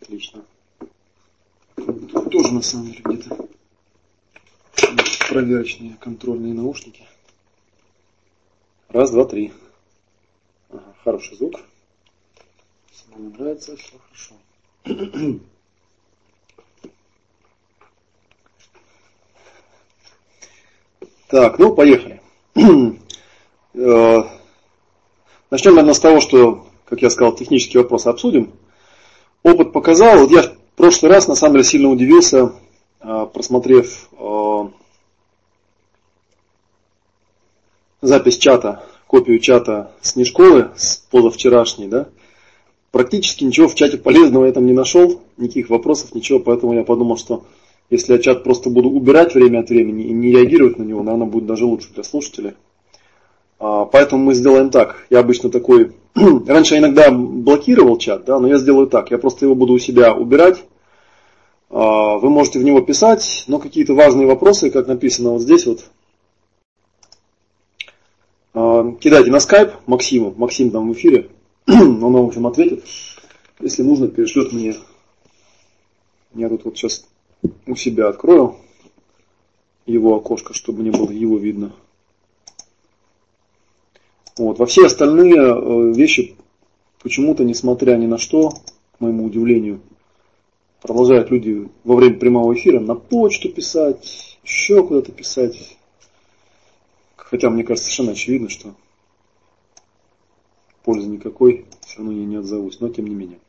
Отлично. 0.00 0.44
Тоже 1.76 2.52
на 2.52 2.62
самом 2.62 2.86
деле 2.86 3.02
где-то 3.04 3.48
проверочные 5.28 5.96
контрольные 6.00 6.54
наушники. 6.54 7.06
Раз, 8.88 9.10
два, 9.10 9.24
три. 9.24 9.52
Ага, 10.70 10.94
хороший 11.04 11.36
звук. 11.36 11.60
Мне 13.14 13.28
нравится, 13.28 13.76
все 13.76 13.92
хорошо. 13.98 14.34
Так, 21.28 21.60
ну 21.60 21.74
поехали. 21.74 22.20
Э, 23.72 24.24
начнем, 25.48 25.76
наверное, 25.76 25.94
с 25.94 26.00
того, 26.00 26.20
что, 26.20 26.66
как 26.86 27.02
я 27.02 27.08
сказал, 27.08 27.36
технические 27.36 27.84
вопросы 27.84 28.08
обсудим. 28.08 28.52
Опыт 29.42 29.72
показал, 29.72 30.20
вот 30.20 30.30
я 30.30 30.42
в 30.42 30.52
прошлый 30.76 31.10
раз 31.10 31.28
на 31.28 31.34
самом 31.34 31.54
деле 31.54 31.64
сильно 31.64 31.88
удивился, 31.88 32.52
э, 33.00 33.26
просмотрев 33.32 34.08
э, 34.18 34.68
запись 38.02 38.36
чата, 38.36 38.84
копию 39.06 39.38
чата 39.38 39.92
Снежковой 40.02 40.66
с 40.76 40.96
позавчерашней, 41.10 41.88
да, 41.88 42.08
практически 42.90 43.44
ничего 43.44 43.68
в 43.68 43.74
чате 43.74 43.96
полезного 43.96 44.44
я 44.46 44.52
там 44.52 44.66
не 44.66 44.74
нашел, 44.74 45.22
никаких 45.38 45.70
вопросов, 45.70 46.14
ничего, 46.14 46.38
поэтому 46.38 46.74
я 46.74 46.84
подумал, 46.84 47.16
что 47.16 47.44
если 47.88 48.12
я 48.12 48.18
чат 48.18 48.44
просто 48.44 48.70
буду 48.70 48.88
убирать 48.88 49.34
время 49.34 49.60
от 49.60 49.70
времени 49.70 50.04
и 50.04 50.12
не 50.12 50.30
реагировать 50.30 50.78
на 50.78 50.84
него, 50.84 51.02
наверное, 51.02 51.26
будет 51.26 51.46
даже 51.46 51.64
лучше 51.64 51.92
для 51.92 52.04
слушателей. 52.04 52.52
А, 53.58 53.84
поэтому 53.84 54.24
мы 54.24 54.34
сделаем 54.34 54.70
так. 54.70 55.06
Я 55.10 55.18
обычно 55.18 55.50
такой... 55.50 55.92
Раньше 56.46 56.74
я 56.74 56.80
иногда 56.80 57.10
блокировал 57.10 57.98
чат, 57.98 58.24
да, 58.24 58.38
но 58.38 58.48
я 58.48 58.58
сделаю 58.58 58.86
так. 58.86 59.10
Я 59.10 59.18
просто 59.18 59.46
его 59.46 59.54
буду 59.54 59.74
у 59.74 59.78
себя 59.78 60.14
убирать. 60.14 60.64
А, 61.70 62.18
вы 62.18 62.30
можете 62.30 62.58
в 62.58 62.64
него 62.64 62.80
писать, 62.80 63.44
но 63.46 63.58
какие-то 63.58 63.94
важные 63.94 64.26
вопросы, 64.26 64.70
как 64.70 64.88
написано 64.88 65.30
вот 65.30 65.42
здесь 65.42 65.66
вот, 65.66 65.84
а, 68.54 68.92
кидайте 69.00 69.30
на 69.30 69.40
скайп 69.40 69.72
Максиму. 69.86 70.34
Максим 70.36 70.70
там 70.70 70.88
в 70.88 70.92
эфире. 70.94 71.30
Он 71.66 72.00
вам, 72.00 72.24
в 72.24 72.28
общем, 72.28 72.46
ответит. 72.46 72.84
Если 73.60 73.82
нужно, 73.82 74.08
перешлет 74.08 74.52
мне. 74.52 74.74
Я 76.34 76.48
тут 76.48 76.64
вот 76.64 76.76
сейчас 76.76 77.06
у 77.66 77.76
себя 77.76 78.08
открою 78.08 78.56
его 79.86 80.16
окошко, 80.16 80.54
чтобы 80.54 80.82
не 80.82 80.90
было 80.90 81.10
его 81.10 81.36
видно. 81.36 81.72
Вот. 84.40 84.58
Во 84.58 84.64
все 84.64 84.86
остальные 84.86 85.36
э, 85.36 85.92
вещи 85.92 86.34
почему-то, 87.02 87.44
несмотря 87.44 87.96
ни 87.96 88.06
на 88.06 88.16
что, 88.16 88.48
к 88.48 89.00
моему 89.00 89.26
удивлению, 89.26 89.82
продолжают 90.80 91.30
люди 91.30 91.68
во 91.84 91.94
время 91.94 92.18
прямого 92.18 92.54
эфира 92.54 92.80
на 92.80 92.94
почту 92.94 93.50
писать, 93.50 94.38
еще 94.42 94.82
куда-то 94.82 95.12
писать. 95.12 95.76
Хотя, 97.16 97.50
мне 97.50 97.64
кажется, 97.64 97.84
совершенно 97.84 98.12
очевидно, 98.12 98.48
что 98.48 98.74
пользы 100.84 101.06
никакой, 101.06 101.66
все 101.86 101.98
равно 101.98 102.12
я 102.12 102.24
не 102.24 102.36
отзовусь, 102.36 102.80
но 102.80 102.88
тем 102.88 103.08
не 103.08 103.14
менее. 103.14 103.40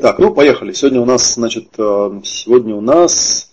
Так, 0.00 0.20
ну 0.20 0.32
поехали. 0.32 0.72
Сегодня 0.72 1.00
у 1.00 1.04
нас, 1.04 1.34
значит, 1.34 1.66
э, 1.78 2.20
сегодня 2.22 2.76
у 2.76 2.80
нас 2.80 3.50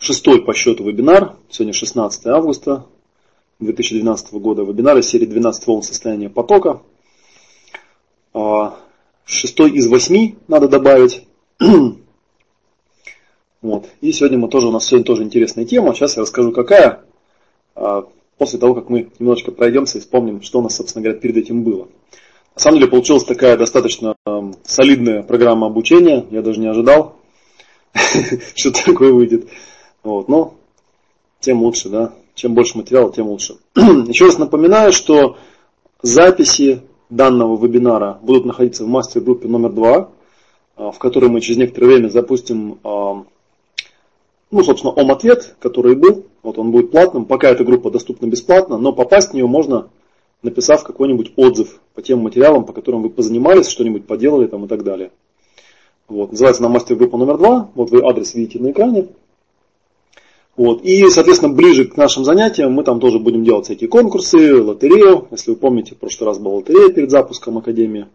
шестой 0.00 0.42
по 0.42 0.54
счету 0.54 0.82
вебинар. 0.84 1.36
Сегодня 1.50 1.74
16 1.74 2.26
августа 2.26 2.86
2012 3.60 4.32
года. 4.34 4.62
Вебинар 4.62 4.98
из 4.98 5.06
серии 5.06 5.26
12 5.26 5.66
волн 5.66 5.82
состояния 5.82 6.30
потока. 6.30 6.80
А, 8.32 8.76
шестой 9.24 9.70
из 9.72 9.86
восьми 9.86 10.36
надо 10.48 10.68
добавить. 10.68 11.26
Вот. 13.62 13.90
И 14.00 14.10
сегодня 14.12 14.38
мы 14.38 14.48
тоже, 14.48 14.68
у 14.68 14.70
нас 14.70 14.86
сегодня 14.86 15.04
тоже 15.04 15.22
интересная 15.22 15.66
тема. 15.66 15.94
Сейчас 15.94 16.16
я 16.16 16.22
расскажу, 16.22 16.50
какая. 16.50 17.04
А, 17.74 18.08
после 18.38 18.58
того, 18.58 18.74
как 18.74 18.88
мы 18.88 19.10
немножечко 19.18 19.52
пройдемся 19.52 19.98
и 19.98 20.00
вспомним, 20.00 20.40
что 20.40 20.60
у 20.60 20.62
нас, 20.62 20.76
собственно 20.76 21.02
говоря, 21.02 21.20
перед 21.20 21.36
этим 21.36 21.62
было. 21.62 21.86
На 22.54 22.60
самом 22.62 22.78
деле 22.78 22.90
получилась 22.90 23.24
такая 23.24 23.58
достаточно 23.58 24.16
солидная 24.64 25.22
программа 25.22 25.66
обучения. 25.66 26.24
Я 26.30 26.40
даже 26.40 26.58
не 26.58 26.68
ожидал, 26.68 27.16
что 28.54 28.70
такое 28.70 29.12
выйдет. 29.12 29.46
Вот, 30.02 30.28
но 30.28 30.54
тем 31.40 31.62
лучше, 31.62 31.88
да. 31.88 32.12
Чем 32.34 32.54
больше 32.54 32.78
материала, 32.78 33.12
тем 33.12 33.28
лучше. 33.28 33.56
Еще 33.74 34.26
раз 34.26 34.38
напоминаю, 34.38 34.92
что 34.92 35.36
записи 36.02 36.82
данного 37.10 37.62
вебинара 37.62 38.18
будут 38.22 38.44
находиться 38.44 38.84
в 38.84 38.88
мастер-группе 38.88 39.48
номер 39.48 39.72
два, 39.72 40.10
в 40.76 40.96
которой 40.98 41.28
мы 41.28 41.40
через 41.40 41.58
некоторое 41.58 41.86
время 41.86 42.08
запустим, 42.08 42.78
ну, 42.82 43.26
собственно, 44.62 44.92
ом-ответ, 44.92 45.56
который 45.58 45.96
был. 45.96 46.24
Вот 46.42 46.56
он 46.58 46.70
будет 46.70 46.90
платным. 46.90 47.26
Пока 47.26 47.50
эта 47.50 47.64
группа 47.64 47.90
доступна 47.90 48.26
бесплатно, 48.26 48.78
но 48.78 48.92
попасть 48.92 49.30
в 49.30 49.34
нее 49.34 49.46
можно 49.46 49.90
написав 50.42 50.84
какой-нибудь 50.84 51.32
отзыв 51.36 51.80
по 51.94 52.02
тем 52.02 52.20
материалам, 52.20 52.64
по 52.64 52.72
которым 52.72 53.02
вы 53.02 53.10
позанимались, 53.10 53.68
что-нибудь 53.68 54.06
поделали 54.06 54.46
там 54.46 54.64
и 54.64 54.68
так 54.68 54.84
далее. 54.84 55.10
Вот. 56.08 56.32
Называется 56.32 56.64
она 56.64 56.72
мастер-группа 56.72 57.16
номер 57.16 57.38
два. 57.38 57.70
Вот 57.74 57.90
вы 57.90 58.02
адрес 58.02 58.34
видите 58.34 58.58
на 58.58 58.70
экране. 58.70 59.08
Вот. 60.60 60.82
И, 60.82 61.08
соответственно, 61.08 61.54
ближе 61.54 61.86
к 61.86 61.96
нашим 61.96 62.22
занятиям 62.22 62.74
мы 62.74 62.84
там 62.84 63.00
тоже 63.00 63.18
будем 63.18 63.44
делать 63.44 63.64
всякие 63.64 63.88
конкурсы, 63.88 64.62
лотерею. 64.62 65.26
Если 65.30 65.52
вы 65.52 65.56
помните, 65.56 65.94
в 65.94 65.98
прошлый 65.98 66.28
раз 66.28 66.38
была 66.38 66.56
лотерея 66.56 66.90
перед 66.90 67.10
запуском 67.10 67.56
Академии. 67.56 68.08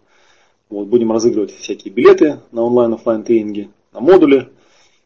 Вот. 0.69 0.85
Будем 0.85 1.11
разыгрывать 1.11 1.57
всякие 1.57 1.91
билеты 1.91 2.41
на 2.51 2.61
онлайн-офлайн 2.61 3.23
тренинги, 3.23 3.72
на 3.94 4.00
модули 4.00 4.50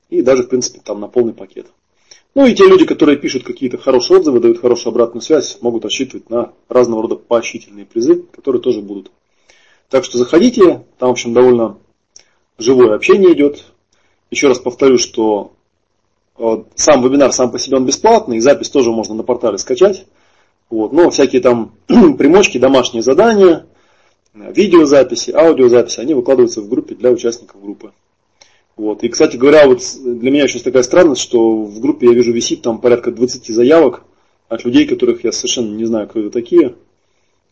и 0.09 0.21
даже, 0.21 0.43
в 0.43 0.49
принципе, 0.49 0.81
там 0.83 0.99
на 0.99 1.07
полный 1.07 1.31
пакет. 1.31 1.67
Ну 2.35 2.45
и 2.45 2.53
те 2.53 2.67
люди, 2.67 2.85
которые 2.85 3.17
пишут 3.17 3.45
какие-то 3.45 3.77
хорошие 3.77 4.19
отзывы, 4.19 4.41
дают 4.41 4.59
хорошую 4.59 4.91
обратную 4.91 5.21
связь, 5.21 5.59
могут 5.61 5.85
рассчитывать 5.85 6.29
на 6.29 6.51
разного 6.67 7.03
рода 7.03 7.15
поощрительные 7.15 7.85
призы, 7.85 8.21
которые 8.33 8.61
тоже 8.61 8.81
будут. 8.81 9.11
Так 9.89 10.03
что 10.03 10.17
заходите, 10.17 10.83
там, 10.97 11.07
в 11.07 11.11
общем, 11.13 11.33
довольно 11.33 11.77
живое 12.57 12.93
общение 12.93 13.31
идет. 13.31 13.63
Еще 14.29 14.49
раз 14.49 14.59
повторю, 14.59 14.97
что 14.97 15.53
э, 16.39 16.63
сам 16.75 17.03
вебинар 17.03 17.31
сам 17.31 17.51
по 17.51 17.59
себе 17.59 17.77
он 17.77 17.85
бесплатный, 17.85 18.39
запись 18.39 18.69
тоже 18.69 18.91
можно 18.91 19.13
на 19.15 19.23
портале 19.23 19.57
скачать. 19.57 20.05
Вот. 20.69 20.93
Но 20.93 21.09
всякие 21.09 21.41
там 21.41 21.73
примочки, 21.87 22.57
домашние 22.57 23.03
задания, 23.03 23.65
видеозаписи, 24.33 25.31
аудиозаписи, 25.31 25.99
они 25.99 26.13
выкладываются 26.13 26.61
в 26.61 26.69
группе 26.69 26.95
для 26.95 27.11
участников 27.11 27.61
группы. 27.61 27.91
Вот. 28.75 29.03
И, 29.03 29.09
кстати 29.09 29.35
говоря, 29.35 29.67
вот 29.67 29.81
для 30.03 30.31
меня 30.31 30.47
сейчас 30.47 30.61
такая 30.61 30.83
странность, 30.83 31.21
что 31.21 31.63
в 31.63 31.79
группе 31.81 32.07
я 32.07 32.13
вижу 32.13 32.31
висит 32.31 32.61
там 32.61 32.79
порядка 32.79 33.11
20 33.11 33.47
заявок 33.47 34.03
от 34.47 34.63
людей, 34.63 34.87
которых 34.87 35.23
я 35.23 35.31
совершенно 35.31 35.75
не 35.75 35.85
знаю, 35.85 36.07
кто 36.07 36.21
это 36.21 36.29
такие. 36.29 36.75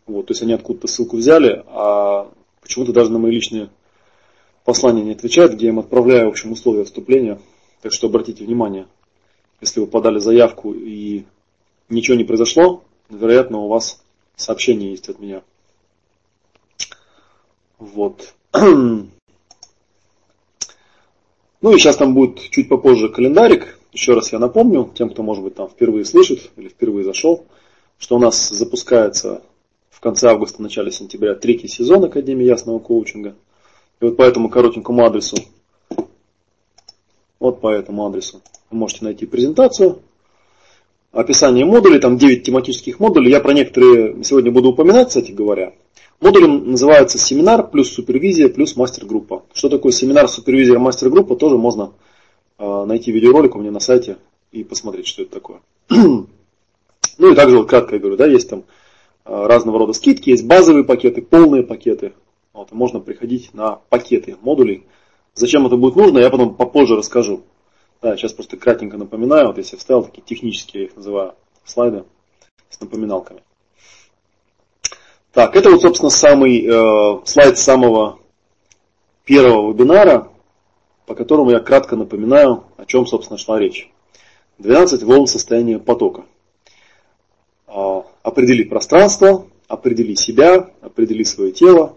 Вот, 0.06 0.28
то 0.28 0.32
есть 0.32 0.42
они 0.42 0.54
откуда-то 0.54 0.88
ссылку 0.88 1.18
взяли, 1.18 1.64
а 1.68 2.30
почему-то 2.62 2.94
даже 2.94 3.12
на 3.12 3.20
мои 3.20 3.32
личные 3.32 3.70
послания 4.64 5.04
не 5.04 5.12
отвечают, 5.12 5.54
где 5.54 5.66
я 5.66 5.72
им 5.74 5.80
отправляю, 5.80 6.28
в 6.28 6.30
общем, 6.30 6.54
условия 6.54 6.86
вступления. 6.86 7.40
Так 7.82 7.94
что 7.94 8.08
обратите 8.08 8.44
внимание, 8.44 8.88
если 9.62 9.80
вы 9.80 9.88
подали 9.88 10.20
заявку 10.20 10.74
и 10.74 11.26
ничего 11.90 12.18
не 12.18 12.24
произошло, 12.24 12.84
вероятно, 13.10 13.60
у 13.60 13.68
вас 13.68 14.04
сообщение 14.36 14.92
есть 14.92 15.10
от 15.10 15.20
меня. 15.20 15.42
Вот. 17.78 18.34
Ну 21.60 21.74
и 21.74 21.80
сейчас 21.80 21.98
там 21.98 22.14
будет 22.14 22.40
чуть 22.52 22.70
попозже 22.70 23.10
календарик. 23.10 23.80
Еще 23.92 24.14
раз 24.14 24.32
я 24.32 24.38
напомню, 24.38 24.92
тем, 24.94 25.10
кто, 25.10 25.24
может 25.24 25.44
быть, 25.44 25.56
там 25.56 25.68
впервые 25.68 26.06
слышит 26.06 26.52
или 26.56 26.70
впервые 26.70 27.04
зашел, 27.04 27.46
что 27.98 28.16
у 28.16 28.20
нас 28.20 28.50
запускается 28.50 29.42
в 29.90 30.00
конце 30.00 30.30
августа, 30.30 30.62
начале 30.62 30.92
сентября 30.92 31.34
третий 31.34 31.68
сезон 31.68 32.04
Академии 32.04 32.46
Ясного 32.46 32.78
Коучинга. 32.78 33.36
И 34.00 34.06
вот 34.06 34.18
по 34.18 34.22
этому 34.22 34.50
коротенькому 34.50 35.04
адресу, 35.04 35.38
вот 37.40 37.62
по 37.62 37.72
этому 37.72 38.06
адресу 38.06 38.42
вы 38.70 38.78
можете 38.78 39.06
найти 39.06 39.26
презентацию, 39.26 40.00
описание 41.12 41.66
модулей, 41.66 42.00
там 42.00 42.18
9 42.18 42.44
тематических 42.44 43.00
модулей. 43.00 43.32
Я 43.32 43.40
про 43.40 43.54
некоторые 43.54 44.24
сегодня 44.24 44.52
буду 44.52 44.70
упоминать, 44.70 45.08
кстати 45.10 45.32
говоря. 45.32 45.74
Модулем 46.20 46.72
называется 46.72 47.18
семинар 47.18 47.68
плюс 47.68 47.92
супервизия 47.92 48.50
плюс 48.50 48.76
мастер-группа. 48.76 49.44
Что 49.54 49.70
такое 49.70 49.92
семинар, 49.92 50.28
супервизия, 50.28 50.80
мастер-группа, 50.80 51.36
тоже 51.36 51.58
можно 51.58 51.94
э, 52.58 52.86
найти 52.86 53.12
видеоролик 53.12 53.56
у 53.56 53.60
меня 53.60 53.72
на 53.72 53.80
сайте 53.80 54.18
и 54.52 54.64
посмотреть, 54.64 55.08
что 55.08 55.22
это 55.22 55.32
такое. 55.32 55.60
ну 55.90 57.32
и 57.32 57.36
также 57.36 57.58
вот 57.58 57.70
кратко 57.70 57.96
я 57.96 58.02
говорю, 58.02 58.18
да, 58.18 58.26
есть 58.26 58.50
там 58.50 58.64
э, 59.26 59.46
разного 59.46 59.78
рода 59.78 59.94
скидки, 59.94 60.32
есть 60.32 60.46
базовые 60.46 60.84
пакеты, 60.84 61.22
полные 61.22 61.62
пакеты. 61.62 62.14
Вот, 62.54 62.72
можно 62.72 63.00
приходить 63.00 63.54
на 63.54 63.80
пакеты 63.90 64.38
модулей. 64.42 64.86
Зачем 65.38 65.68
это 65.68 65.78
будет 65.78 65.96
нужно, 65.96 66.18
я 66.18 66.32
потом 66.32 66.56
попозже 66.56 66.96
расскажу. 66.96 67.44
Да, 68.02 68.18
сейчас 68.18 68.34
просто 68.34 68.58
кратенько 68.58 68.98
напоминаю, 68.98 69.48
вот 69.48 69.58
если 69.58 69.78
вставил 69.78 70.04
такие 70.04 70.24
технические, 70.24 70.84
я 70.84 70.90
их 70.90 70.96
называю, 70.96 71.36
слайды 71.64 72.06
с 72.70 72.80
напоминалками. 72.80 73.42
Так, 75.34 75.56
это 75.56 75.70
вот, 75.70 75.82
собственно, 75.82 76.10
самый 76.10 76.66
э, 76.66 77.22
слайд 77.26 77.60
самого 77.60 78.18
первого 79.26 79.72
вебинара, 79.72 80.30
по 81.06 81.14
которому 81.14 81.52
я 81.52 81.60
кратко 81.60 81.96
напоминаю, 81.96 82.64
о 82.76 82.86
чем, 82.86 83.06
собственно, 83.06 83.38
шла 83.38 83.60
речь. 83.60 83.92
12 84.58 85.04
волн 85.04 85.28
состояния 85.28 85.78
потока. 85.78 86.26
Э, 87.68 88.02
определи 88.24 88.64
пространство, 88.64 89.46
определи 89.68 90.16
себя, 90.16 90.72
определи 90.82 91.24
свое 91.24 91.52
тело, 91.52 91.96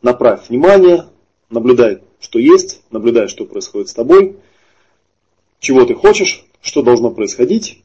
направь 0.00 0.48
внимание, 0.48 1.04
наблюдай, 1.50 2.00
что 2.20 2.38
есть, 2.38 2.82
наблюдай, 2.90 3.28
что 3.28 3.44
происходит 3.44 3.88
с 3.88 3.94
тобой, 3.94 4.36
чего 5.60 5.84
ты 5.84 5.94
хочешь, 5.94 6.44
что 6.60 6.82
должно 6.82 7.10
происходить. 7.10 7.82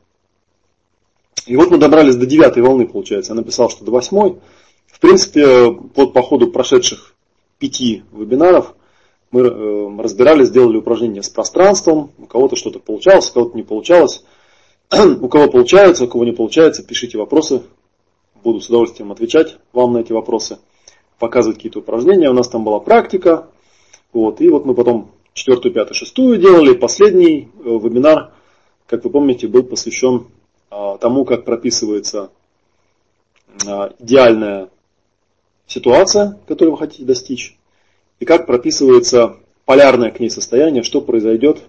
И 1.46 1.56
вот 1.56 1.72
мы 1.72 1.78
добрались 1.78 2.16
до 2.16 2.26
девятой 2.26 2.64
волны, 2.64 2.88
получается. 2.88 3.34
Я 3.34 3.36
написал, 3.36 3.70
что 3.70 3.84
до 3.84 3.92
восьмой. 3.92 4.40
В 4.88 5.00
принципе, 5.00 5.66
вот 5.70 6.14
по 6.14 6.22
ходу 6.22 6.48
прошедших 6.48 7.16
пяти 7.60 8.04
вебинаров 8.12 8.76
мы 9.32 9.42
э, 9.42 10.02
разбирали, 10.02 10.46
сделали 10.46 10.78
упражнения 10.78 11.24
с 11.24 11.30
пространством. 11.30 12.12
У 12.18 12.26
кого-то 12.26 12.56
что-то 12.56 12.80
получалось, 12.80 13.30
у 13.32 13.34
кого-то 13.34 13.58
не 13.58 13.64
получалось. 13.64 14.24
У 15.22 15.28
кого 15.28 15.50
получается, 15.50 16.04
у 16.04 16.08
кого 16.08 16.24
не 16.24 16.34
получается, 16.34 16.84
пишите 16.84 17.18
вопросы. 17.18 17.64
Буду 18.44 18.60
с 18.62 18.68
удовольствием 18.68 19.12
отвечать 19.12 19.58
вам 19.72 19.94
на 19.94 20.00
эти 20.00 20.12
вопросы. 20.12 20.60
Показывать 21.18 21.58
какие-то 21.58 21.80
упражнения. 21.80 22.30
У 22.30 22.34
нас 22.34 22.48
там 22.48 22.64
была 22.64 22.80
практика. 22.80 23.48
Вот. 24.14 24.40
И 24.42 24.50
вот 24.50 24.66
мы 24.66 24.76
потом 24.76 25.12
четвертую, 25.34 25.74
пятую, 25.74 25.96
шестую 25.96 26.38
делали. 26.38 26.74
Последний 26.74 27.50
э, 27.60 27.64
вебинар, 27.64 28.32
как 28.88 29.04
вы 29.04 29.10
помните, 29.10 29.48
был 29.48 29.64
посвящен 29.64 30.28
а, 30.70 30.98
тому, 30.98 31.26
как 31.26 31.46
прописывается 31.46 32.32
а, 33.68 33.94
идеальная 34.00 34.70
ситуация, 35.68 36.40
которую 36.48 36.74
вы 36.74 36.78
хотите 36.78 37.04
достичь, 37.04 37.58
и 38.20 38.26
как 38.26 38.46
прописывается 38.46 39.38
полярное 39.66 40.12
к 40.12 40.20
ней 40.20 40.30
состояние, 40.30 40.84
что 40.84 41.02
произойдет, 41.02 41.64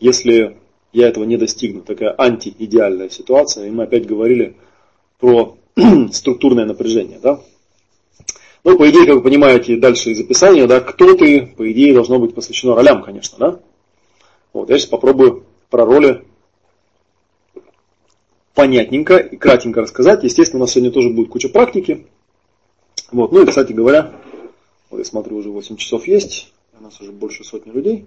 если 0.00 0.58
я 0.92 1.08
этого 1.08 1.24
не 1.24 1.36
достигну. 1.36 1.82
Такая 1.82 2.14
антиидеальная 2.18 3.08
ситуация. 3.08 3.66
И 3.66 3.70
мы 3.70 3.84
опять 3.84 4.06
говорили 4.06 4.56
про 5.18 5.56
структурное 6.12 6.64
напряжение. 6.64 7.18
Да? 7.18 7.40
Ну, 8.64 8.78
по 8.78 8.88
идее, 8.88 9.06
как 9.06 9.16
вы 9.16 9.22
понимаете, 9.22 9.76
дальше 9.76 10.10
из 10.10 10.20
описания, 10.20 10.66
да, 10.66 10.80
кто 10.80 11.14
ты, 11.14 11.46
по 11.46 11.70
идее, 11.72 11.94
должно 11.94 12.20
быть 12.20 12.34
посвящено 12.34 12.76
ролям, 12.76 13.02
конечно, 13.02 13.38
да? 13.38 13.60
Вот, 14.52 14.70
я 14.70 14.78
сейчас 14.78 14.88
попробую 14.88 15.44
про 15.68 15.84
роли 15.84 16.24
понятненько 18.54 19.16
и 19.16 19.36
кратенько 19.36 19.80
рассказать. 19.80 20.22
Естественно, 20.22 20.60
у 20.60 20.64
нас 20.64 20.72
сегодня 20.72 20.92
тоже 20.92 21.10
будет 21.10 21.30
куча 21.30 21.48
практики. 21.48 22.06
Вот, 23.10 23.32
ну 23.32 23.42
и, 23.42 23.46
кстати 23.46 23.72
говоря, 23.72 24.12
вот 24.90 24.98
я 24.98 25.04
смотрю, 25.04 25.38
уже 25.38 25.50
8 25.50 25.76
часов 25.76 26.06
есть, 26.06 26.52
у 26.78 26.82
нас 26.84 27.00
уже 27.00 27.10
больше 27.10 27.42
сотни 27.42 27.72
людей. 27.72 28.06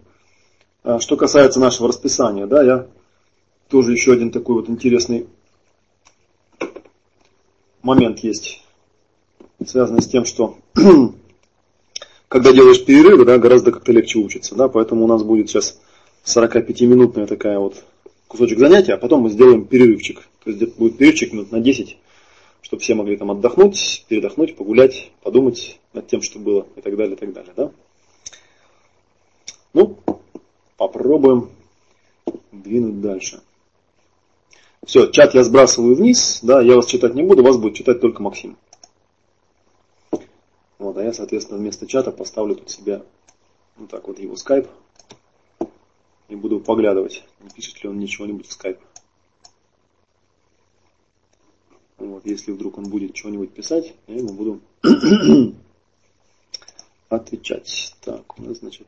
А, 0.83 0.99
что 0.99 1.17
касается 1.17 1.59
нашего 1.59 1.89
расписания, 1.89 2.47
да, 2.47 2.63
я 2.63 2.87
тоже 3.67 3.91
еще 3.91 4.13
один 4.13 4.31
такой 4.31 4.55
вот 4.55 4.69
интересный 4.69 5.27
момент 7.81 8.19
есть 8.19 8.64
связано 9.69 10.01
с 10.01 10.07
тем, 10.07 10.25
что 10.25 10.57
когда 12.27 12.51
делаешь 12.51 12.83
перерывы, 12.83 13.25
да, 13.25 13.37
гораздо 13.37 13.71
как-то 13.71 13.91
легче 13.91 14.19
учиться. 14.19 14.55
Да, 14.55 14.67
поэтому 14.67 15.03
у 15.03 15.07
нас 15.07 15.23
будет 15.23 15.49
сейчас 15.49 15.79
45-минутная 16.25 17.27
такая 17.27 17.59
вот 17.59 17.83
кусочек 18.27 18.59
занятия, 18.59 18.93
а 18.93 18.97
потом 18.97 19.21
мы 19.21 19.29
сделаем 19.29 19.65
перерывчик. 19.65 20.27
То 20.43 20.51
есть 20.51 20.75
будет 20.77 20.97
перерывчик 20.97 21.33
минут 21.33 21.51
на 21.51 21.59
10, 21.59 21.97
чтобы 22.61 22.81
все 22.81 22.95
могли 22.95 23.17
там 23.17 23.31
отдохнуть, 23.31 24.05
передохнуть, 24.07 24.55
погулять, 24.55 25.11
подумать 25.23 25.79
над 25.93 26.07
тем, 26.07 26.21
что 26.21 26.39
было 26.39 26.67
и 26.75 26.81
так 26.81 26.95
далее, 26.97 27.15
и 27.15 27.19
так 27.19 27.33
далее. 27.33 27.53
Да? 27.55 27.71
Ну, 29.73 29.97
попробуем 30.77 31.49
двинуть 32.51 33.01
дальше. 33.01 33.41
Все, 34.85 35.07
чат 35.07 35.33
я 35.33 35.43
сбрасываю 35.43 35.95
вниз, 35.95 36.39
да, 36.43 36.61
я 36.61 36.75
вас 36.75 36.85
читать 36.85 37.15
не 37.15 37.23
буду, 37.23 37.43
вас 37.43 37.57
будет 37.57 37.75
читать 37.75 38.01
только 38.01 38.21
Максим. 38.21 38.55
Вот, 40.95 41.01
а 41.01 41.03
я, 41.03 41.11
соответственно, 41.11 41.59
вместо 41.59 41.85
чата 41.87 42.13
поставлю 42.13 42.55
тут 42.55 42.69
себе 42.69 43.03
вот 43.75 43.89
так 43.89 44.07
вот 44.07 44.17
его 44.17 44.37
скайп. 44.37 44.69
И 46.29 46.35
буду 46.35 46.61
поглядывать, 46.61 47.25
не 47.41 47.49
пишет 47.49 47.83
ли 47.83 47.89
он 47.89 47.97
мне 47.97 48.07
чего-нибудь 48.07 48.47
в 48.47 48.53
скайп. 48.53 48.79
Вот, 51.97 52.25
если 52.25 52.53
вдруг 52.53 52.77
он 52.77 52.85
будет 52.85 53.13
чего-нибудь 53.13 53.51
писать, 53.51 53.93
я 54.07 54.15
ему 54.15 54.29
буду 54.29 54.61
отвечать. 57.09 57.93
Так, 57.99 58.39
у 58.39 58.43
нас, 58.43 58.59
значит, 58.59 58.87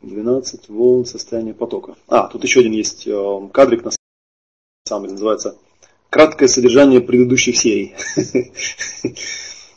12 0.00 0.70
волн 0.70 1.04
состояния 1.04 1.52
потока. 1.52 1.96
А, 2.08 2.28
тут 2.28 2.42
еще 2.44 2.60
один 2.60 2.72
есть 2.72 3.06
э, 3.06 3.48
кадрик 3.52 3.84
на 3.84 3.90
самом 4.88 5.02
деле, 5.02 5.12
называется 5.12 5.58
«Краткое 6.08 6.48
содержание 6.48 7.02
предыдущих 7.02 7.58
серий». 7.58 7.94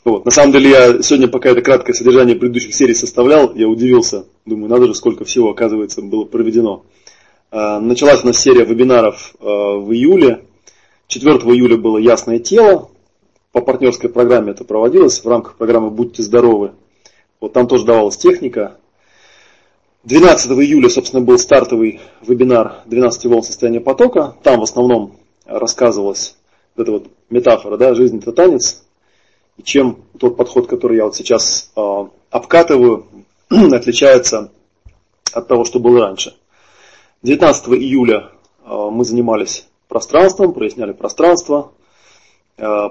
Вот. 0.05 0.25
На 0.25 0.31
самом 0.31 0.53
деле 0.53 0.69
я 0.69 1.01
сегодня, 1.01 1.27
пока 1.27 1.49
это 1.49 1.61
краткое 1.61 1.93
содержание 1.93 2.35
предыдущих 2.35 2.73
серий 2.73 2.93
составлял, 2.93 3.53
я 3.55 3.67
удивился. 3.67 4.25
Думаю, 4.45 4.69
надо 4.69 4.87
же, 4.87 4.95
сколько 4.95 5.25
всего, 5.25 5.49
оказывается, 5.49 6.01
было 6.01 6.25
проведено. 6.25 6.85
А, 7.51 7.79
началась 7.79 8.23
у 8.23 8.27
нас 8.27 8.37
серия 8.37 8.65
вебинаров 8.65 9.35
а, 9.39 9.77
в 9.77 9.91
июле. 9.91 10.45
4 11.07 11.37
июля 11.37 11.77
было 11.77 11.97
«Ясное 11.97 12.39
тело». 12.39 12.89
По 13.51 13.61
партнерской 13.61 14.09
программе 14.09 14.51
это 14.51 14.63
проводилось 14.63 15.23
в 15.23 15.27
рамках 15.27 15.57
программы 15.57 15.89
«Будьте 15.89 16.21
здоровы». 16.21 16.73
Вот 17.41 17.53
там 17.53 17.67
тоже 17.67 17.85
давалась 17.85 18.15
техника. 18.15 18.77
12 20.03 20.51
июля, 20.51 20.87
собственно, 20.89 21.21
был 21.21 21.37
стартовый 21.37 21.99
вебинар 22.21 22.83
«12 22.87 23.27
волн 23.27 23.43
состояния 23.43 23.81
потока». 23.81 24.35
Там 24.43 24.59
в 24.59 24.63
основном 24.63 25.17
рассказывалась 25.45 26.35
вот 26.75 26.83
эта 26.83 26.91
вот 26.91 27.07
метафора, 27.29 27.77
да, 27.77 27.95
жизнь 27.95 28.19
это 28.19 28.31
танец, 28.31 28.83
чем 29.63 29.97
тот 30.17 30.37
подход, 30.37 30.67
который 30.67 30.97
я 30.97 31.05
вот 31.05 31.15
сейчас 31.15 31.71
э, 31.75 32.05
обкатываю, 32.29 33.05
отличается 33.49 34.51
от 35.33 35.47
того, 35.47 35.65
что 35.65 35.79
было 35.79 36.01
раньше. 36.01 36.35
19 37.23 37.69
июля 37.69 38.29
э, 38.65 38.89
мы 38.91 39.03
занимались 39.03 39.67
пространством, 39.87 40.53
проясняли 40.53 40.93
пространство, 40.93 41.71
э, 42.57 42.89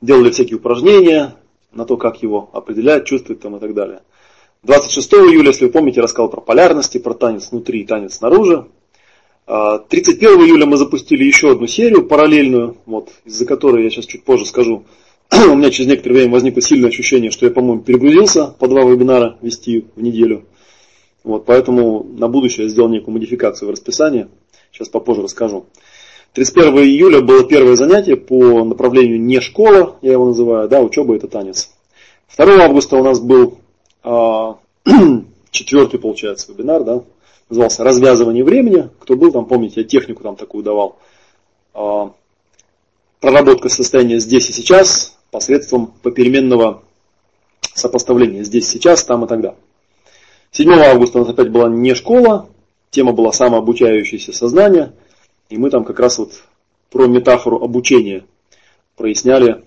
делали 0.00 0.30
всякие 0.30 0.56
упражнения 0.56 1.36
на 1.72 1.84
то, 1.84 1.96
как 1.96 2.22
его 2.22 2.50
определять, 2.52 3.06
чувствовать 3.06 3.40
там 3.40 3.56
и 3.56 3.60
так 3.60 3.74
далее. 3.74 4.02
26 4.62 5.12
июля, 5.14 5.48
если 5.48 5.66
вы 5.66 5.70
помните, 5.70 6.00
я 6.00 6.04
рассказал 6.04 6.28
про 6.28 6.40
полярности, 6.40 6.98
про 6.98 7.14
танец 7.14 7.50
внутри 7.50 7.82
и 7.82 7.86
танец 7.86 8.14
снаружи. 8.16 8.66
31 9.46 10.40
июля 10.40 10.66
мы 10.66 10.76
запустили 10.76 11.22
еще 11.22 11.52
одну 11.52 11.68
серию 11.68 12.04
параллельную, 12.04 12.78
вот, 12.84 13.10
из-за 13.24 13.46
которой 13.46 13.84
я 13.84 13.90
сейчас 13.90 14.06
чуть 14.06 14.24
позже 14.24 14.44
скажу, 14.44 14.84
у 15.50 15.54
меня 15.54 15.70
через 15.70 15.88
некоторое 15.88 16.14
время 16.14 16.32
возникло 16.32 16.62
сильное 16.62 16.90
ощущение, 16.90 17.30
что 17.30 17.46
я, 17.46 17.52
по-моему, 17.52 17.82
перегрузился 17.82 18.46
по 18.46 18.68
два 18.68 18.82
вебинара 18.82 19.36
вести 19.42 19.86
в 19.96 20.02
неделю. 20.02 20.44
Вот, 21.24 21.44
поэтому 21.44 22.04
на 22.04 22.28
будущее 22.28 22.66
я 22.66 22.70
сделал 22.70 22.88
некую 22.88 23.14
модификацию 23.14 23.68
в 23.68 23.72
расписании. 23.72 24.28
Сейчас 24.70 24.88
попозже 24.88 25.22
расскажу. 25.22 25.66
31 26.34 26.76
июля 26.78 27.22
было 27.22 27.44
первое 27.44 27.76
занятие 27.76 28.16
по 28.16 28.62
направлению 28.62 29.20
не 29.20 29.40
школа, 29.40 29.96
я 30.02 30.12
его 30.12 30.26
называю, 30.26 30.68
да, 30.68 30.82
учеба 30.82 31.16
это 31.16 31.28
танец. 31.28 31.70
2 32.36 32.64
августа 32.64 32.96
у 32.96 33.02
нас 33.02 33.20
был 33.20 33.58
а, 34.02 34.58
четвертый, 35.50 35.98
получается, 35.98 36.52
вебинар, 36.52 36.84
да, 36.84 37.02
назывался 37.48 37.84
«Развязывание 37.84 38.44
времени». 38.44 38.90
Кто 39.00 39.16
был 39.16 39.32
там, 39.32 39.46
помните, 39.46 39.80
я 39.80 39.86
технику 39.86 40.22
там 40.22 40.36
такую 40.36 40.62
давал. 40.62 40.98
А, 41.74 42.12
проработка 43.20 43.68
состояния 43.68 44.20
здесь 44.20 44.50
и 44.50 44.52
сейчас, 44.52 45.15
посредством 45.30 45.92
попеременного 46.02 46.82
сопоставления 47.74 48.42
здесь, 48.42 48.68
сейчас, 48.68 49.04
там 49.04 49.24
и 49.24 49.28
тогда. 49.28 49.54
7 50.52 50.70
августа 50.72 51.18
у 51.18 51.20
нас 51.22 51.30
опять 51.30 51.50
была 51.50 51.68
не 51.68 51.94
школа, 51.94 52.48
тема 52.90 53.12
была 53.12 53.32
самообучающееся 53.32 54.32
сознание, 54.32 54.92
и 55.50 55.58
мы 55.58 55.70
там 55.70 55.84
как 55.84 56.00
раз 56.00 56.18
вот 56.18 56.32
про 56.90 57.06
метафору 57.06 57.62
обучения 57.62 58.24
проясняли, 58.96 59.62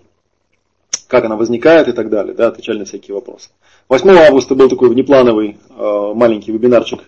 как 1.08 1.25
она 1.25 1.36
возникает 1.36 1.88
и 1.88 1.92
так 1.92 2.10
далее, 2.10 2.34
да, 2.34 2.48
отвечали 2.48 2.80
на 2.80 2.86
всякие 2.86 3.13
вопросы. 3.13 3.50
8 3.88 4.10
августа 4.10 4.56
был 4.56 4.70
такой 4.70 4.89
внеплановый 4.89 5.58
э, 5.70 6.12
маленький 6.16 6.51
вебинарчик 6.51 7.01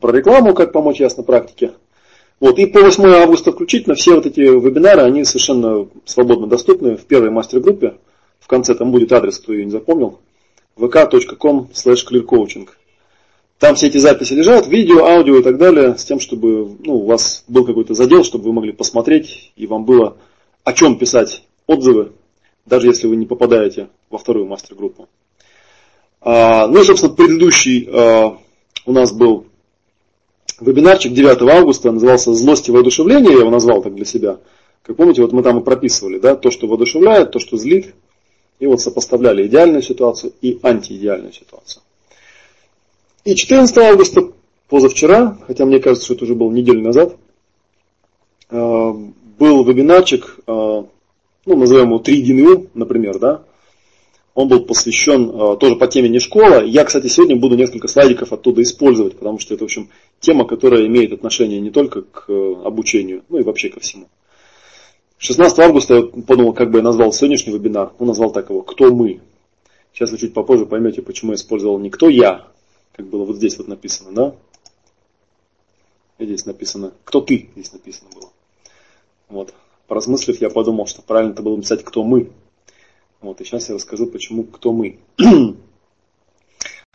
про 0.00 0.12
рекламу, 0.12 0.54
как 0.54 0.72
помочь 0.72 1.00
ясно 1.00 1.22
практике. 1.22 1.72
Вот, 2.42 2.58
и 2.58 2.66
по 2.66 2.80
8 2.80 3.06
августа 3.06 3.52
включительно 3.52 3.94
все 3.94 4.16
вот 4.16 4.26
эти 4.26 4.40
вебинары, 4.40 5.02
они 5.02 5.22
совершенно 5.24 5.86
свободно 6.04 6.48
доступны 6.48 6.96
в 6.96 7.04
первой 7.04 7.30
мастер-группе. 7.30 7.98
В 8.40 8.48
конце 8.48 8.74
там 8.74 8.90
будет 8.90 9.12
адрес, 9.12 9.38
кто 9.38 9.52
ее 9.52 9.64
не 9.64 9.70
запомнил. 9.70 10.18
vk.com 10.76 11.68
slash 11.72 12.00
clearcoaching. 12.04 12.68
Там 13.60 13.76
все 13.76 13.86
эти 13.86 13.98
записи 13.98 14.32
лежат, 14.32 14.66
видео, 14.66 15.04
аудио 15.04 15.36
и 15.36 15.42
так 15.44 15.56
далее, 15.56 15.96
с 15.96 16.04
тем, 16.04 16.18
чтобы 16.18 16.76
ну, 16.84 16.96
у 16.96 17.06
вас 17.06 17.44
был 17.46 17.64
какой-то 17.64 17.94
задел, 17.94 18.24
чтобы 18.24 18.46
вы 18.46 18.54
могли 18.54 18.72
посмотреть, 18.72 19.52
и 19.54 19.68
вам 19.68 19.84
было 19.84 20.16
о 20.64 20.72
чем 20.72 20.98
писать 20.98 21.44
отзывы 21.68 22.10
даже 22.66 22.88
если 22.88 23.06
вы 23.06 23.14
не 23.14 23.26
попадаете 23.26 23.88
во 24.10 24.18
вторую 24.18 24.46
мастер-группу. 24.46 25.08
А, 26.20 26.66
ну 26.66 26.80
и, 26.80 26.84
собственно, 26.84 27.14
предыдущий 27.14 27.88
а, 27.88 28.36
у 28.84 28.92
нас 28.92 29.12
был 29.12 29.46
вебинарчик 30.60 31.12
9 31.12 31.42
августа, 31.42 31.90
назывался 31.90 32.34
«Злость 32.34 32.68
и 32.68 32.72
воодушевление», 32.72 33.32
я 33.32 33.38
его 33.40 33.50
назвал 33.50 33.82
так 33.82 33.94
для 33.94 34.04
себя. 34.04 34.38
Как 34.82 34.96
помните, 34.96 35.22
вот 35.22 35.32
мы 35.32 35.42
там 35.42 35.60
и 35.60 35.64
прописывали, 35.64 36.18
да, 36.18 36.34
то, 36.34 36.50
что 36.50 36.66
воодушевляет, 36.66 37.30
то, 37.30 37.38
что 37.38 37.56
злит, 37.56 37.94
и 38.58 38.66
вот 38.66 38.80
сопоставляли 38.80 39.46
идеальную 39.46 39.82
ситуацию 39.82 40.32
и 40.40 40.58
антиидеальную 40.62 41.32
ситуацию. 41.32 41.82
И 43.24 43.34
14 43.34 43.76
августа, 43.78 44.32
позавчера, 44.68 45.38
хотя 45.46 45.64
мне 45.64 45.78
кажется, 45.78 46.04
что 46.04 46.14
это 46.14 46.24
уже 46.24 46.34
было 46.34 46.50
неделю 46.50 46.82
назад, 46.82 47.16
а, 48.50 48.92
был 48.92 49.64
вебинарчик, 49.64 50.38
ну, 50.46 50.88
назовем 51.44 51.88
его 51.88 51.98
3 51.98 52.22
ДНУ, 52.22 52.66
например, 52.74 53.18
да, 53.18 53.42
он 54.34 54.48
был 54.48 54.60
посвящен 54.64 55.30
э, 55.30 55.56
тоже 55.58 55.76
по 55.76 55.86
теме 55.86 56.08
не 56.08 56.18
школа. 56.18 56.64
Я, 56.64 56.84
кстати, 56.84 57.08
сегодня 57.08 57.36
буду 57.36 57.56
несколько 57.56 57.88
слайдиков 57.88 58.32
оттуда 58.32 58.62
использовать, 58.62 59.18
потому 59.18 59.38
что 59.38 59.54
это, 59.54 59.64
в 59.64 59.66
общем, 59.66 59.90
тема, 60.22 60.46
которая 60.46 60.86
имеет 60.86 61.12
отношение 61.12 61.60
не 61.60 61.70
только 61.70 62.02
к 62.02 62.24
э, 62.28 62.54
обучению, 62.64 63.24
но 63.28 63.40
и 63.40 63.42
вообще 63.42 63.68
ко 63.68 63.80
всему. 63.80 64.08
16 65.18 65.58
августа 65.58 65.94
я 65.94 66.02
подумал, 66.02 66.54
как 66.54 66.70
бы 66.70 66.78
я 66.78 66.84
назвал 66.84 67.12
сегодняшний 67.12 67.52
вебинар. 67.52 67.92
Он 67.98 68.06
назвал 68.06 68.32
так 68.32 68.48
его 68.48 68.62
«Кто 68.62 68.92
мы?». 68.94 69.20
Сейчас 69.92 70.10
вы 70.10 70.18
чуть 70.18 70.32
попозже 70.32 70.64
поймете, 70.64 71.02
почему 71.02 71.32
я 71.32 71.36
использовал 71.36 71.78
не 71.78 71.90
«Кто 71.90 72.08
я?», 72.08 72.48
как 72.92 73.06
было 73.06 73.24
вот 73.24 73.36
здесь 73.36 73.58
вот 73.58 73.68
написано, 73.68 74.12
да? 74.12 74.34
Здесь 76.18 76.46
написано 76.46 76.92
«Кто 77.04 77.20
ты?», 77.20 77.50
здесь 77.54 77.72
написано 77.72 78.10
было. 78.14 78.30
Вот. 79.28 79.54
Поразмыслив, 79.88 80.40
я 80.40 80.50
подумал, 80.50 80.86
что 80.86 81.02
правильно 81.02 81.32
это 81.32 81.42
было 81.42 81.56
написать 81.56 81.84
«Кто 81.84 82.04
мы?». 82.04 82.30
Вот, 83.20 83.40
и 83.40 83.44
сейчас 83.44 83.68
я 83.68 83.74
расскажу, 83.74 84.06
почему, 84.06 84.44
кто 84.44 84.72
мы. 84.72 84.98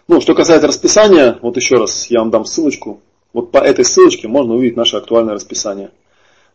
ну, 0.07 0.21
что 0.21 0.33
касается 0.33 0.67
расписания, 0.67 1.39
вот 1.41 1.55
еще 1.55 1.75
раз 1.75 2.07
я 2.07 2.19
вам 2.19 2.31
дам 2.31 2.45
ссылочку. 2.45 3.01
Вот 3.37 3.51
по 3.51 3.59
этой 3.59 3.85
ссылочке 3.85 4.27
можно 4.27 4.55
увидеть 4.55 4.77
наше 4.77 4.97
актуальное 4.97 5.35
расписание. 5.35 5.91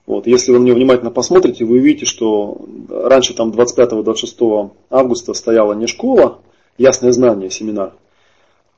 Вот, 0.05 0.27
если 0.27 0.51
вы 0.51 0.59
на 0.59 0.65
него 0.65 0.77
внимательно 0.79 1.13
посмотрите, 1.13 1.65
вы 1.65 1.77
увидите, 1.77 2.07
что 2.07 2.61
раньше 2.89 3.35
там 3.35 3.53
25-26 3.53 4.73
августа 4.91 5.33
стояла 5.33 5.75
не 5.75 5.87
школа, 5.87 6.41
ясное 6.79 7.13
знание, 7.13 7.51
семинар. 7.51 7.93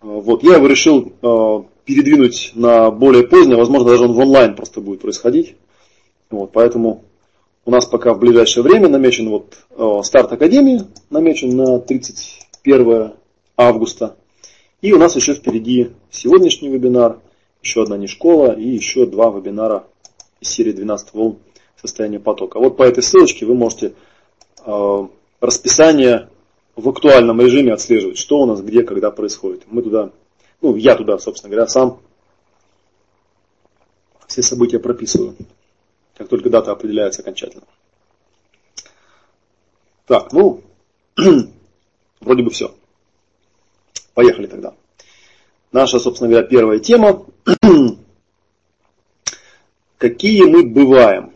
Вот, 0.02 0.42
я 0.42 0.56
его 0.56 0.66
решил 0.66 1.14
э, 1.22 1.62
передвинуть 1.86 2.52
на 2.54 2.90
более 2.90 3.26
позднее, 3.26 3.56
возможно, 3.56 3.88
даже 3.88 4.04
он 4.04 4.12
в 4.12 4.18
онлайн 4.18 4.54
просто 4.54 4.82
будет 4.82 5.00
происходить. 5.00 5.56
Вот, 6.28 6.52
поэтому 6.52 7.04
у 7.64 7.70
нас 7.70 7.86
пока 7.86 8.12
в 8.12 8.18
ближайшее 8.18 8.64
время 8.64 8.90
намечен 8.90 9.30
вот 9.30 9.56
э, 9.70 10.00
старт 10.02 10.30
Академии, 10.30 10.82
намечен 11.08 11.56
на 11.56 11.78
31 11.78 13.12
августа. 13.56 14.16
И 14.82 14.92
у 14.92 14.98
нас 14.98 15.16
еще 15.16 15.32
впереди 15.32 15.92
сегодняшний 16.10 16.68
вебинар, 16.68 17.20
еще 17.64 17.82
одна 17.82 17.96
не 17.96 18.06
школа 18.06 18.52
и 18.52 18.68
еще 18.68 19.06
два 19.06 19.30
вебинара 19.30 19.84
из 20.40 20.48
серии 20.48 20.72
12 20.72 21.14
волн 21.14 21.38
состояния 21.80 22.20
потока. 22.20 22.60
Вот 22.60 22.76
по 22.76 22.82
этой 22.82 23.02
ссылочке 23.02 23.46
вы 23.46 23.54
можете 23.54 23.94
э, 24.64 25.08
расписание 25.40 26.28
в 26.76 26.88
актуальном 26.88 27.40
режиме 27.40 27.72
отслеживать, 27.72 28.18
что 28.18 28.38
у 28.40 28.46
нас 28.46 28.60
где, 28.60 28.82
когда 28.82 29.10
происходит. 29.10 29.64
Мы 29.66 29.82
туда, 29.82 30.10
ну 30.60 30.76
я 30.76 30.94
туда, 30.94 31.18
собственно 31.18 31.50
говоря, 31.50 31.66
сам 31.66 32.00
все 34.26 34.42
события 34.42 34.78
прописываю 34.78 35.34
как 36.16 36.28
только 36.28 36.50
дата 36.50 36.70
определяется 36.70 37.22
окончательно. 37.22 37.64
Так, 40.06 40.32
ну, 40.32 40.62
вроде 42.20 42.42
бы 42.42 42.50
все. 42.50 42.74
Поехали 44.14 44.46
тогда. 44.46 44.74
Наша, 45.74 45.98
собственно 45.98 46.30
говоря, 46.30 46.46
первая 46.46 46.78
тема. 46.78 47.26
Какие 49.98 50.44
мы 50.44 50.62
бываем? 50.62 51.32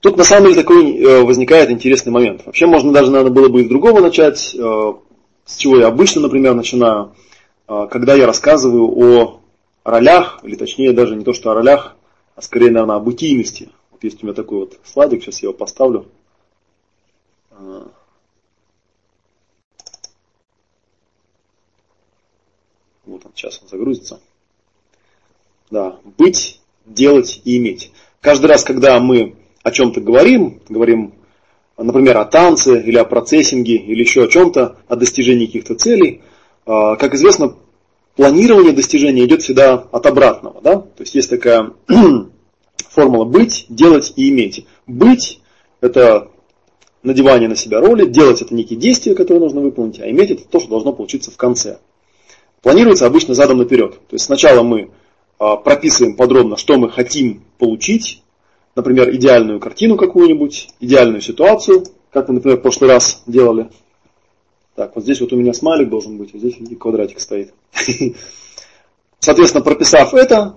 Тут 0.00 0.18
на 0.18 0.24
самом 0.24 0.48
деле 0.48 0.60
такой 0.60 0.98
э, 0.98 1.22
возникает 1.22 1.70
интересный 1.70 2.12
момент. 2.12 2.44
Вообще 2.44 2.66
можно 2.66 2.92
даже, 2.92 3.10
наверное, 3.10 3.32
было 3.32 3.48
бы 3.48 3.62
из 3.62 3.68
другого 3.70 4.00
начать, 4.00 4.54
э, 4.54 4.92
с 5.46 5.56
чего 5.56 5.78
я 5.78 5.86
обычно, 5.86 6.20
например, 6.20 6.52
начинаю, 6.52 7.14
э, 7.66 7.86
когда 7.90 8.14
я 8.14 8.26
рассказываю 8.26 8.84
о 8.84 9.40
ролях, 9.82 10.40
или 10.42 10.54
точнее 10.54 10.92
даже 10.92 11.16
не 11.16 11.24
то, 11.24 11.32
что 11.32 11.50
о 11.50 11.54
ролях, 11.54 11.96
а 12.34 12.42
скорее, 12.42 12.70
наверное, 12.70 12.96
о 12.96 13.00
бытийности. 13.00 13.70
Вот 13.92 14.04
есть 14.04 14.22
у 14.22 14.26
меня 14.26 14.34
такой 14.34 14.58
вот 14.58 14.78
слайдик, 14.84 15.22
сейчас 15.22 15.38
я 15.38 15.46
его 15.48 15.56
поставлю. 15.56 16.04
А. 17.50 17.88
Вот 23.06 23.24
он, 23.24 23.25
сейчас 23.36 23.60
он 23.62 23.68
загрузится. 23.68 24.20
Да, 25.70 25.98
быть, 26.16 26.60
делать 26.84 27.40
и 27.44 27.58
иметь. 27.58 27.92
Каждый 28.20 28.46
раз, 28.46 28.64
когда 28.64 28.98
мы 28.98 29.36
о 29.62 29.70
чем-то 29.70 30.00
говорим, 30.00 30.60
говорим, 30.68 31.14
например, 31.76 32.16
о 32.18 32.24
танце 32.24 32.80
или 32.80 32.96
о 32.96 33.04
процессинге 33.04 33.76
или 33.76 34.00
еще 34.00 34.24
о 34.24 34.28
чем-то, 34.28 34.76
о 34.88 34.96
достижении 34.96 35.46
каких-то 35.46 35.74
целей, 35.74 36.22
а, 36.64 36.96
как 36.96 37.14
известно, 37.14 37.56
планирование 38.14 38.72
достижения 38.72 39.24
идет 39.24 39.42
всегда 39.42 39.74
от 39.74 40.06
обратного. 40.06 40.60
Да? 40.62 40.76
То 40.76 41.00
есть 41.00 41.14
есть 41.14 41.30
такая 41.30 41.72
формула 42.88 43.24
быть, 43.24 43.66
делать 43.68 44.12
и 44.16 44.30
иметь. 44.30 44.66
Быть– 44.86 45.40
это 45.80 46.30
надевание 47.02 47.48
на 47.48 47.56
себя 47.56 47.80
роли, 47.80 48.06
делать– 48.06 48.40
это 48.42 48.54
некие 48.54 48.78
действия, 48.78 49.14
которые 49.14 49.42
нужно 49.42 49.60
выполнить, 49.60 50.00
а 50.00 50.08
иметь– 50.10 50.30
это 50.32 50.44
то, 50.44 50.60
что 50.60 50.70
должно 50.70 50.92
получиться 50.92 51.30
в 51.30 51.36
конце. 51.36 51.78
Планируется 52.66 53.06
обычно 53.06 53.32
задом 53.32 53.58
наперед. 53.58 53.92
То 53.92 54.14
есть 54.16 54.24
сначала 54.24 54.64
мы 54.64 54.90
а, 55.38 55.54
прописываем 55.54 56.16
подробно, 56.16 56.56
что 56.56 56.76
мы 56.76 56.90
хотим 56.90 57.44
получить, 57.58 58.24
например, 58.74 59.14
идеальную 59.14 59.60
картину 59.60 59.96
какую-нибудь, 59.96 60.70
идеальную 60.80 61.20
ситуацию, 61.20 61.84
как 62.10 62.26
мы, 62.26 62.34
например, 62.34 62.58
в 62.58 62.62
прошлый 62.62 62.90
раз 62.90 63.22
делали. 63.28 63.70
Так, 64.74 64.96
вот 64.96 65.04
здесь 65.04 65.20
вот 65.20 65.32
у 65.32 65.36
меня 65.36 65.52
смайлик 65.52 65.88
должен 65.88 66.16
быть, 66.16 66.34
а 66.34 66.38
здесь 66.38 66.56
квадратик 66.80 67.20
стоит. 67.20 67.54
Соответственно, 69.20 69.62
прописав 69.62 70.12
это, 70.12 70.56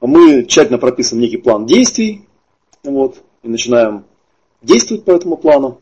мы 0.00 0.46
тщательно 0.46 0.78
прописываем 0.78 1.22
некий 1.22 1.36
план 1.36 1.66
действий, 1.66 2.26
вот, 2.82 3.18
и 3.44 3.48
начинаем 3.48 4.06
действовать 4.60 5.04
по 5.04 5.12
этому 5.12 5.36
плану. 5.36 5.78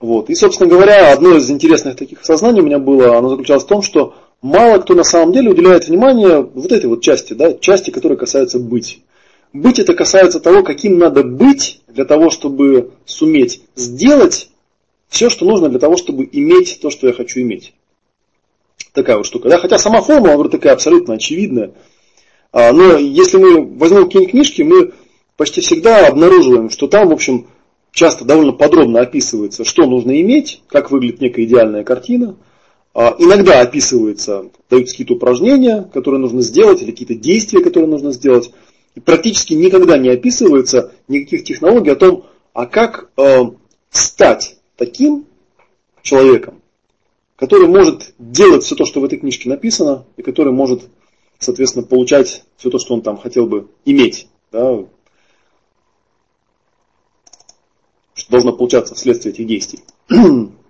Вот. 0.00 0.30
И, 0.30 0.34
собственно 0.34 0.70
говоря, 0.70 1.12
одно 1.12 1.36
из 1.36 1.50
интересных 1.50 1.96
таких 1.96 2.22
осознаний 2.22 2.62
у 2.62 2.64
меня 2.64 2.78
было, 2.78 3.18
оно 3.18 3.28
заключалось 3.28 3.64
в 3.64 3.68
том, 3.68 3.82
что 3.82 4.14
мало 4.44 4.78
кто 4.78 4.94
на 4.94 5.04
самом 5.04 5.32
деле 5.32 5.50
уделяет 5.50 5.88
внимание 5.88 6.42
вот 6.42 6.70
этой 6.70 6.84
вот 6.84 7.00
части, 7.00 7.32
да, 7.32 7.54
части, 7.54 7.90
которая 7.90 8.18
касается 8.18 8.58
быть. 8.58 9.02
Быть 9.54 9.78
это 9.78 9.94
касается 9.94 10.38
того, 10.38 10.62
каким 10.62 10.98
надо 10.98 11.22
быть 11.22 11.80
для 11.88 12.04
того, 12.04 12.28
чтобы 12.28 12.90
суметь 13.06 13.62
сделать 13.74 14.50
все, 15.08 15.30
что 15.30 15.46
нужно 15.46 15.70
для 15.70 15.78
того, 15.78 15.96
чтобы 15.96 16.28
иметь 16.30 16.78
то, 16.82 16.90
что 16.90 17.06
я 17.06 17.14
хочу 17.14 17.40
иметь. 17.40 17.72
Такая 18.92 19.16
вот 19.16 19.24
штука. 19.24 19.48
Да? 19.48 19.58
Хотя 19.58 19.78
сама 19.78 20.02
формула, 20.02 20.34
говорю, 20.34 20.50
такая 20.50 20.74
абсолютно 20.74 21.14
очевидная. 21.14 21.72
А, 22.52 22.72
но 22.72 22.98
если 22.98 23.38
мы 23.38 23.64
возьмем 23.64 24.04
какие-нибудь 24.04 24.32
книжки, 24.32 24.60
мы 24.60 24.92
почти 25.38 25.62
всегда 25.62 26.06
обнаруживаем, 26.06 26.68
что 26.68 26.86
там, 26.86 27.08
в 27.08 27.12
общем, 27.12 27.46
часто 27.92 28.26
довольно 28.26 28.52
подробно 28.52 29.00
описывается, 29.00 29.64
что 29.64 29.86
нужно 29.86 30.20
иметь, 30.20 30.62
как 30.66 30.90
выглядит 30.90 31.22
некая 31.22 31.44
идеальная 31.44 31.82
картина. 31.82 32.36
А, 32.94 33.16
иногда 33.18 33.60
описывается, 33.60 34.50
дают 34.70 34.88
какие-то 34.88 35.14
упражнения, 35.14 35.90
которые 35.92 36.20
нужно 36.20 36.42
сделать, 36.42 36.80
или 36.80 36.92
какие-то 36.92 37.16
действия, 37.16 37.62
которые 37.62 37.88
нужно 37.88 38.12
сделать. 38.12 38.52
И 38.94 39.00
практически 39.00 39.52
никогда 39.54 39.98
не 39.98 40.10
описывается 40.10 40.92
никаких 41.08 41.42
технологий 41.42 41.90
о 41.90 41.96
том, 41.96 42.26
а 42.52 42.66
как 42.66 43.10
э, 43.16 43.42
стать 43.90 44.58
таким 44.76 45.26
человеком, 46.02 46.62
который 47.34 47.66
может 47.66 48.14
делать 48.18 48.62
все 48.62 48.76
то, 48.76 48.84
что 48.84 49.00
в 49.00 49.04
этой 49.04 49.18
книжке 49.18 49.48
написано, 49.48 50.06
и 50.16 50.22
который 50.22 50.52
может, 50.52 50.82
соответственно, 51.40 51.84
получать 51.84 52.44
все 52.56 52.70
то, 52.70 52.78
что 52.78 52.94
он 52.94 53.02
там 53.02 53.16
хотел 53.16 53.48
бы 53.48 53.68
иметь. 53.84 54.28
Да, 54.52 54.84
что 58.14 58.30
должно 58.30 58.52
получаться 58.52 58.94
вследствие 58.94 59.34
этих 59.34 59.48
действий. 59.48 59.80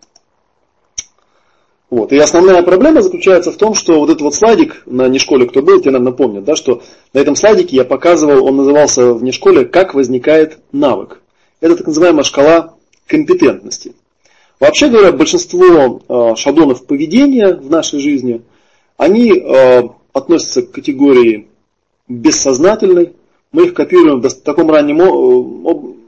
Вот. 1.95 2.11
И 2.11 2.19
основная 2.19 2.61
проблема 2.65 3.03
заключается 3.03 3.53
в 3.53 3.57
том, 3.57 3.75
что 3.75 4.01
вот 4.01 4.11
этот 4.11 4.23
вот 4.23 4.35
слайдик 4.35 4.83
на 4.85 5.07
нешколе, 5.07 5.47
кто 5.47 5.63
был, 5.63 5.81
тебе, 5.81 5.93
наверное, 5.93 6.41
да, 6.41 6.57
что 6.57 6.83
на 7.13 7.21
этом 7.21 7.37
слайдике 7.37 7.77
я 7.77 7.85
показывал, 7.85 8.45
он 8.45 8.57
назывался 8.57 9.15
в 9.15 9.23
нешколе 9.23 9.65
«Как 9.65 9.95
возникает 9.95 10.59
навык». 10.73 11.21
Это 11.61 11.77
так 11.77 11.87
называемая 11.87 12.25
шкала 12.25 12.75
компетентности. 13.07 13.93
Вообще 14.59 14.89
говоря, 14.89 15.13
большинство 15.13 16.01
э, 16.09 16.35
шаблонов 16.35 16.85
поведения 16.85 17.55
в 17.55 17.71
нашей 17.71 18.01
жизни, 18.01 18.43
они 18.97 19.31
э, 19.31 19.83
относятся 20.13 20.63
к 20.63 20.73
категории 20.73 21.47
бессознательной. 22.09 23.13
Мы 23.53 23.67
их 23.67 23.75
копируем 23.75 24.21
в 24.21 24.29
таком 24.43 24.69
раннем 24.69 24.99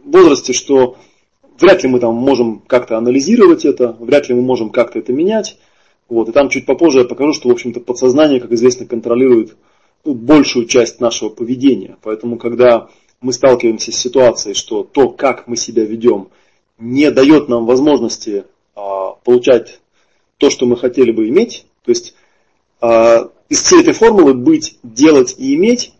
возрасте, 0.05 0.53
что 0.53 0.97
вряд 1.61 1.85
ли 1.85 1.89
мы 1.89 2.01
там 2.01 2.13
можем 2.17 2.61
как-то 2.67 2.99
анализировать 2.99 3.65
это, 3.65 3.97
вряд 4.01 4.29
ли 4.29 4.35
мы 4.35 4.43
можем 4.43 4.71
как-то 4.71 4.99
это 4.99 5.13
менять. 5.13 5.57
Вот, 6.09 6.29
и 6.29 6.33
там 6.33 6.49
чуть 6.49 6.67
попозже 6.67 7.01
я 7.01 7.05
покажу, 7.05 7.33
что, 7.33 7.49
в 7.49 7.53
общем-то, 7.53 7.81
подсознание, 7.81 8.41
как 8.41 8.53
известно, 8.53 8.87
контролирует 8.87 9.57
ну, 10.05 10.15
большую 10.15 10.67
часть 10.67 11.01
нашего 11.01 11.31
поведения. 11.31 11.97
Поэтому, 12.03 12.39
когда 12.39 12.89
мы 13.21 13.33
сталкиваемся 13.33 13.91
с 13.91 13.97
ситуацией, 13.97 14.55
что 14.55 14.85
то, 14.85 15.09
как 15.09 15.49
мы 15.49 15.57
себя 15.57 15.85
ведем, 15.85 16.29
не 16.79 17.11
дает 17.11 17.49
нам 17.49 17.67
возможности 17.67 18.45
а, 18.75 19.13
получать 19.25 19.81
то, 20.39 20.51
что 20.51 20.67
мы 20.67 20.77
хотели 20.77 21.11
бы 21.11 21.29
иметь, 21.29 21.67
то 21.85 21.91
есть 21.91 22.15
а, 22.81 23.31
из 23.49 23.63
всей 23.63 23.81
этой 23.81 23.95
формулы 23.95 24.35
быть, 24.35 24.79
делать 24.83 25.35
и 25.39 25.55
иметь, 25.55 25.93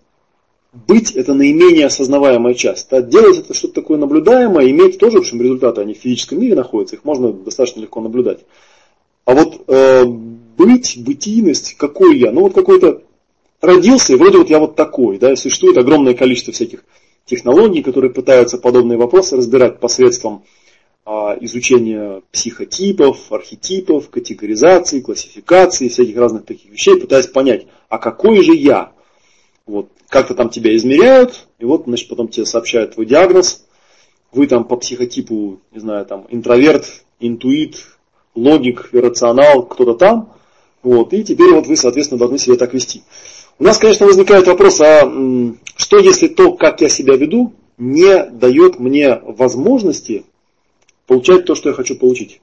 быть 0.87 1.13
это 1.13 1.33
наименее 1.33 1.87
осознаваемая 1.87 2.55
часть. 2.55 2.93
А 2.93 3.01
делать 3.01 3.39
это 3.39 3.55
что-то 3.55 3.75
такое 3.75 3.99
наблюдаемое, 3.99 4.71
иметь 4.71 4.99
тоже, 4.99 5.19
в 5.19 5.21
общем, 5.21 5.41
результаты, 5.41 5.81
они 5.81 5.95
в 5.95 5.99
физическом 5.99 6.41
мире 6.41 6.55
находятся, 6.55 6.97
их 6.97 7.05
можно 7.05 7.33
достаточно 7.33 7.81
легко 7.81 8.01
наблюдать. 8.01 8.45
А 9.27 9.35
вот 9.35 9.65
э, 9.67 10.05
быть, 10.05 11.03
бытийность, 11.05 11.75
какой 11.77 12.17
я, 12.19 12.31
ну 12.31 12.43
вот 12.43 12.55
какой-то 12.55 13.03
родился, 13.61 14.13
и 14.13 14.17
вроде 14.17 14.39
вот 14.39 14.49
я 14.49 14.61
вот 14.61 14.77
такой, 14.77 15.19
да, 15.19 15.35
существует 15.35 15.77
огромное 15.77 16.15
количество 16.15 16.53
всяких 16.53 16.85
технологий, 17.25 17.83
которые 17.83 18.13
пытаются 18.13 18.57
подобные 18.57 18.97
вопросы 18.97 19.37
разбирать 19.37 19.81
посредством 19.81 20.45
а, 21.05 21.37
изучения 21.41 22.23
психотипов, 22.31 23.33
архетипов, 23.33 24.11
категоризации, 24.11 25.01
классификации, 25.01 25.89
всяких 25.89 26.17
разных 26.17 26.45
таких 26.45 26.71
вещей, 26.71 26.99
пытаясь 26.99 27.27
понять, 27.27 27.67
а 27.89 27.99
какой 27.99 28.43
же 28.45 28.55
я? 28.55 28.93
Вот, 29.67 29.91
как-то 30.09 30.37
там 30.37 30.51
тебя 30.51 30.75
измеряют, 30.77 31.49
и 31.59 31.65
вот, 31.65 31.85
значит, 31.87 32.09
потом 32.09 32.29
тебе 32.29 32.47
сообщают 32.47 32.95
твой 32.95 33.07
диагноз, 33.07 33.67
вы 34.31 34.47
там 34.47 34.63
по 34.63 34.77
психотипу, 34.77 35.59
не 35.73 35.81
знаю, 35.81 36.07
там, 36.07 36.27
интроверт, 36.31 37.05
интуит, 37.19 37.96
логик, 38.37 38.91
иррационал, 38.93 39.65
кто-то 39.65 39.95
там, 39.95 40.33
вот, 40.83 41.13
и 41.13 41.25
теперь 41.25 41.53
вот 41.53 41.67
вы, 41.67 41.77
соответственно, 41.77 42.19
должны 42.19 42.39
себя 42.39 42.57
так 42.57 42.73
вести. 42.75 43.03
У 43.59 43.65
нас, 43.65 43.79
конечно, 43.79 44.07
возникает 44.07 44.47
вопрос, 44.47 44.81
а 44.81 45.03
что 45.77 45.99
если 45.99 46.29
то, 46.29 46.53
как 46.53 46.81
я 46.81 46.89
себя 46.89 47.17
веду, 47.17 47.55
не 47.79 48.25
дает 48.25 48.79
мне 48.79 49.21
возможности 49.25 50.25
получать 51.07 51.45
то, 51.45 51.55
что 51.55 51.71
я 51.71 51.75
хочу 51.75 51.97
получить? 51.97 52.41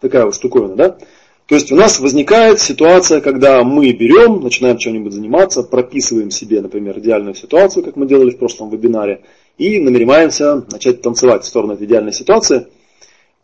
Такая 0.00 0.24
вот 0.24 0.34
штуковина, 0.34 0.74
да? 0.74 0.98
То 1.46 1.56
есть 1.56 1.70
у 1.72 1.76
нас 1.76 2.00
возникает 2.00 2.58
ситуация, 2.58 3.20
когда 3.20 3.62
мы 3.64 3.92
берем, 3.92 4.40
начинаем 4.40 4.78
чем-нибудь 4.78 5.12
заниматься, 5.12 5.62
прописываем 5.62 6.30
себе, 6.30 6.62
например, 6.62 6.98
идеальную 6.98 7.34
ситуацию, 7.34 7.84
как 7.84 7.96
мы 7.96 8.06
делали 8.06 8.30
в 8.30 8.38
прошлом 8.38 8.70
вебинаре, 8.70 9.22
и 9.58 9.78
намереваемся 9.78 10.64
начать 10.70 11.02
танцевать 11.02 11.44
в 11.44 11.46
сторону 11.46 11.74
этой 11.74 11.86
идеальной 11.86 12.12
ситуации. 12.12 12.66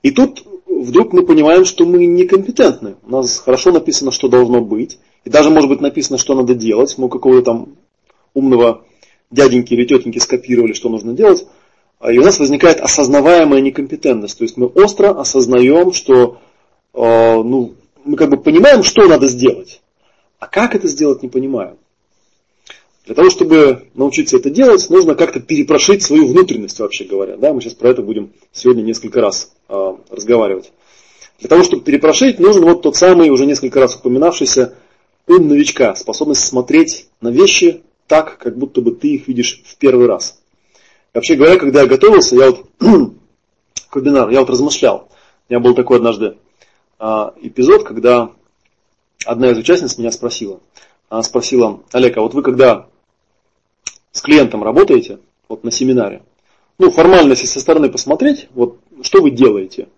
И 0.03 0.11
тут 0.11 0.45
вдруг 0.67 1.13
мы 1.13 1.25
понимаем, 1.25 1.65
что 1.65 1.85
мы 1.85 2.07
некомпетентны. 2.07 2.97
У 3.03 3.11
нас 3.11 3.39
хорошо 3.39 3.73
написано, 3.73 4.11
что 4.11 4.29
должно 4.29 4.61
быть, 4.61 4.99
и 5.25 5.31
даже 5.31 5.51
может 5.51 5.69
быть 5.69 5.81
написано, 5.81 6.19
что 6.19 6.35
надо 6.35 6.55
делать. 6.55 6.97
Мы 6.97 7.09
какого-то 7.09 7.43
там 7.43 7.69
умного 8.35 8.85
дяденьки 9.31 9.75
или 9.75 9.85
тетеньки 9.85 10.19
скопировали, 10.19 10.73
что 10.73 10.89
нужно 10.89 11.13
делать. 11.13 11.47
И 12.09 12.19
у 12.19 12.23
нас 12.23 12.39
возникает 12.39 12.81
осознаваемая 12.81 13.61
некомпетентность. 13.61 14.39
То 14.39 14.45
есть 14.45 14.57
мы 14.57 14.67
остро 14.67 15.11
осознаем, 15.11 15.93
что 15.93 16.39
э, 16.95 17.43
ну, 17.43 17.75
мы 18.05 18.17
как 18.17 18.31
бы 18.31 18.39
понимаем, 18.39 18.83
что 18.83 19.07
надо 19.07 19.29
сделать. 19.29 19.83
А 20.39 20.47
как 20.47 20.75
это 20.75 20.89
сделать, 20.89 21.23
не 21.23 21.29
понимаем. 21.29 21.77
Для 23.07 23.15
того, 23.15 23.31
чтобы 23.31 23.89
научиться 23.95 24.37
это 24.37 24.51
делать, 24.51 24.89
нужно 24.91 25.15
как-то 25.15 25.41
перепрошить 25.41 26.03
свою 26.03 26.27
внутренность, 26.27 26.79
вообще 26.79 27.05
говоря. 27.05 27.37
Да, 27.37 27.53
мы 27.53 27.61
сейчас 27.61 27.75
про 27.75 27.91
это 27.91 28.03
будем 28.03 28.33
сегодня 28.53 28.83
несколько 28.83 29.21
раз 29.21 29.53
э, 29.69 29.97
разговаривать. 30.11 30.71
Для 31.41 31.49
того, 31.49 31.65
чтобы 31.65 31.83
перепрошить, 31.83 32.39
нужен 32.39 32.65
вот 32.65 32.83
тот 32.83 32.97
самый, 32.97 33.31
уже 33.31 33.47
несколько 33.47 33.81
раз 33.81 33.97
упоминавшийся, 33.97 34.75
ум 35.27 35.49
новичка, 35.49 35.95
способность 35.95 36.47
смотреть 36.47 37.07
на 37.21 37.29
вещи 37.29 37.83
так, 38.07 38.37
как 38.39 38.59
будто 38.59 38.81
бы 38.83 38.93
ты 38.93 39.15
их 39.15 39.29
видишь 39.29 39.63
в 39.65 39.77
первый 39.77 40.07
раз. 40.07 40.39
Вообще 41.15 41.37
говоря, 41.37 41.57
когда 41.57 41.83
я 41.83 41.87
готовился, 41.87 42.37
я 42.37 42.51
вот 42.51 42.67
к 43.89 43.97
вебинару, 43.97 44.31
я 44.31 44.41
вот 44.41 44.51
размышлял. 44.51 45.09
У 45.49 45.53
меня 45.53 45.61
был 45.61 45.75
такой 45.75 45.97
однажды 45.97 46.37
а, 46.99 47.35
эпизод, 47.41 47.85
когда 47.85 48.31
одна 49.25 49.51
из 49.51 49.59
участниц 49.59 49.97
меня 49.97 50.13
спросила. 50.13 50.61
Она 51.09 51.23
спросила, 51.23 51.81
Олег, 51.93 52.17
а 52.19 52.21
вот 52.21 52.35
вы 52.35 52.43
когда 52.43 52.87
с 54.13 54.21
клиентом 54.21 54.63
работаете, 54.63 55.19
вот 55.49 55.65
на 55.65 55.71
семинаре, 55.71 56.23
ну, 56.79 56.91
формально, 56.91 57.33
если 57.33 57.47
со 57.47 57.61
стороны 57.61 57.91
посмотреть, 57.91 58.49
вот 58.55 58.79
что 59.03 59.21
вы 59.21 59.31
делаете? 59.31 59.89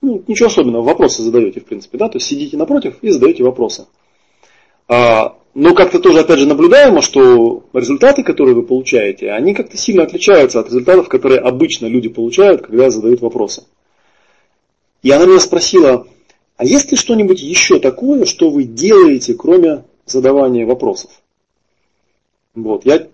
Ну, 0.00 0.22
ничего 0.28 0.46
особенного, 0.46 0.82
вопросы 0.82 1.22
задаете, 1.22 1.60
в 1.60 1.64
принципе, 1.64 1.98
да, 1.98 2.08
то 2.08 2.18
есть 2.18 2.28
сидите 2.28 2.56
напротив 2.56 2.98
и 3.02 3.10
задаете 3.10 3.42
вопросы. 3.42 3.86
А, 4.88 5.36
но 5.54 5.74
как-то 5.74 5.98
тоже, 5.98 6.20
опять 6.20 6.38
же, 6.38 6.46
наблюдаемо, 6.46 7.02
что 7.02 7.64
результаты, 7.72 8.22
которые 8.22 8.54
вы 8.54 8.62
получаете, 8.62 9.32
они 9.32 9.54
как-то 9.54 9.76
сильно 9.76 10.04
отличаются 10.04 10.60
от 10.60 10.66
результатов, 10.66 11.08
которые 11.08 11.40
обычно 11.40 11.86
люди 11.86 12.08
получают, 12.08 12.62
когда 12.62 12.90
задают 12.90 13.20
вопросы. 13.20 13.64
И 15.02 15.10
она 15.10 15.26
меня 15.26 15.40
спросила, 15.40 16.06
а 16.56 16.64
есть 16.64 16.90
ли 16.92 16.96
что-нибудь 16.96 17.42
еще 17.42 17.80
такое, 17.80 18.24
что 18.24 18.50
вы 18.50 18.64
делаете, 18.64 19.34
кроме 19.34 19.84
задавания 20.06 20.66
вопросов? 20.66 21.10
Вот, 22.54 22.84
я 22.84 23.08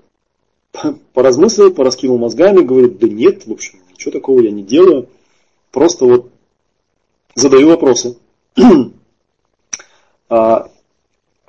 поразмыслил, 1.13 1.73
пораскинул 1.73 2.19
мозгами, 2.19 2.63
говорит, 2.63 2.99
да 2.99 3.09
нет, 3.09 3.47
в 3.47 3.53
общем, 3.53 3.79
ничего 3.93 4.13
такого 4.13 4.41
я 4.41 4.51
не 4.51 4.63
делаю, 4.63 5.09
просто 5.71 6.05
вот 6.05 6.31
задаю 7.35 7.69
вопросы. 7.69 8.17
а, 10.29 10.71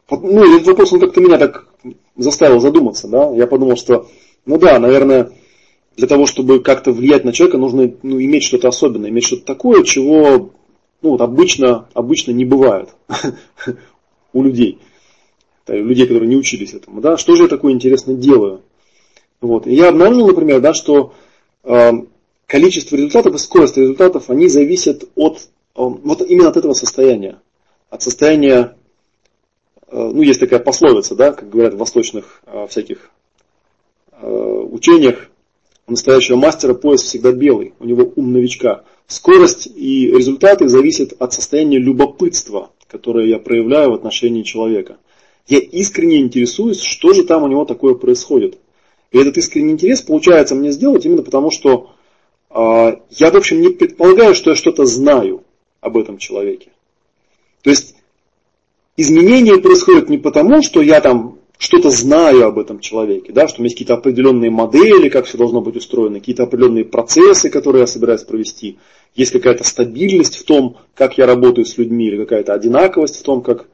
ну, 0.10 0.56
этот 0.56 0.68
вопрос, 0.68 0.94
он 0.94 1.00
как-то 1.00 1.22
меня 1.22 1.38
так 1.38 1.68
заставил 2.16 2.60
задуматься, 2.60 3.08
да, 3.08 3.32
я 3.32 3.48
подумал, 3.48 3.78
что, 3.78 4.08
ну 4.46 4.58
да, 4.58 4.80
наверное, 4.80 5.32
для 5.96 6.08
того, 6.08 6.26
чтобы 6.26 6.60
как-то 6.60 6.92
влиять 6.92 7.26
на 7.26 7.34
человека, 7.34 7.58
нужно 7.58 7.92
ну, 8.04 8.22
иметь 8.22 8.44
что-то 8.44 8.68
особенное, 8.68 9.10
иметь 9.10 9.26
что-то 9.26 9.46
такое, 9.46 9.84
чего 9.84 10.52
ну, 11.02 11.12
вот 11.12 11.22
обычно, 11.22 11.88
обычно 11.94 12.32
не 12.32 12.46
бывает 12.46 12.90
у 14.34 14.44
людей, 14.44 14.80
у 15.68 15.74
людей, 15.74 16.08
которые 16.08 16.30
не 16.30 16.36
учились 16.36 16.74
этому. 16.74 17.02
Да? 17.02 17.18
Что 17.18 17.36
же 17.36 17.44
я 17.44 17.50
такое 17.50 17.74
интересно 17.74 18.14
делаю? 18.14 18.62
Вот. 19.42 19.68
И 19.68 19.74
я 19.74 19.90
обнаружил, 19.90 20.28
например, 20.28 20.62
да, 20.62 20.74
что 20.74 21.14
э, 21.64 21.92
количество 22.46 22.96
результатов 22.96 23.36
и 23.36 23.38
скорость 23.38 23.78
результатов, 23.78 24.30
они 24.30 24.48
зависят 24.48 25.04
от, 25.16 25.38
э, 25.38 25.42
вот 25.76 26.22
именно 26.22 26.50
от 26.50 26.58
этого 26.58 26.74
состояния. 26.74 27.42
От 27.90 28.02
состояния 28.02 28.76
Э, 29.88 30.12
ну, 30.14 30.22
есть 30.22 30.40
такая 30.40 30.60
пословица, 30.60 31.16
да, 31.16 31.32
как 31.32 31.50
говорят 31.50 31.74
в 31.74 31.78
восточных 31.78 32.42
э, 32.46 32.68
всяких 32.70 33.10
э, 34.12 34.28
учениях, 34.28 35.30
у 35.88 35.92
настоящего 35.92 36.36
мастера 36.36 36.74
пояс 36.74 37.02
всегда 37.02 37.32
белый, 37.32 37.74
у 37.80 37.86
него 37.86 38.12
ум 38.16 38.34
новичка. 38.34 38.84
Скорость 39.08 39.68
и 39.68 40.12
результаты 40.12 40.68
зависят 40.68 41.14
от 41.18 41.34
состояния 41.34 41.80
любопытства, 41.80 42.72
которое 42.90 43.28
я 43.28 43.40
проявляю 43.40 43.92
в 43.92 43.94
отношении 43.94 44.44
человека. 44.44 44.98
Я 45.48 45.60
искренне 45.60 46.20
интересуюсь, 46.20 46.82
что 46.82 47.14
же 47.14 47.24
там 47.24 47.44
у 47.44 47.48
него 47.48 47.64
такое 47.64 47.94
происходит. 47.94 48.58
И 49.12 49.18
этот 49.18 49.38
искренний 49.38 49.74
интерес 49.74 50.02
получается 50.02 50.56
мне 50.56 50.72
сделать 50.72 51.06
именно 51.06 51.24
потому, 51.24 51.52
что 51.52 51.92
э, 52.50 52.98
я, 53.10 53.32
в 53.32 53.36
общем, 53.36 53.62
не 53.62 53.70
предполагаю, 53.70 54.36
что 54.36 54.50
я 54.50 54.56
что-то 54.56 54.86
знаю 54.86 55.44
об 55.82 55.98
этом 55.98 56.18
человеке. 56.18 56.72
То 57.64 57.70
есть 57.70 57.96
изменения 58.98 59.58
происходят 59.58 60.10
не 60.10 60.18
потому, 60.18 60.62
что 60.62 60.82
я 60.82 61.02
там 61.02 61.40
что-то 61.58 61.90
знаю 61.90 62.46
об 62.46 62.60
этом 62.60 62.80
человеке, 62.80 63.32
да, 63.34 63.48
что 63.48 63.58
у 63.58 63.62
меня 63.62 63.68
есть 63.68 63.76
какие-то 63.76 63.96
определенные 63.96 64.52
модели, 64.52 65.10
как 65.10 65.26
все 65.26 65.38
должно 65.38 65.62
быть 65.62 65.76
устроено, 65.76 66.20
какие-то 66.20 66.44
определенные 66.44 66.86
процессы, 66.86 67.50
которые 67.50 67.82
я 67.82 67.88
собираюсь 67.88 68.24
провести, 68.24 68.78
есть 69.16 69.32
какая-то 69.32 69.64
стабильность 69.64 70.38
в 70.38 70.44
том, 70.44 70.78
как 70.94 71.18
я 71.18 71.26
работаю 71.26 71.66
с 71.66 71.78
людьми, 71.78 72.08
или 72.08 72.18
какая-то 72.18 72.54
одинаковость 72.54 73.20
в 73.20 73.24
том, 73.24 73.42
как 73.42 73.68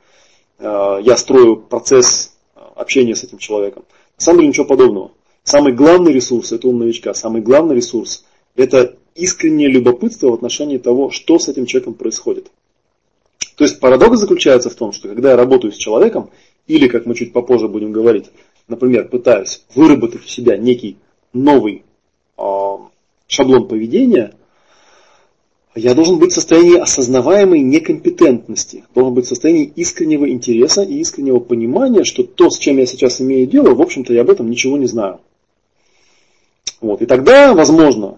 э, 0.59 0.99
я 1.03 1.17
строю 1.17 1.57
процесс 1.57 2.33
общения 2.75 3.15
с 3.15 3.23
этим 3.23 3.37
человеком. 3.37 3.83
На 4.17 4.23
самом 4.23 4.39
деле 4.39 4.49
ничего 4.49 4.65
подобного. 4.65 5.11
Самый 5.43 5.73
главный 5.73 6.13
ресурс– 6.13 6.51
это 6.53 6.67
ум 6.67 6.79
новичка. 6.79 7.13
Самый 7.13 7.41
главный 7.41 7.75
ресурс– 7.75 8.23
это 8.55 8.95
искреннее 9.13 9.69
любопытство 9.69 10.29
в 10.29 10.33
отношении 10.33 10.77
того, 10.77 11.11
что 11.11 11.37
с 11.37 11.49
этим 11.49 11.65
человеком 11.65 11.95
происходит. 11.95 12.49
То 13.57 13.65
есть 13.65 13.79
парадокс 13.79 14.19
заключается 14.19 14.69
в 14.69 14.75
том, 14.75 14.93
что 14.93 15.09
когда 15.09 15.31
я 15.31 15.35
работаю 15.35 15.73
с 15.73 15.77
человеком, 15.77 16.29
или, 16.67 16.87
как 16.87 17.05
мы 17.05 17.13
чуть 17.13 17.33
попозже 17.33 17.67
будем 17.67 17.91
говорить, 17.91 18.25
например, 18.67 19.09
пытаюсь 19.09 19.63
выработать 19.75 20.23
у 20.23 20.27
себя 20.27 20.57
некий 20.57 20.97
новый 21.33 21.83
э, 22.37 22.77
шаблон 23.27 23.67
поведения, 23.67 24.33
я 25.75 25.93
должен 25.93 26.19
быть 26.19 26.31
в 26.31 26.35
состоянии 26.35 26.77
осознаваемой 26.77 27.59
некомпетентности, 27.59 28.85
должен 28.95 29.13
быть 29.13 29.25
в 29.25 29.29
состоянии 29.29 29.71
искреннего 29.75 30.29
интереса 30.29 30.83
и 30.83 30.99
искреннего 30.99 31.39
понимания, 31.39 32.05
что 32.05 32.23
то, 32.23 32.49
с 32.49 32.57
чем 32.57 32.77
я 32.77 32.85
сейчас 32.85 33.19
имею 33.21 33.45
дело, 33.45 33.73
в 33.73 33.81
общем-то, 33.81 34.13
я 34.13 34.21
об 34.21 34.29
этом 34.29 34.49
ничего 34.49 34.77
не 34.77 34.85
знаю. 34.85 35.19
Вот. 36.83 37.01
И 37.01 37.05
тогда, 37.05 37.53
возможно, 37.53 38.17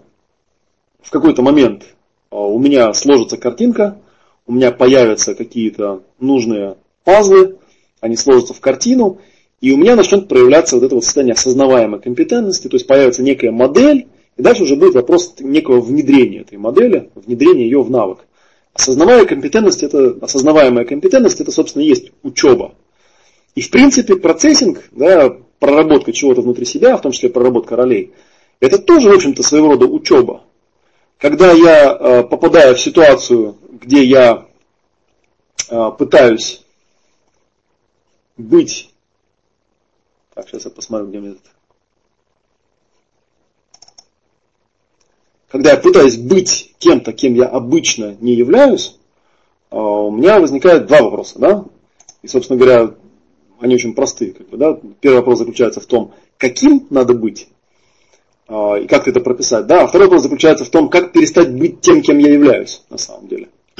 в 1.00 1.12
какой-то 1.12 1.40
момент 1.40 1.84
а, 2.30 2.40
у 2.40 2.58
меня 2.58 2.92
сложится 2.94 3.36
картинка, 3.36 3.98
у 4.44 4.52
меня 4.52 4.72
появятся 4.72 5.36
какие-то 5.36 6.02
нужные 6.18 6.76
пазлы, 7.04 7.58
они 8.00 8.16
сложатся 8.16 8.54
в 8.54 8.60
картину, 8.60 9.18
и 9.60 9.70
у 9.70 9.76
меня 9.76 9.94
начнет 9.94 10.26
проявляться 10.26 10.74
вот 10.74 10.84
это 10.84 10.96
вот 10.96 11.04
состояние 11.04 11.34
осознаваемой 11.34 12.00
компетентности, 12.00 12.66
то 12.66 12.74
есть 12.74 12.88
появится 12.88 13.22
некая 13.22 13.52
модель, 13.52 14.08
и 14.36 14.42
дальше 14.42 14.64
уже 14.64 14.74
будет 14.74 14.94
вопрос 14.94 15.36
некого 15.38 15.80
внедрения 15.80 16.40
этой 16.40 16.58
модели, 16.58 17.10
внедрения 17.14 17.66
ее 17.66 17.84
в 17.84 17.90
навык. 17.90 18.26
Осознаваемая 18.74 19.26
компетентность, 19.26 19.84
это, 19.84 20.18
осознаваемая 20.20 20.84
компетентность, 20.84 21.40
это, 21.40 21.52
собственно, 21.52 21.84
и 21.84 21.86
есть 21.86 22.10
учеба. 22.24 22.74
И, 23.54 23.60
в 23.60 23.70
принципе, 23.70 24.16
процессинг, 24.16 24.82
да, 24.90 25.36
проработка 25.60 26.12
чего-то 26.12 26.42
внутри 26.42 26.64
себя, 26.64 26.96
в 26.96 27.00
том 27.02 27.12
числе 27.12 27.28
проработка 27.28 27.76
ролей, 27.76 28.12
это 28.60 28.78
тоже, 28.78 29.10
в 29.10 29.14
общем-то, 29.14 29.42
своего 29.42 29.68
рода 29.68 29.86
учеба. 29.86 30.42
Когда 31.18 31.52
я 31.52 31.92
э, 31.92 32.22
попадаю 32.24 32.74
в 32.74 32.80
ситуацию, 32.80 33.56
где 33.70 34.04
я 34.04 34.46
э, 35.68 35.90
пытаюсь 35.98 36.64
быть... 38.36 38.90
Так, 40.34 40.48
сейчас 40.48 40.66
я 40.66 40.70
посмотрю, 40.70 41.08
где 41.08 41.20
мне 41.20 41.30
это... 41.30 41.40
Когда 45.48 45.70
я 45.70 45.76
пытаюсь 45.78 46.16
быть 46.18 46.74
кем-то, 46.78 47.12
кем 47.12 47.34
я 47.34 47.46
обычно 47.46 48.16
не 48.20 48.34
являюсь, 48.34 48.98
э, 49.70 49.76
у 49.76 50.10
меня 50.10 50.38
возникает 50.38 50.86
два 50.86 51.02
вопроса. 51.02 51.38
Да? 51.38 51.64
И, 52.22 52.28
собственно 52.28 52.58
говоря, 52.58 52.94
они 53.60 53.74
очень 53.74 53.94
простые. 53.94 54.32
Как 54.32 54.48
бы, 54.48 54.56
да? 54.56 54.78
Первый 55.00 55.18
вопрос 55.18 55.38
заключается 55.38 55.80
в 55.80 55.86
том, 55.86 56.12
каким 56.36 56.86
надо 56.90 57.14
быть, 57.14 57.48
и 58.48 58.86
как 58.86 59.08
это 59.08 59.20
прописать. 59.20 59.66
Да? 59.66 59.82
А 59.82 59.86
второй 59.86 60.06
вопрос 60.06 60.22
заключается 60.22 60.64
в 60.64 60.70
том, 60.70 60.88
как 60.88 61.12
перестать 61.12 61.52
быть 61.52 61.80
тем, 61.80 62.02
кем 62.02 62.18
я 62.18 62.32
являюсь 62.32 62.82
на 62.90 62.98
самом 62.98 63.28
деле. 63.28 63.48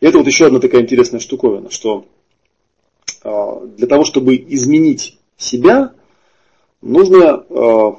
И 0.00 0.06
это 0.06 0.18
вот 0.18 0.26
еще 0.26 0.46
одна 0.46 0.60
такая 0.60 0.82
интересная 0.82 1.20
штуковина, 1.20 1.70
что 1.70 2.06
а, 3.22 3.66
для 3.66 3.86
того, 3.86 4.04
чтобы 4.04 4.36
изменить 4.36 5.18
себя, 5.36 5.92
нужно, 6.80 7.44
а, 7.50 7.98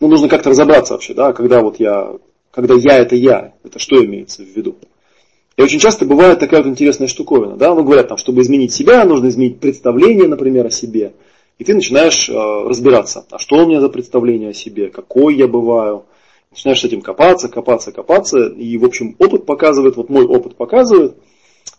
ну, 0.00 0.08
нужно 0.08 0.28
как-то 0.28 0.50
разобраться 0.50 0.94
вообще, 0.94 1.14
да, 1.14 1.32
когда 1.32 1.60
вот 1.60 1.78
я, 1.78 2.12
когда 2.50 2.74
я 2.74 2.98
это 2.98 3.14
я, 3.14 3.52
это 3.62 3.78
что 3.78 4.04
имеется 4.04 4.42
в 4.42 4.48
виду. 4.48 4.76
И 5.56 5.62
очень 5.62 5.78
часто 5.78 6.04
бывает 6.04 6.40
такая 6.40 6.62
вот 6.62 6.68
интересная 6.68 7.06
штуковина. 7.06 7.56
Да? 7.56 7.74
Ну, 7.74 7.84
говорят, 7.84 8.08
там, 8.08 8.16
чтобы 8.16 8.42
изменить 8.42 8.72
себя, 8.72 9.04
нужно 9.04 9.28
изменить 9.28 9.60
представление, 9.60 10.26
например, 10.26 10.66
о 10.66 10.70
себе. 10.70 11.14
И 11.58 11.64
ты 11.64 11.74
начинаешь 11.74 12.28
э, 12.28 12.32
разбираться, 12.32 13.24
а 13.30 13.38
что 13.38 13.56
у 13.56 13.66
меня 13.66 13.80
за 13.80 13.88
представление 13.88 14.50
о 14.50 14.54
себе, 14.54 14.88
какой 14.88 15.36
я 15.36 15.46
бываю. 15.46 16.04
Начинаешь 16.50 16.80
с 16.80 16.84
этим 16.84 17.00
копаться, 17.00 17.48
копаться, 17.48 17.92
копаться. 17.92 18.46
И, 18.46 18.76
в 18.76 18.84
общем, 18.84 19.14
опыт 19.18 19.46
показывает, 19.46 19.96
вот 19.96 20.08
мой 20.08 20.24
опыт 20.24 20.56
показывает, 20.56 21.16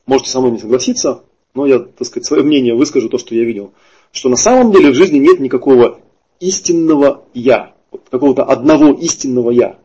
можете 0.05 0.29
со 0.29 0.39
мной 0.39 0.51
не 0.51 0.59
согласиться, 0.59 1.23
но 1.53 1.65
я, 1.65 1.79
так 1.79 2.07
сказать, 2.07 2.25
свое 2.25 2.43
мнение 2.43 2.75
выскажу, 2.75 3.09
то, 3.09 3.17
что 3.17 3.35
я 3.35 3.43
видел, 3.43 3.73
что 4.11 4.29
на 4.29 4.35
самом 4.35 4.71
деле 4.71 4.91
в 4.91 4.95
жизни 4.95 5.17
нет 5.17 5.39
никакого 5.39 5.99
истинного 6.39 7.25
«я», 7.33 7.73
вот 7.91 8.03
какого-то 8.09 8.43
одного 8.43 8.93
истинного 8.93 9.51
«я». 9.51 9.77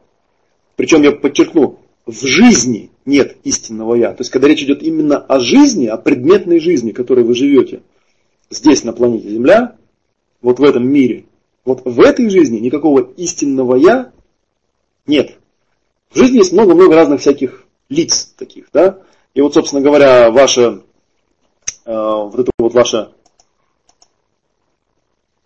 Причем 0.77 1.03
я 1.03 1.13
подчеркну, 1.13 1.79
в 2.07 2.27
жизни 2.27 2.91
нет 3.05 3.37
истинного 3.45 3.95
я. 3.95 4.13
То 4.13 4.23
есть, 4.23 4.31
когда 4.31 4.49
речь 4.49 4.63
идет 4.63 4.83
именно 4.83 5.19
о 5.19 5.39
жизни, 5.41 5.87
о 5.87 5.97
предметной 5.97 6.59
жизни, 6.59 6.93
которой 6.93 7.25
вы 7.25 7.35
живете, 7.35 7.83
здесь, 8.51 8.83
на 8.85 8.93
планете 8.93 9.29
Земля, 9.29 9.77
вот 10.43 10.59
в 10.59 10.65
этом 10.65 10.89
мире, 10.89 11.27
вот 11.65 11.83
в 11.85 12.01
этой 12.01 12.29
жизни 12.31 12.59
никакого 12.59 13.01
истинного 13.17 13.77
я 13.77 14.13
нет. 15.07 15.37
В 16.11 16.17
жизни 16.17 16.39
есть 16.39 16.53
много-много 16.53 16.95
разных 16.95 17.21
всяких 17.21 17.65
лиц 17.89 18.33
таких, 18.37 18.67
да. 18.73 18.99
И 19.35 19.41
вот, 19.41 19.55
собственно 19.55 19.83
говоря, 19.83 20.31
ваше, 20.31 20.83
э, 21.85 21.93
вот 21.93 22.39
это 22.39 22.51
вот 22.59 22.75
ваше 22.75 23.13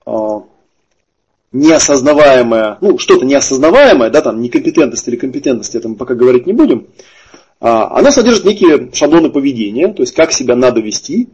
э, 0.06 0.40
неосознаваемое, 1.52 2.78
ну, 2.80 2.98
что-то 2.98 3.24
неосознаваемое, 3.24 4.10
да, 4.10 4.20
там, 4.22 4.40
некомпетентность 4.40 5.06
или 5.08 5.16
компетентность, 5.16 5.74
это 5.74 5.88
мы 5.88 5.96
пока 5.96 6.14
говорить 6.14 6.46
не 6.46 6.52
будем, 6.52 6.88
а, 7.60 7.96
она 7.98 8.10
содержит 8.10 8.44
некие 8.44 8.90
шаблоны 8.92 9.30
поведения, 9.30 9.88
то 9.88 10.02
есть 10.02 10.14
как 10.14 10.32
себя 10.32 10.56
надо 10.56 10.80
вести, 10.80 11.28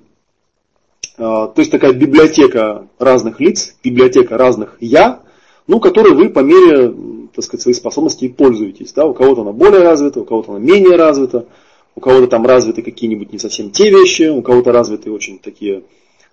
то 1.21 1.53
есть 1.57 1.71
такая 1.71 1.93
библиотека 1.93 2.89
разных 2.99 3.41
лиц, 3.41 3.77
библиотека 3.85 4.39
разных 4.39 4.79
«я», 4.81 5.21
ну, 5.67 5.79
которой 5.79 6.15
вы 6.15 6.31
по 6.31 6.41
мере, 6.41 6.95
так 7.35 7.45
сказать, 7.45 7.63
своих 7.63 7.77
способностей 7.77 8.29
пользуетесь. 8.29 8.93
Да? 8.93 9.05
У 9.05 9.13
кого-то 9.13 9.43
она 9.43 9.53
более 9.53 9.83
развита, 9.83 10.21
у 10.21 10.25
кого-то 10.25 10.53
она 10.53 10.61
менее 10.61 10.97
развита, 10.97 11.47
у 11.95 12.01
кого-то 12.01 12.27
там 12.27 12.47
развиты 12.47 12.83
какие-нибудь 12.83 13.33
не 13.33 13.39
совсем 13.39 13.71
те 13.71 13.91
вещи, 13.91 14.31
у 14.31 14.41
кого-то 14.41 14.73
развиты 14.73 15.13
очень 15.13 15.39
такие 15.39 15.83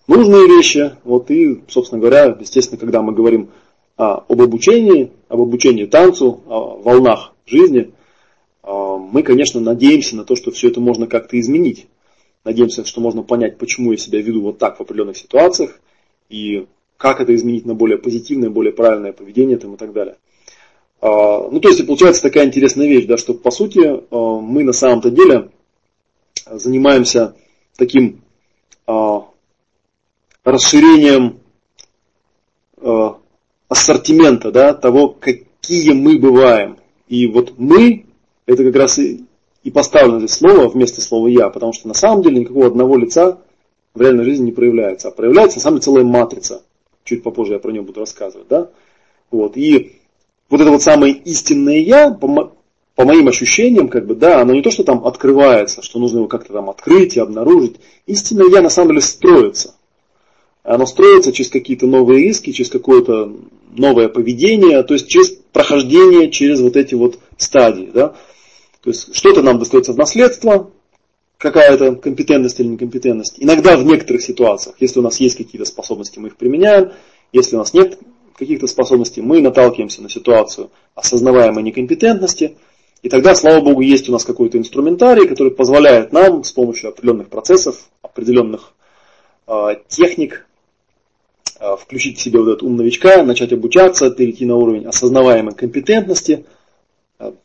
нужные 0.07 0.47
вещи. 0.47 0.93
Вот 1.03 1.29
и, 1.31 1.61
собственно 1.67 1.99
говоря, 1.99 2.35
естественно, 2.39 2.79
когда 2.79 3.01
мы 3.01 3.13
говорим 3.13 3.49
а, 3.97 4.23
об 4.27 4.41
обучении, 4.41 5.11
об 5.27 5.41
обучении 5.41 5.85
танцу, 5.85 6.41
о 6.47 6.81
волнах 6.81 7.33
жизни, 7.45 7.91
а, 8.63 8.97
мы, 8.97 9.21
конечно, 9.21 9.59
надеемся 9.59 10.15
на 10.15 10.23
то, 10.23 10.35
что 10.35 10.51
все 10.51 10.69
это 10.69 10.79
можно 10.79 11.07
как-то 11.07 11.39
изменить. 11.39 11.87
Надеемся, 12.47 12.85
что 12.85 13.01
можно 13.01 13.23
понять, 13.23 13.57
почему 13.57 13.91
я 13.91 13.97
себя 13.97 14.21
веду 14.21 14.41
вот 14.41 14.57
так 14.57 14.77
в 14.77 14.81
определенных 14.81 15.17
ситуациях, 15.17 15.81
и 16.29 16.65
как 16.95 17.19
это 17.19 17.35
изменить 17.35 17.65
на 17.65 17.75
более 17.75 17.97
позитивное, 17.97 18.49
более 18.49 18.71
правильное 18.71 19.11
поведение 19.11 19.57
там, 19.57 19.73
и 19.73 19.77
так 19.77 19.91
далее. 19.91 20.15
А, 21.01 21.49
ну, 21.51 21.59
то 21.59 21.67
есть, 21.67 21.85
получается 21.85 22.21
такая 22.21 22.45
интересная 22.45 22.87
вещь, 22.87 23.05
да, 23.05 23.17
что 23.17 23.33
по 23.33 23.51
сути 23.51 23.81
а, 23.83 24.39
мы 24.39 24.63
на 24.63 24.71
самом-то 24.71 25.11
деле 25.11 25.49
занимаемся 26.49 27.35
таким 27.75 28.21
расширением 30.45 31.41
ассортимента, 33.67 34.53
да, 34.53 34.73
того, 34.73 35.09
какие 35.09 35.91
мы 35.91 36.17
бываем. 36.17 36.77
И 37.09 37.27
вот 37.27 37.55
мы, 37.57 38.05
это 38.45 38.63
как 38.63 38.75
раз 38.77 38.99
и, 38.99 39.25
и 39.63 39.71
поставлено 39.71 40.19
здесь 40.19 40.37
слово 40.37 40.67
вместо 40.67 41.01
слова 41.01 41.27
я, 41.27 41.49
потому 41.49 41.73
что 41.73 41.87
на 41.87 41.93
самом 41.93 42.23
деле 42.23 42.39
никакого 42.39 42.67
одного 42.67 42.97
лица 42.97 43.39
в 43.93 44.01
реальной 44.01 44.23
жизни 44.23 44.45
не 44.45 44.51
проявляется. 44.51 45.09
А 45.09 45.11
проявляется 45.11 45.57
на 45.57 45.61
самом 45.61 45.75
деле 45.77 45.83
целая 45.83 46.03
матрица. 46.03 46.63
Чуть 47.03 47.23
попозже 47.23 47.53
я 47.53 47.59
про 47.59 47.71
нее 47.71 47.81
буду 47.81 47.99
рассказывать. 47.99 48.47
Да? 48.47 48.69
Вот. 49.31 49.57
И 49.57 49.97
вот 50.49 50.61
это 50.61 50.71
вот 50.71 50.81
самое 50.81 51.13
истинное 51.13 51.79
я, 51.79 52.11
по, 52.11 52.53
по 52.95 53.05
моим 53.05 53.27
ощущениям, 53.27 53.89
как 53.89 54.05
бы, 54.05 54.15
да, 54.15 54.41
оно 54.41 54.53
не 54.53 54.61
то, 54.61 54.71
что 54.71 54.83
там 54.83 55.05
открывается, 55.05 55.81
что 55.81 55.99
нужно 55.99 56.19
его 56.19 56.27
как-то 56.27 56.53
там 56.53 56.69
открыть 56.69 57.17
и 57.17 57.19
обнаружить. 57.19 57.77
Истинное 58.05 58.49
я 58.49 58.61
на 58.61 58.69
самом 58.69 58.89
деле 58.89 59.01
строится. 59.01 59.75
Оно 60.63 60.85
строится 60.85 61.31
через 61.31 61.49
какие-то 61.49 61.87
новые 61.87 62.23
риски, 62.23 62.51
через 62.51 62.69
какое-то 62.69 63.33
новое 63.71 64.09
поведение, 64.09 64.83
то 64.83 64.93
есть 64.93 65.07
через 65.07 65.29
прохождение 65.29 66.29
через 66.29 66.59
вот 66.59 66.75
эти 66.75 66.93
вот 66.93 67.19
стадии. 67.37 67.89
Да? 67.93 68.15
То 68.87 68.91
есть 68.91 69.13
что-то 69.13 69.41
нам 69.41 69.59
достается 69.59 69.91
в 69.91 69.97
наследство, 69.97 70.71
какая-то 71.37 71.95
компетентность 71.95 72.57
или 72.61 72.69
некомпетентность. 72.69 73.35
Иногда 73.37 73.75
в 73.75 73.83
некоторых 73.83 74.21
ситуациях, 74.21 74.77
если 74.79 74.99
у 74.99 75.01
нас 75.01 75.19
есть 75.19 75.35
какие-то 75.35 75.65
способности, 75.65 76.19
мы 76.19 76.29
их 76.29 76.37
применяем. 76.37 76.93
Если 77.33 77.57
у 77.57 77.59
нас 77.59 77.73
нет 77.73 77.99
каких-то 78.37 78.65
способностей, 78.65 79.21
мы 79.21 79.41
наталкиваемся 79.41 80.01
на 80.01 80.09
ситуацию 80.09 80.71
осознаваемой 80.95 81.63
некомпетентности. 81.63 82.55
И 83.01 83.09
тогда, 83.09 83.35
слава 83.35 83.59
богу, 83.59 83.81
есть 83.81 84.07
у 84.07 84.13
нас 84.13 84.23
какой-то 84.23 84.57
инструментарий, 84.57 85.27
который 85.27 85.51
позволяет 85.51 86.13
нам 86.13 86.45
с 86.45 86.53
помощью 86.53 86.87
определенных 86.91 87.27
процессов, 87.27 87.89
определенных 88.01 88.71
э, 89.47 89.75
техник 89.89 90.47
Э, 91.59 91.75
включить 91.75 92.19
в 92.19 92.21
себе 92.21 92.39
вот 92.39 92.49
этот 92.49 92.63
ум 92.63 92.75
новичка, 92.75 93.23
начать 93.23 93.51
обучаться, 93.51 94.11
перейти 94.11 94.45
на 94.45 94.55
уровень 94.55 94.85
осознаваемой 94.85 95.55
компетентности, 95.55 96.45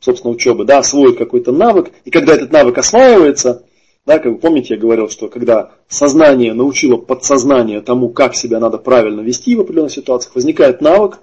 собственно, 0.01 0.35
учебы, 0.35 0.65
да, 0.65 0.79
освоить 0.79 1.17
какой-то 1.17 1.53
навык. 1.53 1.91
И 2.05 2.11
когда 2.11 2.35
этот 2.35 2.53
навык 2.53 2.79
осваивается, 2.79 3.65
да, 4.05 4.19
как 4.19 4.33
вы 4.33 4.39
помните, 4.39 4.75
я 4.75 4.81
говорил, 4.81 5.09
что 5.09 5.29
когда 5.29 5.73
сознание 5.89 6.53
научило 6.55 6.97
подсознание 6.97 7.81
тому, 7.81 8.09
как 8.11 8.35
себя 8.35 8.59
надо 8.59 8.79
правильно 8.79 9.21
вести 9.21 9.55
в 9.55 9.61
определенных 9.61 9.93
ситуациях, 9.93 10.35
возникает 10.35 10.81
навык, 10.81 11.19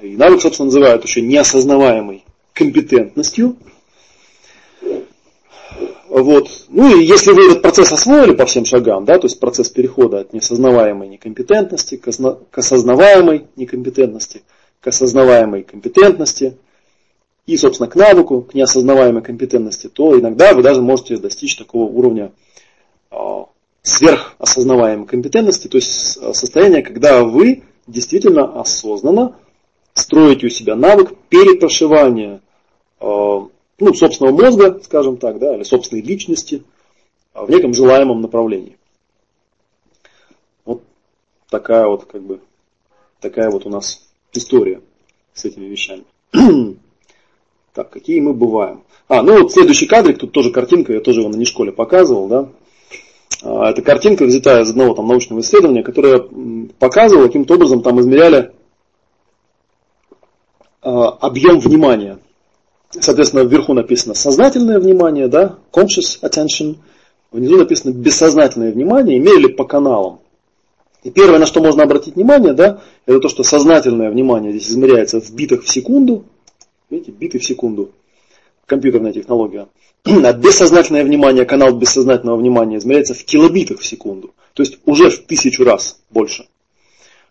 и 0.00 0.16
навык, 0.16 0.42
собственно, 0.42 0.66
называют 0.66 1.04
еще 1.04 1.20
неосознаваемой 1.22 2.24
компетентностью, 2.52 3.56
вот. 6.08 6.48
Ну 6.68 6.98
и 6.98 7.04
если 7.04 7.32
вы 7.32 7.50
этот 7.50 7.62
процесс 7.62 7.92
освоили 7.92 8.34
по 8.34 8.46
всем 8.46 8.64
шагам, 8.64 9.04
да, 9.04 9.18
то 9.18 9.26
есть 9.26 9.38
процесс 9.38 9.68
перехода 9.68 10.20
от 10.20 10.32
неосознаваемой 10.32 11.08
некомпетентности 11.08 11.96
к 11.96 12.58
осознаваемой 12.58 13.46
некомпетентности, 13.56 14.42
к 14.80 14.88
осознаваемой 14.88 15.64
компетентности 15.64 16.56
и, 17.48 17.56
собственно, 17.56 17.88
к 17.88 17.96
навыку, 17.96 18.42
к 18.42 18.52
неосознаваемой 18.52 19.22
компетентности, 19.22 19.88
то 19.88 20.20
иногда 20.20 20.52
вы 20.52 20.62
даже 20.62 20.82
можете 20.82 21.16
достичь 21.16 21.56
такого 21.56 21.90
уровня 21.90 22.30
э, 23.10 23.16
сверхосознаваемой 23.80 25.06
компетентности, 25.06 25.66
то 25.66 25.78
есть 25.78 26.18
а, 26.18 26.34
состояние, 26.34 26.82
когда 26.82 27.24
вы 27.24 27.62
действительно 27.86 28.60
осознанно 28.60 29.34
строите 29.94 30.46
у 30.46 30.50
себя 30.50 30.76
навык 30.76 31.14
перепрошивания 31.30 32.42
ну, 33.00 33.50
собственного 33.94 34.34
мозга, 34.34 34.80
скажем 34.84 35.16
так, 35.16 35.38
да, 35.38 35.54
или 35.54 35.62
собственной 35.62 36.02
личности 36.02 36.64
в 37.32 37.48
неком 37.48 37.72
желаемом 37.72 38.20
направлении. 38.20 38.76
Вот 40.66 40.82
такая 41.48 41.86
вот, 41.86 42.04
как 42.04 42.22
бы, 42.22 42.40
такая 43.20 43.50
вот 43.50 43.64
у 43.64 43.70
нас 43.70 44.06
история 44.32 44.82
с 45.32 45.46
этими 45.46 45.64
вещами. 45.64 46.04
так, 47.78 47.90
какие 47.90 48.18
мы 48.18 48.32
бываем. 48.32 48.82
А, 49.06 49.22
ну 49.22 49.40
вот 49.40 49.52
следующий 49.52 49.86
кадрик, 49.86 50.18
тут 50.18 50.32
тоже 50.32 50.50
картинка, 50.50 50.92
я 50.92 51.00
тоже 51.00 51.20
его 51.20 51.30
на 51.30 51.36
Нишколе 51.36 51.70
показывал, 51.70 52.26
да. 52.26 52.48
А, 53.44 53.70
эта 53.70 53.82
картинка 53.82 54.24
взята 54.24 54.62
из 54.62 54.70
одного 54.70 54.94
там 54.94 55.06
научного 55.06 55.38
исследования, 55.38 55.84
которое 55.84 56.26
показывало, 56.80 57.26
каким-то 57.26 57.54
образом 57.54 57.82
там 57.82 58.00
измеряли 58.00 58.50
а, 60.82 61.10
объем 61.20 61.60
внимания. 61.60 62.18
Соответственно, 62.90 63.42
вверху 63.42 63.74
написано 63.74 64.14
сознательное 64.14 64.80
внимание, 64.80 65.28
да, 65.28 65.60
conscious 65.72 66.20
attention. 66.20 66.78
Внизу 67.30 67.58
написано 67.58 67.92
бессознательное 67.92 68.72
внимание, 68.72 69.20
мерили 69.20 69.46
по 69.46 69.62
каналам. 69.62 70.18
И 71.04 71.10
первое, 71.10 71.38
на 71.38 71.46
что 71.46 71.60
можно 71.60 71.84
обратить 71.84 72.16
внимание, 72.16 72.54
да, 72.54 72.80
это 73.06 73.20
то, 73.20 73.28
что 73.28 73.44
сознательное 73.44 74.10
внимание 74.10 74.50
здесь 74.50 74.68
измеряется 74.68 75.20
в 75.20 75.32
битах 75.32 75.62
в 75.62 75.68
секунду. 75.68 76.24
Видите, 76.90 77.12
биты 77.12 77.38
в 77.38 77.44
секунду. 77.44 77.92
Компьютерная 78.66 79.12
технология. 79.12 79.68
А 80.04 80.32
бессознательное 80.32 81.04
внимание, 81.04 81.44
канал 81.44 81.72
бессознательного 81.72 82.36
внимания 82.36 82.78
измеряется 82.78 83.14
в 83.14 83.24
килобитах 83.24 83.80
в 83.80 83.86
секунду. 83.86 84.34
То 84.54 84.62
есть 84.62 84.78
уже 84.86 85.10
в 85.10 85.26
тысячу 85.26 85.64
раз 85.64 86.00
больше. 86.10 86.46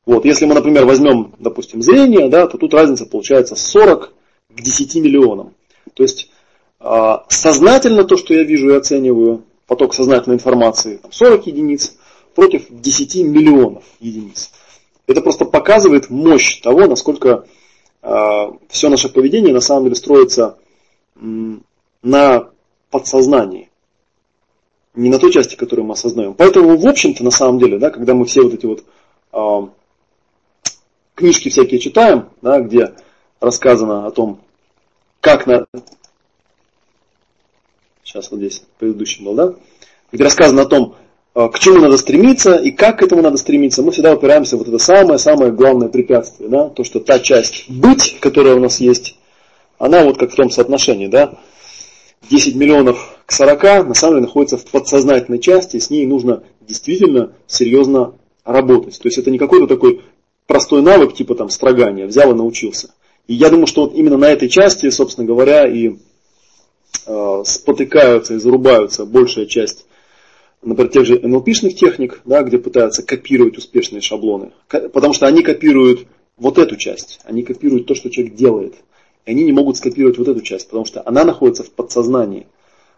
Вот, 0.06 0.26
если 0.26 0.46
мы, 0.46 0.54
например, 0.54 0.86
возьмем, 0.86 1.34
допустим, 1.40 1.82
зрение, 1.82 2.30
да, 2.30 2.48
то 2.48 2.58
тут 2.58 2.74
разница 2.74 3.06
получается 3.06 3.56
40 3.56 4.14
к 4.56 4.62
10 4.62 4.96
миллионам. 4.96 5.54
То 5.94 6.04
есть 6.04 6.30
э, 6.80 7.14
сознательно 7.28 8.04
то, 8.04 8.16
что 8.16 8.34
я 8.34 8.44
вижу 8.44 8.70
и 8.70 8.76
оцениваю, 8.78 9.44
поток 9.68 9.94
сознательной 9.94 10.38
информации, 10.38 11.02
40 11.10 11.48
единиц, 11.48 11.98
против 12.36 12.68
10 12.70 13.16
миллионов 13.26 13.84
единиц. 14.00 14.52
Это 15.08 15.22
просто 15.22 15.44
показывает 15.46 16.10
мощь 16.10 16.62
того, 16.62 16.86
насколько 16.88 17.46
все 18.70 18.90
наше 18.90 19.10
поведение 19.10 19.54
на 19.54 19.60
самом 19.60 19.84
деле 19.84 19.96
строится 19.96 20.58
на 21.16 22.50
подсознании. 22.90 23.70
Не 24.96 25.10
на 25.10 25.20
той 25.20 25.32
части, 25.32 25.56
которую 25.56 25.86
мы 25.86 25.94
осознаем. 25.94 26.34
Поэтому, 26.34 26.78
в 26.78 26.88
общем-то, 26.88 27.24
на 27.24 27.32
самом 27.32 27.60
деле, 27.60 27.78
да, 27.78 27.92
когда 27.92 28.14
мы 28.14 28.26
все 28.26 28.42
вот 28.42 28.54
эти 28.54 28.66
вот 28.66 28.84
э, 29.34 29.68
книжки 31.14 31.50
всякие 31.50 31.80
читаем, 31.80 32.30
да, 32.42 32.62
где 32.62 32.96
рассказано 33.40 34.08
о 34.08 34.12
том, 34.12 34.40
как 35.22 35.46
на... 35.46 35.68
Сейчас 38.04 38.32
вот 38.32 38.38
здесь, 38.38 38.64
предыдущий 38.80 39.24
был, 39.24 39.36
да? 39.36 39.54
Где 40.12 40.24
рассказано 40.24 40.64
о 40.64 40.68
том, 40.68 40.96
к 41.38 41.60
чему 41.60 41.78
надо 41.78 41.98
стремиться 41.98 42.56
и 42.56 42.72
как 42.72 42.98
к 42.98 43.04
этому 43.04 43.22
надо 43.22 43.38
стремиться, 43.38 43.84
мы 43.84 43.92
всегда 43.92 44.16
упираемся 44.16 44.56
в 44.56 44.60
вот 44.60 44.70
это 44.70 44.80
самое-самое 44.80 45.52
главное 45.52 45.88
препятствие, 45.88 46.50
да, 46.50 46.70
то, 46.70 46.84
что 46.84 47.00
та 47.00 47.20
часть 47.20 47.70
быть, 47.70 48.18
которая 48.20 48.56
у 48.56 48.60
нас 48.60 48.80
есть, 48.80 49.16
она 49.78 50.04
вот 50.04 50.18
как 50.18 50.32
в 50.32 50.36
том 50.36 50.50
соотношении, 50.50 51.06
да, 51.06 51.38
10 52.28 52.56
миллионов 52.56 53.20
к 53.28 53.32
40 53.32 53.88
на 53.88 53.94
самом 53.94 54.16
деле 54.16 54.26
находится 54.26 54.58
в 54.58 54.66
подсознательной 54.66 55.38
части, 55.38 55.78
с 55.78 55.92
ней 55.92 56.08
нужно 56.08 56.42
действительно 56.62 57.34
серьезно 57.46 58.16
работать. 58.44 58.98
То 59.00 59.08
есть 59.08 59.20
это 59.20 59.30
не 59.30 59.38
какой-то 59.38 59.68
такой 59.68 60.02
простой 60.48 60.82
навык, 60.82 61.14
типа 61.14 61.36
там 61.36 61.50
строгания, 61.50 62.08
взял 62.08 62.32
и 62.32 62.36
научился. 62.36 62.96
И 63.28 63.36
я 63.36 63.50
думаю, 63.50 63.68
что 63.68 63.82
вот 63.82 63.94
именно 63.94 64.18
на 64.18 64.30
этой 64.30 64.50
части, 64.50 64.90
собственно 64.90 65.28
говоря, 65.28 65.68
и 65.68 65.98
э, 67.06 67.44
спотыкаются 67.46 68.34
и 68.34 68.40
зарубаются 68.40 69.06
большая 69.06 69.46
часть 69.46 69.86
например, 70.62 70.92
тех 70.92 71.06
же 71.06 71.18
NLP-шных 71.20 71.74
техник, 71.74 72.22
да, 72.26 72.44
где 72.44 72.58
пытаются 72.58 73.04
копировать 73.04 73.58
успешные 73.58 74.02
шаблоны. 74.02 74.52
Потому 74.68 75.14
что 75.14 75.28
они 75.28 75.42
копируют 75.42 76.08
вот 76.38 76.58
эту 76.58 76.76
часть, 76.76 77.20
они 77.24 77.44
копируют 77.44 77.88
то, 77.88 77.96
что 77.96 78.10
человек 78.10 78.36
делает. 78.36 78.76
И 79.26 79.32
они 79.32 79.44
не 79.44 79.52
могут 79.52 79.78
скопировать 79.78 80.18
вот 80.18 80.28
эту 80.28 80.42
часть, 80.42 80.68
потому 80.68 80.86
что 80.86 81.02
она 81.06 81.24
находится 81.24 81.64
в 81.64 81.72
подсознании. 81.72 82.48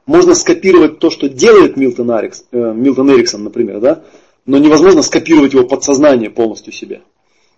Можно 0.05 0.35
скопировать 0.35 0.99
то, 0.99 1.09
что 1.09 1.29
делает 1.29 1.77
Милтон, 1.77 2.11
Арикс, 2.11 2.45
э, 2.51 2.73
Милтон 2.73 3.11
Эриксон, 3.11 3.43
например, 3.43 3.79
да, 3.79 4.03
но 4.45 4.57
невозможно 4.57 5.01
скопировать 5.01 5.53
его 5.53 5.67
подсознание 5.67 6.29
полностью 6.29 6.73
себе. 6.73 7.01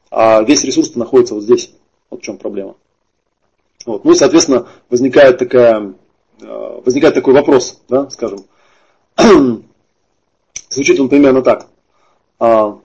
А 0.10 0.42
весь 0.44 0.64
ресурс 0.64 0.96
находится 0.96 1.36
вот 1.36 1.44
здесь. 1.44 1.72
Вот 2.10 2.22
в 2.22 2.24
чем 2.24 2.38
проблема. 2.38 2.76
Вот. 3.86 4.04
Ну 4.06 4.12
и, 4.12 4.16
соответственно, 4.16 4.68
возникает, 4.90 5.38
такая, 5.38 5.94
э, 6.42 6.82
возникает 6.86 7.16
такой 7.16 7.34
вопрос, 7.34 7.82
да, 7.88 8.10
скажем, 8.10 8.44
Звучит 10.72 11.00
он 11.00 11.10
примерно 11.10 11.42
так. 11.42 11.68
А, 12.40 12.80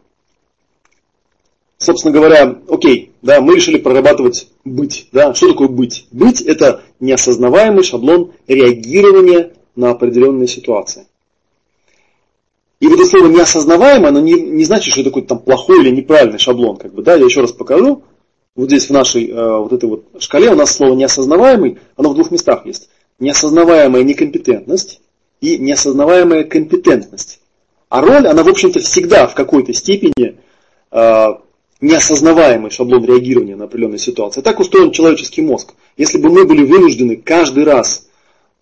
собственно 1.79 2.13
говоря, 2.13 2.59
окей, 2.69 3.13
да, 3.23 3.41
мы 3.41 3.55
решили 3.55 3.79
прорабатывать 3.79 4.49
быть. 4.65 5.09
Да? 5.13 5.33
Что 5.35 5.53
такое 5.53 5.69
быть? 5.69 6.09
Быть 6.11 6.41
это 6.41 6.83
неосознаваемый 7.01 7.85
шаблон 7.85 8.33
реагирования 8.49 9.53
на 9.77 9.91
определенные 9.91 10.49
ситуации. 10.49 11.07
И 12.81 12.89
вот 12.89 12.99
это 12.99 13.09
слово 13.09 13.29
неосознаваемое, 13.29 14.09
оно 14.09 14.21
не, 14.21 14.35
не 14.35 14.65
значит, 14.65 14.93
что 14.93 15.01
это 15.01 15.11
какой-то 15.11 15.29
там 15.29 15.39
плохой 15.39 15.81
или 15.81 15.91
неправильный 15.91 16.39
шаблон. 16.39 16.77
Как 16.77 16.93
бы, 16.93 17.03
да? 17.03 17.15
Я 17.15 17.25
еще 17.25 17.41
раз 17.41 17.53
покажу. 17.53 18.03
Вот 18.57 18.67
здесь 18.69 18.89
в 18.89 18.91
нашей 18.91 19.31
э, 19.31 19.59
вот 19.59 19.73
этой 19.73 19.89
вот 19.89 20.05
шкале 20.19 20.51
у 20.51 20.57
нас 20.57 20.75
слово 20.75 20.95
неосознаваемый, 20.95 21.79
оно 21.97 22.11
в 22.11 22.15
двух 22.15 22.31
местах 22.31 22.67
есть. 22.67 22.89
Неосознаваемая 23.19 24.03
некомпетентность 24.03 25.01
и 25.41 25.59
неосознаваемая 25.59 26.45
компетентность. 26.45 27.41
А 27.89 28.01
роль, 28.01 28.27
она, 28.27 28.43
в 28.43 28.49
общем-то, 28.49 28.81
всегда 28.81 29.27
в 29.27 29.35
какой-то 29.35 29.73
степени 29.73 30.39
э, 30.91 31.27
неосознаваемый 31.81 32.71
шаблон 32.71 33.05
реагирования 33.05 33.55
на 33.55 33.65
определенные 33.65 33.99
ситуации. 33.99 34.41
Так 34.41 34.59
устроен 34.59 34.91
человеческий 34.91 35.43
мозг. 35.43 35.75
Если 35.97 36.19
бы 36.19 36.31
мы 36.31 36.45
были 36.45 36.65
вынуждены 36.65 37.17
каждый 37.17 37.65
раз 37.65 38.09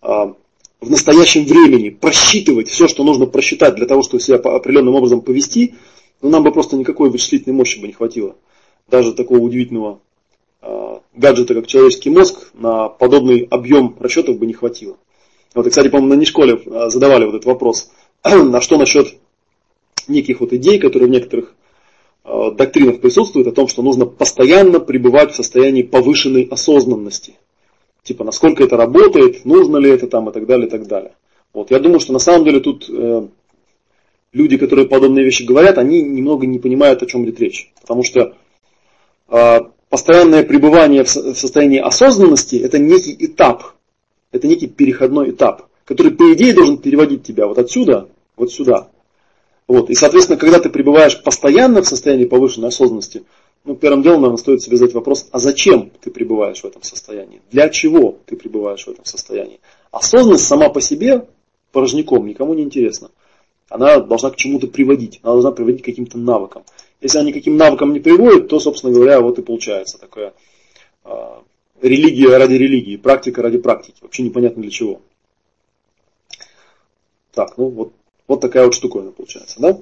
э, 0.02 0.06
в 0.06 0.90
настоящем 0.90 1.46
времени 1.46 1.88
просчитывать 1.88 2.68
все, 2.68 2.86
что 2.86 3.02
нужно 3.02 3.24
просчитать 3.24 3.76
для 3.76 3.86
того, 3.86 4.02
чтобы 4.02 4.22
себя 4.22 4.36
определенным 4.36 4.94
образом 4.94 5.22
повести, 5.22 5.74
ну, 6.20 6.28
нам 6.28 6.42
бы 6.42 6.52
просто 6.52 6.76
никакой 6.76 7.08
вычислительной 7.08 7.56
мощи 7.56 7.78
бы 7.78 7.86
не 7.86 7.94
хватило. 7.94 8.36
Даже 8.88 9.14
такого 9.14 9.38
удивительного 9.38 10.00
э, 10.60 10.98
гаджета, 11.14 11.54
как 11.54 11.66
человеческий 11.66 12.10
мозг, 12.10 12.50
на 12.52 12.90
подобный 12.90 13.46
объем 13.50 13.96
расчетов 13.98 14.36
бы 14.36 14.44
не 14.44 14.52
хватило. 14.52 14.98
Вот, 15.54 15.66
кстати, 15.66 15.88
по-моему, 15.88 16.14
на 16.14 16.18
Нишколе 16.18 16.60
э, 16.66 16.90
задавали 16.90 17.24
вот 17.24 17.36
этот 17.36 17.46
вопрос– 17.46 17.90
А 18.54 18.60
что 18.62 18.78
насчет 18.78 19.14
неких 20.08 20.40
вот 20.40 20.52
идей, 20.54 20.78
которые 20.78 21.08
в 21.08 21.12
некоторых 21.12 21.54
э, 22.24 22.50
доктринах 22.56 23.00
присутствуют, 23.00 23.48
о 23.48 23.52
том, 23.52 23.68
что 23.68 23.82
нужно 23.82 24.06
постоянно 24.06 24.80
пребывать 24.80 25.32
в 25.32 25.36
состоянии 25.36 25.82
повышенной 25.82 26.44
осознанности. 26.44 27.34
Типа, 28.02 28.24
насколько 28.24 28.64
это 28.64 28.76
работает, 28.76 29.44
нужно 29.44 29.76
ли 29.76 29.90
это 29.90 30.06
там 30.06 30.30
и 30.30 30.32
так 30.32 30.46
далее, 30.46 30.66
и 30.66 30.70
так 30.70 30.86
далее. 30.86 31.14
Вот, 31.52 31.70
я 31.70 31.78
думаю, 31.78 32.00
что 32.00 32.12
на 32.14 32.18
самом 32.18 32.44
деле 32.44 32.60
тут 32.60 32.88
э, 32.88 33.28
люди, 34.32 34.56
которые 34.56 34.88
подобные 34.88 35.24
вещи 35.24 35.42
говорят, 35.42 35.76
они 35.76 36.02
немного 36.02 36.46
не 36.46 36.58
понимают, 36.58 37.02
о 37.02 37.06
чем 37.06 37.24
идет 37.24 37.40
речь. 37.40 37.72
Потому 37.80 38.04
что 38.04 38.34
э, 39.28 39.58
постоянное 39.90 40.44
пребывание 40.44 41.04
в, 41.04 41.14
в 41.14 41.34
состоянии 41.36 41.78
осознанности 41.78 42.56
это 42.56 42.78
некий 42.78 43.14
этап, 43.18 43.74
это 44.32 44.48
некий 44.48 44.66
переходной 44.66 45.30
этап, 45.30 45.68
который, 45.84 46.10
по 46.10 46.32
идее, 46.32 46.54
должен 46.54 46.78
переводить 46.78 47.22
тебя 47.22 47.46
вот 47.46 47.58
отсюда 47.58 48.08
вот 48.36 48.52
сюда. 48.52 48.88
Вот. 49.66 49.90
И, 49.90 49.94
соответственно, 49.94 50.38
когда 50.38 50.58
ты 50.60 50.68
пребываешь 50.68 51.22
постоянно 51.22 51.82
в 51.82 51.88
состоянии 51.88 52.26
повышенной 52.26 52.68
осознанности, 52.68 53.24
ну, 53.64 53.74
первым 53.74 54.02
делом, 54.02 54.20
наверное, 54.20 54.38
стоит 54.38 54.62
себе 54.62 54.76
задать 54.76 54.94
вопрос, 54.94 55.26
а 55.30 55.38
зачем 55.38 55.90
ты 56.00 56.10
пребываешь 56.10 56.60
в 56.60 56.66
этом 56.66 56.82
состоянии? 56.82 57.40
Для 57.50 57.70
чего 57.70 58.18
ты 58.26 58.36
пребываешь 58.36 58.84
в 58.84 58.88
этом 58.88 59.06
состоянии? 59.06 59.58
Осознанность 59.90 60.46
сама 60.46 60.68
по 60.68 60.82
себе 60.82 61.26
порожняком 61.72 62.26
никому 62.26 62.52
не 62.54 62.62
интересна. 62.62 63.10
Она 63.70 64.00
должна 64.00 64.30
к 64.30 64.36
чему-то 64.36 64.66
приводить, 64.66 65.20
она 65.22 65.32
должна 65.32 65.50
приводить 65.50 65.82
к 65.82 65.86
каким-то 65.86 66.18
навыкам. 66.18 66.64
Если 67.00 67.18
она 67.18 67.28
никаким 67.28 67.56
навыкам 67.56 67.92
не 67.94 68.00
приводит, 68.00 68.48
то, 68.48 68.60
собственно 68.60 68.92
говоря, 68.92 69.20
вот 69.20 69.38
и 69.38 69.42
получается 69.42 69.98
такая 69.98 70.34
э, 71.04 71.14
религия 71.80 72.36
ради 72.36 72.54
религии, 72.54 72.96
практика 72.96 73.40
ради 73.40 73.58
практики. 73.58 73.96
Вообще 74.02 74.22
непонятно 74.22 74.62
для 74.62 74.70
чего. 74.70 75.00
Так, 77.32 77.56
ну 77.56 77.68
вот 77.68 77.92
вот 78.28 78.40
такая 78.40 78.64
вот 78.64 78.74
штуковина 78.74 79.12
получается. 79.12 79.56
Да? 79.60 79.78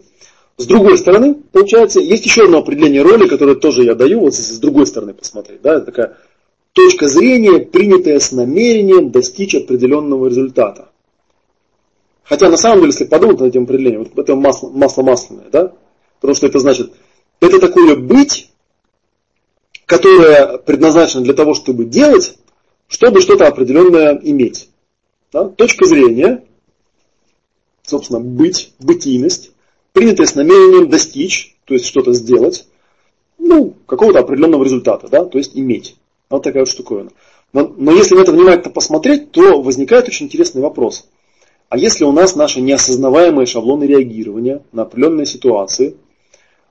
С 0.57 0.67
другой 0.67 0.99
стороны, 0.99 1.35
получается, 1.53 2.01
есть 2.01 2.25
еще 2.25 2.45
одно 2.45 2.59
определение 2.59 3.03
роли, 3.03 3.29
которое 3.29 3.57
тоже 3.57 3.85
я 3.85 3.95
даю, 3.95 4.21
вот 4.21 4.35
с 4.35 4.59
другой 4.59 4.87
стороны 4.87 5.15
посмотреть. 5.15 5.63
Да? 5.63 5.77
Это 5.77 5.87
такая 5.87 6.17
точка 6.73 7.09
зрения, 7.09 7.61
принятая 7.61 8.19
с 8.21 8.33
намерением 8.33 9.11
достичь 9.11 9.55
определенного 9.55 10.27
результата. 10.27 10.91
Хотя 12.25 12.49
на 12.49 12.57
самом 12.57 12.81
деле, 12.81 12.93
если 12.93 13.05
подумать 13.05 13.41
над 13.41 13.49
этим 13.49 13.65
определением, 13.65 14.05
вот 14.05 14.19
это 14.19 14.35
масло, 14.37 14.69
масло 14.71 15.03
масляное, 15.03 15.51
да? 15.51 15.73
Потому 16.21 16.37
что 16.37 16.47
это 16.47 16.61
значит, 16.61 16.93
это 17.41 17.59
такое 17.59 17.97
быть, 17.97 18.51
которое 19.87 20.59
предназначено 20.59 21.23
для 21.25 21.35
того, 21.35 21.55
чтобы 21.55 21.85
делать 21.85 22.37
чтобы 22.93 23.23
что-то 23.23 23.49
определенное 23.49 24.21
иметь. 24.23 24.69
Да? 25.33 25.49
Точка 25.49 25.87
зрения, 25.87 26.45
собственно, 27.83 28.21
быть, 28.21 28.75
бытийность, 28.79 29.53
принятая 29.93 30.27
с 30.27 30.35
намерением 30.35 30.89
достичь, 30.89 31.57
то 31.65 31.75
есть 31.75 31.87
что-то 31.87 32.13
сделать, 32.13 32.67
ну, 33.39 33.75
какого-то 33.87 34.21
определенного 34.21 34.65
результата, 34.65 35.09
да, 35.09 35.25
то 35.25 35.39
есть 35.39 35.57
иметь. 35.57 35.97
Вот 36.31 36.43
такая 36.43 36.63
вот 36.63 36.71
штуковина. 36.71 37.11
Но, 37.53 37.73
но 37.77 37.93
если 37.93 38.15
на 38.15 38.21
это 38.21 38.33
внимательно 38.33 38.73
посмотреть, 38.73 39.33
то 39.33 39.61
возникает 39.61 40.09
очень 40.09 40.27
интересный 40.27 40.63
вопрос. 40.63 41.09
А 41.69 41.77
если 41.77 42.05
у 42.05 42.13
нас 42.13 42.37
наши 42.37 42.61
неосознаваемые 42.61 43.47
шаблоны 43.47 43.85
реагирования 43.85 44.63
на 44.73 44.83
определенные 44.83 45.27
ситуации, 45.27 45.97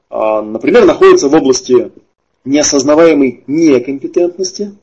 а, 0.10 0.42
например, 0.42 0.86
находятся 0.86 1.28
в 1.28 1.34
области 1.34 1.92
неосознаваемой 2.46 3.44
некомпетентности, 3.48 4.76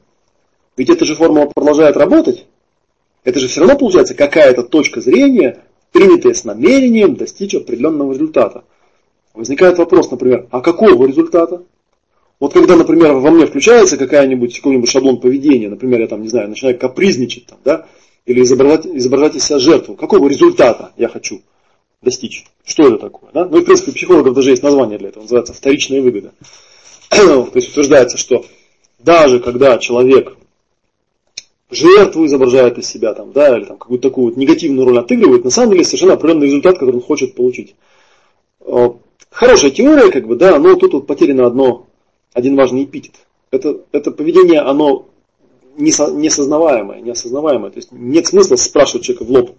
ведь 0.76 0.90
эта 0.90 1.04
же 1.04 1.14
формула 1.14 1.46
продолжает 1.46 1.96
работать, 1.96 2.46
это 3.24 3.40
же 3.40 3.48
все 3.48 3.60
равно 3.60 3.76
получается 3.76 4.14
какая-то 4.14 4.62
точка 4.62 5.00
зрения, 5.00 5.58
принятая 5.92 6.34
с 6.34 6.44
намерением 6.44 7.16
достичь 7.16 7.54
определенного 7.54 8.12
результата. 8.12 8.64
Возникает 9.34 9.78
вопрос, 9.78 10.10
например, 10.10 10.46
а 10.50 10.60
какого 10.60 11.06
результата? 11.06 11.62
Вот 12.40 12.52
когда, 12.52 12.76
например, 12.76 13.14
во 13.14 13.30
мне 13.30 13.46
включается 13.46 13.96
какая-нибудь, 13.96 14.56
какой-нибудь 14.56 14.88
шаблон 14.88 15.20
поведения, 15.20 15.68
например, 15.68 16.00
я 16.00 16.06
там, 16.06 16.22
не 16.22 16.28
знаю, 16.28 16.48
начинаю 16.48 16.78
капризничать, 16.78 17.46
там, 17.46 17.58
да, 17.64 17.86
или 18.26 18.42
изображать, 18.42 18.86
изображать 18.86 19.36
из 19.36 19.44
себя 19.44 19.58
жертву, 19.58 19.96
какого 19.96 20.28
результата 20.28 20.92
я 20.96 21.08
хочу 21.08 21.42
достичь? 22.02 22.44
Что 22.64 22.86
это 22.86 22.98
такое? 22.98 23.30
Да? 23.32 23.46
Ну 23.46 23.58
и, 23.58 23.60
в 23.62 23.64
принципе, 23.64 23.90
у 23.90 23.94
психологов 23.94 24.34
даже 24.34 24.50
есть 24.50 24.62
название 24.62 24.98
для 24.98 25.08
этого, 25.08 25.22
называется 25.22 25.52
вторичная 25.52 26.00
выгода. 26.00 26.32
То 27.10 27.50
есть 27.54 27.70
утверждается, 27.70 28.18
что 28.18 28.44
даже 28.98 29.40
когда 29.40 29.78
человек 29.78 30.36
жертву 31.70 32.26
изображает 32.26 32.78
из 32.78 32.88
себя, 32.88 33.14
там, 33.14 33.32
да, 33.32 33.56
или 33.56 33.64
там, 33.64 33.78
какую-то 33.78 34.08
такую 34.08 34.26
вот 34.26 34.36
негативную 34.36 34.86
роль 34.86 34.98
отыгрывает, 34.98 35.44
на 35.44 35.50
самом 35.50 35.72
деле 35.72 35.84
совершенно 35.84 36.14
определенный 36.14 36.46
результат, 36.46 36.78
который 36.78 36.96
он 36.96 37.02
хочет 37.02 37.34
получить. 37.34 37.74
Хорошая 39.30 39.70
теория, 39.70 40.10
как 40.10 40.26
бы, 40.26 40.36
да, 40.36 40.58
но 40.58 40.74
тут 40.74 40.94
вот 40.94 41.06
потеряно 41.06 41.46
одно 41.46 41.86
один 42.32 42.56
важный 42.56 42.84
эпитет. 42.84 43.14
Это, 43.50 43.80
это 43.92 44.10
поведение, 44.10 44.60
оно 44.60 45.06
несознаваемое, 45.76 47.00
неосознаваемое. 47.00 47.70
То 47.70 47.76
есть 47.76 47.92
нет 47.92 48.26
смысла 48.26 48.56
спрашивать 48.56 49.04
человека 49.04 49.24
в 49.24 49.30
лоб, 49.30 49.52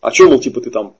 а 0.00 0.12
что, 0.12 0.28
мол, 0.28 0.40
типа 0.40 0.60
ты 0.60 0.70
там 0.70 0.94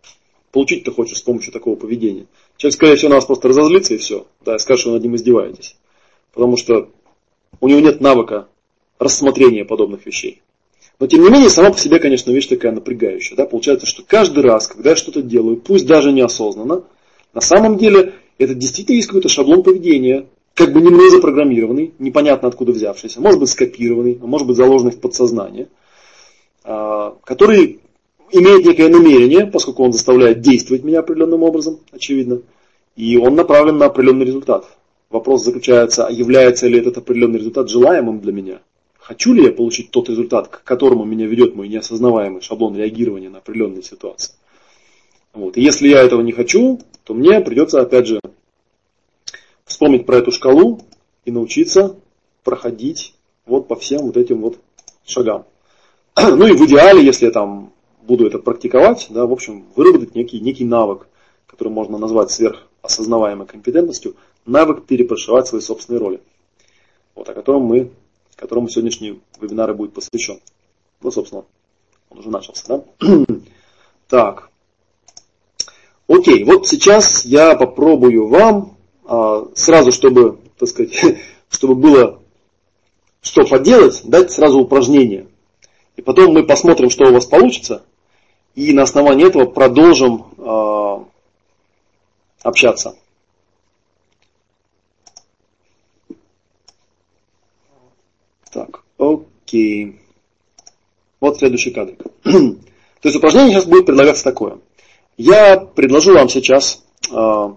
получить-то 0.51 0.93
хочешь 0.93 1.19
с 1.19 1.23
помощью 1.23 1.53
такого 1.53 1.77
поведения. 1.77 2.27
Человек, 2.57 2.75
скорее 2.75 2.97
всего, 2.97 3.09
на 3.11 3.15
вас 3.17 3.25
просто 3.25 3.49
разозлится 3.49 3.95
и 3.95 3.99
все, 3.99 4.27
да, 4.45 4.59
скажет, 4.59 4.81
что 4.81 4.91
вы 4.91 4.97
над 4.97 5.05
ним 5.05 5.17
издеваетесь. 5.17 5.77
Потому 6.35 6.57
что 6.57 6.91
у 7.61 7.69
него 7.69 7.81
нет 7.81 8.01
навыка 8.01 8.49
рассмотрения 9.03 9.65
подобных 9.65 10.07
вещей. 10.07 10.43
Но 10.99 11.07
тем 11.07 11.23
не 11.23 11.31
менее, 11.31 11.51
сама 11.51 11.71
по 11.71 11.79
себе, 11.79 11.99
конечно, 11.99 12.31
вещь 12.31 12.47
такая 12.47 12.73
напрягающая. 12.73 13.37
Да? 13.37 13.47
Получается, 13.47 13.87
что 13.87 14.05
каждый 14.07 14.45
раз, 14.45 14.69
когда 14.69 14.91
я 14.91 14.97
что-то 14.97 15.23
делаю, 15.23 15.57
пусть 15.57 15.87
даже 15.87 16.13
неосознанно, 16.13 16.85
на 17.35 17.41
самом 17.41 17.77
деле 17.79 18.15
это 18.39 18.55
действительно 18.55 18.97
есть 18.97 19.09
какой-то 19.09 19.29
шаблон 19.29 19.63
поведения, 19.63 20.27
как 20.55 20.73
бы 20.73 20.81
не 20.81 20.91
мной 20.91 21.11
запрограммированный, 21.11 21.95
непонятно 21.99 22.49
откуда 22.49 22.73
взявшийся, 22.73 23.21
может 23.21 23.41
быть 23.41 23.49
скопированный, 23.49 24.19
а 24.23 24.27
может 24.27 24.47
быть 24.47 24.57
заложенный 24.57 24.93
в 24.93 25.01
подсознание, 25.01 25.69
а, 26.63 27.17
который 27.25 27.81
имеет 28.31 28.65
некое 28.65 28.89
намерение, 28.89 29.47
поскольку 29.47 29.83
он 29.85 29.93
заставляет 29.93 30.41
действовать 30.41 30.85
меня 30.85 31.01
определенным 31.01 31.43
образом, 31.43 31.81
очевидно, 31.91 32.43
и 32.97 33.17
он 33.17 33.35
направлен 33.35 33.79
на 33.79 33.87
определенный 33.87 34.27
результат. 34.27 34.67
Вопрос 35.11 35.45
заключается, 35.45 36.07
а 36.07 36.11
является 36.11 36.69
ли 36.69 36.79
этот 36.79 36.99
определенный 36.99 37.39
результат 37.39 37.69
желаемым 37.69 38.21
для 38.21 38.33
меня? 38.33 38.61
Хочу 39.03 39.33
ли 39.33 39.43
я 39.43 39.53
получить 39.53 39.91
тот 39.91 40.09
результат, 40.09 40.47
к 40.47 40.63
которому 40.63 41.05
меня 41.05 41.27
ведет 41.27 41.57
мой 41.57 41.67
неосознаваемый 41.67 42.41
шаблон 42.41 42.77
реагирования 42.77 43.31
на 43.31 43.39
определенные 43.39 43.83
ситуации? 43.83 44.35
Вот. 45.35 45.57
И 45.57 45.61
если 45.61 45.89
я 45.89 46.01
этого 46.03 46.21
не 46.21 46.31
хочу, 46.31 46.81
то 47.03 47.13
мне 47.13 47.41
придется, 47.41 47.81
опять 47.81 48.07
же, 48.07 48.21
вспомнить 49.65 50.07
про 50.07 50.19
эту 50.19 50.31
шкалу 50.31 50.83
и 51.25 51.33
научиться 51.33 51.97
проходить 52.45 53.15
вот 53.45 53.67
по 53.67 53.75
всем 53.75 54.03
вот 54.03 54.17
этим 54.17 54.41
вот 54.41 54.61
шагам. 55.05 55.47
Ну 56.17 56.47
и 56.47 56.53
в 56.53 56.65
идеале, 56.65 57.05
если 57.05 57.27
я 57.27 57.33
там 57.33 57.73
буду 58.03 58.25
это 58.25 58.39
практиковать, 58.39 59.09
да, 59.11 59.27
в 59.27 59.33
общем, 59.33 59.65
выработать 59.75 60.15
некий, 60.15 60.39
некий 60.39 60.65
навык, 60.65 61.09
который 61.49 61.73
можно 61.73 61.99
назвать 61.99 62.31
сверхосознаваемой 62.31 63.49
компетентностью, 63.49 64.15
навык 64.47 64.85
перепрошивать 64.87 65.49
свои 65.49 65.61
собственные 65.61 65.99
роли. 65.99 66.21
Вот, 67.17 67.29
о 67.29 67.35
котором 67.35 67.63
мы, 67.63 67.91
которому 68.37 68.69
сегодняшний 68.69 69.21
вебинар 69.41 69.71
и 69.71 69.75
будет 69.75 69.95
посвящен. 69.95 70.41
Ну, 71.01 71.11
собственно, 71.11 71.45
он 72.11 72.19
уже 72.19 72.31
начался, 72.31 72.65
да? 72.69 72.85
так. 74.09 74.51
Окей, 76.09 76.45
вот 76.45 76.67
сейчас 76.67 77.25
я 77.25 77.55
попробую 77.55 78.29
вам 78.29 78.77
а, 79.05 79.47
сразу, 79.55 79.93
чтобы, 79.93 80.39
так 80.59 80.69
сказать, 80.69 80.93
чтобы 81.49 81.75
было 81.75 82.23
что 83.23 83.47
поделать, 83.47 84.03
дать 84.05 84.33
сразу 84.33 84.59
упражнение. 84.59 85.29
И 85.97 86.03
потом 86.03 86.33
мы 86.33 86.45
посмотрим, 86.45 86.91
что 86.91 87.09
у 87.09 87.13
вас 87.13 87.25
получится, 87.25 87.85
и 88.55 88.73
на 88.73 88.83
основании 88.83 89.27
этого 89.27 89.45
продолжим 89.45 90.27
э, 90.37 91.05
общаться. 92.43 92.97
Так, 98.51 98.83
окей. 99.53 100.01
Вот 101.21 101.39
следующий 101.39 101.71
кадр. 101.71 101.95
То 102.25 103.09
есть 103.09 103.17
упражнение 103.17 103.53
сейчас 103.53 103.67
будет 103.67 103.87
предлагаться 103.87 104.25
такое. 104.25 104.59
Я 105.17 105.59
предложу 105.59 106.15
вам 106.15 106.29
сейчас 106.29 106.83
э, 107.11 107.49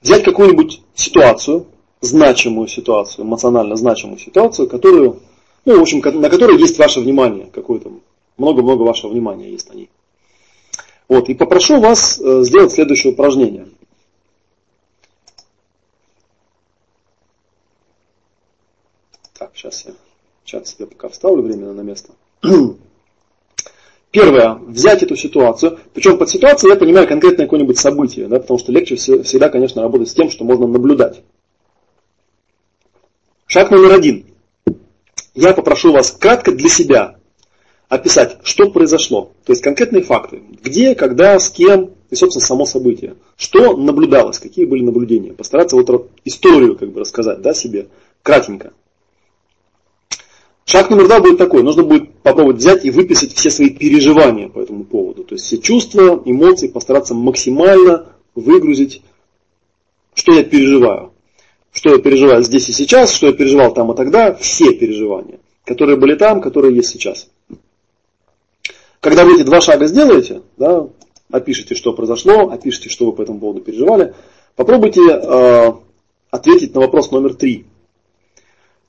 взять 0.00 0.24
какую-нибудь 0.24 0.82
ситуацию, 0.94 1.66
значимую 2.00 2.68
ситуацию, 2.68 3.24
эмоционально 3.24 3.76
значимую 3.76 4.18
ситуацию, 4.18 4.68
которую, 4.68 5.20
ну, 5.64 5.78
в 5.78 5.82
общем, 5.82 6.00
на 6.20 6.28
которой 6.28 6.58
есть 6.58 6.78
ваше 6.78 7.00
внимание, 7.00 7.46
какое-то, 7.46 7.92
много-много 8.36 8.82
вашего 8.82 9.12
внимания 9.12 9.50
есть 9.50 9.68
на 9.70 9.74
ней. 9.74 9.90
Вот, 11.08 11.28
и 11.28 11.34
попрошу 11.34 11.80
вас 11.80 12.18
э, 12.18 12.42
сделать 12.42 12.72
следующее 12.72 13.12
упражнение. 13.12 13.68
Так, 19.38 19.52
сейчас 19.54 19.84
я 19.86 19.92
чат 20.44 20.66
себе 20.66 20.86
пока 20.86 21.08
вставлю 21.08 21.42
временно 21.42 21.72
на 21.72 21.82
место. 21.82 22.12
Первое, 24.10 24.54
взять 24.54 25.02
эту 25.02 25.16
ситуацию, 25.16 25.78
причем 25.94 26.18
под 26.18 26.28
ситуацией 26.28 26.72
я 26.72 26.78
понимаю 26.78 27.08
конкретное 27.08 27.46
какое-нибудь 27.46 27.78
событие, 27.78 28.28
да, 28.28 28.40
потому 28.40 28.58
что 28.58 28.70
легче 28.70 28.96
всегда, 28.96 29.48
конечно, 29.48 29.80
работать 29.80 30.08
с 30.08 30.14
тем, 30.14 30.30
что 30.30 30.44
можно 30.44 30.66
наблюдать. 30.66 31.22
Шаг 33.46 33.70
номер 33.70 33.94
один. 33.94 34.26
Я 35.34 35.54
попрошу 35.54 35.92
вас 35.92 36.10
кратко 36.12 36.52
для 36.52 36.68
себя 36.68 37.16
описать, 37.88 38.38
что 38.42 38.70
произошло. 38.70 39.32
То 39.44 39.52
есть 39.52 39.62
конкретные 39.62 40.02
факты. 40.02 40.42
Где, 40.62 40.94
когда, 40.94 41.38
с 41.38 41.50
кем 41.50 41.90
и, 42.10 42.14
собственно, 42.14 42.44
само 42.44 42.64
событие. 42.64 43.16
Что 43.36 43.76
наблюдалось, 43.76 44.38
какие 44.38 44.64
были 44.64 44.82
наблюдения. 44.82 45.32
Постараться 45.32 45.76
вот 45.76 46.10
историю 46.24 46.76
как 46.76 46.92
бы 46.92 47.00
рассказать 47.00 47.42
да, 47.42 47.52
себе 47.54 47.88
кратенько. 48.22 48.72
Шаг 50.64 50.90
номер 50.90 51.06
два 51.06 51.20
будет 51.20 51.38
такой. 51.38 51.62
Нужно 51.62 51.82
будет 51.82 52.12
попробовать 52.22 52.58
взять 52.58 52.84
и 52.84 52.90
выписать 52.90 53.32
все 53.34 53.50
свои 53.50 53.70
переживания 53.70 54.48
по 54.48 54.60
этому 54.60 54.84
поводу. 54.84 55.24
То 55.24 55.34
есть 55.34 55.46
все 55.46 55.58
чувства, 55.58 56.22
эмоции 56.24 56.68
постараться 56.68 57.14
максимально 57.14 58.06
выгрузить, 58.34 59.02
что 60.14 60.32
я 60.32 60.44
переживаю. 60.44 61.12
Что 61.72 61.90
я 61.90 61.98
переживаю 61.98 62.42
здесь 62.42 62.68
и 62.68 62.72
сейчас, 62.72 63.12
что 63.12 63.26
я 63.26 63.32
переживал 63.32 63.72
там 63.74 63.90
и 63.92 63.96
тогда. 63.96 64.34
Все 64.34 64.72
переживания, 64.72 65.40
которые 65.64 65.96
были 65.96 66.14
там, 66.14 66.40
которые 66.40 66.76
есть 66.76 66.90
сейчас. 66.90 67.28
Когда 69.00 69.24
вы 69.24 69.34
эти 69.34 69.42
два 69.42 69.60
шага 69.60 69.86
сделаете, 69.86 70.42
да, 70.58 70.86
опишите, 71.30 71.74
что 71.74 71.92
произошло, 71.92 72.50
опишите, 72.50 72.88
что 72.88 73.06
вы 73.06 73.12
по 73.12 73.22
этому 73.22 73.40
поводу 73.40 73.60
переживали, 73.60 74.14
попробуйте 74.54 75.00
э, 75.10 75.72
ответить 76.30 76.74
на 76.74 76.82
вопрос 76.82 77.10
номер 77.10 77.34
три. 77.34 77.66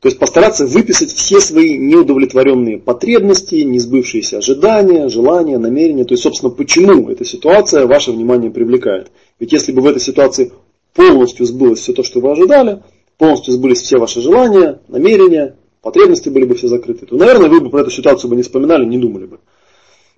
То 0.04 0.10
есть 0.10 0.20
постараться 0.20 0.66
выписать 0.66 1.14
все 1.14 1.39
свои 1.39 1.78
неудовлетворенные 1.78 2.78
потребности, 2.78 3.56
несбывшиеся 3.56 4.39
ожидания, 4.39 5.08
желания, 5.08 5.58
намерения. 5.58 6.04
То 6.04 6.16
есть, 6.16 6.24
собственно, 6.24 6.51
почему 6.51 7.10
эта 7.10 7.24
ситуация 7.24 7.88
ваше 7.88 8.12
внимание 8.12 8.51
привлекает. 8.51 9.12
Ведь 9.39 9.54
если 9.54 9.72
бы 9.72 9.82
в 9.82 9.86
этой 9.86 10.01
ситуации 10.01 10.51
полностью 10.93 11.45
сбылось 11.45 11.80
все 11.80 11.93
то, 11.93 12.04
что 12.04 12.20
вы 12.20 12.32
ожидали, 12.32 12.84
полностью 13.18 13.54
сбылись 13.54 13.82
все 13.82 13.97
ваши 13.97 14.20
желания, 14.20 14.82
намерения, 14.89 15.56
потребности 15.82 16.28
были 16.28 16.43
бы 16.43 16.56
все 16.56 16.68
закрыты, 16.68 17.06
то, 17.06 17.16
наверное, 17.16 17.47
вы 17.47 17.62
бы 17.62 17.70
про 17.70 17.80
эту 17.80 17.91
ситуацию 17.91 18.30
бы 18.30 18.36
не 18.36 18.43
вспоминали, 18.43 18.84
не 18.84 18.97
думали 18.97 19.26
бы. 19.26 19.39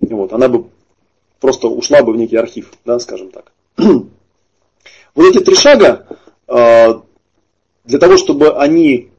Вот, 0.00 0.32
она 0.32 0.48
бы 0.48 0.64
просто 1.40 1.68
ушла 1.68 2.02
бы 2.02 2.12
в 2.12 2.16
некий 2.16 2.36
архив, 2.36 2.72
да, 2.84 2.98
скажем 2.98 3.30
так. 3.30 3.52
Вот 5.14 5.30
эти 5.30 5.38
три 5.44 5.54
шага, 5.54 6.08
а, 6.48 7.02
для 7.84 7.98
того, 8.00 8.16
чтобы 8.16 8.52
они 8.56 9.10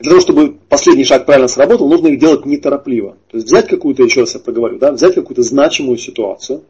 для 0.00 0.10
того, 0.10 0.20
чтобы 0.20 0.56
последний 0.68 1.04
шаг 1.04 1.24
правильно 1.24 1.48
сработал, 1.48 1.88
нужно 1.88 2.08
их 2.08 2.18
делать 2.18 2.44
неторопливо. 2.44 3.16
То 3.30 3.36
есть 3.36 3.46
взять 3.46 3.68
какую-то, 3.68 4.02
еще 4.02 4.20
раз 4.20 4.34
я 4.34 4.40
проговорю, 4.40 4.78
да, 4.78 4.92
взять 4.92 5.14
какую-то 5.14 5.42
значимую 5.42 5.98
ситуацию 5.98 6.64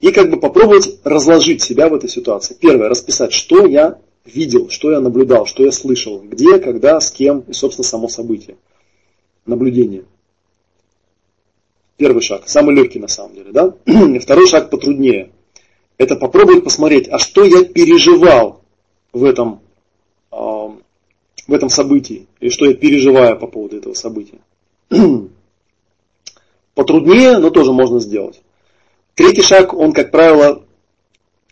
и 0.00 0.10
как 0.12 0.30
бы 0.30 0.38
попробовать 0.38 1.00
разложить 1.02 1.62
себя 1.62 1.88
в 1.88 1.94
этой 1.94 2.10
ситуации. 2.10 2.54
Первое, 2.60 2.90
расписать, 2.90 3.32
что 3.32 3.64
я 3.66 3.98
видел, 4.26 4.68
что 4.68 4.90
я 4.90 5.00
наблюдал, 5.00 5.46
что 5.46 5.64
я 5.64 5.72
слышал, 5.72 6.20
где, 6.20 6.58
когда, 6.58 7.00
с 7.00 7.10
кем 7.10 7.40
и, 7.40 7.54
собственно, 7.54 7.84
само 7.84 8.08
событие. 8.08 8.56
Наблюдение. 9.46 10.04
Первый 11.96 12.22
шаг, 12.22 12.42
самый 12.46 12.74
легкий 12.74 12.98
на 12.98 13.08
самом 13.08 13.34
деле. 13.34 13.50
Да? 13.50 13.74
Второй 14.20 14.46
шаг 14.46 14.68
потруднее. 14.68 15.30
Это 15.96 16.16
попробовать 16.16 16.64
посмотреть, 16.64 17.08
а 17.08 17.18
что 17.18 17.44
я 17.44 17.64
переживал 17.64 18.60
в 19.12 19.24
этом 19.24 19.60
в 21.46 21.52
этом 21.52 21.68
событии, 21.68 22.26
и 22.40 22.48
что 22.48 22.66
я 22.66 22.74
переживаю 22.74 23.38
по 23.38 23.46
поводу 23.46 23.76
этого 23.76 23.94
события. 23.94 24.38
Потруднее, 26.74 27.38
но 27.38 27.50
тоже 27.50 27.72
можно 27.72 28.00
сделать. 28.00 28.40
Третий 29.14 29.42
шаг, 29.42 29.74
он, 29.74 29.92
как 29.92 30.10
правило, 30.10 30.64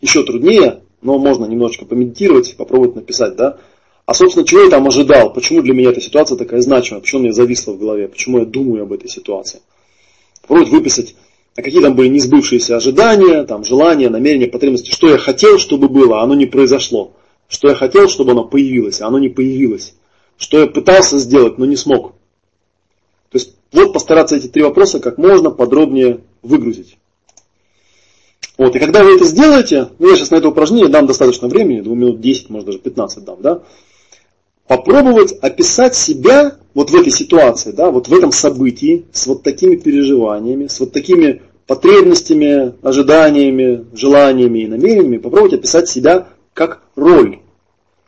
еще 0.01 0.23
труднее, 0.23 0.81
но 1.01 1.17
можно 1.17 1.45
немножечко 1.45 1.85
помедитировать, 1.85 2.55
попробовать 2.57 2.95
написать, 2.95 3.35
да. 3.35 3.57
А, 4.05 4.13
собственно, 4.13 4.45
чего 4.45 4.63
я 4.63 4.69
там 4.69 4.85
ожидал? 4.85 5.31
Почему 5.31 5.61
для 5.61 5.73
меня 5.73 5.91
эта 5.91 6.01
ситуация 6.01 6.37
такая 6.37 6.59
значимая? 6.61 7.01
Почему 7.01 7.21
мне 7.21 7.31
зависла 7.31 7.71
в 7.71 7.79
голове? 7.79 8.09
Почему 8.09 8.39
я 8.39 8.45
думаю 8.45 8.83
об 8.83 8.91
этой 8.91 9.09
ситуации? 9.09 9.61
Попробовать 10.41 10.71
выписать, 10.71 11.15
а 11.55 11.61
какие 11.61 11.81
там 11.81 11.95
были 11.95 12.09
несбывшиеся 12.09 12.75
ожидания, 12.75 13.43
там, 13.43 13.63
желания, 13.63 14.09
намерения, 14.09 14.47
потребности, 14.47 14.91
что 14.91 15.07
я 15.07 15.17
хотел, 15.17 15.57
чтобы 15.57 15.87
было, 15.87 16.19
а 16.19 16.23
оно 16.23 16.35
не 16.35 16.47
произошло. 16.47 17.13
Что 17.47 17.69
я 17.69 17.75
хотел, 17.75 18.09
чтобы 18.09 18.31
оно 18.31 18.45
появилось, 18.45 19.01
а 19.01 19.07
оно 19.07 19.19
не 19.19 19.29
появилось. 19.29 19.93
Что 20.37 20.59
я 20.59 20.67
пытался 20.67 21.17
сделать, 21.19 21.57
но 21.57 21.65
не 21.65 21.75
смог. 21.75 22.13
То 23.29 23.37
есть 23.37 23.55
вот 23.71 23.93
постараться 23.93 24.35
эти 24.35 24.47
три 24.47 24.63
вопроса 24.63 24.99
как 24.99 25.17
можно 25.17 25.49
подробнее 25.51 26.21
выгрузить. 26.41 26.97
Вот, 28.57 28.75
и 28.75 28.79
когда 28.79 29.03
вы 29.03 29.15
это 29.15 29.25
сделаете, 29.25 29.89
ну 29.97 30.09
я 30.09 30.15
сейчас 30.15 30.31
на 30.31 30.35
это 30.35 30.49
упражнение 30.49 30.87
дам 30.87 31.07
достаточно 31.07 31.47
времени, 31.47 31.81
2 31.81 31.95
минут 31.95 32.21
10, 32.21 32.49
может 32.49 32.67
даже 32.67 32.79
15 32.79 33.23
дам, 33.23 33.41
да, 33.41 33.63
попробовать 34.67 35.31
описать 35.41 35.95
себя 35.95 36.57
вот 36.73 36.91
в 36.91 36.95
этой 36.95 37.11
ситуации, 37.11 37.71
да, 37.71 37.89
вот 37.89 38.07
в 38.07 38.13
этом 38.13 38.31
событии, 38.31 39.05
с 39.11 39.25
вот 39.27 39.43
такими 39.43 39.75
переживаниями, 39.75 40.67
с 40.67 40.79
вот 40.79 40.91
такими 40.91 41.41
потребностями, 41.65 42.73
ожиданиями, 42.81 43.85
желаниями 43.93 44.59
и 44.59 44.67
намерениями, 44.67 45.17
попробовать 45.17 45.53
описать 45.53 45.89
себя 45.89 46.27
как 46.53 46.81
роль. 46.95 47.39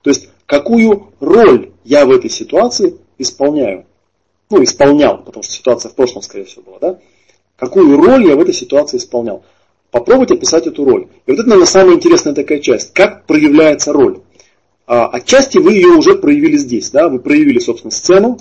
То 0.01 0.09
есть, 0.09 0.29
какую 0.45 1.11
роль 1.19 1.71
я 1.83 2.05
в 2.05 2.11
этой 2.11 2.29
ситуации 2.29 2.97
исполняю. 3.17 3.85
Ну, 4.49 4.63
исполнял, 4.63 5.23
потому 5.23 5.43
что 5.43 5.53
ситуация 5.53 5.89
в 5.89 5.95
прошлом, 5.95 6.21
скорее 6.21 6.45
всего, 6.45 6.63
была, 6.63 6.79
да? 6.79 6.99
Какую 7.57 7.97
роль 7.97 8.27
я 8.27 8.35
в 8.35 8.41
этой 8.41 8.53
ситуации 8.53 8.97
исполнял. 8.97 9.43
Попробуйте 9.91 10.35
описать 10.35 10.67
эту 10.67 10.83
роль. 10.83 11.07
И 11.25 11.31
вот 11.31 11.39
это, 11.39 11.47
наверное, 11.47 11.67
самая 11.67 11.95
интересная 11.95 12.33
такая 12.33 12.59
часть. 12.59 12.93
Как 12.93 13.25
проявляется 13.25 13.93
роль. 13.93 14.19
А, 14.87 15.07
отчасти 15.07 15.57
вы 15.57 15.73
ее 15.73 15.87
уже 15.87 16.15
проявили 16.15 16.57
здесь. 16.57 16.89
Да? 16.91 17.07
Вы 17.07 17.19
проявили, 17.19 17.59
собственно, 17.59 17.91
сцену, 17.91 18.37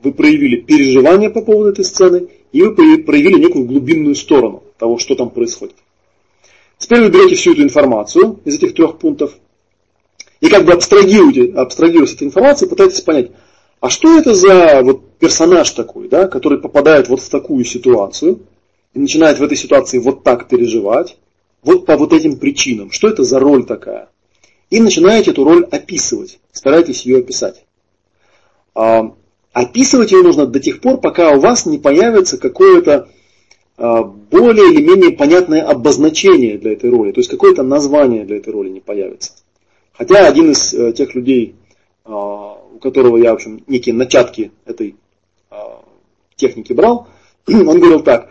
вы 0.00 0.12
проявили 0.12 0.56
переживания 0.56 1.30
по 1.30 1.42
поводу 1.42 1.70
этой 1.70 1.84
сцены, 1.84 2.28
и 2.52 2.62
вы 2.62 3.02
проявили 3.02 3.40
некую 3.40 3.64
глубинную 3.64 4.14
сторону 4.14 4.62
того, 4.78 4.98
что 4.98 5.14
там 5.14 5.30
происходит. 5.30 5.76
Теперь 6.78 7.00
вы 7.00 7.10
берете 7.10 7.34
всю 7.34 7.52
эту 7.52 7.62
информацию 7.62 8.40
из 8.44 8.54
этих 8.56 8.74
трех 8.74 8.98
пунктов, 8.98 9.36
и 10.40 10.48
как 10.48 10.64
бы 10.64 10.72
абстрагируете 10.72 11.46
эту 11.46 12.24
информацию, 12.24 12.68
пытаетесь 12.68 13.00
понять, 13.00 13.30
а 13.80 13.90
что 13.90 14.18
это 14.18 14.34
за 14.34 14.82
вот 14.82 15.08
персонаж 15.18 15.70
такой, 15.70 16.08
да, 16.08 16.26
который 16.28 16.58
попадает 16.58 17.08
вот 17.08 17.20
в 17.20 17.28
такую 17.28 17.64
ситуацию 17.64 18.40
и 18.94 18.98
начинает 18.98 19.38
в 19.38 19.42
этой 19.42 19.56
ситуации 19.56 19.98
вот 19.98 20.24
так 20.24 20.48
переживать, 20.48 21.16
вот 21.62 21.86
по 21.86 21.96
вот 21.96 22.12
этим 22.12 22.38
причинам. 22.38 22.90
Что 22.90 23.08
это 23.08 23.22
за 23.24 23.38
роль 23.38 23.64
такая? 23.64 24.08
И 24.70 24.80
начинаете 24.80 25.30
эту 25.30 25.44
роль 25.44 25.64
описывать, 25.64 26.40
старайтесь 26.52 27.02
ее 27.02 27.18
описать. 27.18 27.64
А, 28.74 29.14
описывать 29.52 30.12
ее 30.12 30.22
нужно 30.22 30.46
до 30.46 30.60
тех 30.60 30.80
пор, 30.80 31.00
пока 31.00 31.30
у 31.32 31.40
вас 31.40 31.66
не 31.66 31.78
появится 31.78 32.36
какое-то 32.36 33.08
а, 33.76 34.02
более 34.02 34.72
или 34.72 34.82
менее 34.82 35.12
понятное 35.12 35.62
обозначение 35.62 36.58
для 36.58 36.72
этой 36.72 36.90
роли, 36.90 37.12
то 37.12 37.20
есть 37.20 37.30
какое-то 37.30 37.62
название 37.62 38.24
для 38.24 38.36
этой 38.36 38.52
роли 38.52 38.68
не 38.68 38.80
появится. 38.80 39.32
Хотя 39.98 40.28
один 40.28 40.52
из 40.52 40.72
э, 40.72 40.92
тех 40.92 41.12
людей, 41.16 41.56
э, 42.04 42.10
у 42.10 42.78
которого 42.80 43.16
я, 43.16 43.32
в 43.32 43.34
общем, 43.34 43.64
некие 43.66 43.96
начатки 43.96 44.52
этой 44.64 44.94
э, 45.50 45.56
техники 46.36 46.72
брал, 46.72 47.08
он 47.48 47.80
говорил 47.80 48.00
так, 48.04 48.30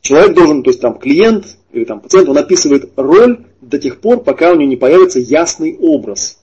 человек 0.00 0.34
должен, 0.34 0.62
то 0.62 0.70
есть 0.70 0.80
там 0.80 0.98
клиент 0.98 1.58
или 1.72 1.84
там 1.84 2.00
пациент, 2.00 2.30
он 2.30 2.38
описывает 2.38 2.90
роль 2.96 3.44
до 3.60 3.78
тех 3.78 4.00
пор, 4.00 4.24
пока 4.24 4.50
у 4.50 4.54
него 4.54 4.70
не 4.70 4.76
появится 4.76 5.18
ясный 5.18 5.76
образ. 5.78 6.42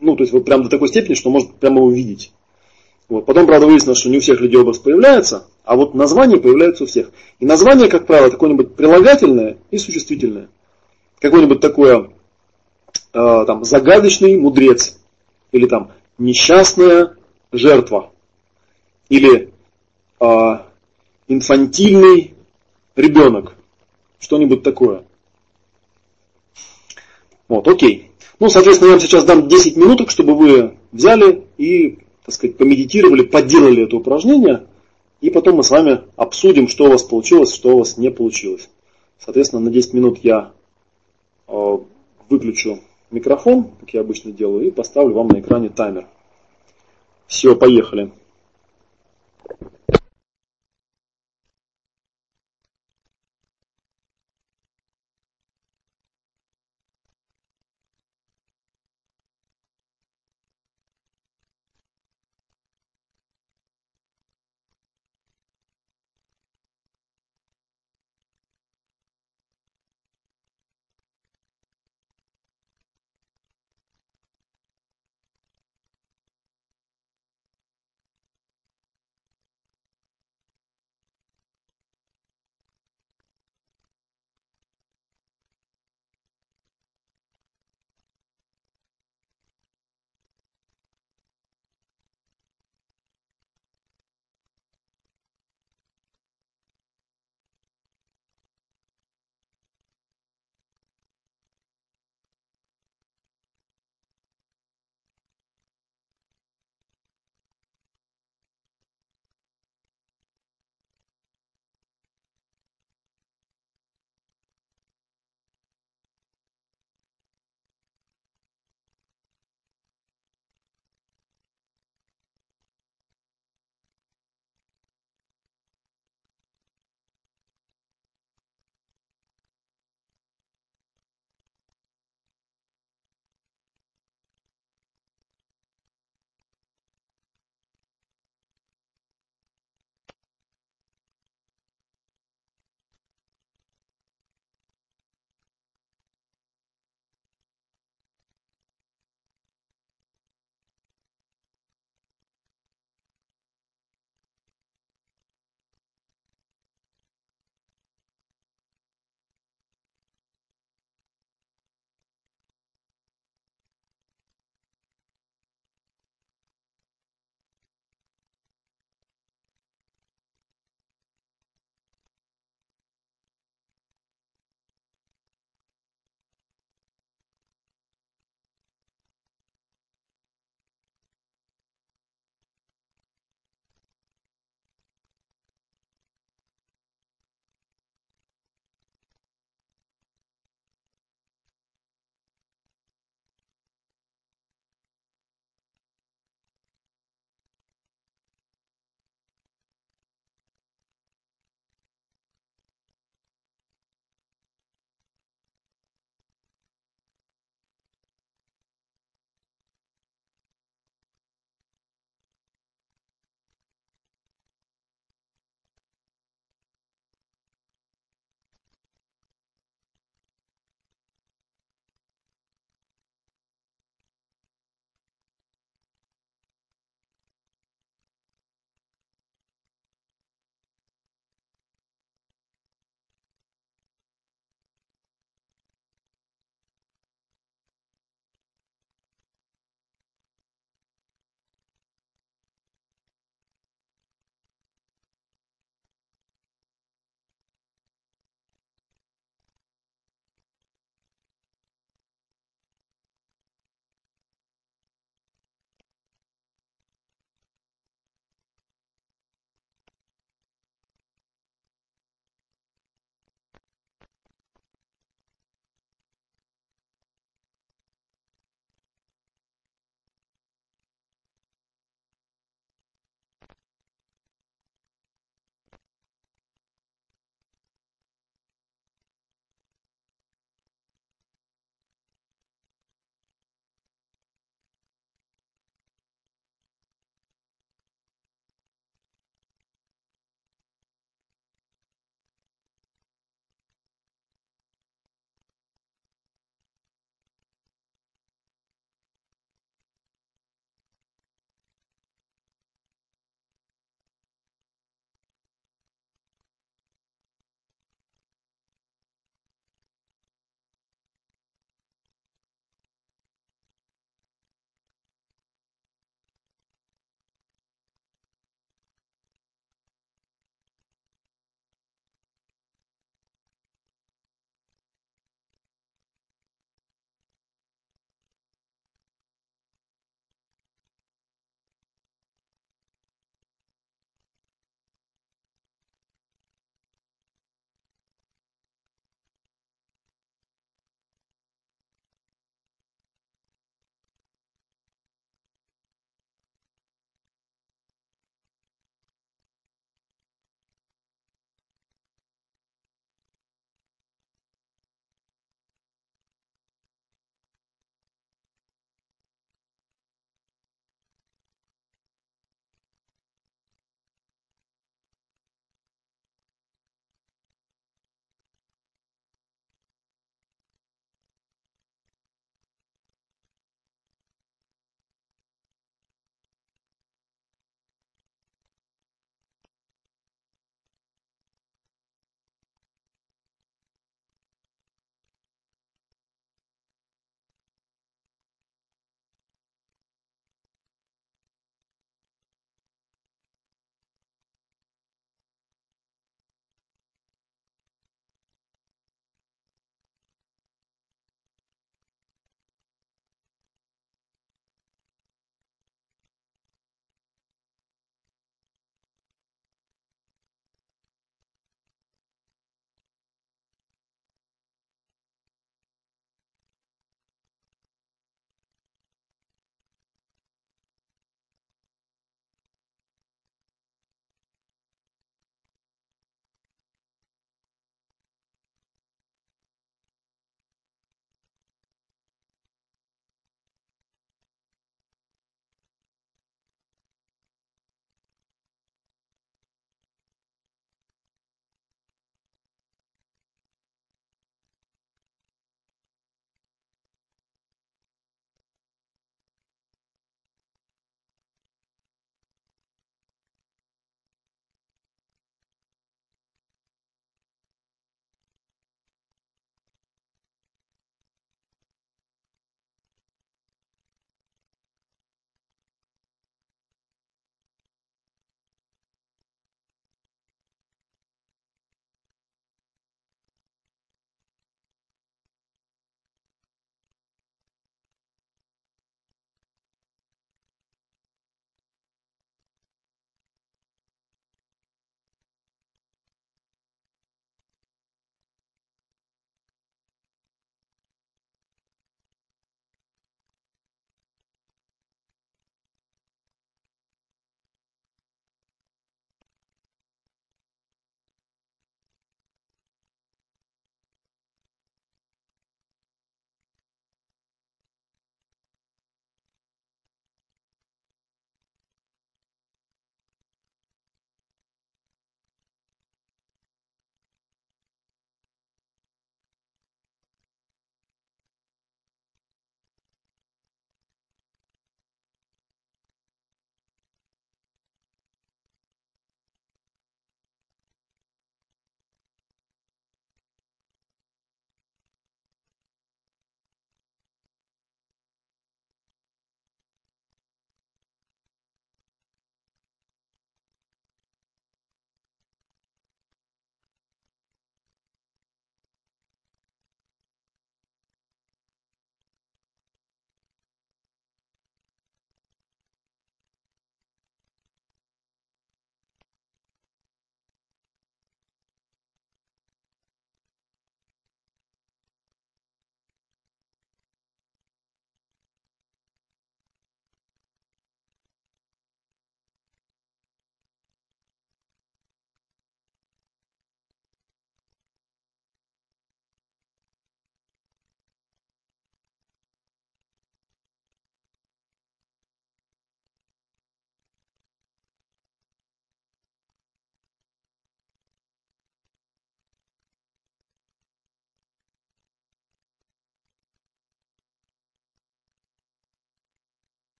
Ну, 0.00 0.16
то 0.16 0.22
есть 0.22 0.32
вот 0.32 0.46
прям 0.46 0.62
до 0.62 0.70
такой 0.70 0.88
степени, 0.88 1.12
что 1.12 1.28
может 1.28 1.54
прямо 1.56 1.82
увидеть. 1.82 2.32
Вот. 3.08 3.26
Потом, 3.26 3.46
правда, 3.46 3.66
выяснилось, 3.66 3.98
что 3.98 4.08
не 4.08 4.16
у 4.16 4.20
всех 4.20 4.40
людей 4.40 4.58
образ 4.58 4.78
появляется, 4.78 5.46
а 5.64 5.76
вот 5.76 5.94
название 5.94 6.40
появляется 6.40 6.84
у 6.84 6.86
всех. 6.86 7.10
И 7.38 7.44
название, 7.44 7.88
как 7.88 8.06
правило, 8.06 8.30
какое-нибудь 8.30 8.74
прилагательное 8.76 9.58
и 9.70 9.76
существительное. 9.76 10.48
Какое-нибудь 11.20 11.60
такое 11.60 12.08
э, 13.12 13.44
там, 13.46 13.64
загадочный 13.64 14.36
мудрец, 14.36 14.98
или 15.52 15.66
там 15.66 15.92
несчастная 16.18 17.16
жертва, 17.52 18.12
или 19.08 19.52
э, 20.20 20.58
инфантильный 21.28 22.34
ребенок, 22.96 23.56
что-нибудь 24.18 24.62
такое. 24.62 25.04
Вот, 27.48 27.68
окей. 27.68 28.10
Ну, 28.40 28.48
соответственно, 28.48 28.88
я 28.88 28.94
вам 28.94 29.00
сейчас 29.00 29.24
дам 29.24 29.46
10 29.46 29.76
минуток, 29.76 30.10
чтобы 30.10 30.34
вы 30.34 30.76
взяли 30.90 31.44
и, 31.58 31.98
так 32.24 32.34
сказать, 32.34 32.56
помедитировали, 32.56 33.22
поделали 33.22 33.84
это 33.84 33.96
упражнение, 33.96 34.66
и 35.20 35.30
потом 35.30 35.56
мы 35.56 35.62
с 35.62 35.70
вами 35.70 36.02
обсудим, 36.16 36.66
что 36.66 36.86
у 36.86 36.90
вас 36.90 37.02
получилось, 37.02 37.54
что 37.54 37.74
у 37.74 37.78
вас 37.78 37.98
не 37.98 38.10
получилось. 38.10 38.68
Соответственно, 39.18 39.62
на 39.62 39.70
10 39.70 39.94
минут 39.94 40.18
я 40.22 40.52
э, 41.46 41.78
выключу 42.28 42.80
микрофон, 43.12 43.70
как 43.80 43.94
я 43.94 44.00
обычно 44.00 44.32
делаю, 44.32 44.66
и 44.66 44.70
поставлю 44.70 45.14
вам 45.14 45.28
на 45.28 45.40
экране 45.40 45.68
таймер. 45.68 46.06
Все, 47.26 47.54
поехали. 47.54 48.12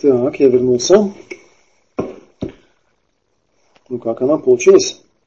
Так, 0.00 0.38
я 0.38 0.48
вернулся. 0.48 1.12
Ну 3.88 3.98
как 3.98 4.22
она 4.22 4.38
получилась? 4.38 5.02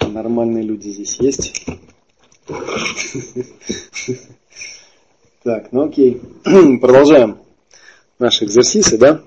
Нормальные 0.00 0.64
люди 0.64 0.88
здесь 0.88 1.16
есть. 1.20 1.64
Так, 5.44 5.70
ну 5.70 5.84
окей. 5.84 6.20
Продолжаем 6.80 7.38
наши 8.18 8.46
экзерсисы, 8.46 8.98
да? 8.98 9.22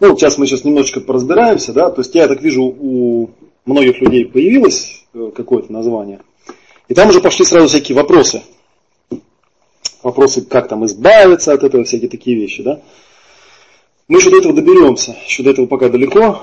Ну, 0.00 0.16
сейчас 0.16 0.36
мы 0.36 0.48
сейчас 0.48 0.64
немножечко 0.64 1.00
поразбираемся, 1.00 1.72
да? 1.72 1.90
То 1.90 2.00
есть 2.00 2.12
я 2.16 2.26
так 2.26 2.42
вижу, 2.42 2.64
у 2.64 3.30
многих 3.64 4.00
людей 4.00 4.24
появилось 4.24 5.04
э, 5.14 5.30
какое-то 5.32 5.72
название. 5.72 6.18
И 6.88 6.94
там 6.94 7.10
уже 7.10 7.20
пошли 7.20 7.44
сразу 7.44 7.68
всякие 7.68 7.94
вопросы. 7.94 8.42
Вопросы, 10.02 10.42
как 10.42 10.68
там 10.68 10.84
избавиться 10.86 11.52
от 11.52 11.62
этого, 11.62 11.84
всякие 11.84 12.08
такие 12.10 12.36
вещи, 12.36 12.62
да? 12.62 12.80
Мы 14.08 14.18
еще 14.18 14.30
до 14.30 14.38
этого 14.38 14.52
доберемся, 14.52 15.16
еще 15.24 15.42
до 15.42 15.50
этого 15.50 15.66
пока 15.66 15.88
далеко. 15.88 16.42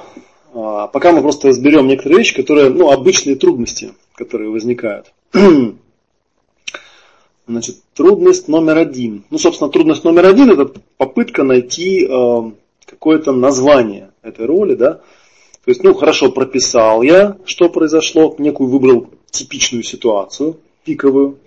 А, 0.53 0.87
пока 0.87 1.11
мы 1.11 1.21
просто 1.21 1.49
разберем 1.49 1.87
некоторые 1.87 2.19
вещи, 2.19 2.35
которые, 2.35 2.69
ну, 2.69 2.89
обычные 2.89 3.35
трудности, 3.35 3.93
которые 4.15 4.49
возникают. 4.49 5.11
Значит, 7.47 7.77
трудность 7.93 8.47
номер 8.47 8.77
один. 8.77 9.23
Ну, 9.29 9.37
собственно, 9.37 9.69
трудность 9.69 10.03
номер 10.03 10.27
один– 10.27 10.51
это 10.51 10.71
попытка 10.97 11.43
найти 11.43 12.05
э, 12.05 12.51
какое-то 12.85 13.31
название 13.31 14.11
этой 14.21 14.45
роли, 14.45 14.75
да. 14.75 15.01
То 15.65 15.71
есть, 15.71 15.83
ну, 15.83 15.93
хорошо, 15.93 16.31
прописал 16.31 17.01
я, 17.01 17.37
что 17.45 17.69
произошло, 17.69 18.35
некую 18.37 18.69
выбрал 18.69 19.07
типичную 19.31 19.83
ситуацию, 19.83 20.57
пиковую, 20.85 21.39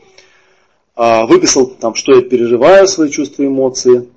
выписал 0.96 1.66
там, 1.66 1.94
что 1.94 2.14
я 2.14 2.22
переживаю, 2.22 2.86
свои 2.86 3.10
чувства, 3.10 3.46
эмоции, 3.46 4.08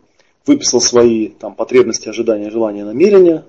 выписал 0.45 0.81
свои 0.81 1.29
там, 1.29 1.55
потребности, 1.55 2.09
ожидания, 2.09 2.49
желания, 2.51 2.83
намерения. 2.83 3.45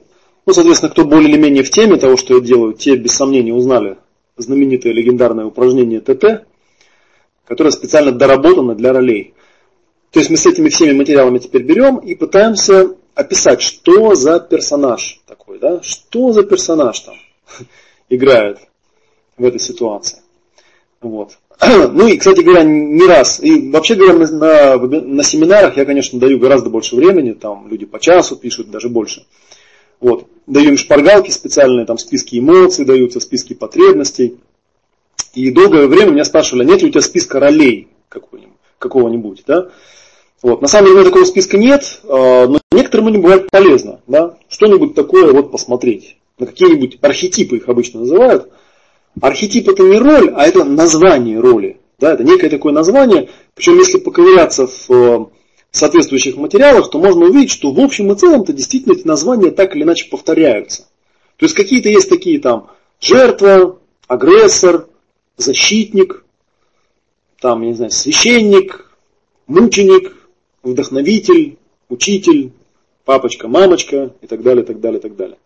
Ну, 0.46 0.52
соответственно, 0.52 0.92
кто 0.92 1.04
более 1.04 1.30
или 1.30 1.38
менее 1.38 1.64
в 1.64 1.70
теме 1.70 1.96
того, 1.96 2.16
что 2.16 2.34
я 2.34 2.40
делаю, 2.40 2.74
те 2.74 2.96
без 2.96 3.12
сомнения 3.12 3.52
узнали 3.52 3.98
знаменитое 4.36 4.92
легендарное 4.92 5.44
упражнение 5.44 6.00
ТТ– 6.00 6.46
которая 7.46 7.70
специально 7.70 8.12
доработана 8.12 8.74
для 8.74 8.92
ролей. 8.92 9.34
То 10.10 10.18
есть 10.18 10.30
мы 10.30 10.36
с 10.36 10.46
этими 10.46 10.68
всеми 10.68 10.92
материалами 10.92 11.38
теперь 11.38 11.62
берем 11.62 11.96
и 11.96 12.14
пытаемся 12.14 12.94
описать, 13.14 13.62
что 13.62 14.14
за 14.14 14.40
персонаж 14.40 15.20
такой, 15.26 15.58
да, 15.58 15.80
что 15.82 16.32
за 16.32 16.42
персонаж 16.42 17.00
там 17.00 17.16
играет 18.08 18.58
в 19.36 19.44
этой 19.44 19.60
ситуации. 19.60 20.20
Вот. 21.00 21.38
Ну 21.92 22.06
и, 22.06 22.16
кстати 22.16 22.40
говоря, 22.40 22.64
не 22.64 23.06
раз, 23.06 23.40
и 23.40 23.70
вообще 23.70 23.94
говоря, 23.94 24.14
на, 24.14 24.78
на, 24.78 25.00
на 25.00 25.22
семинарах 25.22 25.76
я, 25.76 25.84
конечно, 25.84 26.18
даю 26.18 26.38
гораздо 26.38 26.70
больше 26.70 26.96
времени, 26.96 27.32
там 27.32 27.68
люди 27.68 27.86
по 27.86 27.98
часу 27.98 28.36
пишут, 28.36 28.70
даже 28.70 28.88
больше. 28.88 29.26
Вот. 30.00 30.26
Даю 30.46 30.70
им 30.70 30.76
шпаргалки 30.76 31.30
специальные, 31.30 31.86
там 31.86 31.98
списки 31.98 32.38
эмоций 32.38 32.84
даются, 32.84 33.20
списки 33.20 33.54
потребностей. 33.54 34.38
И 35.34 35.50
долгое 35.50 35.86
время 35.86 36.10
меня 36.10 36.24
спрашивали, 36.24 36.64
нет 36.64 36.82
ли 36.82 36.88
у 36.88 36.90
тебя 36.90 37.00
списка 37.00 37.40
ролей 37.40 37.88
какого-нибудь, 38.78 39.44
да? 39.46 39.70
Вот. 40.42 40.62
На 40.62 40.68
самом 40.68 40.86
деле 40.86 40.96
у 40.96 41.00
меня 41.00 41.10
такого 41.10 41.24
списка 41.24 41.56
нет, 41.56 42.00
а, 42.04 42.46
но 42.46 42.60
некоторым 42.70 43.08
они 43.08 43.18
бывает 43.18 43.50
полезно, 43.50 44.00
да? 44.06 44.36
Что-нибудь 44.48 44.94
такое 44.94 45.32
вот 45.32 45.50
посмотреть. 45.50 46.18
На 46.38 46.46
какие-нибудь 46.46 46.98
архетипы 47.00 47.56
их 47.56 47.68
обычно 47.68 48.00
называют. 48.00 48.50
Архетип 49.20 49.68
это 49.68 49.82
не 49.82 49.98
роль, 49.98 50.32
а 50.34 50.46
это 50.46 50.64
название 50.64 51.40
роли. 51.40 51.80
Да, 51.98 52.12
это 52.12 52.24
некое 52.24 52.50
такое 52.50 52.72
название. 52.72 53.30
Причем 53.54 53.78
если 53.78 53.98
поковыряться 53.98 54.66
в 54.66 54.90
э, 54.90 55.26
соответствующих 55.70 56.36
материалах, 56.36 56.90
то 56.90 56.98
можно 56.98 57.24
увидеть, 57.24 57.50
что 57.50 57.72
в 57.72 57.80
общем 57.80 58.12
и 58.12 58.16
целом-то 58.16 58.52
действительно 58.52 58.92
эти 58.92 59.06
названия 59.06 59.50
так 59.50 59.74
или 59.74 59.84
иначе 59.84 60.08
повторяются. 60.10 60.82
То 61.36 61.44
есть 61.44 61.54
какие-то 61.54 61.88
есть 61.88 62.10
такие 62.10 62.38
там 62.40 62.68
жертва, 63.00 63.78
агрессор, 64.06 64.88
защитник, 65.38 66.24
там, 67.40 67.62
я 67.62 67.68
не 67.68 67.74
знаю, 67.74 67.90
священник, 67.90 68.90
мученик, 69.46 70.16
вдохновитель, 70.62 71.58
учитель, 71.88 72.52
папочка, 73.04 73.48
мамочка 73.48 74.12
и 74.20 74.26
так 74.26 74.42
далее, 74.42 74.64
так 74.64 74.80
далее, 74.80 75.00
так 75.00 75.16
далее. 75.16 75.38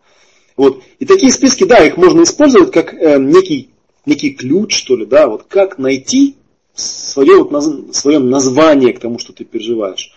Вот. 0.57 0.83
И 0.99 1.05
такие 1.05 1.31
списки, 1.31 1.63
да, 1.63 1.83
их 1.85 1.97
можно 1.97 2.23
использовать 2.23 2.71
как 2.71 2.93
э, 2.93 3.17
некий, 3.19 3.69
некий 4.05 4.31
ключ, 4.31 4.75
что 4.75 4.95
ли, 4.95 5.05
да, 5.05 5.27
вот 5.27 5.43
как 5.47 5.77
найти 5.77 6.35
свое, 6.73 7.37
вот, 7.37 7.51
наз, 7.51 7.69
свое 7.93 8.19
название 8.19 8.93
к 8.93 8.99
тому, 8.99 9.19
что 9.19 9.33
ты 9.33 9.43
переживаешь. 9.43 10.13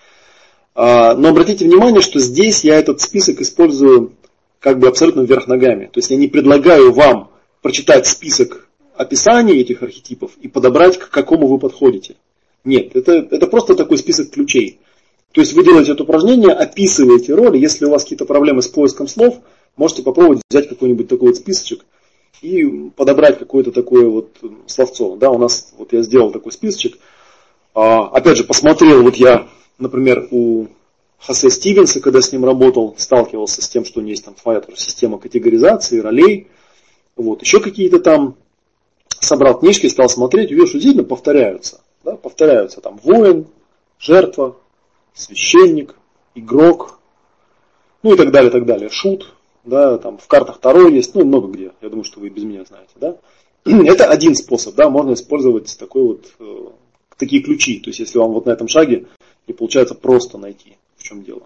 А, 0.74 1.14
но 1.14 1.28
обратите 1.28 1.64
внимание, 1.64 2.00
что 2.00 2.18
здесь 2.18 2.64
я 2.64 2.78
этот 2.78 3.00
список 3.00 3.40
использую 3.40 4.12
как 4.60 4.78
бы 4.78 4.88
абсолютно 4.88 5.20
вверх 5.20 5.46
ногами. 5.46 5.86
То 5.92 5.98
есть 5.98 6.10
я 6.10 6.16
не 6.16 6.28
предлагаю 6.28 6.92
вам 6.92 7.30
прочитать 7.62 8.06
список 8.06 8.68
описание 8.96 9.60
этих 9.60 9.82
архетипов 9.82 10.32
и 10.40 10.48
подобрать, 10.48 10.98
к 10.98 11.10
какому 11.10 11.46
вы 11.46 11.58
подходите. 11.58 12.16
Нет, 12.64 12.96
это, 12.96 13.12
это 13.30 13.46
просто 13.46 13.74
такой 13.74 13.98
список 13.98 14.30
ключей. 14.30 14.80
То 15.32 15.40
есть 15.40 15.52
вы 15.52 15.64
делаете 15.64 15.92
это 15.92 16.04
упражнение, 16.04 16.52
описываете 16.52 17.34
роли. 17.34 17.58
Если 17.58 17.84
у 17.84 17.90
вас 17.90 18.04
какие-то 18.04 18.24
проблемы 18.24 18.62
с 18.62 18.68
поиском 18.68 19.08
слов, 19.08 19.40
можете 19.76 20.02
попробовать 20.02 20.42
взять 20.50 20.68
какой-нибудь 20.68 21.08
такой 21.08 21.28
вот 21.28 21.36
списочек 21.36 21.84
и 22.42 22.90
подобрать 22.96 23.38
какое-то 23.38 23.72
такое 23.72 24.08
вот 24.08 24.36
словцо. 24.66 25.16
Да, 25.16 25.30
у 25.30 25.38
нас, 25.38 25.72
вот 25.78 25.92
я 25.92 26.02
сделал 26.02 26.30
такой 26.30 26.52
списочек. 26.52 26.98
А, 27.74 28.06
опять 28.08 28.36
же, 28.36 28.44
посмотрел, 28.44 29.02
вот 29.02 29.16
я, 29.16 29.48
например, 29.78 30.28
у 30.30 30.66
Хосе 31.18 31.50
Стивенса, 31.50 32.00
когда 32.00 32.20
с 32.20 32.32
ним 32.32 32.44
работал, 32.44 32.94
сталкивался 32.98 33.62
с 33.62 33.68
тем, 33.68 33.84
что 33.84 34.00
у 34.00 34.02
него 34.02 34.10
есть 34.10 34.24
там 34.24 34.36
своя 34.36 34.62
система 34.76 35.18
категоризации, 35.18 36.00
ролей. 36.00 36.48
Вот, 37.16 37.42
еще 37.42 37.60
какие-то 37.60 37.98
там 38.00 38.36
собрал 39.20 39.58
книжки, 39.58 39.86
стал 39.86 40.08
смотреть, 40.08 40.50
увидел, 40.50 40.66
что 40.66 40.78
действительно 40.78 41.08
повторяются. 41.08 41.80
Да, 42.04 42.16
повторяются 42.16 42.80
там 42.80 42.98
воин, 43.02 43.46
жертва, 43.98 44.56
священник, 45.14 45.96
игрок, 46.34 46.98
ну 48.02 48.12
и 48.12 48.16
так 48.16 48.30
далее, 48.30 48.50
так 48.50 48.66
далее. 48.66 48.90
Шут, 48.90 49.33
да, 49.64 49.98
там 49.98 50.18
в 50.18 50.26
картах 50.26 50.58
Таро 50.58 50.88
есть, 50.88 51.14
ну 51.14 51.24
много 51.24 51.48
где, 51.48 51.72
я 51.80 51.88
думаю, 51.88 52.04
что 52.04 52.20
вы 52.20 52.28
без 52.28 52.44
меня 52.44 52.64
знаете, 52.64 52.92
да. 52.96 53.16
Это 53.64 54.06
один 54.06 54.34
способ, 54.34 54.74
да, 54.74 54.90
можно 54.90 55.12
использовать 55.14 55.76
такой 55.78 56.02
вот, 56.02 56.26
э, 56.38 56.66
такие 57.16 57.42
ключи, 57.42 57.80
то 57.80 57.90
есть 57.90 58.00
если 58.00 58.18
вам 58.18 58.32
вот 58.32 58.46
на 58.46 58.50
этом 58.50 58.68
шаге 58.68 59.06
не 59.46 59.54
получается 59.54 59.94
просто 59.94 60.38
найти, 60.38 60.76
в 60.96 61.02
чем 61.02 61.22
дело. 61.22 61.42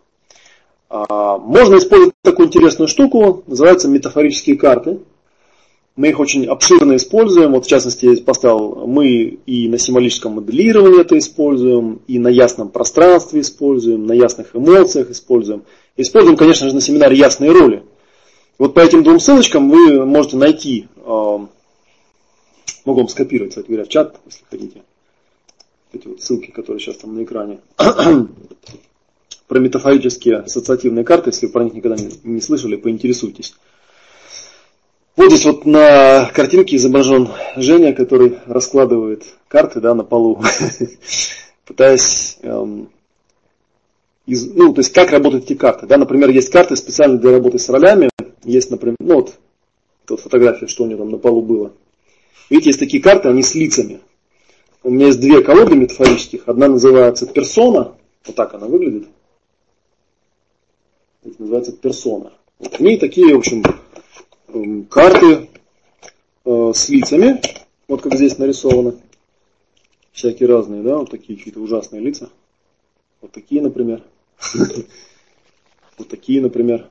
А, 0.90 1.38
можно 1.38 1.76
использовать 1.76 2.14
такую 2.22 2.48
интересную 2.48 2.88
штуку, 2.88 3.44
называется 3.46 3.88
метафорические 3.88 4.56
карты. 4.56 5.00
Мы 5.96 6.10
их 6.10 6.20
очень 6.20 6.46
обширно 6.46 6.94
используем. 6.96 7.52
Вот 7.52 7.66
в 7.66 7.68
частности, 7.68 8.06
я 8.06 8.22
поставил, 8.22 8.86
мы 8.86 9.38
и 9.46 9.68
на 9.68 9.78
символическом 9.78 10.34
моделировании 10.34 11.00
это 11.00 11.18
используем, 11.18 12.00
и 12.06 12.18
на 12.20 12.28
ясном 12.28 12.68
пространстве 12.68 13.40
используем, 13.40 14.06
на 14.06 14.12
ясных 14.12 14.54
эмоциях 14.54 15.10
используем. 15.10 15.64
Используем, 15.96 16.36
конечно 16.36 16.68
же, 16.68 16.74
на 16.74 16.80
семинаре 16.80 17.16
ясные 17.16 17.50
роли. 17.50 17.82
Вот 18.58 18.74
по 18.74 18.80
этим 18.80 19.04
двум 19.04 19.20
ссылочкам 19.20 19.70
вы 19.70 20.04
можете 20.04 20.36
найти, 20.36 20.88
э, 20.96 21.00
могу 21.04 21.48
вам 22.84 23.08
скопировать, 23.08 23.50
кстати 23.50 23.68
говоря, 23.68 23.84
в 23.84 23.88
чат, 23.88 24.18
если 24.26 24.44
хотите, 24.50 24.82
эти 25.92 26.08
вот 26.08 26.20
ссылки, 26.20 26.50
которые 26.50 26.80
сейчас 26.80 26.96
там 26.96 27.14
на 27.14 27.22
экране, 27.22 27.60
про 29.46 29.58
метафорические 29.60 30.38
ассоциативные 30.38 31.04
карты, 31.04 31.30
если 31.30 31.46
вы 31.46 31.52
про 31.52 31.64
них 31.64 31.74
никогда 31.74 31.96
не, 32.24 32.40
слышали, 32.40 32.74
поинтересуйтесь. 32.74 33.54
Вот 35.14 35.30
здесь 35.30 35.46
вот 35.46 35.64
на 35.64 36.30
картинке 36.34 36.76
изображен 36.76 37.28
Женя, 37.56 37.92
который 37.92 38.38
раскладывает 38.46 39.24
карты 39.46 39.80
да, 39.80 39.94
на 39.94 40.04
полу, 40.04 40.42
пытаясь, 41.64 42.38
эм, 42.42 42.88
ну, 44.26 44.74
то 44.74 44.80
есть 44.80 44.92
как 44.92 45.10
работают 45.10 45.44
эти 45.44 45.54
карты. 45.54 45.86
Да? 45.86 45.96
Например, 45.96 46.28
есть 46.28 46.50
карты 46.50 46.76
специально 46.76 47.18
для 47.18 47.32
работы 47.32 47.58
с 47.58 47.68
ролями, 47.68 48.10
есть, 48.44 48.70
например, 48.70 48.96
ну 49.00 49.16
вот, 49.16 49.38
вот 50.08 50.20
фотография, 50.20 50.66
что 50.66 50.84
у 50.84 50.86
него 50.86 51.00
там 51.00 51.10
на 51.10 51.18
полу 51.18 51.42
было. 51.42 51.72
Видите, 52.50 52.70
есть 52.70 52.80
такие 52.80 53.02
карты, 53.02 53.28
они 53.28 53.42
с 53.42 53.54
лицами. 53.54 54.00
У 54.82 54.90
меня 54.90 55.06
есть 55.06 55.20
две 55.20 55.42
колоды 55.42 55.76
метафорических. 55.76 56.42
Одна 56.46 56.68
называется 56.68 57.26
персона, 57.26 57.94
вот 58.24 58.36
так 58.36 58.54
она 58.54 58.66
выглядит. 58.66 59.08
Это 61.24 61.34
называется 61.38 61.72
персона. 61.72 62.32
Вот 62.58 62.76
в 62.76 62.80
ней 62.80 62.98
такие, 62.98 63.34
в 63.34 63.38
общем, 63.38 63.62
Эм, 64.50 64.86
карты 64.86 65.50
э, 66.46 66.72
с 66.74 66.88
лицами, 66.88 67.38
вот 67.86 68.00
как 68.00 68.14
здесь 68.14 68.38
нарисовано, 68.38 68.94
всякие 70.12 70.48
разные, 70.48 70.82
да, 70.82 70.96
вот 70.96 71.10
такие 71.10 71.36
какие-то 71.36 71.60
ужасные 71.60 72.00
лица. 72.00 72.30
Вот 73.20 73.32
такие, 73.32 73.62
например. 73.62 74.02
Вот 75.98 76.08
такие, 76.08 76.40
например. 76.40 76.88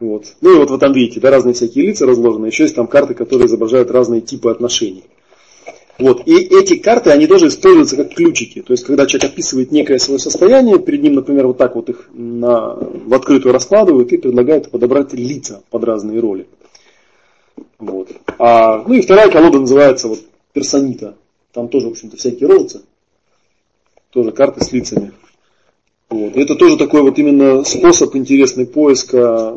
Вот. 0.00 0.24
Ну 0.40 0.54
и 0.54 0.56
вот 0.56 0.70
вы 0.70 0.78
там 0.78 0.92
видите, 0.92 1.20
да, 1.20 1.30
разные 1.30 1.52
всякие 1.52 1.86
лица 1.86 2.06
разложены. 2.06 2.46
Еще 2.46 2.64
есть 2.64 2.74
там 2.74 2.86
карты, 2.86 3.14
которые 3.14 3.46
изображают 3.46 3.90
разные 3.90 4.22
типы 4.22 4.50
отношений. 4.50 5.04
Вот. 5.98 6.26
И 6.26 6.34
эти 6.34 6.78
карты, 6.78 7.10
они 7.10 7.26
тоже 7.26 7.48
используются 7.48 7.96
как 7.96 8.14
ключики. 8.14 8.62
То 8.62 8.72
есть, 8.72 8.84
когда 8.84 9.04
человек 9.04 9.32
описывает 9.32 9.70
некое 9.70 9.98
свое 9.98 10.18
состояние, 10.18 10.78
перед 10.78 11.02
ним, 11.02 11.14
например, 11.14 11.46
вот 11.46 11.58
так 11.58 11.76
вот 11.76 11.90
их 11.90 12.08
на, 12.14 12.74
в 12.74 13.12
открытую 13.12 13.52
раскладывают 13.52 14.10
и 14.12 14.16
предлагают 14.16 14.70
подобрать 14.70 15.12
лица 15.12 15.62
под 15.68 15.84
разные 15.84 16.18
роли. 16.18 16.46
Вот. 17.78 18.08
А, 18.38 18.82
ну 18.86 18.94
и 18.94 19.02
вторая 19.02 19.30
колода 19.30 19.60
называется 19.60 20.08
вот 20.08 20.20
персонита. 20.54 21.16
Там 21.52 21.68
тоже, 21.68 21.88
в 21.88 21.90
общем-то, 21.90 22.16
всякие 22.16 22.48
розы. 22.48 22.80
Тоже 24.10 24.32
карты 24.32 24.64
с 24.64 24.72
лицами. 24.72 25.12
Вот. 26.08 26.36
Это 26.36 26.54
тоже 26.54 26.78
такой 26.78 27.02
вот 27.02 27.18
именно 27.18 27.62
способ 27.64 28.16
интересный 28.16 28.66
поиска, 28.66 29.56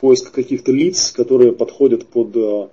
поиска 0.00 0.32
каких-то 0.32 0.72
лиц, 0.72 1.12
которые 1.12 1.52
подходят 1.52 2.08
под 2.08 2.36
э, 2.36 2.68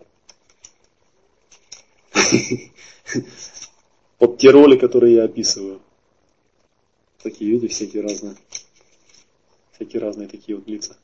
под 4.18 4.38
те 4.38 4.50
роли, 4.50 4.78
которые 4.78 5.16
я 5.16 5.26
описываю. 5.26 5.82
Такие, 7.22 7.52
видите, 7.52 7.74
всякие 7.74 8.04
разные. 8.04 8.36
Всякие 9.74 10.02
разные 10.02 10.28
такие 10.28 10.58
вот 10.58 10.68
лица. 10.68 10.98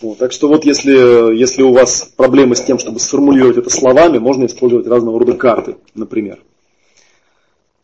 Вот, 0.00 0.18
так 0.18 0.30
что 0.32 0.48
вот 0.48 0.64
если, 0.64 1.36
если 1.36 1.62
у 1.62 1.72
вас 1.72 2.12
проблемы 2.16 2.54
с 2.54 2.62
тем, 2.62 2.78
чтобы 2.78 3.00
сформулировать 3.00 3.56
это 3.56 3.70
словами, 3.70 4.18
можно 4.18 4.46
использовать 4.46 4.86
разного 4.86 5.18
рода 5.18 5.34
карты, 5.34 5.76
например. 5.94 6.40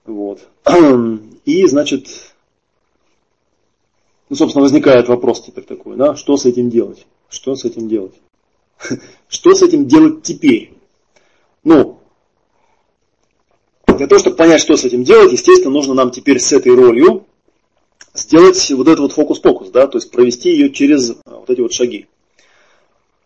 Вот. 0.05 0.47
И, 1.45 1.67
значит, 1.67 2.34
ну, 4.29 4.37
собственно, 4.37 4.63
возникает 4.63 5.09
вопрос 5.09 5.43
теперь 5.43 5.65
такой, 5.65 5.97
да, 5.97 6.17
что 6.17 6.37
с 6.37 6.47
этим 6.47 6.71
делать? 6.71 7.07
Что 7.29 7.55
с 7.55 7.65
этим 7.65 7.89
делать? 7.89 8.15
Что 9.29 9.55
с 9.55 9.63
этим 9.63 9.87
делать 9.87 10.23
теперь? 10.23 10.75
Ну, 11.63 11.99
для 13.87 14.07
того, 14.07 14.19
чтобы 14.19 14.37
понять, 14.37 14.61
что 14.61 14.77
с 14.77 14.85
этим 14.85 15.05
делать, 15.05 15.33
естественно, 15.33 15.73
нужно 15.73 15.95
нам 15.95 16.11
теперь 16.11 16.39
с 16.39 16.53
этой 16.53 16.75
ролью 16.75 17.27
сделать 18.13 18.71
вот 18.71 18.89
этот 18.89 19.01
вот 19.01 19.13
фокус-покус, 19.13 19.71
да, 19.71 19.87
то 19.87 19.99
есть 19.99 20.11
провести 20.11 20.51
ее 20.51 20.71
через 20.71 21.11
а, 21.11 21.39
вот 21.39 21.51
эти 21.51 21.61
вот 21.61 21.73
шаги. 21.73 22.07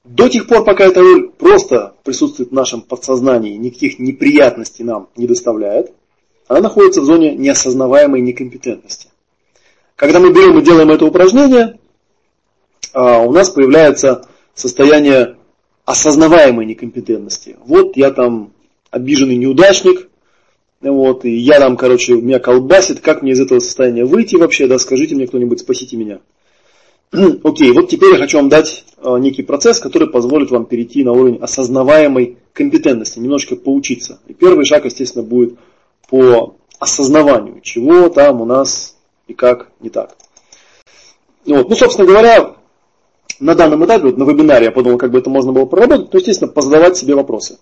До 0.05 0.28
тех 0.28 0.46
пор, 0.46 0.64
пока 0.64 0.84
эта 0.84 1.01
роль 1.01 1.30
просто 1.30 1.94
присутствует 2.05 2.51
в 2.51 2.55
нашем 2.55 2.80
подсознании, 2.80 3.57
никаких 3.57 3.99
неприятностей 3.99 4.84
нам 4.84 5.09
не 5.16 5.26
доставляет, 5.26 5.92
она 6.46 6.61
находится 6.61 7.03
в 7.03 7.05
зоне 7.05 7.34
неосознаваемой 7.34 8.22
некомпетентности. 8.22 9.09
Когда 9.99 10.20
мы 10.20 10.32
берем 10.32 10.57
и 10.57 10.62
делаем 10.62 10.90
это 10.92 11.05
упражнение, 11.05 11.76
а, 12.92 13.22
у 13.22 13.32
нас 13.32 13.51
появляется 13.51 14.28
состояние 14.55 15.34
осознаваемой 15.86 16.66
некомпетентности. 16.66 17.57
Вот 17.64 17.96
я 17.96 18.12
там 18.12 18.53
обиженный 18.92 19.36
неудачник, 19.36 20.09
вот, 20.80 21.24
и 21.24 21.36
я 21.36 21.59
там, 21.59 21.76
короче, 21.76 22.12
меня 22.12 22.38
колбасит, 22.38 23.01
как 23.01 23.22
мне 23.22 23.32
из 23.32 23.40
этого 23.40 23.59
состояния 23.59 24.05
выйти 24.05 24.36
вообще, 24.36 24.68
да, 24.68 24.78
скажите 24.78 25.16
мне 25.16 25.26
кто-нибудь, 25.26 25.59
спасите 25.59 25.96
меня. 25.96 26.20
Окей, 27.42 27.72
вот 27.72 27.88
теперь 27.88 28.12
я 28.12 28.18
хочу 28.18 28.36
вам 28.36 28.49
дать 28.49 28.84
э, 28.99 29.18
некий 29.18 29.42
процесс, 29.42 29.80
который 29.80 30.09
позволит 30.09 30.53
вам 30.53 30.66
перейти 30.66 31.03
на 31.03 31.11
уровень 31.11 31.38
осознаваемой 31.38 32.38
компетентности, 32.53 33.18
немножко 33.18 33.57
поучиться. 33.57 34.20
И 34.28 34.32
первый 34.32 34.64
шаг, 34.64 34.84
естественно, 34.84 35.24
будет 35.24 35.59
по 36.09 36.55
осознаванию, 36.78 37.61
чего 37.62 38.09
там 38.11 38.40
у 38.40 38.44
нас 38.44 38.94
и 39.28 39.34
как 39.34 39.68
не 39.78 39.90
так. 39.90 40.16
Вот. 41.46 41.68
Ну, 41.68 41.76
собственно 41.76 42.06
говоря, 42.06 42.56
на 43.38 43.54
данном 43.54 43.84
этапе, 43.84 44.06
вот 44.06 44.18
на 44.18 44.24
вебинаре 44.24 44.66
я 44.66 44.72
подумал, 44.72 44.98
как 44.98 45.12
бы 45.12 45.18
это 45.18 45.30
можно 45.30 45.52
было 45.52 45.66
проработать, 45.66 46.10
то, 46.10 46.18
естественно, 46.18 46.50
позадавать 46.50 46.96
себе 46.96 47.14
вопросы. 47.14 47.58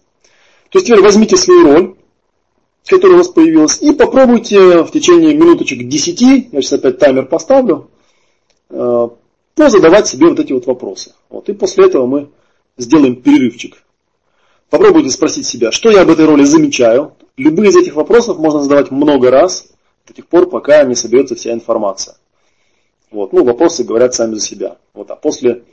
То 0.70 0.78
есть 0.78 0.86
теперь 0.86 1.02
возьмите 1.02 1.36
свою 1.36 1.64
роль, 1.64 1.94
которая 2.86 3.16
у 3.16 3.18
вас 3.18 3.28
появилась, 3.28 3.82
и 3.82 3.92
попробуйте 3.92 4.82
в 4.82 4.90
течение 4.90 5.34
минуточек 5.34 5.86
10, 5.86 6.20
я 6.52 6.62
сейчас 6.62 6.72
опять 6.72 6.98
таймер 6.98 7.26
поставлю, 7.26 7.90
э, 8.70 9.08
задавать 9.56 10.06
себе 10.06 10.28
вот 10.28 10.40
эти 10.40 10.52
вот 10.52 10.66
вопросы. 10.66 11.14
Вот, 11.28 11.48
и 11.48 11.52
после 11.52 11.86
этого 11.86 12.06
мы 12.06 12.30
сделаем 12.78 13.16
перерывчик. 13.16 13.82
Попробуйте 14.70 15.10
спросить 15.10 15.46
себя, 15.46 15.70
что 15.72 15.90
я 15.90 16.02
об 16.02 16.10
этой 16.10 16.26
роли 16.26 16.44
замечаю. 16.44 17.14
Любые 17.36 17.70
из 17.70 17.76
этих 17.76 17.94
вопросов 17.94 18.38
можно 18.38 18.62
задавать 18.62 18.90
много 18.90 19.30
раз, 19.30 19.68
до 20.07 20.14
тех 20.14 20.26
пор, 20.26 20.48
пока 20.48 20.84
не 20.84 20.94
соберется 20.94 21.34
вся 21.34 21.52
информация. 21.52 22.16
Вот, 23.11 23.32
ну, 23.32 23.44
вопросы 23.44 23.84
говорят 23.84 24.14
сами 24.14 24.34
за 24.34 24.40
себя. 24.40 24.76
Вот, 24.94 25.11
а 25.11 25.16
после 25.16 25.64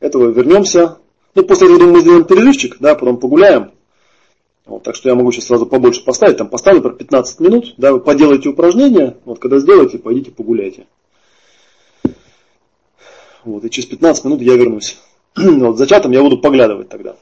этого 0.00 0.30
вернемся. 0.30 0.98
Ну, 1.34 1.42
после 1.44 1.74
этого, 1.74 1.90
мы 1.90 2.00
сделаем 2.00 2.24
перерывчик, 2.24 2.76
да, 2.78 2.94
потом 2.94 3.18
погуляем. 3.18 3.72
Вот, 4.66 4.82
так 4.82 4.94
что 4.94 5.08
я 5.08 5.14
могу 5.14 5.30
сейчас 5.32 5.46
сразу 5.46 5.66
побольше 5.66 6.04
поставить. 6.04 6.38
Там 6.38 6.48
поставлю 6.48 6.82
про 6.82 6.90
15 6.90 7.40
минут, 7.40 7.74
да, 7.76 7.92
вы 7.92 8.00
поделайте 8.00 8.48
упражнения. 8.48 9.16
Вот, 9.24 9.38
когда 9.38 9.58
сделаете, 9.58 9.98
пойдите 9.98 10.30
погуляйте. 10.30 10.86
Вот, 13.44 13.64
и 13.64 13.70
через 13.70 13.86
15 13.88 14.24
минут 14.24 14.40
я 14.40 14.56
вернусь. 14.56 14.98
вот, 15.36 15.76
за 15.76 15.86
чатом 15.86 16.12
я 16.12 16.22
буду 16.22 16.38
поглядывать 16.38 16.88
тогда. 16.88 17.16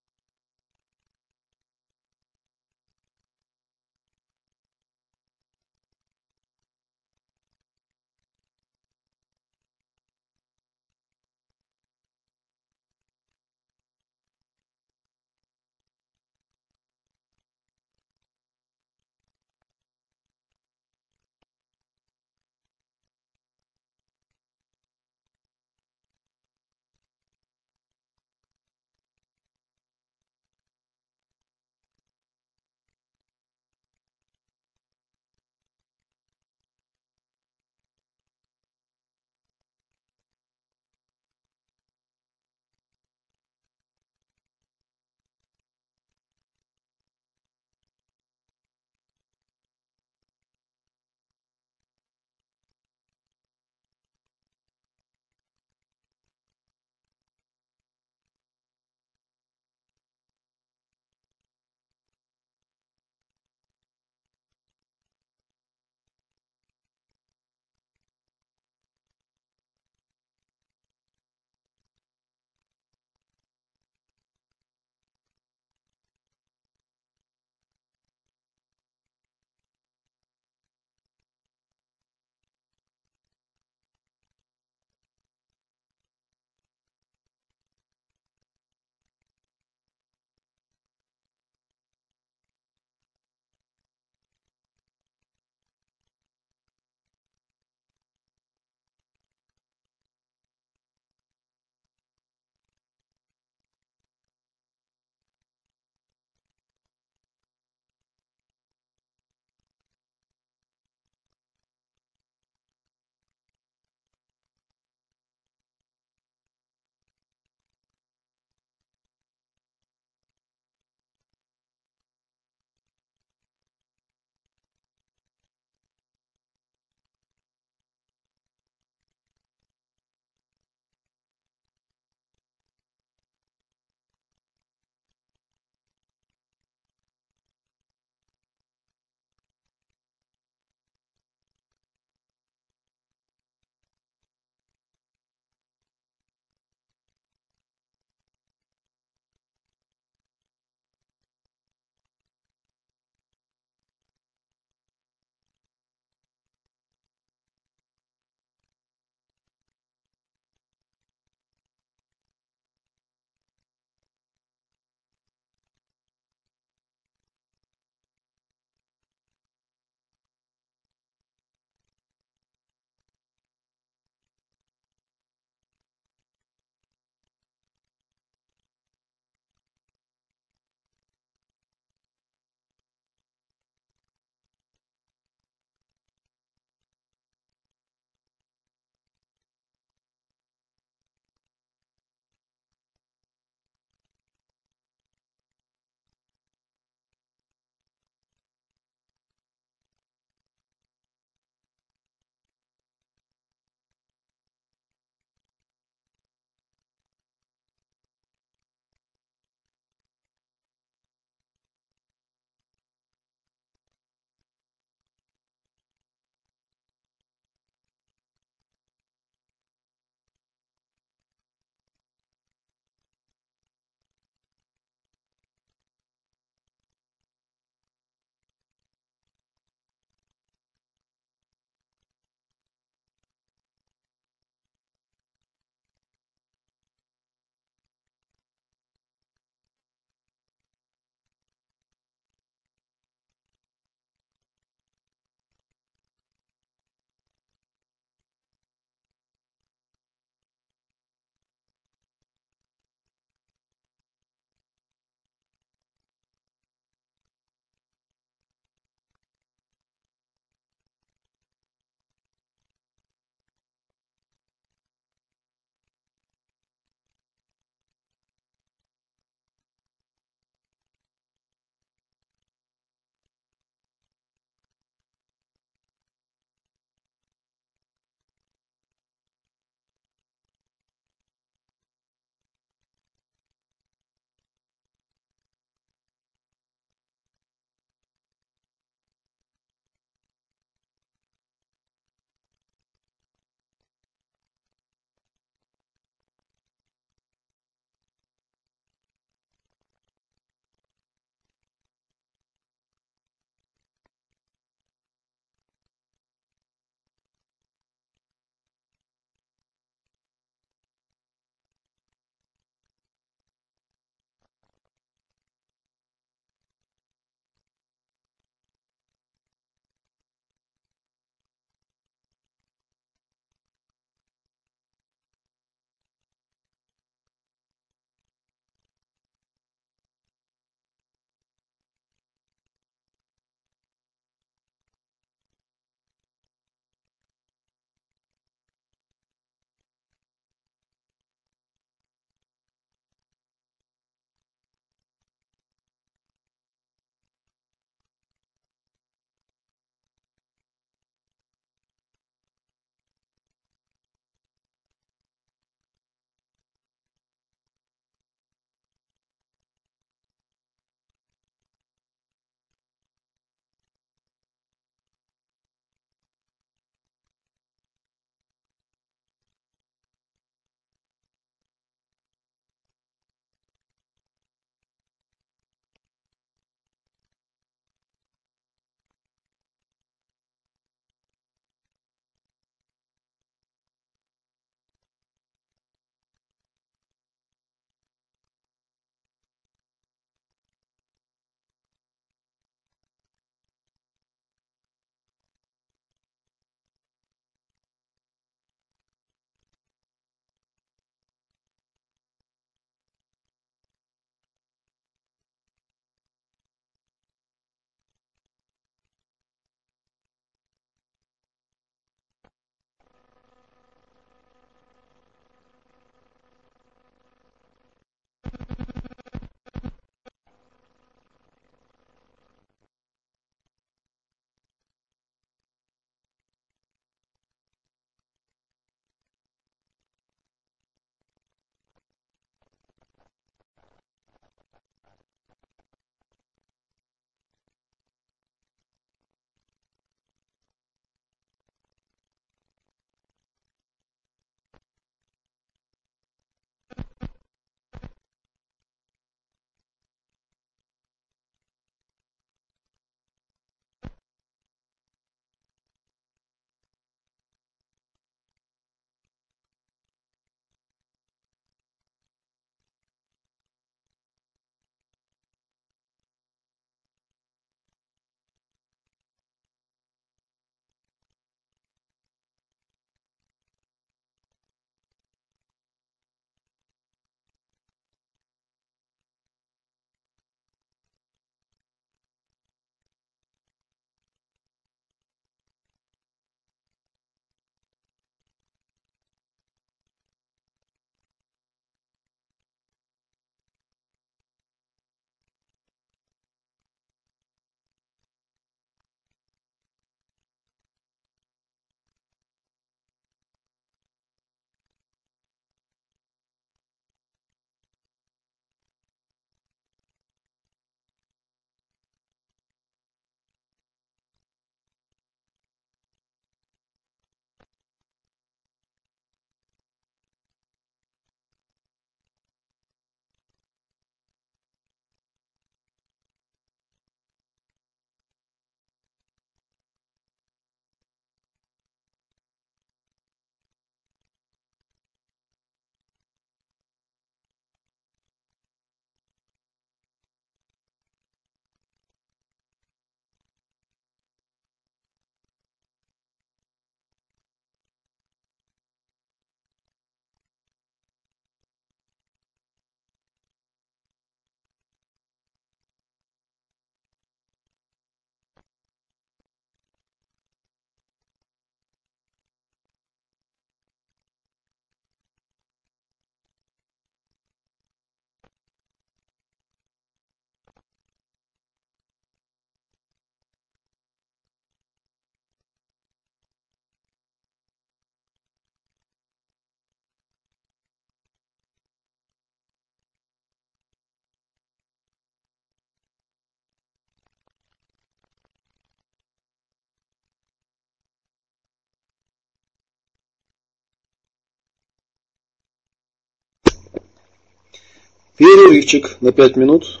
Перерывчик 598.40 599.18
на 599.20 599.32
5 599.32 599.56
минут. 599.56 600.00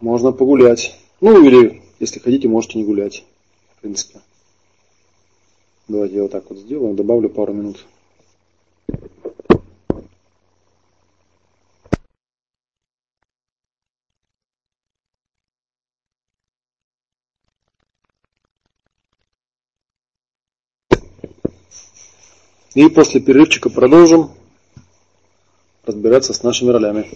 Можно 0.00 0.32
погулять. 0.32 0.98
Ну 1.20 1.44
или, 1.44 1.82
если 2.00 2.18
хотите, 2.18 2.48
можете 2.48 2.78
не 2.78 2.84
гулять. 2.84 3.26
В 3.76 3.82
принципе. 3.82 4.22
Давайте 5.86 6.14
я 6.14 6.22
вот 6.22 6.32
так 6.32 6.48
вот 6.48 6.60
сделаю, 6.60 6.94
добавлю 6.94 7.28
пару 7.28 7.52
минут. 7.52 7.84
И 22.74 22.88
после 22.88 23.20
перерывчика 23.20 23.68
продолжим 23.68 24.30
разбираться 25.84 26.32
с 26.32 26.42
нашими 26.42 26.70
ролями. 26.70 27.06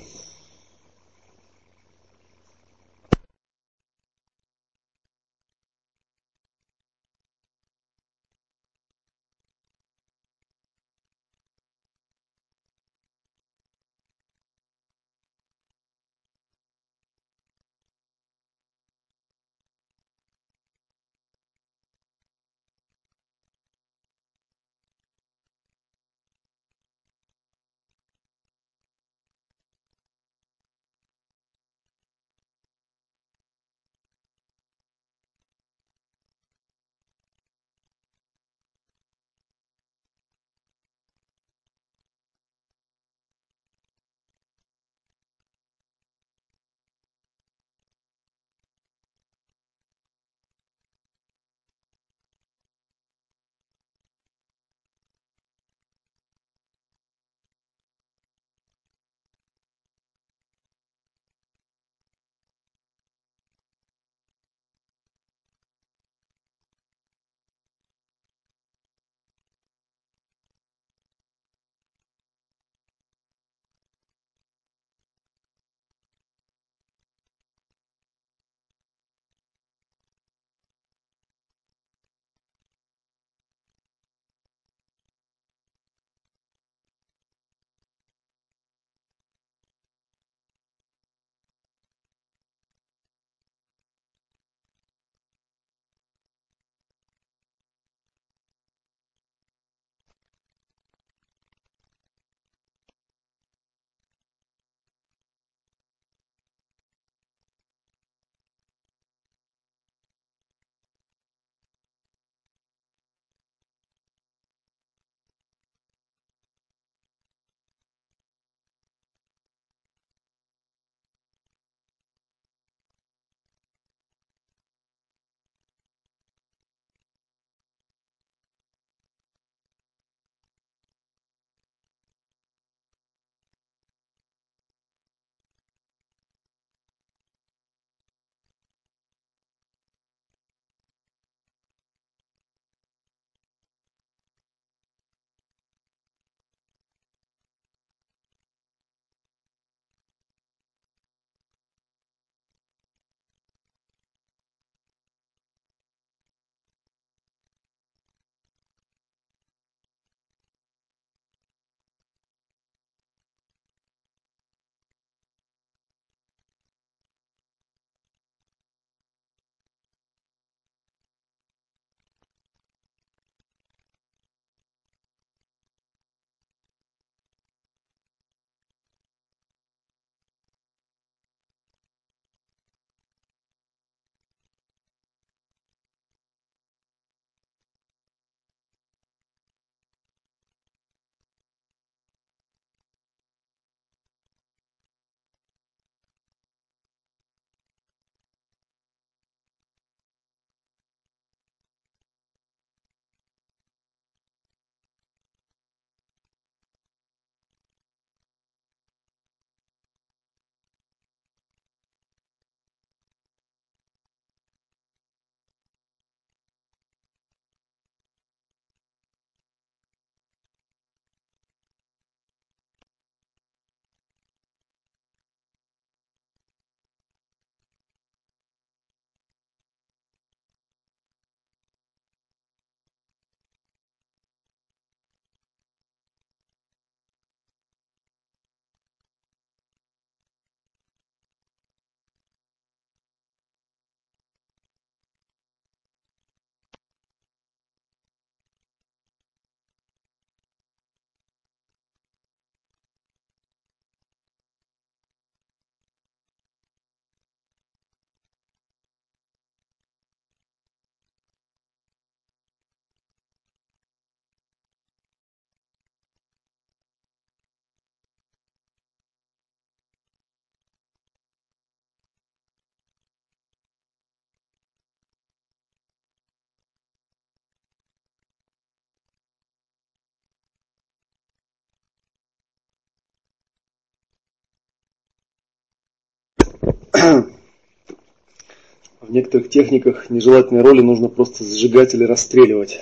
В 289.00 289.10
некоторых 289.10 289.50
техниках 289.50 290.08
нежелательные 290.10 290.62
роли 290.62 290.80
нужно 290.80 291.08
просто 291.08 291.44
сжигать 291.44 291.94
или 291.94 292.04
расстреливать. 292.04 292.80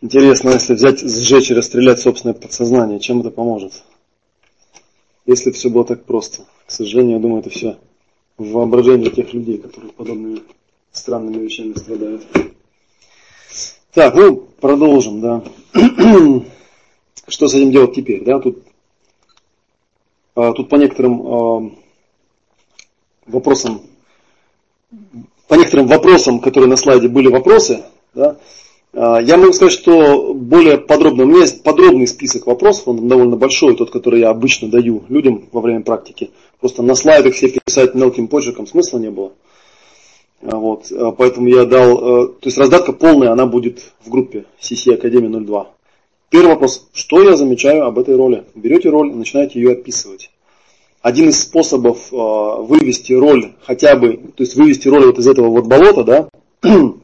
Интересно, 0.00 0.50
если 0.50 0.74
взять, 0.74 1.00
сжечь 1.00 1.50
и 1.50 1.54
расстрелять 1.54 2.00
собственное 2.00 2.34
подсознание, 2.34 3.00
чем 3.00 3.20
это 3.20 3.30
поможет? 3.30 3.82
Если 5.26 5.50
все 5.50 5.70
было 5.70 5.84
так 5.84 6.04
просто. 6.04 6.42
К 6.66 6.70
сожалению, 6.70 7.16
я 7.16 7.22
думаю, 7.22 7.40
это 7.40 7.50
все 7.50 7.78
в 8.36 8.52
воображении 8.52 9.08
тех 9.10 9.32
людей, 9.32 9.58
которые 9.58 9.92
подобными 9.92 10.42
странными 10.92 11.42
вещами 11.42 11.72
страдают. 11.72 12.26
Так, 13.92 14.14
ну, 14.14 14.36
продолжим, 14.60 15.20
да. 15.20 15.42
Что 17.26 17.48
с 17.48 17.54
этим 17.54 17.72
делать 17.72 17.94
теперь, 17.94 18.22
да? 18.24 18.38
Тут, 18.38 18.62
а, 20.36 20.52
тут 20.52 20.68
по 20.68 20.76
некоторым 20.76 21.26
а, 21.26 21.70
вопросам, 23.28 23.82
по 25.48 25.54
некоторым 25.54 25.86
вопросам, 25.86 26.40
которые 26.40 26.68
на 26.68 26.76
слайде 26.76 27.08
были 27.08 27.28
вопросы, 27.28 27.84
да, 28.14 28.38
а, 28.92 29.20
я 29.20 29.36
могу 29.36 29.52
сказать, 29.52 29.72
что 29.72 30.34
более 30.34 30.78
подробно, 30.78 31.24
у 31.24 31.26
меня 31.26 31.40
есть 31.40 31.62
подробный 31.62 32.06
список 32.06 32.46
вопросов, 32.46 32.88
он 32.88 33.08
довольно 33.08 33.36
большой, 33.36 33.76
тот, 33.76 33.90
который 33.90 34.20
я 34.20 34.30
обычно 34.30 34.68
даю 34.68 35.04
людям 35.08 35.48
во 35.52 35.60
время 35.60 35.82
практики. 35.82 36.30
Просто 36.60 36.82
на 36.82 36.94
слайдах 36.94 37.34
все 37.34 37.48
писать 37.48 37.94
мелким 37.94 38.28
почерком 38.28 38.66
смысла 38.66 38.98
не 38.98 39.10
было. 39.10 39.32
А, 40.42 40.56
вот, 40.56 40.90
а, 40.90 41.12
поэтому 41.12 41.48
я 41.48 41.64
дал, 41.64 41.98
то 42.28 42.44
есть 42.44 42.58
раздатка 42.58 42.92
полная, 42.92 43.30
она 43.30 43.46
будет 43.46 43.92
в 44.04 44.10
группе 44.10 44.46
CC 44.60 44.94
Академия 44.94 45.28
02. 45.28 45.70
Первый 46.30 46.48
вопрос, 46.48 46.88
что 46.92 47.22
я 47.22 47.36
замечаю 47.36 47.86
об 47.86 47.98
этой 47.98 48.16
роли? 48.16 48.44
Берете 48.54 48.90
роль, 48.90 49.14
начинаете 49.14 49.60
ее 49.60 49.72
описывать. 49.72 50.30
Один 51.00 51.28
из 51.28 51.40
способов 51.40 52.10
вывести 52.10 53.12
роль 53.12 53.52
хотя 53.62 53.96
бы, 53.96 54.16
то 54.34 54.42
есть 54.42 54.56
вывести 54.56 54.88
роль 54.88 55.06
вот 55.06 55.18
из 55.18 55.28
этого 55.28 55.48
вот 55.48 55.66
болота, 55.66 56.04
да, 56.04 56.28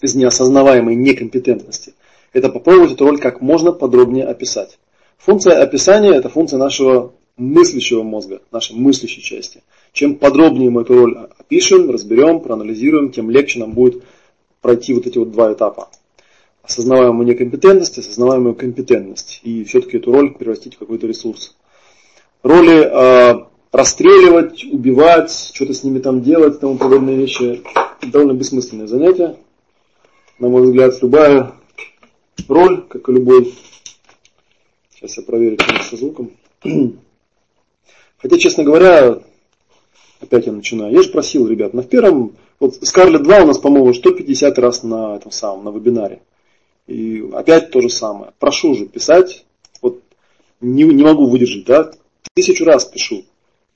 из 0.00 0.14
неосознаваемой 0.14 0.94
некомпетентности, 0.94 1.94
это 2.32 2.48
попробовать 2.48 2.92
эту 2.92 3.06
роль 3.06 3.18
как 3.18 3.40
можно 3.40 3.72
подробнее 3.72 4.24
описать. 4.24 4.78
Функция 5.18 5.60
описания– 5.60 6.12
это 6.14 6.28
функция 6.28 6.58
нашего 6.58 7.12
мыслящего 7.36 8.02
мозга, 8.02 8.40
нашей 8.52 8.76
мыслящей 8.76 9.22
части. 9.22 9.62
Чем 9.92 10.16
подробнее 10.16 10.70
мы 10.70 10.82
эту 10.82 10.94
роль 10.94 11.16
опишем, 11.38 11.90
разберем, 11.90 12.40
проанализируем, 12.40 13.10
тем 13.10 13.30
легче 13.30 13.60
нам 13.60 13.72
будет 13.72 14.02
пройти 14.60 14.94
вот 14.94 15.06
эти 15.06 15.18
вот 15.18 15.32
два 15.32 15.52
этапа. 15.52 15.88
Осознаваемую 16.62 17.26
некомпетентность, 17.26 17.98
осознаваемую 17.98 18.54
компетентность. 18.54 19.40
И 19.42 19.64
все-таки 19.64 19.96
эту 19.96 20.12
роль 20.12 20.34
превратить 20.34 20.74
в 20.74 20.78
какой-то 20.78 21.06
ресурс. 21.06 21.56
Роли 22.42 22.84
э, 22.84 23.44
расстреливать, 23.72 24.64
убивать, 24.64 25.50
что-то 25.52 25.74
с 25.74 25.84
ними 25.84 25.98
там 25.98 26.22
делать 26.22 26.60
тому 26.60 26.76
подобные 26.76 27.16
вещи 27.16 27.62
довольно 28.02 28.32
бессмысленное 28.32 28.86
занятие 28.86 29.36
на 30.38 30.48
мой 30.48 30.62
взгляд, 30.62 30.94
любая 31.02 31.52
роль, 32.48 32.86
как 32.88 33.08
и 33.08 33.12
любой. 33.12 33.54
Сейчас 34.94 35.16
я 35.16 35.22
проверю, 35.22 35.58
со 35.88 35.96
звуком. 35.96 36.30
Хотя, 38.18 38.38
честно 38.38 38.64
говоря, 38.64 39.18
опять 40.20 40.46
я 40.46 40.52
начинаю. 40.52 40.92
Я 40.92 41.02
же 41.02 41.10
просил, 41.10 41.46
ребят, 41.46 41.74
на 41.74 41.82
первом, 41.82 42.36
вот 42.58 42.74
Scarlet 42.82 43.18
2 43.18 43.42
у 43.42 43.46
нас, 43.46 43.58
по-моему, 43.58 43.92
150 43.92 44.58
раз 44.58 44.82
на 44.82 45.16
этом 45.16 45.30
самом, 45.30 45.64
на 45.64 45.70
вебинаре. 45.70 46.20
И 46.86 47.28
опять 47.32 47.70
то 47.70 47.80
же 47.80 47.90
самое. 47.90 48.32
Прошу 48.38 48.74
же 48.74 48.86
писать, 48.86 49.44
вот 49.82 50.00
не, 50.60 50.84
не 50.84 51.04
могу 51.04 51.26
выдержать, 51.26 51.64
да, 51.66 51.92
тысячу 52.34 52.64
раз 52.64 52.84
пишу. 52.84 53.24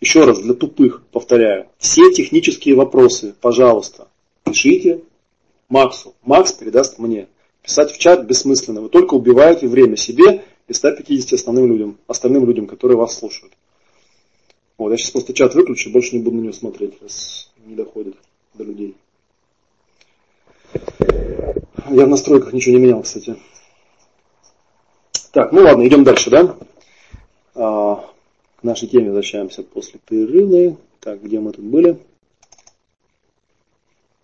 Еще 0.00 0.24
раз, 0.24 0.40
для 0.40 0.54
тупых, 0.54 1.02
повторяю. 1.12 1.68
Все 1.78 2.10
технические 2.12 2.74
вопросы, 2.74 3.34
пожалуйста, 3.40 4.08
пишите 4.44 5.00
Максу. 5.68 6.14
Макс 6.22 6.52
передаст 6.52 6.98
мне. 6.98 7.28
Писать 7.62 7.92
в 7.92 7.98
чат 7.98 8.26
бессмысленно. 8.26 8.80
Вы 8.80 8.88
только 8.88 9.14
убиваете 9.14 9.68
время 9.68 9.96
себе 9.96 10.44
и 10.66 10.72
150 10.72 11.32
остальным 11.34 11.68
людям, 11.68 11.98
остальным 12.08 12.44
людям, 12.46 12.66
которые 12.66 12.98
вас 12.98 13.16
слушают. 13.16 13.52
Вот, 14.76 14.90
я 14.90 14.96
сейчас 14.96 15.12
просто 15.12 15.32
чат 15.32 15.54
выключу, 15.54 15.90
больше 15.90 16.16
не 16.16 16.22
буду 16.22 16.36
на 16.36 16.40
него 16.40 16.52
смотреть, 16.52 17.00
раз 17.00 17.52
не 17.64 17.76
доходит 17.76 18.16
до 18.54 18.64
людей. 18.64 18.96
Я 21.90 22.06
в 22.06 22.08
настройках 22.08 22.52
ничего 22.52 22.76
не 22.76 22.82
менял, 22.82 23.02
кстати. 23.02 23.36
Так, 25.30 25.52
ну 25.52 25.62
ладно, 25.62 25.86
идем 25.86 26.04
дальше, 26.04 26.30
да? 26.30 26.56
Нашей 28.62 28.88
теме 28.88 29.06
возвращаемся 29.06 29.62
после 29.62 29.98
перерыва. 30.08 30.76
Так, 31.00 31.22
где 31.22 31.40
мы 31.40 31.52
тут 31.52 31.64
были? 31.64 31.98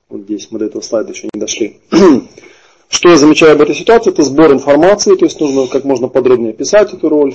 Вот 0.08 0.22
здесь 0.22 0.50
мы 0.50 0.60
до 0.60 0.66
этого 0.66 0.80
слайда 0.80 1.10
еще 1.10 1.28
не 1.32 1.40
дошли. 1.40 1.80
Что 2.88 3.10
я 3.10 3.16
замечаю 3.16 3.52
об 3.52 3.60
этой 3.60 3.74
ситуации? 3.74 4.10
Это 4.10 4.22
сбор 4.22 4.52
информации, 4.52 5.16
то 5.16 5.24
есть 5.24 5.40
нужно 5.40 5.66
как 5.66 5.84
можно 5.84 6.08
подробнее 6.08 6.50
описать 6.50 6.94
эту 6.94 7.08
роль, 7.08 7.34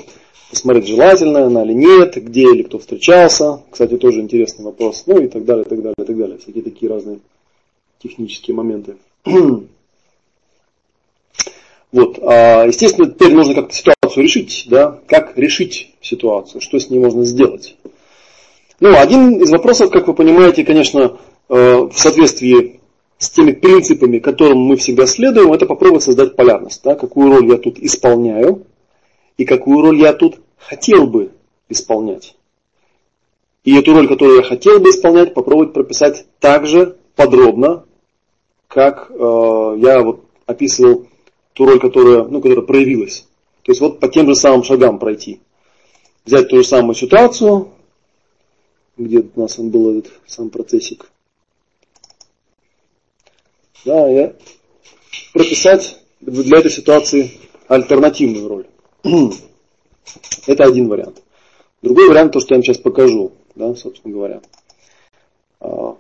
посмотреть, 0.49 0.87
желательно 0.87 1.45
она 1.45 1.63
или 1.63 1.73
нет, 1.73 2.15
где 2.15 2.43
или 2.43 2.63
кто 2.63 2.79
встречался. 2.79 3.61
Кстати, 3.69 3.97
тоже 3.97 4.21
интересный 4.21 4.65
вопрос. 4.65 5.03
Ну 5.05 5.21
и 5.21 5.27
так 5.27 5.43
далее, 5.45 5.65
и 5.65 5.69
так 5.69 5.79
далее, 5.79 5.95
и 5.97 6.03
так 6.03 6.17
далее. 6.17 6.37
Всякие 6.37 6.63
такие 6.63 6.89
разные 6.89 7.19
технические 7.99 8.55
моменты. 8.55 8.95
Вот, 11.93 12.19
а, 12.21 12.65
естественно, 12.65 13.09
теперь 13.09 13.33
нужно 13.33 13.55
как-то 13.55 13.73
ситуацию 13.73 14.23
решить, 14.23 14.65
да, 14.67 14.99
как 15.07 15.37
решить 15.37 15.93
ситуацию, 16.01 16.59
что 16.59 16.77
с 16.77 16.89
ней 16.89 16.99
можно 16.99 17.23
сделать. 17.23 17.77
Ну, 18.81 18.97
один 18.97 19.41
из 19.41 19.51
вопросов, 19.51 19.91
как 19.91 20.07
вы 20.07 20.13
понимаете, 20.13 20.65
конечно, 20.65 21.19
Э, 21.49 21.87
в 21.91 21.93
соответствии 21.93 22.79
с 23.17 23.29
теми 23.29 23.51
принципами, 23.51 24.19
которым 24.19 24.59
мы 24.59 24.75
всегда 24.75 25.05
следуем, 25.05 25.53
это 25.53 25.65
попробовать 25.65 26.03
создать 26.03 26.35
полярность. 26.35 26.81
Да, 26.83 26.95
какую 26.95 27.31
роль 27.31 27.49
я 27.49 27.57
тут 27.57 27.79
исполняю 27.79 28.65
и 29.37 29.45
какую 29.45 29.81
роль 29.81 29.99
я 29.99 30.13
тут 30.13 30.39
хотел 30.57 31.07
бы 31.07 31.31
исполнять. 31.69 32.35
И 33.63 33.75
эту 33.75 33.93
роль, 33.93 34.07
которую 34.07 34.37
я 34.37 34.43
хотел 34.43 34.79
бы 34.79 34.89
исполнять, 34.89 35.33
попробовать 35.33 35.73
прописать 35.73 36.25
так 36.39 36.65
же 36.65 36.97
подробно, 37.15 37.85
как 38.67 39.11
э, 39.11 39.75
я 39.77 40.01
вот 40.01 40.25
описывал 40.45 41.07
ту 41.53 41.65
роль, 41.65 41.79
которая, 41.79 42.23
ну, 42.23 42.41
которая 42.41 42.65
проявилась. 42.65 43.27
То 43.63 43.71
есть 43.71 43.81
вот 43.81 43.99
по 43.99 44.07
тем 44.07 44.27
же 44.27 44.35
самым 44.35 44.63
шагам 44.63 44.99
пройти. 44.99 45.39
Взять 46.25 46.49
ту 46.49 46.57
же 46.57 46.63
самую 46.63 46.95
ситуацию, 46.95 47.69
где 48.97 49.19
у 49.19 49.39
нас 49.39 49.57
он 49.59 49.69
был 49.69 49.99
этот 49.99 50.13
сам 50.25 50.49
процессик, 50.49 51.09
да, 53.85 54.09
и 54.09 54.33
прописать 55.33 55.99
для 56.21 56.59
этой 56.59 56.71
ситуации 56.71 57.31
альтернативную 57.67 58.47
роль. 58.47 58.67
Это 60.47 60.63
один 60.63 60.87
вариант. 60.87 61.21
Другой 61.81 62.07
вариант, 62.07 62.31
то, 62.31 62.39
что 62.39 62.53
я 62.53 62.57
вам 62.57 62.63
сейчас 62.63 62.77
покажу, 62.77 63.33
да, 63.55 63.75
собственно 63.75 64.13
говоря. 64.13 64.41
А, 65.59 65.97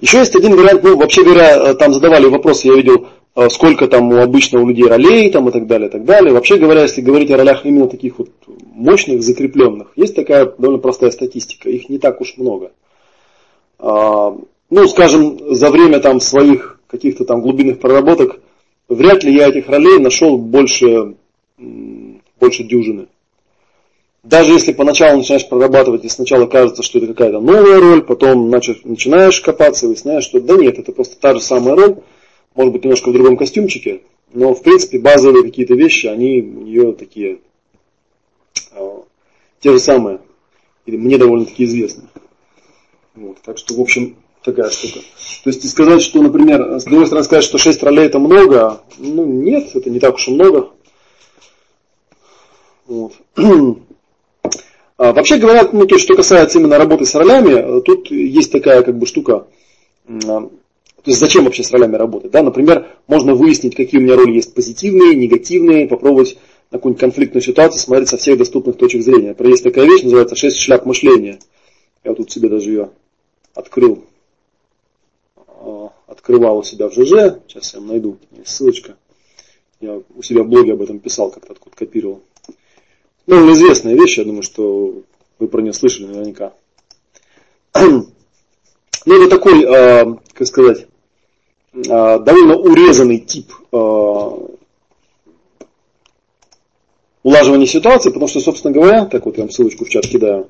еще 0.00 0.18
есть 0.18 0.36
один 0.36 0.54
вариант, 0.54 0.82
ну, 0.84 0.96
вообще 0.96 1.24
говоря, 1.24 1.74
там 1.74 1.92
задавали 1.92 2.26
вопрос, 2.26 2.64
я 2.64 2.74
видел, 2.74 3.08
сколько 3.48 3.88
там 3.88 4.12
у 4.12 4.18
обычно 4.18 4.60
у 4.60 4.68
людей 4.68 4.86
ролей 4.86 5.30
там, 5.30 5.48
и 5.48 5.52
так 5.52 5.66
далее, 5.66 5.88
и 5.88 5.90
так 5.92 6.04
далее. 6.04 6.32
Вообще 6.32 6.56
говоря, 6.56 6.82
если 6.82 7.00
говорить 7.00 7.30
о 7.30 7.36
ролях 7.36 7.66
именно 7.66 7.88
таких 7.88 8.18
вот 8.18 8.30
мощных, 8.72 9.22
закрепленных, 9.22 9.92
есть 9.96 10.14
такая 10.14 10.46
довольно 10.46 10.80
простая 10.80 11.10
статистика, 11.10 11.68
их 11.68 11.88
не 11.88 11.98
так 11.98 12.20
уж 12.20 12.36
много. 12.36 12.70
А, 13.78 14.36
ну, 14.70 14.86
скажем, 14.86 15.54
за 15.54 15.70
время 15.70 16.00
там 16.00 16.20
своих 16.20 16.78
каких-то 16.86 17.24
там 17.24 17.40
глубинных 17.40 17.80
проработок, 17.80 18.40
вряд 18.88 19.24
ли 19.24 19.34
я 19.34 19.48
этих 19.48 19.68
ролей 19.68 19.98
нашел 19.98 20.38
больше, 20.38 21.14
больше 21.58 22.62
дюжины. 22.62 23.08
Даже 24.22 24.52
если 24.52 24.72
поначалу 24.72 25.18
начинаешь 25.18 25.48
прорабатывать, 25.48 26.04
и 26.04 26.08
сначала 26.08 26.46
кажется, 26.46 26.82
что 26.82 26.98
это 26.98 27.08
какая-то 27.08 27.40
новая 27.40 27.78
роль, 27.78 28.02
потом 28.02 28.48
начинаешь 28.48 29.40
копаться, 29.40 29.86
выясняешь, 29.86 30.24
что 30.24 30.40
да 30.40 30.54
нет, 30.54 30.78
это 30.78 30.92
просто 30.92 31.16
та 31.20 31.34
же 31.34 31.42
самая 31.42 31.76
роль, 31.76 31.96
может 32.54 32.72
быть 32.72 32.84
немножко 32.84 33.10
в 33.10 33.12
другом 33.12 33.36
костюмчике, 33.36 34.02
но 34.32 34.54
в 34.54 34.62
принципе 34.62 34.98
базовые 34.98 35.44
какие-то 35.44 35.74
вещи, 35.74 36.06
они 36.06 36.42
у 36.42 36.62
нее 36.62 36.92
такие, 36.92 37.38
э, 38.72 38.98
те 39.60 39.72
же 39.72 39.78
самые, 39.78 40.20
или 40.86 40.96
мне 40.96 41.18
довольно-таки 41.18 41.64
известны. 41.64 42.04
Вот, 43.14 43.38
так 43.42 43.58
что, 43.58 43.74
в 43.74 43.80
общем, 43.80 44.16
такая 44.42 44.70
штука. 44.70 45.00
То 45.44 45.50
есть 45.50 45.68
сказать, 45.68 46.02
что, 46.02 46.22
например, 46.22 46.78
с 46.78 46.84
другой 46.84 47.06
стороны 47.06 47.24
сказать, 47.24 47.44
что 47.44 47.58
6 47.58 47.82
ролей 47.82 48.06
это 48.06 48.18
много, 48.18 48.80
ну 48.98 49.24
нет, 49.24 49.74
это 49.74 49.90
не 49.90 50.00
так 50.00 50.14
уж 50.14 50.28
и 50.28 50.32
много. 50.32 50.70
Вот. 52.86 53.12
А, 54.96 55.12
вообще 55.12 55.38
говоря, 55.38 55.68
ну, 55.72 55.86
то, 55.86 55.98
что 55.98 56.14
касается 56.14 56.60
именно 56.60 56.78
работы 56.78 57.04
с 57.04 57.16
ролями, 57.16 57.80
тут 57.80 58.12
есть 58.12 58.52
такая 58.52 58.80
как 58.82 58.96
бы 58.96 59.06
штука. 59.06 59.48
А, 61.04 61.06
то 61.06 61.10
есть 61.10 61.20
зачем 61.20 61.44
вообще 61.44 61.62
с 61.62 61.70
ролями 61.70 61.96
работать? 61.96 62.30
Да? 62.30 62.42
Например, 62.42 62.88
можно 63.06 63.34
выяснить, 63.34 63.76
какие 63.76 64.00
у 64.00 64.04
меня 64.04 64.16
роли 64.16 64.32
есть 64.32 64.54
позитивные, 64.54 65.14
негативные, 65.14 65.86
попробовать 65.86 66.38
на 66.70 66.78
какую-нибудь 66.78 67.00
конфликтную 67.00 67.42
ситуацию 67.42 67.78
смотреть 67.78 68.08
со 68.08 68.16
всех 68.16 68.38
доступных 68.38 68.78
точек 68.78 69.02
зрения. 69.02 69.28
Например, 69.28 69.52
есть 69.52 69.64
такая 69.64 69.84
вещь, 69.84 70.02
называется 70.02 70.34
«шесть 70.34 70.56
шляп 70.56 70.86
мышления». 70.86 71.38
Я 72.04 72.12
вот 72.12 72.18
тут 72.18 72.32
себе 72.32 72.48
даже 72.48 72.70
ее 72.70 72.90
открыл, 73.54 74.04
э, 75.36 75.88
открывал 76.06 76.58
у 76.58 76.62
себя 76.62 76.88
в 76.88 76.92
ЖЖ, 76.92 77.38
сейчас 77.48 77.74
я 77.74 77.80
найду, 77.80 78.16
ссылочка, 78.44 78.96
я 79.80 80.00
у 80.14 80.22
себя 80.22 80.42
в 80.42 80.48
блоге 80.48 80.72
об 80.72 80.82
этом 80.82 81.00
писал, 81.00 81.30
как-то 81.30 81.52
откуда 81.52 81.76
копировал. 81.76 82.22
Ну, 83.26 83.52
известная 83.52 83.94
вещь, 83.94 84.18
я 84.18 84.24
думаю, 84.24 84.42
что 84.42 85.02
вы 85.38 85.48
про 85.48 85.60
нее 85.60 85.74
слышали 85.74 86.06
наверняка. 86.06 86.54
Ну, 89.06 89.22
это 89.22 89.36
такой, 89.36 89.62
э, 89.64 90.16
как 90.32 90.46
сказать, 90.46 90.86
довольно 91.74 92.56
урезанный 92.56 93.18
тип 93.18 93.52
э, 93.72 94.30
улаживания 97.22 97.66
ситуации, 97.66 98.10
потому 98.10 98.28
что, 98.28 98.40
собственно 98.40 98.72
говоря, 98.72 99.06
так 99.06 99.26
вот 99.26 99.36
я 99.36 99.42
вам 99.42 99.50
ссылочку 99.50 99.84
в 99.84 99.88
чат 99.88 100.06
кидаю, 100.06 100.46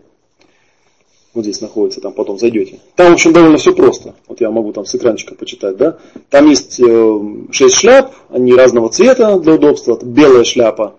вот 1.33 1.45
здесь 1.45 1.61
находится, 1.61 2.01
там 2.01 2.13
потом 2.13 2.39
зайдете. 2.39 2.79
Там, 2.95 3.11
в 3.11 3.15
общем, 3.15 3.33
довольно 3.33 3.57
все 3.57 3.75
просто. 3.75 4.15
Вот 4.29 4.41
я 4.41 4.51
могу 4.51 4.73
там 4.73 4.85
с 4.85 4.95
экранчика 4.95 5.35
почитать, 5.35 5.77
да. 5.77 5.99
Там 6.31 6.49
есть 6.49 6.79
э, 6.79 7.21
6 7.51 7.75
шляп, 7.75 8.13
они 8.29 8.55
разного 8.55 8.91
цвета 8.91 9.39
для 9.39 9.55
удобства. 9.55 9.99
Белая 10.01 10.45
шляпа 10.45 10.95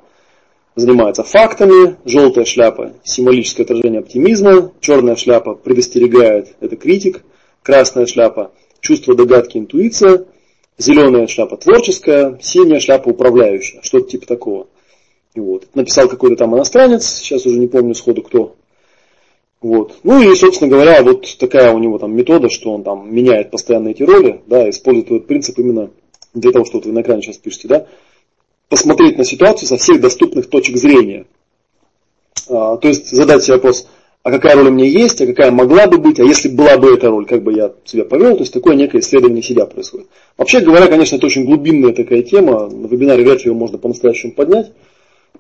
занимается 0.75 1.23
фактами, 1.23 1.97
желтая 2.03 2.45
шляпа– 2.45 2.93
символическое 3.03 3.63
отражение 3.63 3.99
оптимизма, 3.99 4.71
черная 4.81 5.15
шляпа 5.15 5.53
предостерегает, 5.53 6.55
это 6.59 6.75
критик, 6.75 7.23
красная 7.61 8.07
шляпа– 8.07 8.51
чувство 8.85 9.15
догадки, 9.15 9.57
интуиция, 9.57 10.25
зеленая 10.77 11.27
шляпа– 11.27 11.57
творческая, 11.57 12.37
синяя 12.41 12.79
шляпа– 12.79 13.09
управляющая, 13.09 13.81
что-то 13.81 14.09
типа 14.09 14.27
такого. 14.27 14.67
Вот. 15.35 15.67
Написал 15.73 16.07
какой-то 16.07 16.35
там 16.35 16.55
иностранец, 16.55 17.05
сейчас 17.05 17.45
уже 17.45 17.59
не 17.59 17.67
помню 17.67 17.95
сходу 17.95 18.21
кто. 18.21 18.55
Вот. 19.61 19.95
Ну 20.03 20.21
и, 20.21 20.35
собственно 20.35 20.69
говоря, 20.69 21.01
вот 21.01 21.37
такая 21.39 21.73
у 21.73 21.79
него 21.79 21.97
там 21.97 22.15
метода, 22.15 22.49
что 22.49 22.71
он 22.71 22.83
там 22.83 23.13
меняет 23.13 23.49
постоянно 23.49 23.89
эти 23.89 24.03
роли, 24.03 24.41
да, 24.45 24.69
использует 24.69 25.07
этот 25.07 25.27
принцип 25.27 25.57
именно 25.57 25.89
для 26.35 26.51
того, 26.51 26.65
что 26.65 26.77
вот 26.77 26.85
вы 26.85 26.91
на 26.91 27.01
экране 27.01 27.23
сейчас 27.23 27.37
пишете, 27.37 27.67
да, 27.67 27.87
посмотреть 28.69 29.17
на 29.17 29.23
ситуацию 29.23 29.67
со 29.67 29.77
всех 29.77 29.99
доступных 29.99 30.49
точек 30.49 30.77
зрения. 30.77 31.25
А, 32.47 32.77
то 32.77 32.87
есть 32.87 33.09
задать 33.09 33.43
себе 33.43 33.55
вопрос, 33.55 33.87
а 34.25 34.31
какая 34.31 34.55
роль 34.55 34.69
у 34.69 34.71
меня 34.71 34.85
есть, 34.85 35.21
а 35.21 35.27
какая 35.27 35.51
могла 35.51 35.85
бы 35.85 35.99
быть, 35.99 36.19
а 36.19 36.23
если 36.23 36.49
была 36.49 36.79
бы 36.79 36.91
эта 36.91 37.11
роль, 37.11 37.27
как 37.27 37.43
бы 37.43 37.53
я 37.53 37.73
себя 37.85 38.05
повел, 38.05 38.33
то 38.33 38.39
есть 38.39 38.51
такое 38.51 38.75
некое 38.75 39.01
исследование 39.01 39.43
себя 39.43 39.67
происходит. 39.67 40.07
Вообще 40.35 40.61
говоря, 40.61 40.87
конечно, 40.87 41.17
это 41.17 41.27
очень 41.27 41.45
глубинная 41.45 41.93
такая 41.93 42.23
тема, 42.23 42.67
на 42.67 42.87
вебинаре 42.87 43.23
вряд 43.23 43.45
ли 43.45 43.51
ее 43.51 43.53
можно 43.53 43.77
по-настоящему 43.77 44.31
поднять. 44.31 44.71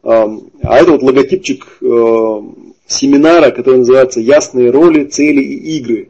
А, 0.03 0.29
это 0.61 0.91
вот 0.91 1.01
логотипчик 1.01 1.65
э, 1.81 2.41
семинара, 2.85 3.49
который 3.49 3.77
называется 3.77 4.19
«Ясные 4.19 4.69
роли, 4.69 5.05
цели 5.05 5.41
и 5.41 5.79
игры», 5.79 6.09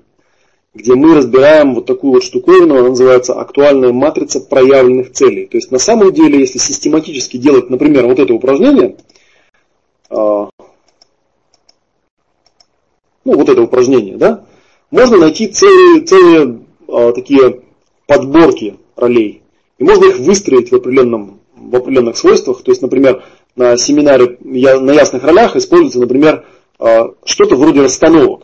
где 0.74 0.96
мы 0.96 1.16
разбираем 1.16 1.76
вот 1.76 1.86
такую 1.86 2.12
вот 2.12 2.24
штуковину, 2.26 2.78
она 2.78 2.90
называется 2.90 3.36
«Актуальная 3.36 3.94
матрица 3.94 4.42
проявленных 4.42 5.14
целей». 5.14 5.46
То 5.46 5.56
есть 5.56 5.72
на 5.72 5.80
самом 5.80 6.12
деле, 6.12 6.42
если 6.42 6.58
систематически 6.58 7.38
делать, 7.38 7.70
например, 7.70 8.06
вот 8.06 8.20
это 8.20 8.34
упражнение, 8.34 8.98
а, 10.10 10.50
ну 13.26 13.36
вот 13.36 13.50
это 13.50 13.62
упражнение, 13.62 14.16
да, 14.16 14.46
можно 14.92 15.18
найти 15.18 15.48
целые, 15.48 16.02
целые 16.02 16.60
а, 16.88 17.12
такие 17.12 17.62
подборки 18.08 18.78
ролей. 18.96 19.42
И 19.78 19.84
можно 19.84 20.06
их 20.06 20.20
выстроить 20.20 20.72
в, 20.72 20.76
определенном, 20.76 21.40
в 21.56 21.76
определенных 21.76 22.18
свойствах. 22.18 22.62
То 22.62 22.72
есть, 22.72 22.82
например, 22.82 23.24
на 23.56 23.76
семинаре 23.78 24.38
на 24.42 24.92
ясных 24.92 25.24
ролях 25.24 25.56
используется, 25.56 26.00
например, 26.00 26.46
а, 26.80 27.14
что-то 27.26 27.56
вроде 27.56 27.82
расстановок. 27.82 28.44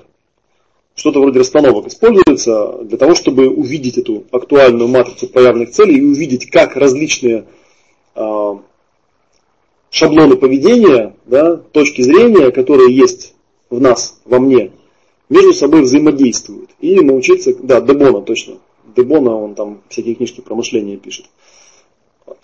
Что-то 0.95 1.21
вроде 1.21 1.39
расстановок 1.39 1.87
используется 1.87 2.79
для 2.83 2.97
того, 2.97 3.15
чтобы 3.15 3.47
увидеть 3.49 3.97
эту 3.97 4.25
актуальную 4.31 4.89
матрицу 4.89 5.27
проявленных 5.27 5.71
целей 5.71 5.99
и 5.99 6.05
увидеть, 6.05 6.49
как 6.49 6.75
различные 6.75 7.45
а, 8.15 8.59
шаблоны 9.89 10.35
поведения, 10.35 11.15
да, 11.25 11.55
точки 11.55 12.01
зрения, 12.01 12.51
которые 12.51 12.95
есть 12.95 13.35
в 13.71 13.81
нас, 13.81 14.19
во 14.25 14.39
мне, 14.39 14.71
между 15.29 15.53
собой 15.53 15.81
взаимодействуют. 15.81 16.69
И 16.79 16.99
научиться, 16.99 17.55
да, 17.55 17.81
Дебона 17.81 18.21
точно. 18.21 18.59
Дебона, 18.95 19.35
он 19.35 19.55
там 19.55 19.81
всякие 19.89 20.15
книжки 20.15 20.41
про 20.41 20.55
мышление 20.55 20.97
пишет. 20.97 21.25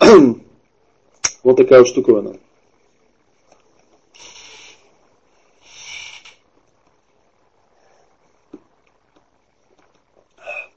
вот 1.44 1.56
такая 1.56 1.80
вот 1.80 1.88
штуковина. 1.88 2.36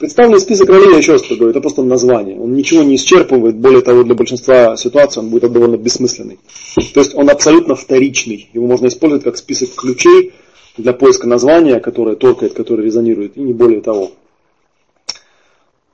Представленный 0.01 0.39
список 0.39 0.67
ролей, 0.67 0.97
еще 0.97 1.11
раз 1.11 1.21
говорю, 1.21 1.51
это 1.51 1.61
просто 1.61 1.83
название. 1.83 2.39
Он 2.39 2.55
ничего 2.55 2.81
не 2.81 2.95
исчерпывает, 2.95 3.57
более 3.57 3.83
того, 3.83 4.01
для 4.03 4.15
большинства 4.15 4.75
ситуаций 4.75 5.21
он 5.21 5.29
будет 5.29 5.51
довольно 5.51 5.77
бессмысленный. 5.77 6.39
То 6.95 7.01
есть 7.01 7.13
он 7.13 7.29
абсолютно 7.29 7.75
вторичный. 7.75 8.49
Его 8.51 8.65
можно 8.65 8.87
использовать 8.87 9.23
как 9.23 9.37
список 9.37 9.75
ключей 9.75 10.33
для 10.77 10.93
поиска 10.93 11.27
названия, 11.27 11.79
которое 11.79 12.15
торкает, 12.15 12.53
которое 12.53 12.83
резонирует, 12.83 13.37
и 13.37 13.41
не 13.41 13.53
более 13.53 13.81
того. 13.81 14.11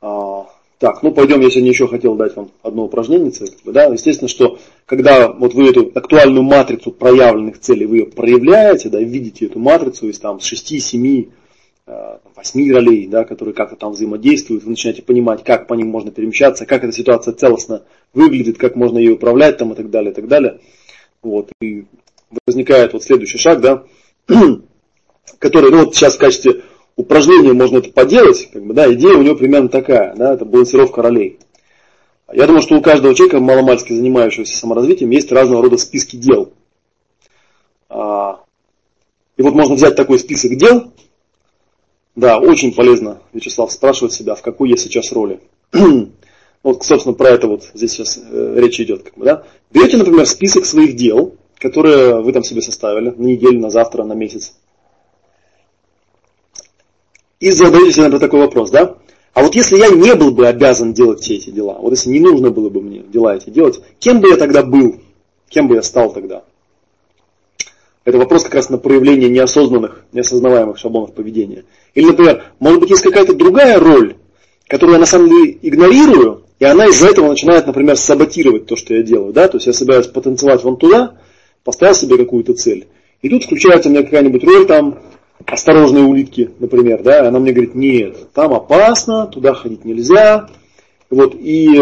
А, 0.01 0.47
так, 0.79 1.03
ну 1.03 1.11
пойдем, 1.11 1.41
я 1.41 1.49
сегодня 1.49 1.69
еще 1.69 1.87
хотел 1.87 2.15
дать 2.15 2.35
вам 2.35 2.51
одно 2.61 2.85
упражнение. 2.85 3.31
Да? 3.65 3.85
Естественно, 3.85 4.27
что 4.27 4.59
когда 4.85 5.29
вот 5.29 5.53
вы 5.53 5.69
эту 5.69 5.91
актуальную 5.93 6.43
матрицу 6.43 6.91
проявленных 6.91 7.59
целей, 7.59 7.85
вы 7.85 7.97
ее 7.97 8.05
проявляете, 8.05 8.89
да, 8.89 8.99
видите 8.99 9.45
эту 9.45 9.59
матрицу 9.59 10.07
из 10.07 10.19
там, 10.19 10.37
6-7 10.37 11.29
Э, 11.89 12.17
восьми 12.35 12.69
ролей, 12.69 13.07
да, 13.07 13.23
которые 13.23 13.55
как-то 13.55 13.77
там 13.77 13.93
взаимодействуют, 13.93 14.65
вы 14.65 14.71
начинаете 14.71 15.01
понимать, 15.03 15.45
как 15.45 15.67
по 15.67 15.73
ним 15.73 15.87
можно 15.87 16.11
перемещаться, 16.11 16.65
как 16.65 16.83
эта 16.83 16.91
ситуация 16.91 17.33
целостно 17.33 17.83
выглядит, 18.13 18.57
как 18.57 18.75
можно 18.75 18.97
ее 18.97 19.13
управлять 19.13 19.57
там 19.57 19.71
и 19.71 19.75
так 19.75 19.89
далее, 19.89 20.11
и 20.11 20.13
так 20.13 20.27
далее. 20.27 20.59
Вот, 21.23 21.49
и 21.61 21.85
возникает 22.45 22.91
вот 22.91 23.03
следующий 23.03 23.37
шаг, 23.37 23.61
да, 23.61 23.85
который, 25.39 25.71
ну 25.71 25.85
вот 25.85 25.95
сейчас 25.95 26.15
в 26.15 26.19
качестве 26.19 26.63
упражнения 26.95 27.53
можно 27.53 27.77
это 27.77 27.91
поделать, 27.91 28.49
как 28.51 28.65
бы, 28.65 28.73
да, 28.73 28.91
идея 28.93 29.17
у 29.17 29.21
него 29.21 29.35
примерно 29.35 29.69
такая, 29.69 30.15
да, 30.15 30.33
это 30.33 30.45
балансировка 30.45 31.01
ролей. 31.01 31.39
Я 32.33 32.45
думаю, 32.45 32.61
что 32.61 32.75
у 32.75 32.81
каждого 32.81 33.15
человека, 33.15 33.39
маломальски 33.39 33.93
занимающегося 33.93 34.57
саморазвитием, 34.57 35.11
есть 35.11 35.31
разного 35.31 35.63
рода 35.63 35.77
списки 35.77 36.17
дел. 36.17 36.51
А, 37.87 38.41
и 39.37 39.41
вот 39.41 39.53
можно 39.53 39.75
взять 39.75 39.95
такой 39.95 40.19
список 40.19 40.55
дел, 40.57 40.91
да, 42.15 42.39
очень 42.39 42.73
полезно, 42.73 43.21
Вячеслав, 43.31 43.71
спрашивать 43.71 44.11
себя, 44.11 44.35
в 44.35 44.41
какой 44.41 44.69
я 44.69 44.75
сейчас 44.75 45.11
роли. 45.11 45.39
вот, 46.63 46.83
собственно, 46.83 47.13
про 47.13 47.29
это 47.29 47.47
вот 47.47 47.69
здесь 47.73 47.91
сейчас 47.91 48.19
э, 48.19 48.53
речь 48.57 48.79
идет. 48.81 49.03
Как 49.03 49.17
бы, 49.17 49.23
да? 49.23 49.43
Берете, 49.71 49.97
например, 49.97 50.25
список 50.25 50.65
своих 50.65 50.95
дел, 50.95 51.35
которые 51.59 52.21
вы 52.21 52.31
там 52.33 52.43
себе 52.43 52.61
составили 52.61 53.09
на 53.09 53.21
неделю, 53.21 53.59
на 53.59 53.69
завтра, 53.69 54.03
на 54.03 54.13
месяц. 54.13 54.53
И 57.39 57.51
задаете 57.51 57.91
себе, 57.91 58.03
например, 58.03 58.19
такой 58.19 58.39
вопрос, 58.39 58.71
да? 58.71 58.95
А 59.33 59.43
вот 59.43 59.53
если 59.53 59.77
я 59.77 59.89
не 59.89 60.15
был 60.15 60.31
бы 60.31 60.47
обязан 60.47 60.93
делать 60.93 61.21
все 61.21 61.35
эти 61.35 61.51
дела, 61.51 61.77
вот 61.79 61.91
если 61.91 62.09
не 62.09 62.19
нужно 62.19 62.49
было 62.49 62.69
бы 62.69 62.81
мне 62.81 62.99
дела 62.99 63.35
эти 63.35 63.51
делать, 63.51 63.79
кем 63.99 64.19
бы 64.19 64.29
я 64.29 64.37
тогда 64.37 64.63
был? 64.63 64.99
Кем 65.49 65.67
бы 65.67 65.75
я 65.75 65.83
стал 65.83 66.11
тогда? 66.11 66.43
Это 68.03 68.17
вопрос 68.17 68.43
как 68.43 68.55
раз 68.55 68.69
на 68.69 68.77
проявление 68.77 69.29
неосознанных, 69.29 70.05
неосознаваемых 70.13 70.77
шаблонов 70.77 71.13
поведения. 71.13 71.65
Или, 71.93 72.05
например, 72.05 72.45
может 72.59 72.79
быть, 72.79 72.89
есть 72.89 73.03
какая-то 73.03 73.33
другая 73.33 73.79
роль, 73.79 74.15
которую 74.67 74.93
я 74.93 74.99
на 74.99 75.05
самом 75.05 75.29
деле 75.29 75.57
игнорирую, 75.61 76.43
и 76.57 76.65
она 76.65 76.87
из-за 76.87 77.09
этого 77.09 77.27
начинает, 77.27 77.67
например, 77.67 77.97
саботировать 77.97 78.65
то, 78.65 78.75
что 78.75 78.95
я 78.95 79.03
делаю. 79.03 79.33
Да? 79.33 79.47
То 79.47 79.57
есть 79.57 79.67
я 79.67 79.73
собираюсь 79.73 80.07
потанцевать 80.07 80.63
вон 80.63 80.77
туда, 80.77 81.17
поставил 81.67 81.95
себе 81.95 82.17
какую-то 82.17 82.53
цель. 82.53 82.87
И 83.21 83.27
тут 83.27 83.43
включается 83.43 83.89
у 83.89 83.91
меня 83.91 84.03
какая-нибудь 84.03 84.41
роль 84.45 84.65
там, 84.65 84.99
осторожные 85.45 86.05
улитки, 86.05 86.49
например, 86.59 87.03
да, 87.03 87.27
она 87.27 87.39
мне 87.39 87.51
говорит, 87.51 87.75
нет, 87.75 88.31
там 88.33 88.53
опасно, 88.53 89.27
туда 89.27 89.53
ходить 89.53 89.83
нельзя. 89.83 90.47
Вот, 91.09 91.35
и, 91.35 91.77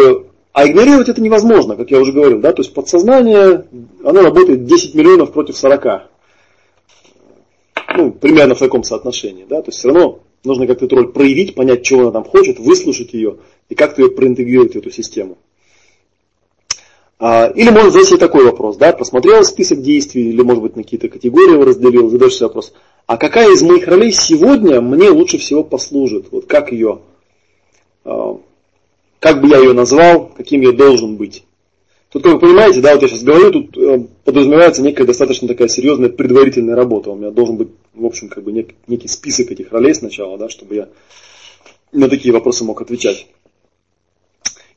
а 0.54 0.68
игнорировать 0.68 1.10
это 1.10 1.22
невозможно, 1.22 1.76
как 1.76 1.92
я 1.92 2.00
уже 2.00 2.14
говорил, 2.14 2.40
да, 2.40 2.52
то 2.52 2.64
есть 2.64 2.74
подсознание, 2.74 3.66
оно 4.04 4.24
работает 4.24 4.66
10 4.66 4.96
миллионов 4.96 5.32
против 5.32 5.56
40 5.56 6.10
ну, 7.96 8.12
примерно 8.12 8.56
в 8.56 8.60
таком 8.60 8.84
соотношении. 8.84 9.46
Да? 9.48 9.62
То 9.62 9.70
есть 9.70 9.78
все 9.78 9.90
равно 9.90 10.24
нужно 10.44 10.66
как-то 10.66 10.86
эту 10.86 10.96
роль 10.96 11.14
проявить, 11.14 11.54
понять, 11.54 11.84
чего 11.84 12.02
она 12.02 12.12
там 12.12 12.24
хочет, 12.24 12.60
выслушать 12.60 13.14
ее 13.14 13.38
и 13.70 13.76
как-то 13.76 14.02
ее 14.02 14.10
проинтегрировать 14.10 14.74
в 14.74 14.78
эту 14.78 14.90
систему. 14.90 15.38
А, 17.18 17.48
или 17.48 17.70
можно 17.70 17.92
задать 17.92 18.08
себе 18.08 18.18
такой 18.18 18.44
вопрос, 18.44 18.76
да, 18.76 18.92
посмотрел 18.92 19.44
список 19.44 19.82
действий, 19.82 20.30
или 20.30 20.42
может 20.42 20.64
быть 20.64 20.76
на 20.76 20.84
какие-то 20.84 21.08
категории 21.08 21.54
его 21.54 21.64
разделил, 21.64 22.10
задаешь 22.10 22.36
себе 22.36 22.48
вопрос, 22.48 22.74
а 23.06 23.18
какая 23.18 23.52
из 23.54 23.62
моих 23.62 23.88
ролей 23.88 24.12
сегодня 24.12 24.82
мне 24.82 25.10
лучше 25.10 25.38
всего 25.38 25.64
послужит? 25.64 26.28
Вот 26.32 26.46
как 26.46 26.72
ее, 26.72 27.00
а, 28.04 28.38
как 29.20 29.42
бы 29.42 29.48
я 29.48 29.60
ее 29.60 29.74
назвал, 29.74 30.32
каким 30.36 30.62
я 30.62 30.74
должен 30.74 31.16
быть? 31.16 31.46
Тут, 32.10 32.24
как 32.24 32.34
вы 32.34 32.40
понимаете, 32.40 32.82
да, 32.82 32.94
вот 32.94 33.02
я 33.02 33.08
сейчас 33.10 33.24
говорю, 33.24 33.52
тут 33.52 33.78
э, 33.78 34.08
подразумевается 34.24 34.82
некая 34.82 35.06
достаточно 35.06 35.50
такая 35.50 35.68
серьезная 35.68 36.08
предварительная 36.08 36.76
работа. 36.76 37.12
У 37.12 37.16
меня 37.16 37.30
должен 37.30 37.58
быть, 37.58 37.70
в 37.94 38.06
общем, 38.06 38.30
как 38.30 38.44
бы 38.44 38.54
нек, 38.54 38.70
некий 38.88 39.10
список 39.10 39.52
этих 39.52 39.74
ролей 39.74 39.94
сначала, 39.94 40.38
да, 40.38 40.48
чтобы 40.48 40.76
я 40.76 40.90
на 41.92 42.08
такие 42.08 42.34
вопросы 42.34 42.64
мог 42.64 42.82
отвечать. 42.82 43.28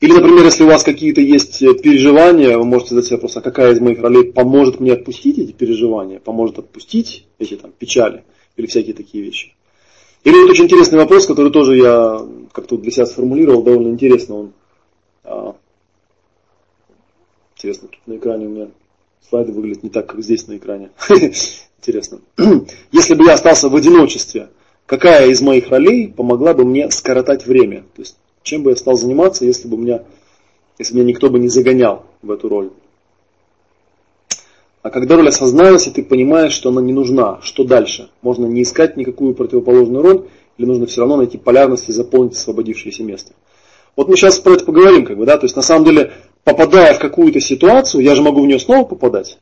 Или, 0.01 0.13
например, 0.13 0.45
если 0.45 0.63
у 0.63 0.69
вас 0.69 0.85
какие-то 0.85 1.21
есть 1.21 1.61
э, 1.61 1.75
переживания, 1.75 2.57
вы 2.57 2.65
можете 2.65 2.91
задать 2.91 3.07
себе 3.07 3.17
вопрос, 3.17 3.37
а 3.37 3.41
какая 3.41 3.73
из 3.73 3.81
моих 3.81 4.01
ролей 4.01 4.33
поможет 4.33 4.79
мне 4.79 4.93
отпустить 4.93 5.39
эти 5.39 5.51
переживания, 5.51 6.21
поможет 6.21 6.61
отпустить 6.61 7.27
эти 7.39 7.57
там 7.57 7.73
печали 7.73 8.25
или 8.57 8.67
всякие 8.67 8.95
такие 8.95 9.25
вещи. 9.25 9.55
Или 10.23 10.35
вот 10.35 10.51
очень 10.51 10.65
интересный 10.65 10.99
вопрос, 10.99 11.27
который 11.27 11.51
тоже 11.51 11.77
я 11.77 12.25
как-то 12.53 12.77
для 12.77 12.93
себя 12.93 13.07
сформулировал, 13.07 13.63
довольно 13.63 13.89
интересно 13.89 14.35
он. 14.37 14.53
А, 15.25 15.57
интересно, 17.57 17.89
тут 17.89 18.01
на 18.07 18.19
экране 18.19 18.47
у 18.47 18.51
меня 18.51 18.69
слайды 19.29 19.51
выглядят 19.53 19.83
не 19.83 19.91
так, 19.91 20.07
как 20.07 20.23
здесь 20.23 20.47
на 20.47 20.57
экране. 20.57 20.91
Интересно. 21.79 22.21
Если 22.93 23.15
бы 23.15 23.25
я 23.25 23.35
остался 23.35 23.69
в 23.69 23.75
одиночестве, 23.75 24.51
какая 24.87 25.29
из 25.29 25.41
моих 25.41 25.71
ролей 25.71 26.09
помогла 26.09 26.55
бы 26.55 26.65
мне 26.65 26.89
скоротать 26.91 27.47
время? 27.47 27.83
То 27.95 28.03
есть 28.03 28.17
чем 28.43 28.63
бы 28.63 28.71
я 28.71 28.77
стал 28.77 28.97
заниматься, 28.97 29.45
если 29.45 29.69
бы 29.69 29.77
меня, 29.77 30.03
если 30.79 30.95
меня 30.95 31.05
никто 31.05 31.31
бы 31.31 31.39
не 31.39 31.49
загонял 31.49 32.05
в 32.23 32.31
эту 32.31 32.49
роль? 32.49 32.71
А 34.83 34.91
когда 34.91 35.17
роль 35.17 35.29
осозналась, 35.29 35.87
и 35.87 35.91
ты 35.91 36.03
понимаешь, 36.03 36.53
что 36.53 36.71
она 36.71 36.81
не 36.81 36.93
нужна, 36.93 37.41
что 37.43 37.65
дальше? 37.65 38.11
Можно 38.23 38.47
не 38.47 38.63
искать 38.63 38.97
никакую 38.97 39.35
противоположную 39.35 40.03
роль, 40.03 40.25
или 40.57 40.67
нужно 40.67 40.87
все 40.87 41.01
равно 41.01 41.17
найти 41.17 41.37
полярность 41.37 41.89
и 41.89 41.93
заполнить 41.93 42.35
освободившееся 42.35 43.03
место? 43.03 43.33
Вот 43.97 44.09
мы 44.09 44.17
сейчас 44.17 44.39
про 44.39 44.53
это 44.53 44.65
поговорим, 44.65 45.05
как 45.05 45.19
бы, 45.19 45.27
да, 45.27 45.37
то 45.37 45.45
есть 45.45 45.57
на 45.57 45.63
самом 45.63 45.85
деле, 45.85 46.13
попадая 46.45 46.95
в 46.95 47.01
какую-то 47.01 47.41
ситуацию, 47.41 48.05
я 48.05 48.15
же 48.15 48.23
могу 48.23 48.43
в 48.43 48.47
нее 48.47 48.61
снова 48.61 48.85
попадать. 48.85 49.39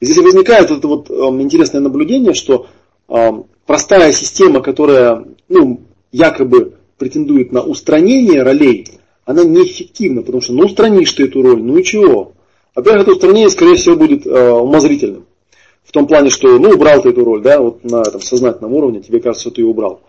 И 0.00 0.04
здесь 0.04 0.18
возникает 0.18 0.70
вот 0.70 0.78
это 0.80 0.88
вот 0.88 1.10
э, 1.10 1.14
интересное 1.40 1.80
наблюдение, 1.80 2.34
что 2.34 2.66
э, 3.08 3.30
простая 3.64 4.12
система, 4.12 4.60
которая, 4.60 5.24
ну, 5.48 5.80
якобы 6.12 6.74
претендует 6.98 7.52
на 7.52 7.62
устранение 7.62 8.42
ролей, 8.42 8.86
она 9.24 9.44
неэффективна, 9.44 10.22
потому 10.22 10.40
что 10.40 10.52
ну 10.52 10.66
устранишь 10.66 11.12
ты 11.12 11.24
эту 11.24 11.42
роль, 11.42 11.62
ну 11.62 11.76
и 11.76 11.84
чего? 11.84 12.32
Во-первых, 12.74 13.02
это 13.02 13.12
устранение, 13.12 13.50
скорее 13.50 13.76
всего, 13.76 13.96
будет 13.96 14.26
э, 14.26 14.50
умозрительным. 14.50 15.26
В 15.82 15.92
том 15.92 16.06
плане, 16.06 16.30
что 16.30 16.58
ну 16.58 16.70
убрал 16.70 17.02
ты 17.02 17.10
эту 17.10 17.24
роль, 17.24 17.42
да, 17.42 17.60
вот 17.60 17.84
на 17.84 18.02
этом 18.02 18.20
сознательном 18.20 18.74
уровне 18.74 19.00
тебе 19.00 19.20
кажется, 19.20 19.48
что 19.48 19.50
ты 19.50 19.62
ее 19.62 19.68
убрал. 19.68 20.00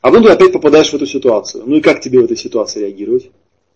А 0.00 0.08
потом 0.08 0.24
ты 0.24 0.30
опять 0.30 0.52
попадаешь 0.52 0.90
в 0.90 0.94
эту 0.94 1.06
ситуацию. 1.06 1.64
Ну 1.66 1.76
и 1.76 1.80
как 1.80 2.00
тебе 2.00 2.20
в 2.20 2.24
этой 2.24 2.36
ситуации 2.36 2.80
реагировать? 2.80 3.30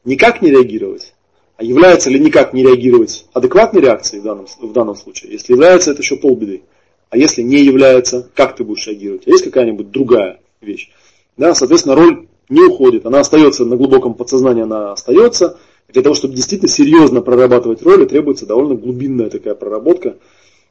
Никак 0.05 0.43
не 0.43 0.51
реагировать. 0.51 1.15
А 1.57 1.65
является 1.65 2.11
ли 2.11 2.19
никак 2.19 2.53
не 2.53 2.63
реагировать 2.63 3.27
адекватной 3.33 3.83
реакцией 3.83 4.21
в 4.21 4.25
данном, 4.25 4.47
в 4.61 4.73
данном 4.73 4.97
случае? 4.97 5.33
Если 5.33 5.53
является, 5.53 5.93
это 5.93 6.03
еще 6.03 6.17
полбеды. 6.17 6.63
А 7.11 7.17
если 7.17 7.43
не 7.43 7.59
является, 7.59 8.29
как 8.35 8.57
ты 8.57 8.65
будешь 8.65 8.87
реагировать? 8.87 9.27
А 9.27 9.31
есть 9.31 9.45
какая-нибудь 9.45 9.91
другая 9.91 10.41
вещь? 10.61 10.91
Да, 11.37 11.55
соответственно, 11.55 11.95
роль 11.95 12.24
не 12.49 12.63
уходит, 12.63 13.07
она 13.07 13.21
остается 13.21 13.65
на 13.65 13.77
глубоком 13.77 14.15
подсознании, 14.15 14.63
она 14.63 14.93
остается. 14.93 15.59
Для 15.89 16.03
того, 16.03 16.15
чтобы 16.15 16.35
действительно 16.35 16.69
серьезно 16.69 17.21
прорабатывать 17.21 17.83
роли, 17.83 18.05
требуется 18.05 18.47
довольно 18.47 18.75
глубинная 18.75 19.31
такая 19.31 19.55
проработка. 19.55 20.17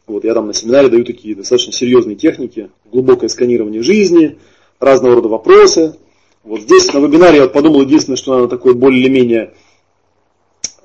Вот 0.06 0.26
я 0.26 0.34
там 0.34 0.48
на 0.48 0.54
семинаре 0.54 0.90
даю 0.90 1.06
такие 1.06 1.36
достаточно 1.36 1.72
серьезные 1.72 2.16
техники, 2.16 2.70
глубокое 2.91 3.30
сканирование 3.30 3.82
жизни, 3.82 4.38
разного 4.80 5.16
рода 5.16 5.30
вопросы. 5.30 5.95
Вот 6.44 6.62
здесь 6.62 6.91
на 6.91 7.00
вебинаре 7.00 7.38
я 7.38 7.48
подумал, 7.48 7.82
единственное, 7.82 8.18
что 8.18 8.36
надо 8.36 8.50
такое 8.50 8.74
более-менее 8.74 9.54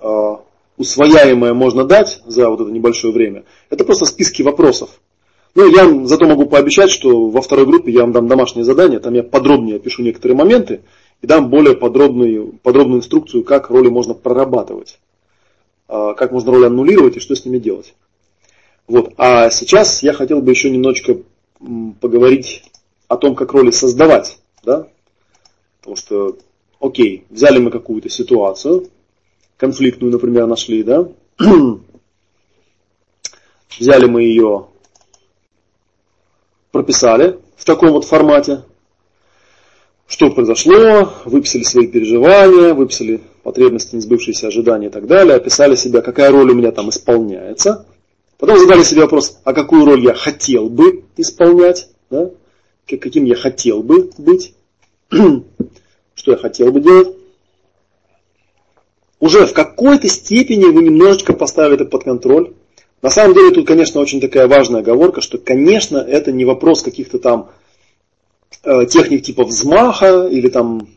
э, 0.01 0.37
усвояемое 0.77 1.53
можно 1.53 1.85
дать 1.85 2.23
за 2.27 2.49
вот 2.49 2.61
это 2.61 2.71
небольшое 2.71 3.13
время, 3.13 3.45
это 3.71 3.85
просто 3.85 4.05
списки 4.05 4.43
вопросов. 4.43 4.91
Ну, 5.55 5.67
я 5.67 6.07
зато 6.07 6.27
могу 6.27 6.47
пообещать, 6.47 6.91
что 6.91 7.29
во 7.29 7.41
второй 7.41 7.67
группе 7.67 7.91
я 7.91 8.03
вам 8.03 8.13
дам 8.13 8.29
домашнее 8.29 8.65
задание, 8.65 9.01
там 9.01 9.15
я 9.15 9.23
подробнее 9.23 9.77
опишу 9.77 10.03
некоторые 10.03 10.37
моменты 10.37 10.83
и 11.23 11.27
дам 11.27 11.51
более 11.51 11.75
подробную, 11.75 12.59
подробную 12.63 13.01
инструкцию, 13.01 13.45
как 13.45 13.71
роли 13.71 13.89
можно 13.89 14.15
прорабатывать, 14.15 14.99
а, 15.89 16.15
как 16.15 16.33
можно 16.33 16.53
роли 16.53 16.67
аннулировать 16.67 17.17
и 17.17 17.21
что 17.21 17.35
с 17.35 17.45
ними 17.45 17.59
делать. 17.59 17.95
Вот. 18.87 19.13
А 19.17 19.51
сейчас 19.51 20.03
я 20.03 20.13
хотел 20.13 20.41
бы 20.41 20.51
еще 20.51 20.71
немножечко 20.71 21.19
поговорить 22.01 22.63
о 23.09 23.17
том, 23.17 23.35
как 23.35 23.53
роли 23.53 23.71
создавать. 23.71 24.39
Да? 24.63 24.89
Потому 25.81 25.97
что, 25.97 26.37
окей, 26.81 27.25
взяли 27.31 27.59
мы 27.59 27.71
какую-то 27.71 28.09
ситуацию, 28.09 28.89
конфликтную, 29.57 30.13
например, 30.13 30.47
нашли, 30.47 30.83
да? 30.83 31.09
взяли 33.79 34.07
мы 34.07 34.23
ее 34.23 34.67
прописали 36.79 37.41
в 37.57 37.65
таком 37.65 37.91
вот 37.91 38.05
формате, 38.05 38.63
что 40.07 40.31
произошло, 40.31 41.13
выписали 41.25 41.65
свои 41.65 41.89
переживания, 41.89 42.73
выписали 42.73 43.21
потребности, 43.43 43.97
несбывшиеся 43.97 44.47
ожидания 44.47 44.87
и 44.87 44.91
так 44.91 45.09
далее, 45.09 45.35
описали 45.35 45.75
себя, 45.75 46.03
какая 46.03 46.31
роль 46.31 46.53
у 46.53 46.55
меня 46.55 46.71
там 46.71 46.91
исполняется. 46.91 47.85
Потом 48.39 48.59
задали 48.59 48.85
себе 48.85 49.01
вопрос, 49.01 49.41
а 49.43 49.55
какую 49.55 49.87
роль 49.87 50.05
я 50.05 50.15
хотел 50.15 50.69
бы 50.71 51.03
исполнять, 51.17 51.89
да? 52.11 52.31
каким 52.87 53.25
я 53.25 53.35
хотел 53.35 53.83
бы 53.83 54.11
быть, 54.17 54.55
что 55.11 56.31
я 56.31 56.37
хотел 56.37 56.71
бы 56.71 56.81
делать. 56.81 57.17
Уже 59.19 59.47
в 59.47 59.53
какой-то 59.53 60.07
степени 60.07 60.67
вы 60.67 60.85
немножечко 60.85 61.33
поставили 61.33 61.75
это 61.75 61.87
под 61.87 62.05
контроль, 62.05 62.53
на 63.03 63.11
самом 63.11 63.35
деле 63.35 63.51
тут, 63.53 63.67
конечно, 63.67 64.01
очень 64.01 64.21
такая 64.21 64.49
важная 64.49 64.81
оговорка, 64.81 65.21
что, 65.21 65.39
конечно, 65.39 65.99
это 65.99 66.33
не 66.33 66.45
вопрос 66.45 66.83
каких-то 66.83 67.19
там 67.19 67.51
э, 68.65 68.87
техник 68.87 69.23
типа 69.23 69.45
взмаха 69.45 70.27
или 70.27 70.49
там 70.49 70.89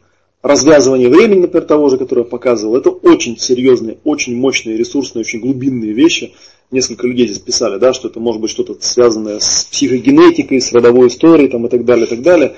развязывания 0.41 1.09
времени, 1.09 1.41
например, 1.41 1.67
того 1.67 1.89
же, 1.89 1.97
которое 1.97 2.21
я 2.21 2.27
показывал. 2.27 2.75
Это 2.75 2.89
очень 2.89 3.37
серьезные, 3.37 3.97
очень 4.03 4.35
мощные, 4.35 4.77
ресурсные, 4.77 5.21
очень 5.21 5.39
глубинные 5.39 5.93
вещи. 5.93 6.33
Несколько 6.71 7.05
людей 7.05 7.27
здесь 7.27 7.39
писали, 7.39 7.77
да, 7.77 7.93
что 7.93 8.07
это 8.07 8.19
может 8.19 8.41
быть 8.41 8.49
что-то 8.49 8.75
связанное 8.79 9.39
с 9.39 9.67
психогенетикой, 9.71 10.61
с 10.61 10.71
родовой 10.71 11.09
историей 11.09 11.49
там, 11.49 11.65
и 11.67 11.69
так 11.69 11.85
далее, 11.85 12.07
и 12.07 12.09
так 12.09 12.21
далее. 12.21 12.55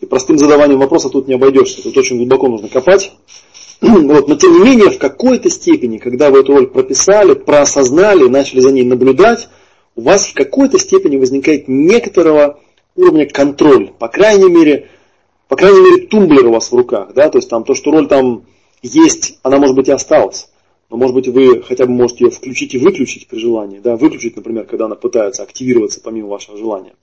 И 0.00 0.06
простым 0.06 0.38
задаванием 0.38 0.78
вопроса 0.78 1.10
тут 1.10 1.26
не 1.28 1.34
обойдешься. 1.34 1.82
Тут 1.82 1.96
очень 1.96 2.16
глубоко 2.16 2.48
нужно 2.48 2.68
копать. 2.68 3.12
Вот, 3.80 4.28
но 4.28 4.34
тем 4.36 4.54
не 4.54 4.60
менее, 4.60 4.90
в 4.90 4.98
какой-то 4.98 5.50
степени, 5.50 5.98
когда 5.98 6.30
вы 6.30 6.40
эту 6.40 6.54
роль 6.54 6.66
прописали, 6.68 7.34
проосознали, 7.34 8.28
начали 8.28 8.60
за 8.60 8.72
ней 8.72 8.84
наблюдать, 8.84 9.48
у 9.94 10.02
вас 10.02 10.26
в 10.26 10.34
какой-то 10.34 10.78
степени 10.78 11.16
возникает 11.16 11.68
некоторого 11.68 12.60
уровня 12.94 13.26
контроль. 13.26 13.92
По 13.98 14.08
крайней 14.08 14.50
мере, 14.50 14.88
по 15.48 15.56
крайней 15.56 15.80
мере, 15.80 16.06
тумблер 16.06 16.46
у 16.46 16.52
вас 16.52 16.70
в 16.70 16.76
руках. 16.76 17.12
Да? 17.14 17.28
То 17.28 17.38
есть 17.38 17.48
там 17.48 17.64
то, 17.64 17.74
что 17.74 17.90
роль 17.90 18.08
там 18.08 18.44
есть, 18.82 19.38
она 19.42 19.58
может 19.58 19.76
быть 19.76 19.88
и 19.88 19.92
осталась. 19.92 20.50
Но 20.90 20.96
может 20.96 21.14
быть 21.14 21.28
вы 21.28 21.62
хотя 21.62 21.86
бы 21.86 21.92
можете 21.92 22.24
ее 22.24 22.30
включить 22.30 22.74
и 22.74 22.78
выключить 22.78 23.28
при 23.28 23.38
желании. 23.38 23.78
Да? 23.78 23.96
Выключить, 23.96 24.36
например, 24.36 24.64
когда 24.64 24.86
она 24.86 24.94
пытается 24.94 25.42
активироваться 25.42 26.00
помимо 26.02 26.28
вашего 26.28 26.56
желания. 26.56 26.94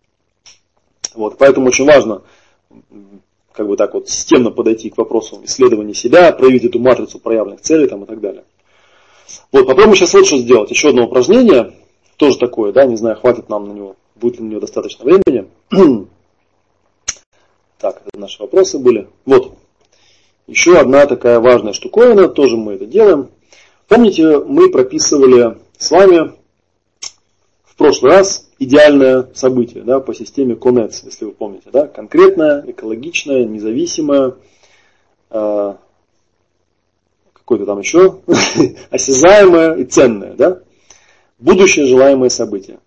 Вот, 1.15 1.37
поэтому 1.37 1.67
очень 1.67 1.85
важно 1.85 2.23
как 3.53 3.67
бы 3.67 3.77
так 3.77 3.93
вот 3.93 4.09
системно 4.09 4.51
подойти 4.51 4.89
к 4.89 4.97
вопросу 4.97 5.39
исследования 5.43 5.93
себя, 5.93 6.31
проявить 6.31 6.65
эту 6.65 6.80
матрицу 6.80 7.19
проявленных 7.19 7.61
целей 7.61 7.88
там, 7.88 8.03
и 8.03 8.07
так 8.07 8.19
далее. 8.19 8.43
Вот, 9.51 9.67
попробуем 9.67 9.95
сейчас 9.95 10.09
что 10.09 10.38
сделать. 10.38 10.71
Еще 10.71 10.89
одно 10.89 11.05
упражнение, 11.05 11.73
тоже 12.17 12.38
такое, 12.38 12.73
да, 12.73 12.85
не 12.85 12.97
знаю, 12.97 13.15
хватит 13.17 13.49
нам 13.49 13.67
на 13.67 13.73
него, 13.73 13.95
будет 14.15 14.38
ли 14.38 14.45
на 14.45 14.49
него 14.49 14.59
достаточно 14.59 15.05
времени. 15.05 15.47
так, 17.77 18.01
это 18.05 18.19
наши 18.19 18.41
вопросы 18.41 18.80
были. 18.80 19.07
Вот, 19.25 19.55
еще 20.47 20.77
одна 20.77 21.05
такая 21.05 21.39
важная 21.39 21.73
штуковина, 21.73 22.27
тоже 22.27 22.57
мы 22.57 22.73
это 22.73 22.85
делаем. 22.85 23.30
Помните, 23.88 24.39
мы 24.39 24.71
прописывали 24.71 25.59
с 25.77 25.91
вами 25.91 26.34
в 27.63 27.75
прошлый 27.77 28.11
раз 28.11 28.43
идеальное 28.64 29.30
событие 29.34 29.84
да, 29.84 29.99
по 29.99 30.14
системе 30.14 30.56
Конец, 30.56 31.02
если 31.03 31.26
вы 31.26 31.31
помните. 31.31 31.69
Да? 31.72 31.88
Конкретное, 31.88 32.64
экологичное, 32.68 33.45
независимое, 33.45 34.35
э, 35.30 35.73
какое-то 37.34 37.65
там 37.65 37.80
еще, 37.80 38.19
осязаемое 38.90 39.76
и 39.76 39.85
ценное. 39.85 40.34
Да? 40.34 40.60
Будущее 41.40 41.85
желаемое 41.85 42.30
событие. 42.30 42.80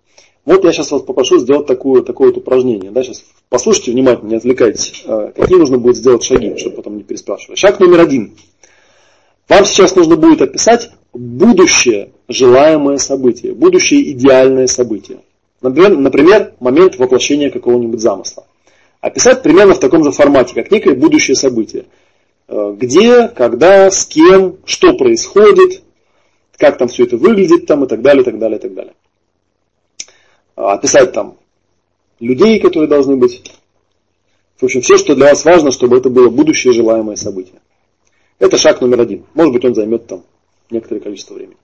Вот 0.44 0.64
я 0.64 0.72
сейчас 0.72 0.90
вас 0.92 1.02
попрошу 1.02 1.38
сделать 1.38 1.66
такое, 1.66 2.02
такое 2.02 2.28
вот 2.28 2.38
упражнение. 2.38 2.90
Да? 2.90 3.02
Сейчас 3.02 3.24
послушайте 3.48 3.92
внимательно, 3.92 4.30
не 4.30 4.36
отвлекайтесь. 4.36 5.04
Э, 5.06 5.32
какие 5.34 5.58
нужно 5.58 5.78
будет 5.78 5.96
сделать 5.96 6.22
шаги, 6.22 6.56
чтобы 6.56 6.76
потом 6.76 6.96
не 6.96 7.02
переспрашивать. 7.02 7.58
Шаг 7.58 7.80
номер 7.80 8.00
один. 8.00 8.36
Вам 9.48 9.64
сейчас 9.64 9.94
нужно 9.94 10.16
будет 10.16 10.42
описать 10.42 10.90
будущее 11.12 12.10
желаемое 12.28 12.98
событие, 12.98 13.54
будущее 13.54 14.10
идеальное 14.12 14.66
событие. 14.66 15.18
Например, 15.62 15.96
например, 15.96 16.54
момент 16.60 16.96
воплощения 16.96 17.50
какого-нибудь 17.50 18.00
замысла. 18.00 18.46
Описать 19.00 19.42
примерно 19.42 19.74
в 19.74 19.80
таком 19.80 20.04
же 20.04 20.10
формате, 20.10 20.54
как 20.54 20.70
некое 20.70 20.94
будущее 20.94 21.34
событие. 21.34 21.86
Э, 22.48 22.74
где, 22.76 23.28
когда, 23.28 23.90
с 23.90 24.06
кем, 24.06 24.58
что 24.64 24.94
происходит. 24.94 25.82
как 26.58 26.78
там 26.78 26.88
все 26.88 27.04
это 27.04 27.16
выглядит 27.16 27.66
там 27.66 27.84
и 27.84 27.88
так 27.88 28.00
далее, 28.00 28.22
и 28.22 28.24
так 28.24 28.38
далее, 28.38 28.58
и 28.58 28.62
так 28.62 28.74
далее. 28.74 28.94
А, 30.56 30.72
описать 30.72 31.12
там 31.12 31.36
людей, 32.18 32.58
которые 32.60 32.88
должны 32.88 33.16
быть. 33.16 33.52
В 34.56 34.64
общем, 34.64 34.80
все, 34.80 34.96
что 34.96 35.14
для 35.14 35.28
вас 35.28 35.44
важно, 35.44 35.70
чтобы 35.70 35.98
это 35.98 36.08
было 36.08 36.30
будущее 36.30 36.72
желаемое 36.72 37.16
событие. 37.16 37.60
Это 38.38 38.56
шаг 38.56 38.80
номер 38.80 39.02
один. 39.02 39.26
Может 39.34 39.52
быть, 39.52 39.64
он 39.64 39.74
займет 39.74 40.06
там 40.06 40.24
некоторое 40.70 41.00
количество 41.00 41.34
времени. 41.34 41.58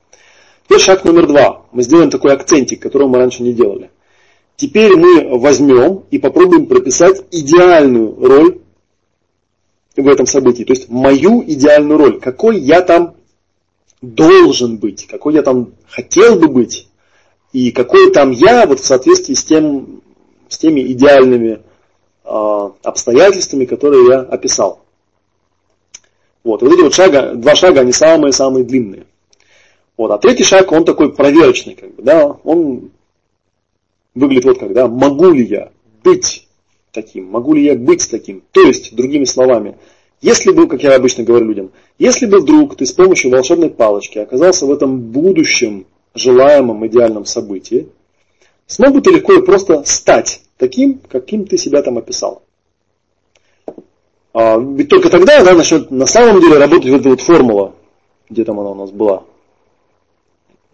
Теперь 0.65 0.81
шаг 0.81 1.05
номер 1.05 1.27
два. 1.27 1.67
Мы 1.73 1.83
сделаем 1.83 2.11
такой 2.11 2.33
акцентик, 2.33 2.81
которого 2.81 3.09
мы 3.09 3.19
раньше 3.19 3.43
не 3.43 3.53
делали. 3.53 3.91
Теперь 4.57 4.97
мы 4.97 5.39
возьмем 5.39 6.05
и 6.11 6.19
попробуем 6.19 6.67
прописать 6.67 7.25
идеальную 7.31 8.15
роль 8.17 8.61
в 9.97 10.09
этом 10.09 10.27
событии. 10.27 10.65
То 10.65 10.73
есть 10.73 10.89
мою 10.89 11.43
идеальную 11.43 11.99
роль. 11.99 12.21
Какой 12.21 12.59
я 12.59 12.81
там 12.81 13.15
должен 14.01 14.79
быть, 14.79 15.07
какой 15.07 15.35
я 15.35 15.43
там 15.43 15.75
хотел 15.89 16.37
бы 16.37 16.49
быть, 16.49 16.89
и 17.53 17.71
какой 17.71 18.13
там 18.13 18.31
я 18.31 18.67
вот 18.67 18.81
в 18.81 18.85
соответствии 18.85 19.35
с, 19.35 19.45
тем, 19.45 20.03
с 20.49 20.59
теми 20.59 20.81
идеальными 20.93 21.61
э, 22.25 22.71
обстоятельствами, 22.83 23.65
которые 23.65 24.07
я 24.07 24.21
описал. 24.21 24.85
Вот, 26.43 26.63
вот 26.63 26.73
эти 26.73 26.81
вот 26.81 26.95
шага, 26.95 27.35
два 27.35 27.55
шага, 27.55 27.81
они 27.81 27.93
самые-самые 27.93 28.65
длинные. 28.65 29.07
Вот, 29.97 30.11
а 30.11 30.19
третий 30.19 30.45
шаг, 30.45 30.73
он 30.73 30.85
такой 30.85 31.13
проверочный, 31.13 31.75
как 31.75 31.95
бы, 31.95 32.03
да, 32.03 32.37
он 32.45 32.91
выглядит 34.15 34.45
вот 34.45 34.59
как, 34.59 34.73
да, 34.73 34.89
могу 34.89 35.31
ли 35.31 35.45
я 35.45 35.71
быть 36.03 36.49
таким, 36.93 37.27
могу 37.27 37.55
ли 37.55 37.65
я 37.65 37.75
быть 37.75 38.11
таким. 38.11 38.43
То 38.53 38.63
есть, 38.63 38.95
другими 38.95 39.25
словами, 39.25 39.77
если 40.21 40.53
бы, 40.53 40.69
как 40.69 40.83
я 40.83 40.95
обычно 40.95 41.25
говорю 41.25 41.47
людям, 41.47 41.71
если 41.99 42.27
бы 42.27 42.39
вдруг 42.39 42.77
ты 42.77 42.87
с 42.87 42.93
помощью 42.93 43.31
волшебной 43.31 43.71
палочки 43.71 44.19
оказался 44.19 44.67
в 44.67 44.73
этом 44.73 45.01
будущем 45.01 45.87
желаемом 46.15 46.87
идеальном 46.87 47.25
событии, 47.25 47.89
смог 48.67 48.93
бы 48.93 49.01
ты 49.01 49.11
легко 49.11 49.33
и 49.35 49.45
просто 49.45 49.83
стать 49.85 50.43
таким, 50.59 51.01
каким 51.09 51.47
ты 51.47 51.59
себя 51.59 51.83
там 51.83 51.99
описал. 51.99 52.43
А, 54.35 54.59
ведь 54.59 54.89
только 54.89 55.11
тогда 55.11 55.43
да, 55.45 55.55
начнет 55.55 55.91
на 55.91 56.07
самом 56.07 56.41
деле 56.41 56.59
работать 56.59 56.91
вот 56.91 57.01
эта 57.01 57.09
вот 57.11 57.21
формула, 57.21 57.75
где 58.31 58.45
там 58.45 58.61
она 58.61 58.71
у 58.71 58.75
нас 58.75 58.91
была. 58.91 59.25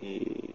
И... 0.01 0.51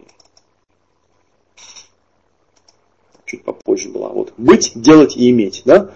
Чуть 3.26 3.44
попозже 3.44 3.88
была. 3.88 4.08
Вот. 4.08 4.32
Быть, 4.36 4.72
делать 4.74 5.16
и 5.16 5.30
иметь. 5.30 5.62
Да? 5.64 5.90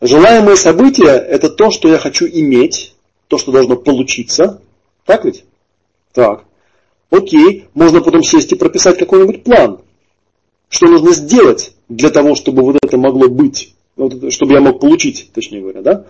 Желаемое 0.00 0.56
событие– 0.56 1.08
это 1.08 1.48
то, 1.48 1.70
что 1.70 1.88
я 1.88 1.98
хочу 1.98 2.26
иметь, 2.26 2.94
то, 3.28 3.38
что 3.38 3.52
должно 3.52 3.76
получиться. 3.76 4.60
Так 5.04 5.24
ведь? 5.24 5.44
Так. 6.12 6.44
Окей, 7.10 7.68
можно 7.74 8.00
потом 8.00 8.22
сесть 8.22 8.52
и 8.52 8.56
прописать 8.56 8.98
какой-нибудь 8.98 9.44
план. 9.44 9.80
Что 10.68 10.86
нужно 10.86 11.12
сделать 11.12 11.74
для 11.88 12.10
того, 12.10 12.34
чтобы 12.34 12.62
вот 12.62 12.76
это 12.82 12.96
могло 12.96 13.28
быть, 13.28 13.74
чтобы 14.30 14.54
я 14.54 14.60
мог 14.60 14.80
получить, 14.80 15.30
точнее 15.32 15.60
говоря, 15.60 15.82
да? 15.82 16.04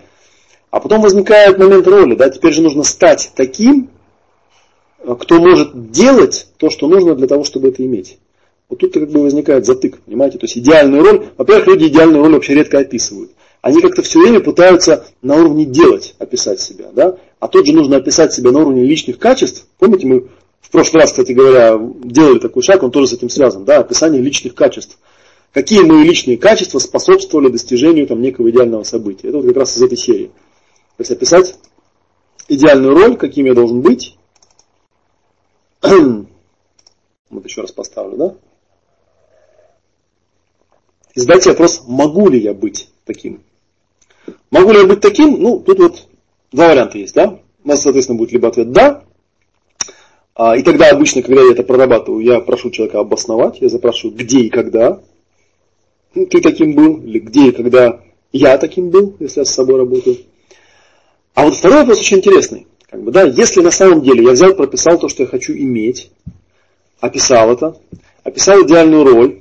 А 0.71 0.81
потом 0.81 1.03
возникает 1.03 1.59
момент 1.59 1.87
роли, 1.87 2.15
да, 2.15 2.31
теперь 2.31 2.53
же 2.53 2.63
нужно 2.63 2.83
стать 2.83 3.33
таким, 3.37 3.91
кто 5.15 5.39
может 5.39 5.91
делать 5.93 6.49
то, 6.57 6.71
что 6.71 6.89
нужно 6.89 7.15
для 7.15 7.27
того, 7.27 7.45
чтобы 7.45 7.69
это 7.69 7.85
иметь. 7.85 8.19
Вот 8.69 8.81
тут 8.81 8.93
как 8.93 9.09
бы 9.11 9.23
возникает 9.23 9.65
затык, 9.65 10.01
понимаете? 10.01 10.39
То 10.39 10.47
есть 10.47 10.59
идеальную 10.59 11.05
роль, 11.05 11.27
во-первых, 11.37 11.69
люди 11.69 11.85
идеальную 11.85 12.25
роль 12.25 12.33
вообще 12.33 12.55
редко 12.55 12.79
описывают. 12.81 13.31
Они 13.63 13.81
как-то 13.81 14.03
все 14.03 14.21
время 14.21 14.41
пытаются 14.41 15.07
на 15.23 15.37
уровне 15.37 15.65
делать 15.65 16.15
описать 16.19 16.61
себя, 16.61 16.87
да? 16.93 17.17
А 17.39 17.49
тут 17.49 17.67
же 17.67 17.73
нужно 17.73 17.97
описать 17.97 18.33
себя 18.33 18.51
на 18.51 18.61
уровне 18.61 18.85
личных 18.85 19.19
качеств. 19.19 19.67
Помните, 19.79 20.07
мы 20.07 20.29
в 20.61 20.71
прошлый 20.71 21.03
раз, 21.03 21.11
кстати 21.11 21.33
говоря, 21.33 21.79
делали 22.03 22.41
такой 22.41 22.63
шаг, 22.63 22.83
он 22.83 22.91
тоже 22.91 23.09
с 23.09 23.13
этим 23.13 23.29
связан, 23.29 23.65
да, 23.65 23.79
описание 23.79 24.21
личных 24.21 24.55
качеств. 24.55 24.99
Какие 25.53 25.83
мои 25.83 26.03
личные 26.03 26.37
качества 26.37 26.81
способствовали 26.81 27.49
достижению 27.49 28.07
там, 28.07 28.21
некого 28.21 28.51
идеального 28.51 28.83
события. 28.83 29.29
Это 29.29 29.39
вот 29.39 29.47
как 29.47 29.57
раз 29.57 29.77
из 29.77 29.83
этой 29.83 29.97
серии. 29.97 30.27
То 30.97 31.01
есть 31.01 31.13
описать 31.13 31.55
идеальную 32.49 32.95
роль, 32.95 33.17
каким 33.17 33.47
я 33.47 33.55
должен 33.55 33.81
быть. 33.81 34.16
вот 37.31 37.45
еще 37.45 37.61
раз 37.61 37.73
поставлю, 37.73 38.17
да? 38.17 38.35
И 41.15 41.21
задать 41.21 41.43
себе 41.43 41.53
вопрос, 41.53 41.83
могу 41.87 42.29
ли 42.29 42.39
я 42.39 42.53
быть 42.53 42.91
таким? 43.05 43.43
Могу 44.51 44.73
ли 44.73 44.81
я 44.81 44.87
быть 44.87 45.01
таким? 45.01 45.41
Ну, 45.41 45.61
тут 45.61 45.79
вот 45.79 46.09
два 46.53 46.69
варианта 46.69 46.99
есть, 46.99 47.15
да? 47.15 47.41
У 47.65 47.69
нас, 47.69 47.83
соответственно, 47.83 48.19
будет 48.19 48.33
либо 48.33 48.49
ответ 48.49 48.71
«да», 48.71 49.05
а, 50.39 50.55
и 50.55 50.63
тогда 50.63 50.91
обычно, 50.91 51.23
когда 51.23 51.43
я 51.43 51.53
это 51.53 51.63
прорабатываю, 51.63 52.23
я 52.23 52.41
прошу 52.41 52.71
человека 52.71 53.01
обосновать, 53.01 53.63
я 53.63 53.71
запрашиваю, 53.71 54.15
где 54.15 54.41
и 54.41 54.51
когда 54.51 55.01
ты 56.13 56.41
таким 56.43 56.75
был, 56.75 56.99
или 56.99 57.19
где 57.21 57.49
и 57.49 57.53
когда 57.53 58.01
я 58.33 58.59
таким 58.59 58.91
был, 58.91 59.17
если 59.19 59.41
я 59.41 59.45
с 59.47 59.55
собой 59.55 59.79
работаю. 59.79 60.19
А 61.35 61.45
вот 61.45 61.55
второй 61.55 61.79
вопрос 61.79 62.01
очень 62.01 62.19
интересный. 62.19 62.67
Как 62.91 63.03
бы, 63.03 63.11
да, 63.11 63.25
если 63.25 63.61
на 63.61 63.71
самом 63.71 64.03
деле 64.03 64.25
я 64.25 64.33
взял, 64.33 64.55
прописал 64.55 64.99
то, 64.99 65.09
что 65.09 65.25
я 65.25 65.29
хочу 65.29 65.53
иметь, 65.53 66.11
описал 67.01 67.53
это, 67.53 67.77
описал 68.23 68.63
идеальную 68.65 69.05
роль, 69.05 69.41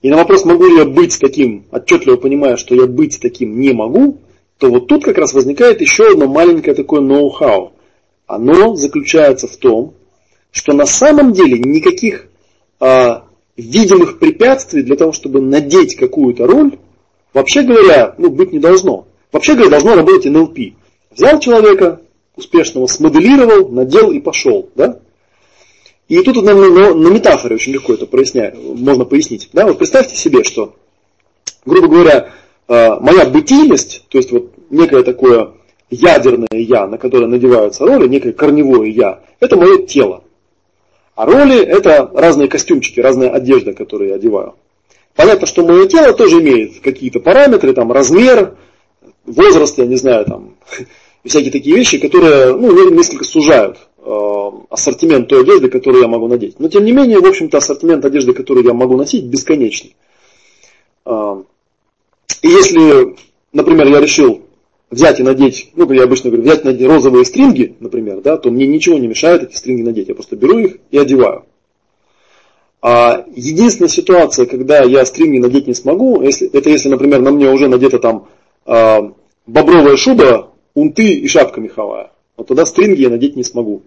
и 0.00 0.10
на 0.10 0.16
вопрос, 0.16 0.44
могу 0.44 0.66
ли 0.66 0.76
я 0.76 0.84
быть 0.84 1.18
таким, 1.18 1.64
отчетливо 1.70 2.16
понимая, 2.16 2.56
что 2.56 2.74
я 2.74 2.86
быть 2.86 3.20
таким 3.20 3.58
не 3.58 3.72
могу, 3.72 4.18
то 4.58 4.70
вот 4.70 4.86
тут 4.86 5.04
как 5.04 5.18
раз 5.18 5.32
возникает 5.32 5.80
еще 5.80 6.12
одно 6.12 6.26
маленькое 6.26 6.74
такое 6.74 7.00
ноу-хау. 7.00 7.72
Оно 8.26 8.74
заключается 8.74 9.46
в 9.48 9.56
том, 9.56 9.94
что 10.50 10.72
на 10.72 10.86
самом 10.86 11.32
деле 11.32 11.58
никаких 11.58 12.28
а, 12.80 13.24
видимых 13.56 14.18
препятствий 14.18 14.82
для 14.82 14.96
того, 14.96 15.12
чтобы 15.12 15.40
надеть 15.40 15.96
какую-то 15.96 16.46
роль, 16.46 16.78
вообще 17.32 17.62
говоря, 17.62 18.14
ну, 18.18 18.30
быть 18.30 18.52
не 18.52 18.58
должно. 18.58 19.06
Вообще 19.32 19.54
говоря, 19.54 19.70
должно 19.70 19.96
работать 19.96 20.26
НЛП. 20.26 20.58
Взял 21.14 21.38
человека 21.38 22.00
успешного, 22.36 22.86
смоделировал, 22.86 23.68
надел 23.68 24.10
и 24.10 24.20
пошел. 24.20 24.68
Да? 24.74 24.98
И 26.08 26.20
тут 26.22 26.42
на, 26.42 26.54
на, 26.54 26.94
на 26.94 27.08
метафоре 27.08 27.54
очень 27.54 27.72
легко 27.72 27.94
это 27.94 28.06
проясня, 28.06 28.52
можно 28.54 29.04
пояснить. 29.04 29.48
Да? 29.52 29.66
Вот 29.66 29.78
представьте 29.78 30.16
себе, 30.16 30.44
что, 30.44 30.74
грубо 31.64 31.88
говоря, 31.88 32.30
а, 32.66 32.98
моя 33.00 33.26
бытийность, 33.26 34.04
то 34.08 34.18
есть 34.18 34.32
вот 34.32 34.52
некое 34.70 35.02
такое 35.02 35.52
ядерное 35.90 36.48
я, 36.50 36.86
на 36.86 36.98
которое 36.98 37.26
надеваются 37.26 37.86
роли, 37.86 38.08
некое 38.08 38.32
корневое 38.32 38.88
я, 38.90 39.20
это 39.40 39.56
мое 39.56 39.86
тело. 39.86 40.24
А 41.14 41.26
роли 41.26 41.60
это 41.60 42.10
разные 42.12 42.48
костюмчики, 42.48 42.98
разная 42.98 43.30
одежда, 43.30 43.72
которые 43.72 44.10
я 44.10 44.16
одеваю. 44.16 44.56
Понятно, 45.14 45.46
что 45.46 45.64
мое 45.64 45.86
тело 45.86 46.12
тоже 46.12 46.40
имеет 46.40 46.80
какие-то 46.80 47.20
параметры, 47.20 47.72
там 47.72 47.92
размер, 47.92 48.56
возраст, 49.24 49.78
я 49.78 49.86
не 49.86 49.96
знаю, 49.96 50.24
там, 50.24 50.56
всякие 51.24 51.50
такие 51.50 51.76
вещи, 51.76 51.98
которые 51.98 52.54
ну, 52.54 52.90
несколько 52.90 53.24
сужают 53.24 53.78
э, 53.98 54.50
ассортимент 54.70 55.28
той 55.28 55.42
одежды, 55.42 55.68
которую 55.68 56.02
я 56.02 56.08
могу 56.08 56.28
надеть. 56.28 56.60
Но 56.60 56.68
тем 56.68 56.84
не 56.84 56.92
менее, 56.92 57.20
в 57.20 57.26
общем-то, 57.26 57.58
ассортимент 57.58 58.04
одежды, 58.04 58.32
которую 58.32 58.64
я 58.64 58.74
могу 58.74 58.96
носить, 58.96 59.24
бесконечный. 59.24 59.96
Э, 61.06 61.42
и 62.42 62.48
если, 62.48 63.16
например, 63.52 63.86
я 63.88 64.00
решил 64.00 64.42
взять 64.90 65.20
и 65.20 65.22
надеть, 65.22 65.70
ну, 65.74 65.90
я 65.92 66.04
обычно 66.04 66.30
говорю, 66.30 66.44
взять 66.44 66.64
надеть 66.64 66.86
розовые 66.86 67.24
стринги, 67.24 67.74
например, 67.80 68.20
да, 68.20 68.36
то 68.36 68.50
мне 68.50 68.66
ничего 68.66 68.98
не 68.98 69.08
мешает 69.08 69.42
эти 69.42 69.56
стринги 69.56 69.82
надеть. 69.82 70.08
Я 70.08 70.14
просто 70.14 70.36
беру 70.36 70.58
их 70.58 70.76
и 70.90 70.98
одеваю. 70.98 71.44
А 72.82 73.24
единственная 73.34 73.88
ситуация, 73.88 74.44
когда 74.44 74.82
я 74.82 75.06
стринги 75.06 75.38
надеть 75.38 75.66
не 75.66 75.74
смогу, 75.74 76.20
если, 76.20 76.48
это 76.48 76.68
если, 76.68 76.90
например, 76.90 77.22
на 77.22 77.30
мне 77.30 77.50
уже 77.50 77.66
надета 77.66 77.98
там 77.98 78.28
э, 78.66 78.98
бобровая 79.46 79.96
шуба, 79.96 80.50
унты 80.74 81.14
и 81.14 81.28
шапка 81.28 81.60
меховая. 81.60 82.12
Вот 82.36 82.48
тогда 82.48 82.66
стринги 82.66 83.02
я 83.02 83.10
надеть 83.10 83.36
не 83.36 83.44
смогу. 83.44 83.82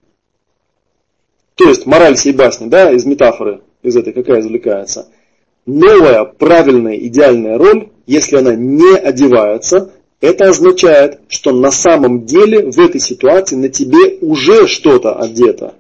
То 1.56 1.68
есть 1.70 1.86
мораль 1.86 2.16
всей 2.16 2.34
басни, 2.34 2.68
да, 2.68 2.92
из 2.92 3.06
метафоры, 3.06 3.62
из 3.82 3.96
этой 3.98 4.14
какая 4.14 4.42
извлекается. 4.42 5.08
Новая, 5.66 6.24
правильная, 6.24 6.96
идеальная 6.96 7.58
роль, 7.58 7.90
если 8.06 8.38
она 8.38 8.56
не 8.56 8.96
одевается, 8.96 9.92
это 10.22 10.50
означает, 10.50 11.20
что 11.28 11.52
на 11.52 11.72
самом 11.72 12.26
деле 12.26 12.72
в 12.72 12.80
этой 12.80 13.02
ситуации 13.02 13.56
на 13.56 13.70
тебе 13.70 14.18
уже 14.22 14.68
что-то 14.68 15.16
одето. 15.16 15.76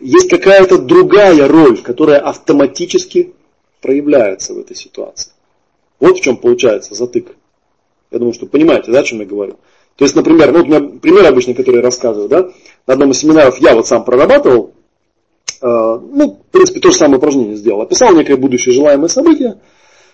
Есть 0.00 0.28
какая-то 0.28 0.78
другая 0.78 1.48
роль, 1.48 1.78
которая 1.82 2.20
автоматически 2.20 3.34
проявляется 3.80 4.54
в 4.54 4.58
этой 4.58 4.76
ситуации. 4.76 5.32
Вот 5.98 6.18
в 6.18 6.20
чем 6.20 6.36
получается 6.36 6.94
затык. 6.94 7.34
Я 8.10 8.18
думаю, 8.18 8.34
что 8.34 8.46
понимаете, 8.46 8.92
да, 8.92 9.00
о 9.00 9.02
чем 9.02 9.20
я 9.20 9.26
говорю. 9.26 9.58
То 9.96 10.04
есть, 10.04 10.14
например, 10.14 10.52
ну, 10.52 10.58
вот 10.58 10.66
у 10.66 10.68
меня 10.68 10.98
пример 11.00 11.26
обычный, 11.26 11.54
который 11.54 11.76
я 11.76 11.82
рассказываю, 11.82 12.28
да, 12.28 12.50
на 12.86 12.94
одном 12.94 13.10
из 13.10 13.18
семинаров 13.18 13.58
я 13.60 13.74
вот 13.74 13.86
сам 13.86 14.04
прорабатывал, 14.04 14.72
э, 15.62 15.66
ну, 15.66 16.38
в 16.48 16.52
принципе, 16.52 16.80
то 16.80 16.90
же 16.90 16.96
самое 16.96 17.18
упражнение 17.18 17.56
сделал. 17.56 17.80
Описал 17.80 18.14
некое 18.14 18.36
будущее 18.36 18.74
желаемое 18.74 19.08
событие, 19.08 19.58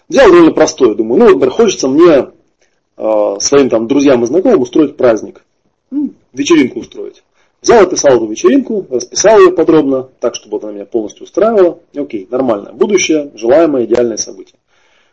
взял 0.09 0.31
довольно 0.31 0.53
простое, 0.53 0.95
думаю, 0.95 1.19
ну, 1.19 1.29
например, 1.31 1.51
хочется 1.51 1.89
мне 1.89 2.29
э, 2.97 3.37
своим 3.41 3.69
там 3.69 3.89
друзьям 3.89 4.23
и 4.23 4.27
знакомым 4.27 4.61
устроить 4.61 4.97
праздник, 4.97 5.45
ну, 5.91 6.13
вечеринку 6.33 6.79
устроить. 6.79 7.25
Взял, 7.61 7.83
описал 7.83 8.17
эту 8.17 8.27
вечеринку, 8.27 8.87
расписал 8.91 9.39
ее 9.39 9.53
подробно, 9.53 10.09
так, 10.21 10.35
чтобы 10.35 10.59
она 10.63 10.73
меня 10.73 10.85
полностью 10.85 11.25
устраивала. 11.25 11.79
Окей, 11.95 12.27
нормально. 12.29 12.73
Будущее, 12.73 13.31
желаемое, 13.35 13.85
идеальное 13.85 14.17
событие. 14.17 14.59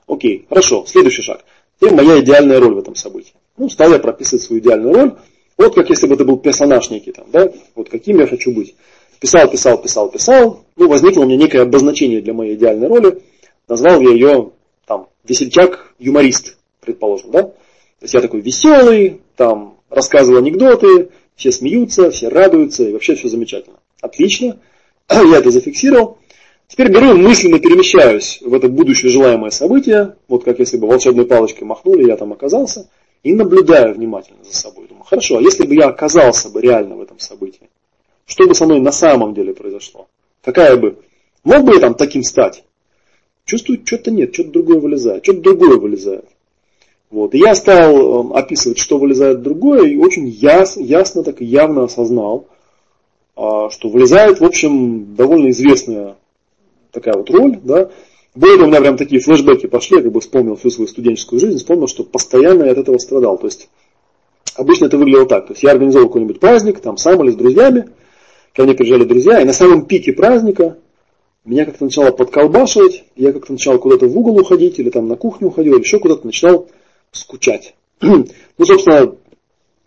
Окей, 0.08 0.48
хорошо. 0.50 0.84
Следующий 0.88 1.22
шаг. 1.22 1.46
Теперь 1.80 1.94
моя 1.94 2.20
идеальная 2.22 2.60
роль 2.60 2.74
в 2.74 2.80
этом 2.80 2.96
событии. 2.96 3.34
Ну, 3.60 3.69
стал 3.69 3.91
я 3.91 3.99
прописывать 3.99 4.41
свою 4.41 4.61
идеальную 4.61 4.94
роль. 4.94 5.15
Вот 5.57 5.76
как 5.76 5.90
если 5.90 6.07
бы 6.07 6.15
это 6.15 6.23
был 6.23 6.38
персонаж 6.38 6.90
некий 6.90 7.11
там, 7.11 7.26
да? 7.31 7.52
Вот 7.76 7.90
каким 7.90 8.19
я 8.19 8.26
хочу 8.26 8.52
быть. 8.52 8.76
Писал, 9.19 9.52
писал, 9.52 9.81
писал, 9.81 10.10
писал. 10.10 10.64
Ну, 10.77 10.88
возникло 10.88 11.23
у 11.23 11.26
меня 11.26 11.36
некое 11.36 11.64
обозначение 11.64 12.22
для 12.22 12.34
моей 12.34 12.56
идеальной 12.56 12.88
роли. 12.88 13.22
Назвал 13.68 13.99
я 13.99 14.11
ее, 14.11 14.52
там, 14.88 15.10
весельчак-юморист, 15.26 16.57
предположим, 16.80 17.31
да? 17.31 17.44
То 17.44 18.03
есть 18.03 18.14
я 18.14 18.22
такой 18.22 18.40
веселый, 18.40 19.19
там, 19.36 19.77
рассказываю 19.90 20.40
анекдоты, 20.40 21.10
все 21.36 21.52
смеются, 21.52 22.11
все 22.11 22.30
радуются, 22.30 22.86
и 22.86 22.94
вообще 22.94 23.15
все 23.15 23.27
замечательно. 23.27 23.76
Отлично. 23.99 24.57
Я 25.10 25.38
это 25.38 25.52
зафиксировал. 25.52 26.18
Теперь 26.69 26.91
беру 26.91 27.18
мысленно 27.18 27.60
перемещаюсь 27.60 28.40
в 28.41 28.53
это 28.53 28.69
будущее 28.69 29.11
желаемое 29.11 29.49
событие, 29.49 30.15
вот 30.30 30.45
как 30.45 30.60
если 30.60 30.77
бы 30.77 30.88
волшебной 30.88 31.26
палочкой 31.26 31.68
махнули, 31.68 32.07
я 32.07 32.15
там 32.15 32.31
оказался, 32.31 32.88
и 33.24 33.34
наблюдаю 33.34 33.94
внимательно 33.94 34.44
за 34.44 34.56
собой. 34.56 34.88
Думаю, 34.88 35.04
хорошо, 35.04 35.38
а 35.38 35.41
если 35.41 35.66
бы 35.66 35.76
я 35.76 35.88
оказался 35.88 36.50
бы 36.50 36.62
реально 36.62 36.96
в 36.96 37.02
этом 37.02 37.20
событии, 37.20 37.70
что 38.26 38.48
бы 38.48 38.54
со 38.54 38.66
мной 38.66 38.80
на 38.80 38.91
самом 38.91 39.34
деле 39.34 39.54
произошло? 39.54 40.08
Какая 40.44 40.78
бы... 40.78 41.00
Мог 41.44 41.64
бы 41.64 41.74
я 41.74 41.80
там 41.80 41.96
таким 41.96 42.24
стать? 42.24 42.64
Чувствую, 43.46 43.82
что-то 43.84 44.12
нет, 44.12 44.34
что-то 44.34 44.52
другое 44.52 44.80
вылезает, 44.80 45.24
что-то 45.24 45.41
другое 45.41 45.78
вылезает. 45.78 46.26
Вот. 47.10 47.34
И 47.34 47.40
я 47.40 47.56
стал 47.56 48.22
эм, 48.22 48.34
описывать, 48.34 48.78
что 48.78 49.00
вылезает 49.00 49.41
другое, 49.41 49.88
и 49.88 49.96
очень 49.96 50.28
яс, 50.28 50.78
ясно, 50.78 51.24
так 51.24 51.41
и 51.41 51.46
явно 51.46 51.86
осознал, 51.86 52.48
а, 53.36 53.70
что 53.72 53.90
вылезает, 53.90 54.40
в 54.40 54.46
общем, 54.46 55.16
довольно 55.16 55.50
известная 55.50 56.18
такая 56.91 57.16
вот 57.16 57.30
роль, 57.32 57.58
да. 57.64 57.90
Того, 58.40 58.64
у 58.64 58.68
меня 58.68 58.82
прям 58.82 58.98
такие 58.98 59.22
флешбеки 59.22 59.68
пошли, 59.68 59.98
я 59.98 60.03
как 60.03 60.11
бы 60.11 60.22
вспомнил 60.22 60.56
всю 60.56 60.70
свою 60.70 60.88
студенческую 60.88 61.40
жизнь, 61.40 61.57
вспомнил, 61.57 61.88
что 61.88 62.03
постоянно 62.03 62.64
я 62.64 62.72
от 62.72 62.78
этого 62.78 62.98
страдал. 62.98 63.38
То 63.38 63.48
есть, 63.48 63.70
обычно 64.56 64.86
это 64.86 64.98
выглядело 64.98 65.26
так. 65.26 65.48
То 65.48 65.53
есть, 65.53 65.64
я 65.64 65.72
организовал 65.72 66.07
какой-нибудь 66.07 66.40
праздник, 66.40 66.80
там, 66.80 66.98
сам 66.98 67.24
или 67.24 67.32
с 67.32 67.36
друзьями, 67.36 67.90
ко 68.53 68.64
мне 68.64 68.76
приезжали 68.76 69.03
друзья, 69.03 69.41
и 69.41 69.45
на 69.45 69.53
самом 69.53 69.86
пике 69.86 70.14
праздника 70.14 70.78
меня 71.45 71.66
как-то 71.66 71.86
начало 71.86 72.11
подколбашивать, 72.11 73.06
я 73.16 73.34
как-то 73.34 73.53
начал 73.53 73.80
куда-то 73.80 74.07
в 74.07 74.18
угол 74.18 74.40
уходить, 74.40 74.80
или 74.80 74.90
там 74.90 75.07
на 75.07 75.16
кухню 75.16 75.48
уходил, 75.48 75.76
или 75.76 75.82
еще 75.82 75.99
куда-то 75.99 76.26
начинал 76.26 76.68
скучать. 77.11 77.76
ну, 78.02 78.26
собственно, 78.60 79.16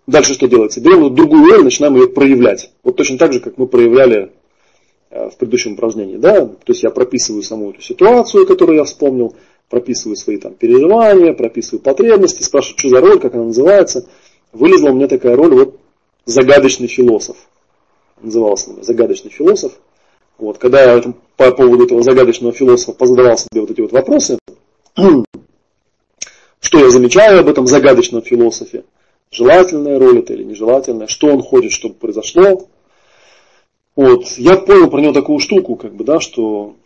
дальше 0.06 0.34
что 0.34 0.48
делается? 0.48 0.80
Берем 0.80 1.14
другую 1.14 1.44
роль, 1.44 1.64
начинаем 1.64 1.94
ее 1.96 2.08
проявлять. 2.08 2.72
Вот 2.82 2.96
точно 2.96 3.18
так 3.18 3.32
же, 3.32 3.40
как 3.40 3.58
мы 3.58 3.66
проявляли 3.66 4.32
в 5.12 5.36
предыдущем 5.36 5.74
упражнении. 5.74 6.16
Да? 6.16 6.46
То 6.46 6.68
есть 6.68 6.82
я 6.82 6.90
прописываю 6.90 7.42
саму 7.42 7.70
эту 7.70 7.82
ситуацию, 7.82 8.46
которую 8.46 8.78
я 8.78 8.84
вспомнил, 8.84 9.34
прописываю 9.68 10.16
свои 10.16 10.38
там 10.38 10.54
переживания, 10.54 11.34
прописываю 11.34 11.80
потребности, 11.80 12.42
спрашиваю, 12.42 12.78
что 12.78 12.88
за 12.88 13.00
роль, 13.00 13.20
как 13.20 13.34
она 13.34 13.44
называется. 13.44 14.06
Вылезла 14.52 14.90
у 14.90 14.94
меня 14.94 15.08
такая 15.08 15.36
роль, 15.36 15.54
вот 15.54 15.78
загадочный 16.24 16.88
философ. 16.88 17.36
Назывался 18.20 18.70
он 18.70 18.82
загадочный 18.82 19.30
философ. 19.30 19.72
Вот, 20.38 20.58
когда 20.58 20.94
я 20.94 21.02
по 21.36 21.52
поводу 21.52 21.84
этого 21.84 22.02
загадочного 22.02 22.52
философа 22.52 22.92
позадавал 22.92 23.36
себе 23.36 23.60
вот 23.60 23.70
эти 23.70 23.80
вот 23.80 23.92
вопросы, 23.92 24.38
что 26.60 26.78
я 26.78 26.90
замечаю 26.90 27.40
об 27.40 27.48
этом 27.48 27.66
загадочном 27.66 28.22
философе? 28.22 28.84
Желательная 29.30 29.98
роль 29.98 30.18
это 30.18 30.34
или 30.34 30.42
нежелательная? 30.42 31.06
Что 31.06 31.28
он 31.28 31.42
хочет, 31.42 31.72
чтобы 31.72 31.94
произошло? 31.94 32.68
Вот. 33.94 34.26
Я 34.38 34.56
понял 34.56 34.90
про 34.90 35.00
него 35.00 35.12
такую 35.12 35.38
штуку, 35.38 35.76
как 35.76 35.94
бы, 35.94 36.04
да, 36.04 36.20
что 36.20 36.76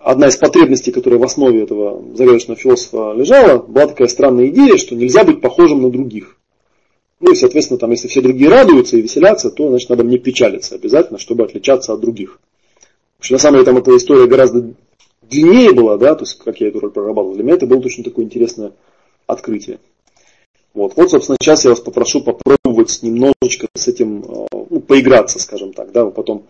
одна 0.00 0.28
из 0.28 0.36
потребностей, 0.36 0.92
которая 0.92 1.18
в 1.18 1.24
основе 1.24 1.62
этого 1.62 2.02
загадочного 2.14 2.58
философа 2.58 3.12
лежала, 3.12 3.58
была 3.58 3.88
такая 3.88 4.08
странная 4.08 4.48
идея, 4.48 4.76
что 4.76 4.94
нельзя 4.94 5.24
быть 5.24 5.40
похожим 5.40 5.82
на 5.82 5.90
других. 5.90 6.36
Ну 7.18 7.32
и, 7.32 7.34
соответственно, 7.34 7.78
там, 7.78 7.90
если 7.90 8.08
все 8.08 8.20
другие 8.20 8.50
радуются 8.50 8.96
и 8.96 9.00
веселятся, 9.00 9.50
то, 9.50 9.68
значит, 9.68 9.88
надо 9.88 10.04
мне 10.04 10.18
печалиться 10.18 10.74
обязательно, 10.74 11.18
чтобы 11.18 11.44
отличаться 11.44 11.92
от 11.92 12.00
других. 12.00 12.38
Вообще, 13.18 13.34
на 13.34 13.38
самом 13.38 13.56
деле, 13.56 13.64
там 13.64 13.78
эта 13.78 13.96
история 13.96 14.26
гораздо 14.26 14.74
длиннее 15.22 15.72
была, 15.72 15.96
да, 15.96 16.14
то 16.14 16.22
есть, 16.22 16.38
как 16.38 16.60
я 16.60 16.68
эту 16.68 16.80
роль 16.80 16.90
прорабатывал. 16.90 17.34
Для 17.34 17.42
меня 17.42 17.54
это 17.54 17.66
было 17.66 17.82
точно 17.82 18.04
такое 18.04 18.26
интересное 18.26 18.72
открытие. 19.26 19.78
Вот, 20.74 20.92
вот, 20.94 21.10
собственно, 21.10 21.38
сейчас 21.40 21.64
я 21.64 21.70
вас 21.70 21.80
попрошу 21.80 22.20
попробовать 22.20 22.60
немножечко 23.02 23.68
с 23.74 23.88
этим, 23.88 24.22
э, 24.22 24.46
ну, 24.70 24.80
поиграться, 24.80 25.38
скажем 25.38 25.72
так, 25.72 25.92
да, 25.92 26.04
вы 26.04 26.10
потом 26.10 26.46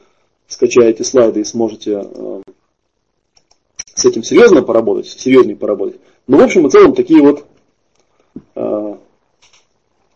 скачаете 0.49 1.05
слайды 1.05 1.41
и 1.41 1.45
сможете 1.45 2.03
э, 2.05 2.43
с 3.95 4.05
этим 4.05 4.23
серьезно 4.23 4.63
поработать, 4.63 5.07
серьезнее 5.07 5.57
поработать. 5.57 6.01
Но, 6.27 6.39
в 6.39 6.43
общем 6.43 6.67
и 6.67 6.71
целом, 6.71 6.95
такие 6.95 7.23
вот 7.23 7.47
э, 8.55 8.97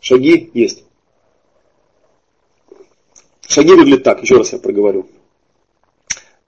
шаги 0.01 0.51
есть. 0.55 0.85
Шаги 3.49 3.75
выглядят 3.75 4.05
так, 4.05 4.23
еще 4.23 4.37
раз 4.37 4.53
я 4.53 4.59
проговорю. 4.59 5.07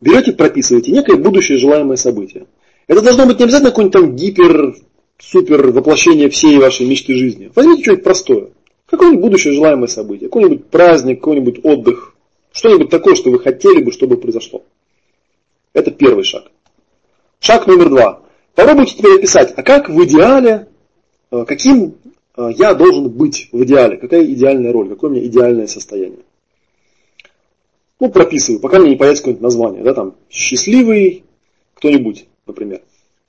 Берете, 0.00 0.32
прописываете 0.32 0.92
некое 0.92 1.16
будущее 1.16 1.58
желаемое 1.58 1.96
событие. 1.96 2.46
Это 2.86 3.02
должно 3.02 3.26
быть 3.26 3.38
не 3.38 3.44
обязательно 3.44 3.70
какой-нибудь 3.70 3.92
там 3.92 4.16
гипер 4.16 4.74
супер 5.18 5.70
воплощение 5.70 6.28
всей 6.28 6.58
вашей 6.58 6.86
мечты 6.86 7.14
жизни. 7.14 7.50
Возьмите 7.54 7.82
что-нибудь 7.82 8.04
простое. 8.04 8.48
Какое-нибудь 8.92 9.22
будущее 9.22 9.54
желаемое 9.54 9.86
событие. 9.86 10.28
Какой-нибудь 10.28 10.66
праздник, 10.66 11.20
какой-нибудь 11.20 11.64
отдых. 11.64 12.14
Что-нибудь 12.52 12.90
такое, 12.90 13.14
что 13.14 13.30
вы 13.30 13.38
хотели 13.38 13.82
бы, 13.82 13.90
чтобы 13.90 14.18
произошло. 14.18 14.64
Это 15.72 15.90
первый 15.90 16.24
шаг. 16.24 16.50
Шаг 17.40 17.66
номер 17.66 17.88
два. 17.88 18.20
Попробуйте 18.54 18.98
теперь 18.98 19.16
описать, 19.16 19.54
а 19.56 19.62
как 19.62 19.88
в 19.88 20.04
идеале, 20.04 20.68
э, 21.30 21.44
каким 21.48 21.94
э, 22.36 22.50
я 22.58 22.74
должен 22.74 23.08
быть 23.08 23.48
в 23.50 23.64
идеале, 23.64 23.96
какая 23.96 24.26
идеальная 24.26 24.72
роль, 24.72 24.90
какое 24.90 25.08
у 25.08 25.14
меня 25.14 25.24
идеальное 25.24 25.68
состояние. 25.68 26.20
Ну, 27.98 28.10
прописываю, 28.10 28.60
пока 28.60 28.78
мне 28.78 28.90
не 28.90 28.96
появится 28.96 29.22
какое-нибудь 29.22 29.42
название, 29.42 29.82
да, 29.82 29.94
там, 29.94 30.16
счастливый 30.28 31.24
кто-нибудь, 31.72 32.26
например, 32.46 32.82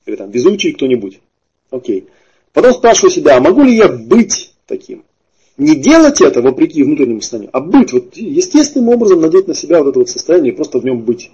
или 0.06 0.18
там, 0.18 0.30
везучий 0.30 0.74
кто-нибудь. 0.74 1.22
Окей. 1.70 2.10
Потом 2.52 2.74
спрашиваю 2.74 3.12
себя, 3.12 3.38
а 3.38 3.40
могу 3.40 3.64
ли 3.64 3.78
я 3.78 3.88
быть 3.88 4.54
таким? 4.68 5.06
Не 5.58 5.76
делать 5.76 6.20
это 6.22 6.42
вопреки 6.42 6.84
внутреннему 6.84 7.22
состоянию, 7.22 7.52
а 7.54 7.60
быть 7.60 7.94
вот 7.94 8.16
естественным 8.16 8.90
образом 8.90 9.22
надеть 9.22 9.48
на 9.48 9.54
себя 9.54 9.80
вот 9.80 9.90
это 9.90 10.00
вот 10.00 10.10
состояние 10.10 10.52
и 10.52 10.56
просто 10.56 10.80
в 10.80 10.86
нем 10.86 11.02
быть. 11.02 11.32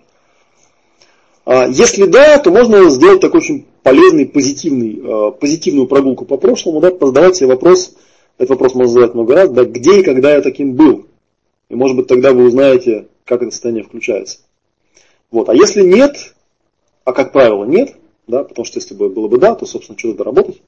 А 1.46 1.68
если 1.68 2.06
да, 2.06 2.38
то 2.38 2.52
можно 2.52 2.90
сделать 2.90 3.22
такой 3.22 3.40
очень 3.40 3.66
полезный, 3.82 4.26
позитивный, 4.26 5.02
а, 5.04 5.32
позитивную 5.32 5.88
прогулку 5.88 6.26
по 6.26 6.38
прошлому, 6.38 6.82
да, 6.82 6.92
задавать 6.92 7.38
себе 7.38 7.48
вопрос, 7.48 7.96
этот 8.38 8.52
вопрос 8.52 8.76
можно 8.76 8.94
задать 8.94 9.16
много 9.16 9.36
раз, 9.36 9.50
да, 9.50 9.64
где 9.64 10.02
и 10.02 10.04
когда 10.04 10.36
я 10.36 10.42
таким 10.42 10.74
был. 10.74 11.08
И 11.70 11.76
может 11.76 11.96
быть 11.96 12.08
тогда 12.08 12.34
вы 12.34 12.46
узнаете, 12.46 13.08
как 13.26 13.42
это 13.42 13.52
состояние 13.52 13.84
включается. 13.84 14.40
Вот. 15.32 15.50
А 15.50 15.56
если 15.56 15.82
нет, 15.82 16.36
а 17.04 17.14
как 17.14 17.32
правило 17.32 17.64
нет, 17.64 17.96
да, 18.28 18.44
потому 18.44 18.66
что 18.66 18.80
если 18.80 18.96
бы 18.96 19.10
было 19.10 19.28
бы 19.28 19.38
да, 19.38 19.56
то, 19.56 19.66
собственно, 19.66 19.98
что 19.98 20.12
то 20.12 20.18
доработать. 20.18 20.62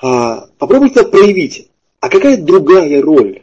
А, 0.00 0.48
попробуйте 0.58 1.04
проявить, 1.04 1.68
а 2.00 2.08
какая 2.08 2.36
другая 2.36 3.00
роль 3.02 3.42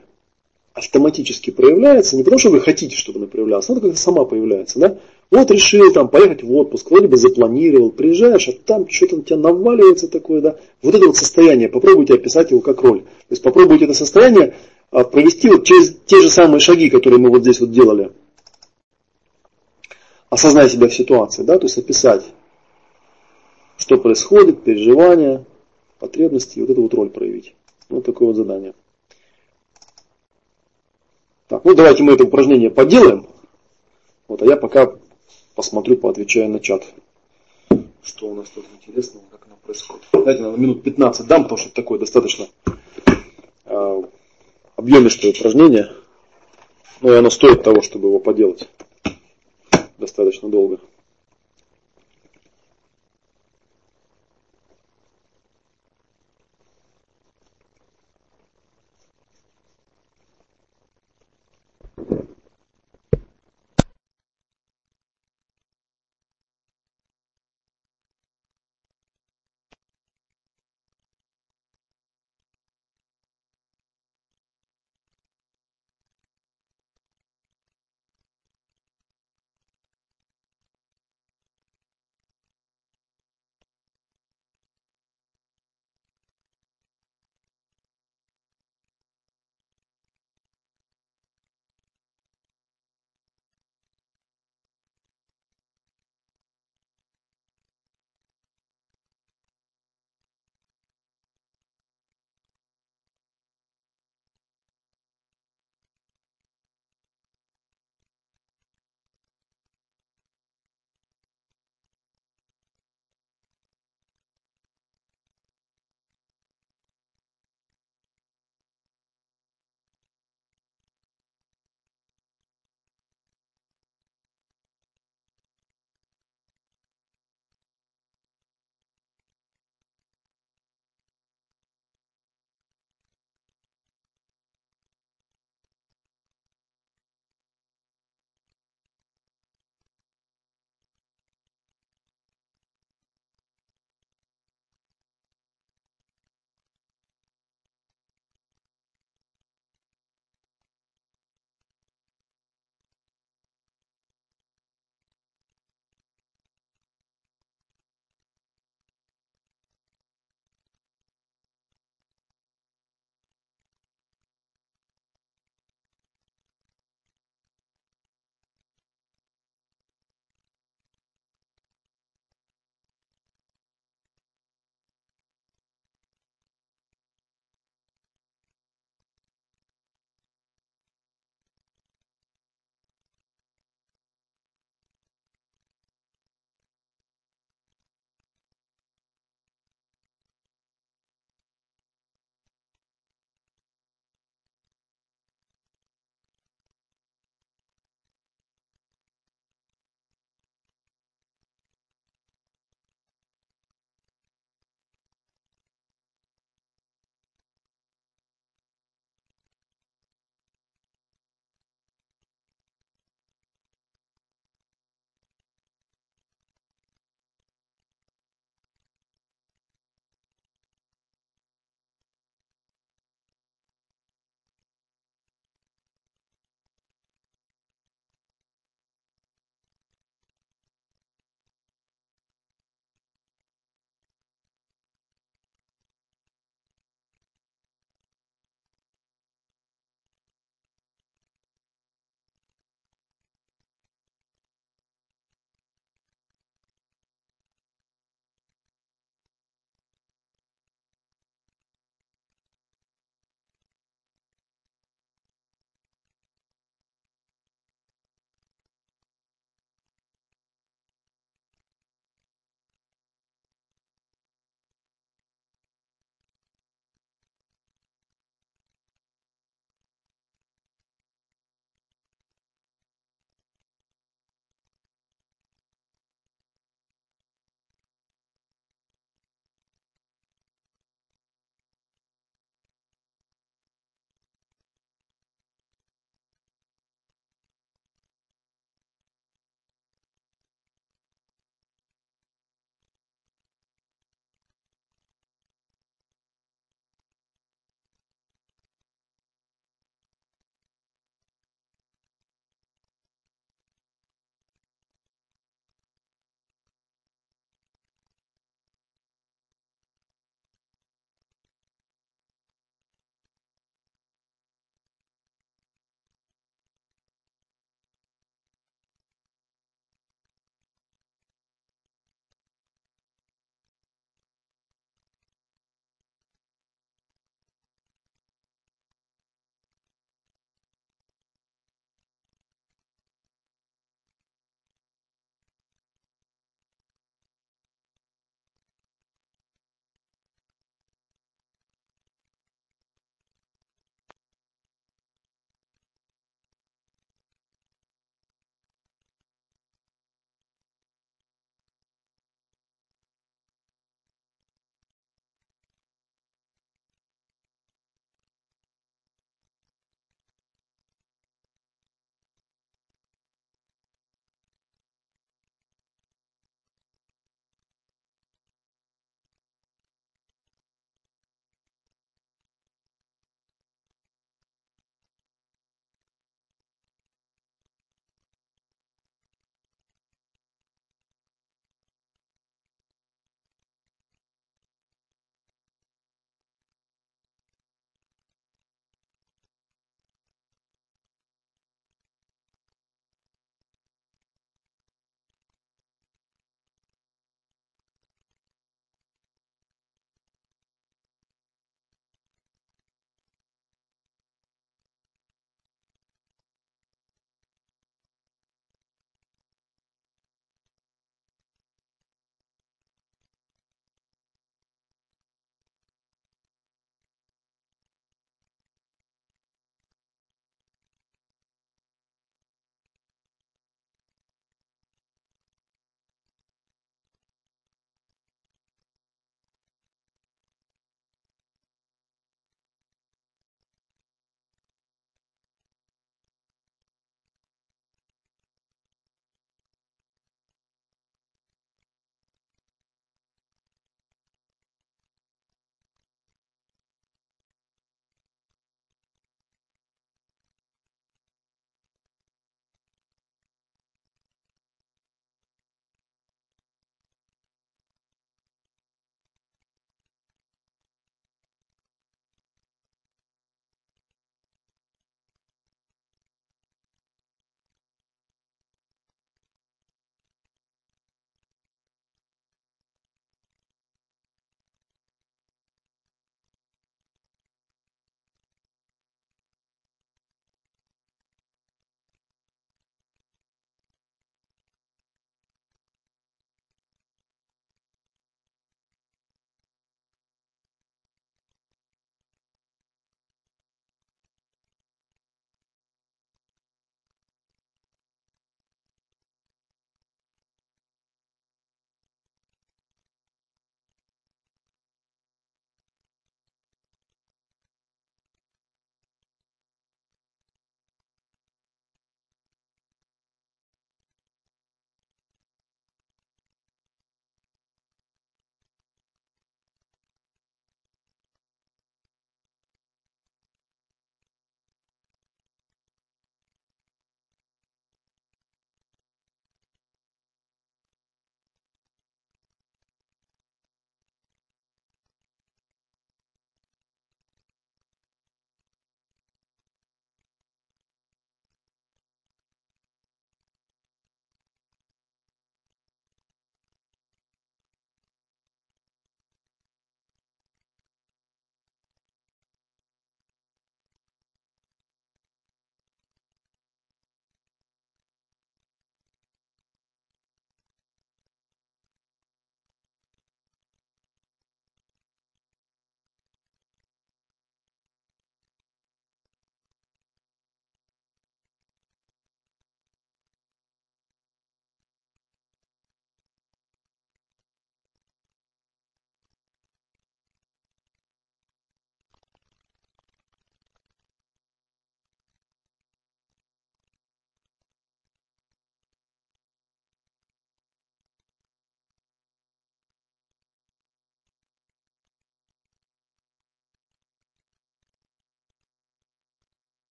автоматически 0.73 1.51
проявляется, 1.51 2.15
не 2.15 2.23
потому 2.23 2.39
что 2.39 2.49
вы 2.49 2.59
хотите, 2.59 2.95
чтобы 2.95 3.19
она 3.19 3.27
проявлялась, 3.27 3.69
она 3.69 3.79
как-то 3.79 3.97
сама 3.97 4.25
появляется, 4.25 4.79
да? 4.79 4.97
Вот 5.29 5.51
решил 5.51 5.93
там 5.93 6.07
поехать 6.07 6.43
в 6.43 6.51
отпуск, 6.55 6.89
вроде 6.89 7.07
бы 7.07 7.17
запланировал, 7.17 7.91
приезжаешь, 7.91 8.47
а 8.49 8.53
там 8.53 8.89
что-то 8.89 9.17
на 9.17 9.23
тебя 9.23 9.37
наваливается 9.37 10.07
такое, 10.07 10.41
да? 10.41 10.57
Вот 10.81 10.95
это 10.95 11.05
вот 11.05 11.17
состояние, 11.17 11.69
попробуйте 11.69 12.15
описать 12.15 12.51
его 12.51 12.61
как 12.61 12.81
роль. 12.81 13.01
То 13.01 13.31
есть 13.31 13.43
попробуйте 13.43 13.85
это 13.85 13.93
состояние 13.93 14.55
а, 14.89 15.03
провести 15.03 15.49
вот 15.49 15.63
через 15.63 15.95
те 16.05 16.21
же 16.21 16.29
самые 16.29 16.59
шаги, 16.59 16.89
которые 16.89 17.19
мы 17.19 17.29
вот 17.29 17.41
здесь 17.41 17.59
вот 17.59 17.71
делали. 17.71 18.11
Осознать 20.29 20.71
себя 20.71 20.87
в 20.87 20.93
ситуации, 20.93 21.43
да, 21.43 21.59
то 21.59 21.65
есть 21.65 21.77
описать 21.77 22.23
что 23.77 23.97
происходит, 23.97 24.63
переживания, 24.63 25.45
потребности, 25.99 26.59
и 26.59 26.61
вот 26.61 26.69
эту 26.69 26.83
вот 26.83 26.93
роль 26.93 27.09
проявить. 27.09 27.53
Вот 27.93 28.05
такое 28.05 28.29
вот 28.29 28.35
задание. 28.35 28.73
Так, 31.47 31.63
ну 31.63 31.75
давайте 31.75 32.01
мы 32.01 32.13
это 32.13 32.23
упражнение 32.23 32.71
поделаем. 32.71 33.27
Вот, 34.27 34.41
а 34.41 34.45
я 34.45 34.57
пока 34.57 34.95
посмотрю, 35.53 35.97
поотвечаю 35.97 36.49
на 36.49 36.59
чат. 36.59 36.83
Что 38.01 38.29
у 38.29 38.33
нас 38.33 38.49
тут 38.49 38.65
интересного, 38.75 39.25
как 39.29 39.45
оно 39.45 39.57
происходит. 39.63 40.05
Дайте, 40.11 40.41
наверное, 40.41 40.57
минут 40.57 40.81
15 40.81 41.27
дам, 41.27 41.43
потому 41.43 41.59
что 41.59 41.67
это 41.67 41.75
такое 41.75 41.99
достаточно 41.99 42.47
э, 43.65 44.03
объемистое 44.75 45.31
упражнение. 45.31 45.91
Но 47.01 47.13
и 47.13 47.17
оно 47.17 47.29
стоит 47.29 47.61
того, 47.61 47.83
чтобы 47.83 48.07
его 48.07 48.17
поделать 48.17 48.67
достаточно 49.99 50.49
долго. 50.49 50.79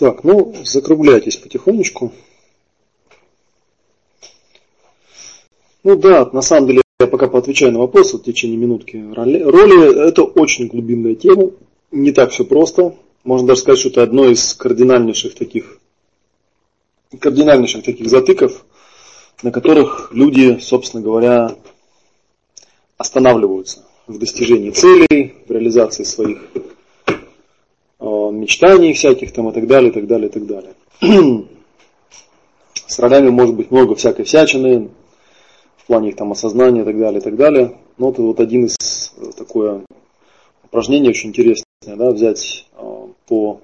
Так, 0.00 0.24
ну, 0.24 0.54
закругляйтесь 0.64 1.36
потихонечку. 1.36 2.10
Ну 5.84 5.96
да, 5.96 6.24
на 6.32 6.40
самом 6.40 6.68
деле, 6.68 6.82
я 6.98 7.06
пока 7.06 7.28
поотвечаю 7.28 7.72
на 7.72 7.80
вопросы 7.80 8.16
в 8.16 8.22
течение 8.22 8.56
минутки. 8.56 8.96
Роли, 9.12 10.08
это 10.08 10.22
очень 10.22 10.68
глубинная 10.68 11.16
тема, 11.16 11.50
не 11.90 12.12
так 12.12 12.30
все 12.30 12.46
просто. 12.46 12.96
Можно 13.24 13.48
даже 13.48 13.60
сказать, 13.60 13.78
что 13.78 13.90
это 13.90 14.02
одно 14.02 14.26
из 14.26 14.54
кардинальнейших 14.54 15.34
таких, 15.34 15.78
кардинальнейших 17.18 17.84
таких 17.84 18.08
затыков, 18.08 18.64
на 19.42 19.52
которых 19.52 20.12
люди, 20.14 20.60
собственно 20.60 21.02
говоря, 21.02 21.56
останавливаются 22.96 23.84
в 24.06 24.18
достижении 24.18 24.70
целей, 24.70 25.34
в 25.46 25.52
реализации 25.52 26.04
своих 26.04 26.38
э, 28.30 28.32
мечтаний 28.32 28.92
всяких 28.92 29.32
там 29.32 29.48
и 29.48 29.52
так 29.52 29.66
далее, 29.66 29.90
и 29.90 29.94
так 29.94 30.06
далее, 30.06 30.28
и 30.28 30.32
так 30.32 30.46
далее. 30.46 30.74
С 32.86 32.98
ролями 32.98 33.30
может 33.30 33.54
быть 33.54 33.70
много 33.70 33.94
всякой 33.94 34.24
всячины, 34.24 34.90
плане 35.90 36.10
их 36.10 36.16
там 36.16 36.30
осознания 36.30 36.82
и 36.82 36.84
так 36.84 36.96
далее, 36.96 37.18
и 37.18 37.22
так 37.22 37.34
далее. 37.34 37.76
Но 37.98 38.10
это 38.10 38.22
вот 38.22 38.38
один 38.38 38.66
из 38.66 39.12
э, 39.16 39.32
такое 39.36 39.84
упражнений 40.62 41.08
очень 41.08 41.30
интересное, 41.30 41.64
да, 41.84 42.12
взять 42.12 42.68
э, 42.78 43.06
по 43.26 43.60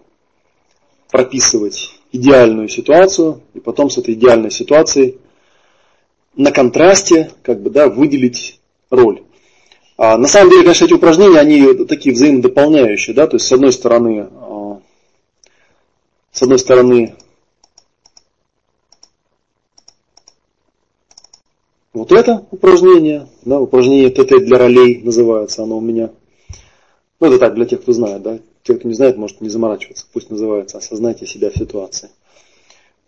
прописывать 1.09 1.93
идеальную 2.11 2.69
ситуацию 2.69 3.43
и 3.55 3.61
потом 3.61 3.91
с 3.91 3.99
этой 3.99 4.15
идеальной 4.15 4.51
ситуацией 4.51 5.19
на 6.35 6.51
контрасте 6.51 7.31
как 7.45 7.63
бы 7.63 7.71
да 7.71 7.89
выделить 7.89 8.59
роль. 8.91 9.23
А 9.97 10.19
на 10.19 10.27
самом 10.27 10.51
деле, 10.51 10.63
конечно, 10.63 10.87
эти 10.87 10.95
упражнения, 10.95 11.39
они 11.39 11.87
такие 11.87 12.13
взаимодополняющие, 12.13 13.15
да, 13.15 13.29
то 13.29 13.37
есть 13.37 13.47
с 13.47 13.53
одной 13.53 13.73
стороны, 13.73 14.29
э, 14.29 14.45
с 16.37 16.43
одной 16.43 16.59
стороны 16.59 17.15
Вот 21.95 22.13
это 22.13 22.47
упражнение, 22.51 23.27
да, 23.47 23.59
упражнение 23.59 24.11
ТТ 24.11 24.45
для 24.45 24.59
ролей 24.59 25.01
называется 25.03 25.63
оно 25.63 25.79
у 25.79 25.81
меня. 25.81 26.11
Ну, 27.19 27.27
это 27.27 27.39
так, 27.39 27.55
для 27.55 27.65
тех, 27.65 27.81
кто 27.81 27.95
знает, 27.95 28.21
да. 28.21 28.39
Те, 28.65 28.75
кто 28.75 28.87
не 28.87 28.93
знает, 28.93 29.17
может 29.17 29.41
не 29.41 29.49
заморачиваться. 29.49 30.05
Пусть 30.13 30.29
называется 30.29 30.77
«Осознайте 30.77 31.25
себя 31.25 31.49
в 31.49 31.57
ситуации». 31.57 32.11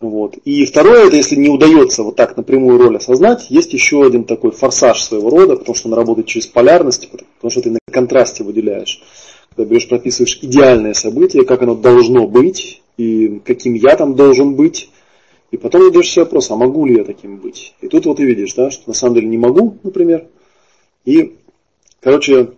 Вот. 0.01 0.39
И 0.47 0.65
второе, 0.65 1.09
это 1.09 1.17
если 1.17 1.37
не 1.37 1.51
удается 1.51 2.03
вот 2.03 2.17
так 2.17 2.39
напрямую 2.39 2.79
роль 2.79 2.97
осознать, 2.97 3.51
есть 3.51 3.75
еще 3.75 4.07
один 4.07 4.25
такой 4.25 4.53
форсаж 4.53 5.03
своего 5.03 5.29
рода, 5.29 5.57
потому 5.57 5.75
что 5.75 5.89
он 5.89 5.95
работает 5.95 6.27
через 6.27 6.47
полярность, 6.47 7.11
потому 7.11 7.51
что 7.51 7.61
ты 7.61 7.73
на 7.73 7.79
контрасте 7.93 8.43
выделяешь. 8.43 9.03
Когда 9.55 9.69
берешь, 9.69 9.87
прописываешь 9.87 10.39
идеальное 10.41 10.95
событие, 10.95 11.45
как 11.45 11.61
оно 11.61 11.75
должно 11.75 12.27
быть, 12.27 12.81
и 12.99 13.41
каким 13.45 13.75
я 13.75 13.97
там 13.97 14.15
должен 14.15 14.55
быть, 14.55 14.91
и 15.51 15.57
потом 15.57 15.85
задаешь 15.85 16.11
себе 16.11 16.25
вопрос, 16.25 16.51
а 16.51 16.57
могу 16.57 16.85
ли 16.85 16.97
я 16.97 17.05
таким 17.05 17.39
быть? 17.39 17.75
И 17.81 17.89
тут 17.89 18.05
вот 18.05 18.21
и 18.21 18.25
видишь, 18.25 18.53
да, 18.55 18.71
что 18.71 18.89
на 18.89 18.95
самом 18.95 19.15
деле 19.15 19.29
не 19.29 19.39
могу, 19.39 19.79
например. 19.83 20.27
И, 21.07 21.37
короче, 22.01 22.51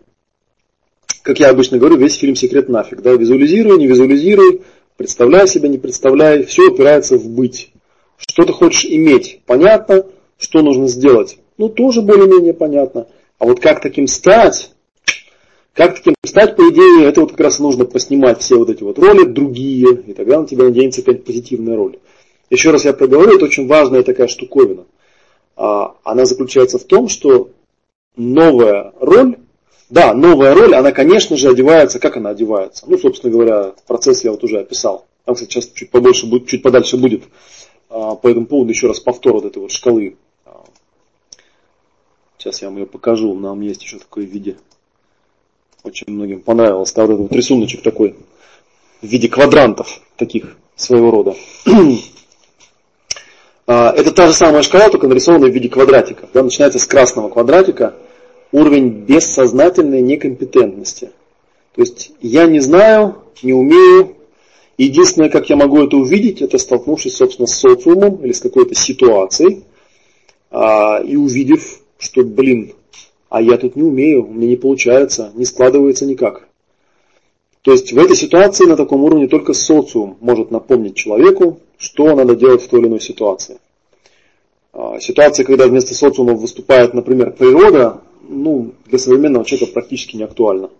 как 1.22 1.38
я 1.38 1.50
обычно 1.50 1.78
говорю, 1.78 1.96
весь 1.98 2.16
фильм 2.16 2.34
секрет 2.34 2.68
нафиг. 2.68 3.02
Да? 3.02 3.12
Визуализируй, 3.12 3.78
не 3.78 3.86
визуализируй, 3.86 4.62
представляй 4.96 5.46
себя, 5.46 5.68
не 5.68 5.78
представляй. 5.78 6.44
Все 6.44 6.68
опирается 6.68 7.16
в 7.16 7.28
быть. 7.28 7.70
Что 8.16 8.44
ты 8.44 8.52
хочешь 8.52 8.86
иметь, 8.86 9.40
понятно. 9.46 10.06
Что 10.38 10.62
нужно 10.62 10.88
сделать, 10.88 11.36
ну 11.58 11.68
тоже 11.68 12.00
более-менее 12.00 12.54
понятно. 12.54 13.06
А 13.38 13.44
вот 13.44 13.60
как 13.60 13.82
таким 13.82 14.06
стать, 14.06 14.72
как 15.74 15.96
таким 15.96 16.14
стать, 16.24 16.56
по 16.56 16.62
идее, 16.62 17.06
это 17.06 17.20
вот 17.20 17.30
как 17.30 17.40
раз 17.40 17.58
нужно 17.58 17.84
поснимать 17.84 18.40
все 18.40 18.56
вот 18.56 18.70
эти 18.70 18.82
вот 18.82 18.98
роли, 18.98 19.24
другие, 19.24 20.02
и 20.06 20.12
тогда 20.12 20.40
на 20.40 20.46
тебя 20.46 20.64
наденется 20.64 21.00
опять 21.00 21.24
позитивная 21.24 21.76
роль. 21.76 21.98
Еще 22.50 22.70
раз 22.70 22.84
я 22.84 22.92
проговорю, 22.92 23.36
это 23.36 23.44
очень 23.44 23.68
важная 23.68 24.02
такая 24.02 24.26
штуковина. 24.26 24.84
А, 25.56 25.94
она 26.02 26.24
заключается 26.24 26.78
в 26.78 26.84
том, 26.84 27.08
что 27.08 27.50
новая 28.16 28.92
роль, 28.98 29.38
да, 29.88 30.14
новая 30.14 30.54
роль, 30.54 30.74
она, 30.74 30.90
конечно 30.90 31.36
же, 31.36 31.48
одевается, 31.50 32.00
как 32.00 32.16
она 32.16 32.30
одевается. 32.30 32.84
Ну, 32.88 32.98
собственно 32.98 33.32
говоря, 33.32 33.74
процесс 33.86 34.24
я 34.24 34.32
вот 34.32 34.42
уже 34.42 34.58
описал. 34.58 35.06
Там, 35.24 35.34
кстати, 35.34 35.52
сейчас 35.52 35.66
чуть 35.66 35.90
побольше 35.90 36.26
будет, 36.26 36.48
чуть 36.48 36.62
подальше 36.62 36.96
будет 36.96 37.22
а, 37.88 38.16
по 38.16 38.28
этому 38.28 38.46
поводу 38.46 38.70
еще 38.70 38.88
раз 38.88 38.98
повтор 38.98 39.34
вот 39.34 39.44
этой 39.44 39.58
вот 39.58 39.70
шкалы. 39.70 40.16
А, 40.44 40.64
сейчас 42.38 42.62
я 42.62 42.68
вам 42.68 42.78
ее 42.78 42.86
покажу. 42.86 43.32
Нам 43.34 43.60
есть 43.60 43.82
еще 43.82 43.98
такой 43.98 44.26
в 44.26 44.30
виде. 44.30 44.56
Очень 45.82 46.12
многим 46.12 46.40
понравилось. 46.40 46.92
Да, 46.92 47.06
вот 47.06 47.32
рисуночек 47.32 47.82
такой 47.82 48.14
в 49.00 49.06
виде 49.06 49.28
квадрантов 49.28 50.00
таких 50.16 50.56
своего 50.76 51.10
рода. 51.10 51.34
А, 53.66 53.92
это 53.92 54.10
та 54.10 54.26
же 54.26 54.32
самая 54.32 54.62
шкала, 54.62 54.88
только 54.88 55.06
нарисованная 55.06 55.48
в 55.48 55.54
виде 55.54 55.68
квадратика. 55.68 56.28
Да, 56.34 56.42
начинается 56.42 56.80
с 56.80 56.86
красного 56.86 57.28
квадратика, 57.28 57.94
уровень 58.50 58.88
бессознательной 58.88 60.00
некомпетентности. 60.00 61.12
То 61.76 61.82
есть 61.82 62.10
я 62.20 62.46
не 62.46 62.58
знаю, 62.58 63.22
не 63.44 63.52
умею. 63.52 64.16
Единственное, 64.76 65.28
как 65.28 65.50
я 65.50 65.56
могу 65.56 65.84
это 65.84 65.96
увидеть, 65.96 66.42
это 66.42 66.58
столкнувшись, 66.58 67.14
собственно, 67.14 67.46
с 67.46 67.60
социумом 67.60 68.16
или 68.24 68.32
с 68.32 68.40
какой-то 68.40 68.74
ситуацией, 68.74 69.62
а, 70.50 71.00
и 71.00 71.14
увидев, 71.14 71.78
что, 71.96 72.24
блин, 72.24 72.72
а 73.30 73.40
я 73.40 73.56
тут 73.56 73.76
не 73.76 73.82
умею, 73.82 74.26
у 74.26 74.32
меня 74.32 74.48
не 74.48 74.56
получается, 74.56 75.30
не 75.34 75.46
складывается 75.46 76.04
никак. 76.04 76.48
То 77.62 77.72
есть 77.72 77.92
в 77.92 77.98
этой 77.98 78.16
ситуации 78.16 78.66
на 78.66 78.76
таком 78.76 79.04
уровне 79.04 79.28
только 79.28 79.54
социум 79.54 80.18
может 80.20 80.50
напомнить 80.50 80.96
человеку, 80.96 81.60
что 81.78 82.14
надо 82.14 82.34
делать 82.34 82.62
в 82.62 82.68
той 82.68 82.80
или 82.80 82.88
иной 82.88 83.00
ситуации. 83.00 83.58
А, 84.72 84.98
ситуация, 84.98 85.44
когда 85.44 85.66
вместо 85.66 85.94
социума 85.94 86.34
выступает, 86.34 86.92
например, 86.92 87.32
природа, 87.32 88.00
ну, 88.28 88.72
для 88.86 88.98
современного 88.98 89.44
человека 89.44 89.72
практически 89.74 90.16
не 90.16 90.24
актуальна. 90.24 90.70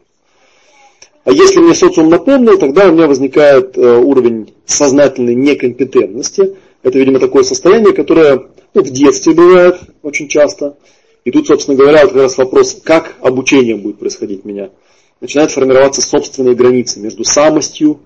А 1.25 1.31
если 1.31 1.61
мне 1.61 1.75
социум 1.75 2.09
напомнил, 2.09 2.59
тогда 2.59 2.89
у 2.89 2.93
меня 2.93 3.07
возникает 3.07 3.77
э, 3.77 3.99
уровень 3.99 4.55
сознательной 4.65 5.35
некомпетентности. 5.35 6.57
Это, 6.83 6.99
видимо, 6.99 7.21
такое 7.21 7.43
состояние, 7.43 7.93
которое 7.93 8.47
ну, 8.75 8.83
в 8.83 8.91
детстве 8.91 9.35
бывает 9.35 9.81
очень 10.03 10.29
часто. 10.29 10.77
И 11.25 11.31
тут, 11.31 11.47
собственно 11.47 11.77
говоря, 11.77 12.07
как 12.07 12.17
раз 12.17 12.39
вопрос, 12.39 12.81
как 12.83 13.17
обучение 13.21 13.77
будет 13.77 13.99
происходить 13.99 14.45
меня. 14.45 14.71
Начинают 15.21 15.51
формироваться 15.51 16.01
собственные 16.01 16.55
границы 16.55 16.99
между 17.01 17.25
самостью 17.25 18.01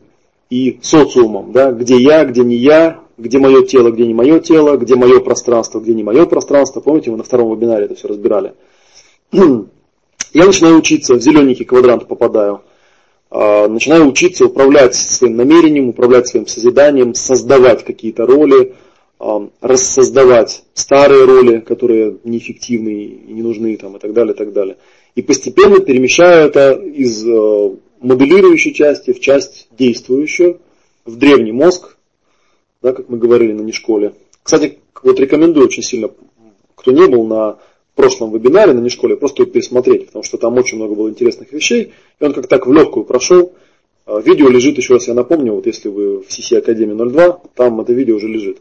и 0.51 0.79
социумом, 0.83 1.53
да, 1.53 1.71
где 1.71 1.97
я, 1.97 2.25
где 2.25 2.43
не 2.43 2.57
я, 2.57 3.01
где 3.17 3.39
мое 3.39 3.65
тело, 3.65 3.91
где 3.91 4.07
не 4.07 4.15
мое 4.15 4.41
тело, 4.41 4.77
где 4.77 4.97
мое 4.97 5.21
пространство, 5.21 5.79
где 5.79 5.95
не 5.95 6.03
мое 6.03 6.27
пространство. 6.27 6.81
Помните, 6.81 7.11
мы 7.11 7.17
на 7.19 7.25
втором 7.25 7.55
вебинаре 7.55 7.85
это 7.85 7.95
все 7.95 8.09
разбирали. 8.09 8.55
Я 9.33 10.47
начинаю 10.47 10.79
учиться, 10.79 11.15
в 11.15 11.21
зелененький 11.21 11.65
квадрант 11.65 12.09
попадаю. 12.09 12.63
А, 13.31 13.69
начинаю 13.69 14.09
учиться 14.09 14.47
управлять 14.47 14.97
своим 14.97 15.37
намерением, 15.37 15.89
управлять 15.89 16.27
своим 16.27 16.49
созиданием, 16.49 17.15
создавать 17.15 17.85
какие-то 17.85 18.27
роли, 18.27 18.75
рассоздавать 19.19 20.65
старые 20.75 21.25
роли, 21.25 21.61
которые 21.61 22.19
неэффективны 22.25 23.05
и 23.05 23.33
не 23.33 23.43
нужны 23.43 23.77
там, 23.77 23.97
и 23.97 23.99
так 23.99 24.13
далее, 24.13 24.35
и 24.35 24.37
так 24.37 24.53
далее. 24.53 24.77
И 25.15 25.23
постепенно 25.23 25.81
перемещаю 25.81 26.49
это 26.49 26.73
из 26.73 27.27
э, 27.27 27.77
моделирующей 28.01 28.75
части 28.75 29.13
в 29.13 29.21
часть 29.21 29.69
действующую, 29.71 30.61
в 31.05 31.17
древний 31.17 31.53
мозг, 31.53 31.97
да, 32.83 32.93
как 32.93 33.09
мы 33.09 33.19
говорили 33.19 33.53
на 33.53 33.63
Нешколе. 33.63 34.15
Кстати, 34.43 34.79
вот 35.03 35.19
рекомендую 35.21 35.67
очень 35.67 35.83
сильно, 35.83 36.11
кто 36.75 36.93
не 36.93 37.07
был 37.07 37.25
на 37.27 37.59
прошлом 37.95 38.33
вебинаре 38.33 38.73
на 38.73 38.81
Нешколе, 38.81 39.17
просто 39.17 39.47
пересмотреть, 39.47 40.07
потому 40.07 40.23
что 40.23 40.37
там 40.37 40.57
очень 40.59 40.77
много 40.77 40.95
было 40.95 41.09
интересных 41.09 41.53
вещей, 41.53 41.93
и 42.19 42.25
он 42.25 42.33
как 42.33 42.49
так 42.49 42.67
в 42.67 42.73
легкую 42.73 43.05
прошел. 43.05 43.53
А, 44.07 44.21
видео 44.21 44.49
лежит, 44.49 44.77
еще 44.77 44.95
раз 44.95 45.09
я 45.09 45.15
напомню, 45.15 45.53
вот 45.53 45.67
если 45.67 45.89
вы 45.89 46.21
в 46.21 46.29
CC 46.29 46.59
Академии 46.59 46.95
02, 46.95 47.41
там 47.55 47.81
это 47.81 47.93
видео 47.93 48.17
уже 48.17 48.29
лежит. 48.29 48.59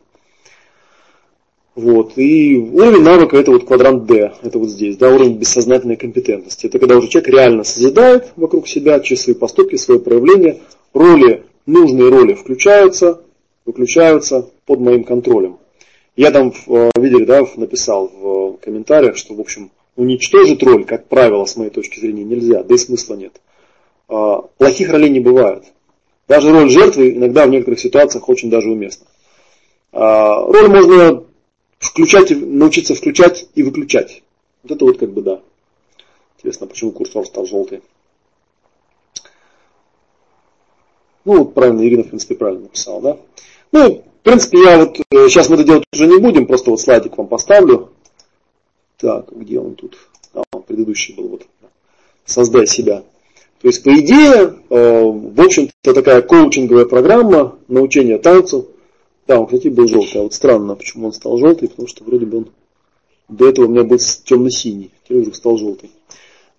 Вот. 1.76 2.18
И 2.18 2.56
уровень 2.58 3.02
навыка 3.02 3.38
это 3.38 3.52
вот 3.52 3.66
квадрант 3.66 4.06
D, 4.06 4.32
это 4.44 4.60
вот 4.60 4.70
здесь, 4.70 4.95
да, 4.98 5.10
уровень 5.10 5.38
бессознательной 5.38 5.95
компетентности. 5.95 6.68
Это 6.68 6.78
когда 6.78 6.98
уже 6.98 7.08
человек 7.08 7.34
реально 7.34 7.64
созидает 7.64 8.32
вокруг 8.36 8.68
себя 8.68 9.00
через 9.00 9.24
свои 9.24 9.36
поступки, 9.36 9.76
свои 9.76 9.98
проявления, 9.98 10.60
роли, 10.94 11.44
нужные 11.66 12.10
роли 12.10 12.36
включаются, 12.36 13.22
выключаются 13.66 14.50
под 14.66 14.82
моим 14.82 15.04
контролем. 15.04 15.58
Я 16.16 16.30
там, 16.30 16.54
э, 16.68 16.91
видели, 16.95 17.26
да, 17.26 17.44
написал 17.56 18.08
в 18.08 18.58
комментариях, 18.58 19.18
что, 19.18 19.34
в 19.34 19.40
общем, 19.40 19.72
уничтожить 19.95 20.62
роль, 20.62 20.86
как 20.86 21.08
правило, 21.08 21.45
с 21.45 21.56
моей 21.56 21.72
точки 21.72 22.00
зрения, 22.00 22.24
нельзя, 22.24 22.62
да 22.62 22.76
и 22.76 22.78
смысла 22.78 23.16
нет. 23.16 23.41
А, 24.08 24.41
плохих 24.58 24.91
ролей 24.91 25.10
не 25.10 25.20
бывает. 25.20 25.64
Даже 26.28 26.52
роль 26.52 26.70
жертвы 26.70 27.14
иногда 27.14 27.48
в 27.48 27.50
некоторых 27.50 27.80
ситуациях 27.80 28.30
очень 28.30 28.52
даже 28.52 28.70
уместна. 28.70 29.08
А, 29.91 30.45
роль 30.45 30.70
можно 30.70 31.24
включать, 31.84 32.31
научиться 32.31 32.95
включать 32.95 33.47
и 33.55 33.64
выключать. 33.64 34.23
Вот 34.64 34.72
это 34.72 34.85
вот 34.85 34.97
как 34.97 35.11
бы 35.11 35.22
да. 35.22 35.41
Интересно, 36.38 36.68
почему 36.68 36.91
курсор 36.91 37.26
стал 37.26 37.45
желтый. 37.45 37.81
Ну, 41.26 41.38
вот 41.39 41.53
правильно, 41.53 41.88
Ирина, 41.88 42.03
в 42.03 42.10
принципе, 42.10 42.35
правильно 42.35 42.64
написала, 42.64 43.01
да? 43.01 43.18
Ну, 43.72 44.03
в 44.03 44.23
принципе, 44.23 44.61
я 44.61 44.77
вот, 44.77 44.97
сейчас 45.30 45.49
мы 45.49 45.55
это 45.55 45.64
делать 45.64 45.85
уже 45.93 46.07
не 46.07 46.19
будем, 46.19 46.47
просто 46.47 46.69
вот 46.69 46.81
слайдик 46.81 47.18
вам 47.18 47.27
поставлю. 47.27 47.91
Так, 48.97 49.31
где 49.31 49.60
он 49.60 49.76
тут? 49.76 49.97
А, 50.34 50.43
предыдущий 50.60 51.15
был, 51.15 51.30
вот. 51.30 51.47
Создай 52.26 52.68
себя. 52.68 53.03
То 53.61 53.68
есть, 53.68 53.84
по 53.84 53.97
идее, 53.97 54.55
э, 54.69 55.01
в 55.03 55.41
общем-то, 55.41 55.93
такая 55.93 56.22
коучинговая 56.22 56.85
программа 56.85 57.57
научения 57.69 58.18
танцу. 58.18 58.73
Да, 59.28 59.40
он, 59.40 59.45
кстати, 59.45 59.70
был 59.70 59.88
желтый. 59.88 60.20
А 60.20 60.24
вот 60.24 60.34
странно, 60.34 60.76
почему 60.76 61.08
он 61.08 61.14
стал 61.14 61.38
желтый, 61.38 61.70
потому 61.70 61.88
что 61.88 62.04
вроде 62.04 62.26
бы 62.26 62.40
он 62.40 62.50
до 63.30 63.50
этого 63.50 63.66
у 63.66 63.70
меня 63.70 63.84
был 63.84 63.98
темно-синий. 63.98 64.91
Теперь 65.04 65.22
уже 65.22 65.34
стал 65.34 65.58
желтый. 65.58 65.91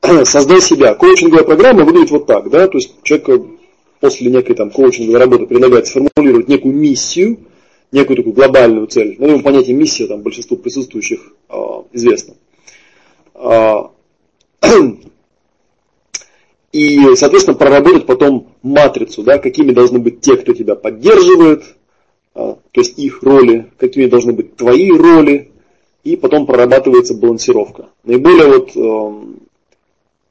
Создай 0.24 0.61
себя. 0.61 0.95
Коучинговая 0.95 1.45
программа 1.45 1.85
выглядит 1.85 2.11
вот 2.11 2.27
так, 2.27 2.51
да, 2.51 2.66
то 2.66 2.78
есть 2.78 2.95
человек 3.03 3.47
после 4.01 4.31
некой 4.31 4.55
там 4.55 4.70
коучинговой 4.70 5.19
работы 5.19 5.47
предлагает 5.47 5.86
сформулировать 5.86 6.49
некую 6.49 6.74
миссию, 6.74 7.39
некую 7.93 8.16
такую 8.16 8.35
глобальную 8.35 8.86
цель. 8.86 9.16
Ну, 9.19 9.41
понятие 9.41 9.77
миссия 9.77 10.07
там 10.07 10.20
большинству 10.20 10.57
присутствующих 10.57 11.32
э, 11.49 11.55
известно. 11.93 12.35
Э, 13.35 13.85
и, 16.73 17.15
соответственно, 17.15 17.57
проработать 17.57 18.05
потом 18.05 18.49
матрицу, 18.62 19.23
да, 19.23 19.39
какими 19.39 19.73
должны 19.73 20.01
быть 20.01 20.20
те, 20.20 20.36
кто 20.36 20.53
тебя 20.53 20.74
поддерживает, 20.74 21.62
а, 21.62 21.73
то 22.35 22.59
есть 22.74 22.98
их 22.98 23.23
роли, 23.23 23.70
какими 23.78 24.06
должны 24.06 24.32
быть 24.32 24.56
твои 24.56 24.90
роли, 24.90 25.52
и 26.02 26.16
потом 26.16 26.47
прорабатывается 26.47 27.15
балансировка. 27.15 27.86
Наиболее 28.05 28.47
вот 28.47 28.77
э, 28.77 29.35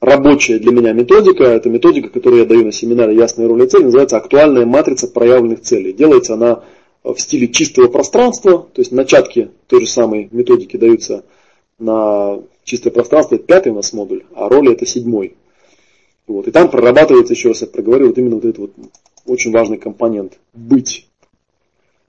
рабочая 0.01 0.59
для 0.59 0.71
меня 0.71 0.93
методика, 0.93 1.45
это 1.45 1.69
методика, 1.69 2.09
которую 2.09 2.41
я 2.41 2.47
даю 2.47 2.65
на 2.65 2.71
семинаре 2.71 3.15
«Ясные 3.15 3.47
роли 3.47 3.65
и 3.65 3.67
цели», 3.67 3.85
называется 3.85 4.17
«Актуальная 4.17 4.65
матрица 4.65 5.07
проявленных 5.07 5.61
целей». 5.61 5.93
Делается 5.93 6.35
она 6.35 6.63
в 7.03 7.17
стиле 7.17 7.47
чистого 7.47 7.87
пространства, 7.87 8.67
то 8.73 8.81
есть 8.81 8.91
начатки 8.91 9.49
той 9.67 9.81
же 9.81 9.87
самой 9.87 10.29
методики 10.31 10.77
даются 10.77 11.23
на 11.79 12.39
чистое 12.63 12.93
пространство, 12.93 13.35
это 13.35 13.45
пятый 13.45 13.71
у 13.71 13.75
нас 13.75 13.93
модуль, 13.93 14.23
а 14.35 14.47
роли 14.47 14.73
это 14.73 14.85
седьмой. 14.85 15.35
Вот. 16.27 16.47
И 16.47 16.51
там 16.51 16.69
прорабатывается, 16.69 17.33
еще 17.33 17.49
раз 17.49 17.61
я 17.61 17.67
проговорил, 17.67 18.07
вот 18.07 18.17
именно 18.17 18.35
вот 18.35 18.45
этот 18.45 18.59
вот 18.59 18.71
очень 19.25 19.51
важный 19.51 19.77
компонент– 19.77 20.39
быть, 20.53 21.07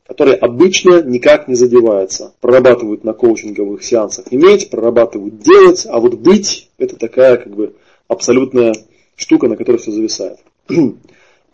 который 0.07 0.35
обычно 0.35 1.03
никак 1.03 1.49
не 1.49 1.55
задевается. 1.55 2.35
Прорабатывают 2.41 3.05
на 3.05 3.15
коучинговых 3.15 3.83
сеансах 3.83 4.27
иметь, 4.31 4.71
прорабатывают 4.71 5.39
делать, 5.39 5.87
а 5.89 5.99
вот 5.99 6.15
быть– 6.15 6.69
это 6.79 6.97
такая 6.97 7.39
как 7.39 7.55
бы 7.55 7.75
абсолютная 8.07 8.75
штука, 9.17 9.49
на 9.49 9.57
которой 9.57 9.79
все 9.79 9.91
зависает. 9.91 10.39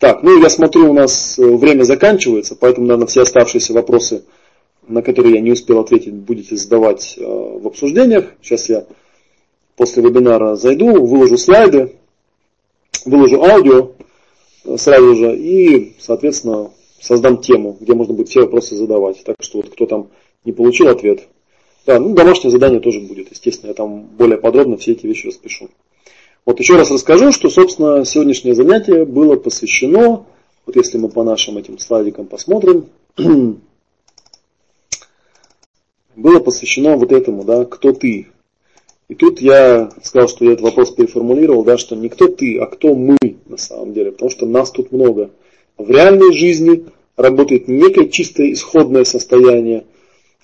Так, 0.01 0.23
ну 0.23 0.41
я 0.41 0.49
смотрю, 0.49 0.89
у 0.89 0.95
нас 0.95 1.39
э, 1.39 1.45
время 1.45 1.83
заканчивается, 1.83 2.57
поэтому, 2.59 2.87
наверное, 2.87 3.07
все 3.07 3.21
оставшиеся 3.21 3.75
вопросы, 3.75 4.25
на 4.89 5.03
которые 5.03 5.35
я 5.35 5.43
не 5.43 5.53
успел 5.53 5.79
ответить, 5.79 6.15
будете 6.15 6.57
задавать 6.57 7.19
э, 7.19 7.23
в 7.23 7.67
обсуждениях. 7.67 8.33
Сейчас 8.41 8.71
я 8.71 8.87
после 9.77 10.03
вебинара 10.03 10.57
зайду, 10.57 11.05
выложу 11.05 11.37
слайды, 11.37 11.97
выложу 13.05 13.45
аудио 13.45 13.91
э, 14.65 14.79
сразу 14.79 15.15
же 15.17 15.37
и, 15.37 15.97
соответственно, 15.99 16.71
создам 17.01 17.39
тему, 17.39 17.77
где 17.81 17.95
можно 17.95 18.15
будет 18.15 18.29
все 18.29 18.43
вопросы 18.43 18.77
задавать. 18.77 19.23
Так 19.25 19.37
что 19.41 19.59
вот 19.59 19.71
кто 19.71 19.87
там 19.87 20.11
не 20.45 20.53
получил 20.53 20.89
ответ, 20.89 21.29
да, 21.87 21.99
ну 21.99 22.15
домашнее 22.15 22.51
задание 22.51 22.81
тоже 22.81 23.01
будет, 23.01 23.31
естественно, 23.31 23.69
я 23.69 23.75
там 23.75 24.03
более 24.03 24.39
подробно 24.39 24.77
все 24.77 24.93
эти 24.93 25.07
вещи 25.07 25.27
распишу. 25.27 25.69
Вот 26.47 26.59
еще 26.59 26.77
раз 26.77 26.91
расскажу, 26.91 27.33
что, 27.33 27.51
собственно, 27.51 28.05
сегодняшнее 28.05 28.55
занятие 28.55 29.05
было 29.05 29.37
посвящено, 29.37 30.27
вот 30.67 30.77
если 30.77 30.99
мы 30.99 31.09
по 31.09 31.23
нашим 31.23 31.59
этим 31.59 31.79
слайдикам 31.79 32.27
посмотрим, 32.27 32.87
было 36.17 36.41
посвящено 36.41 36.97
вот 36.97 37.13
этому, 37.13 37.45
да, 37.45 37.65
кто 37.65 37.93
ты, 37.93 38.29
и 39.11 39.17
тут 39.17 39.41
я 39.41 39.91
сказал, 40.05 40.29
что 40.29 40.45
я 40.45 40.53
этот 40.53 40.63
вопрос 40.63 40.93
переформулировал, 40.93 41.65
да, 41.65 41.77
что 41.77 41.97
не 41.97 42.09
кто 42.09 42.29
ты, 42.29 42.61
а 42.61 42.67
кто 42.67 42.95
мы 42.95 43.19
на 43.47 43.57
самом 43.57 43.93
деле, 43.93 44.13
потому 44.13 44.31
что 44.31 44.47
нас 44.47 44.71
тут 44.71 44.93
много. 44.93 45.31
В 45.81 45.91
реальной 45.91 46.35
жизни 46.35 46.85
работает 47.17 47.67
не 47.67 47.79
некое 47.79 48.09
чистое 48.09 48.53
исходное 48.53 49.05
состояние, 49.05 49.85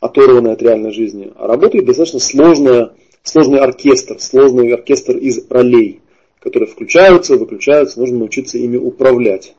оторванное 0.00 0.54
от 0.54 0.62
реальной 0.62 0.92
жизни, 0.92 1.30
а 1.36 1.46
работает 1.46 1.84
достаточно 1.84 2.20
сложное, 2.20 2.92
сложный 3.22 3.58
оркестр, 3.58 4.18
сложный 4.18 4.72
оркестр 4.72 5.18
из 5.18 5.46
ролей, 5.50 6.00
которые 6.40 6.68
включаются, 6.68 7.36
выключаются, 7.36 8.00
нужно 8.00 8.20
научиться 8.20 8.56
ими 8.56 8.78
управлять. 8.78 9.54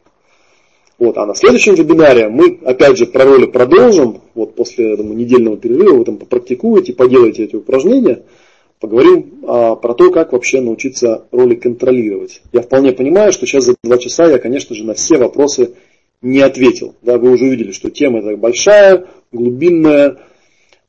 Вот. 0.97 1.15
А 1.19 1.27
на 1.27 1.35
следующем 1.35 1.75
вебинаре 1.75 2.27
мы, 2.27 2.59
опять 2.65 2.97
же, 2.97 3.05
про 3.05 3.25
роли 3.25 3.45
продолжим. 3.45 4.21
Вот 4.33 4.55
после 4.55 4.97
думаю, 4.97 5.15
недельного 5.15 5.57
перерыва 5.57 5.97
вы 5.97 6.05
там 6.05 6.17
попрактикуете, 6.17 6.93
поделаете 6.93 7.43
эти 7.43 7.55
упражнения– 7.55 8.23
поговорим 8.79 9.43
а, 9.47 9.75
про 9.75 9.93
то, 9.93 10.11
как 10.11 10.33
вообще 10.33 10.61
научиться 10.61 11.25
роли 11.31 11.55
контролировать. 11.55 12.41
Я 12.53 12.61
вполне 12.61 12.91
понимаю, 12.91 13.31
что 13.31 13.45
сейчас 13.45 13.65
за 13.65 13.75
два 13.83 13.97
часа 13.97 14.25
я, 14.29 14.37
конечно 14.37 14.75
же, 14.75 14.83
на 14.83 14.93
все 14.93 15.17
вопросы 15.17 15.73
не 16.21 16.39
ответил. 16.41 16.95
Да, 17.01 17.17
вы 17.17 17.31
уже 17.31 17.45
увидели, 17.45 17.71
что 17.71 17.89
тема 17.89 18.19
эта 18.19 18.37
большая, 18.37 19.07
глубинная, 19.31 20.17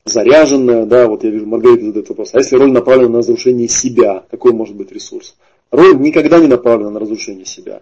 заряженная. 0.05 0.85
Да, 0.85 1.07
вот 1.07 1.23
я 1.23 1.29
вижу, 1.29 1.45
Маргарита 1.45 1.85
задает 1.85 2.09
вопрос. 2.09 2.33
А 2.33 2.39
если 2.39 2.55
роль 2.55 2.71
направлена 2.71 3.09
на 3.09 3.17
разрушение 3.19 3.67
себя, 3.67 4.23
какой 4.29 4.53
может 4.53 4.75
быть 4.75 4.91
ресурс? 4.91 5.35
Роль 5.71 5.99
никогда 5.99 6.39
не 6.39 6.47
направлена 6.47 6.91
на 6.91 6.99
разрушение 6.99 7.45
себя. 7.45 7.81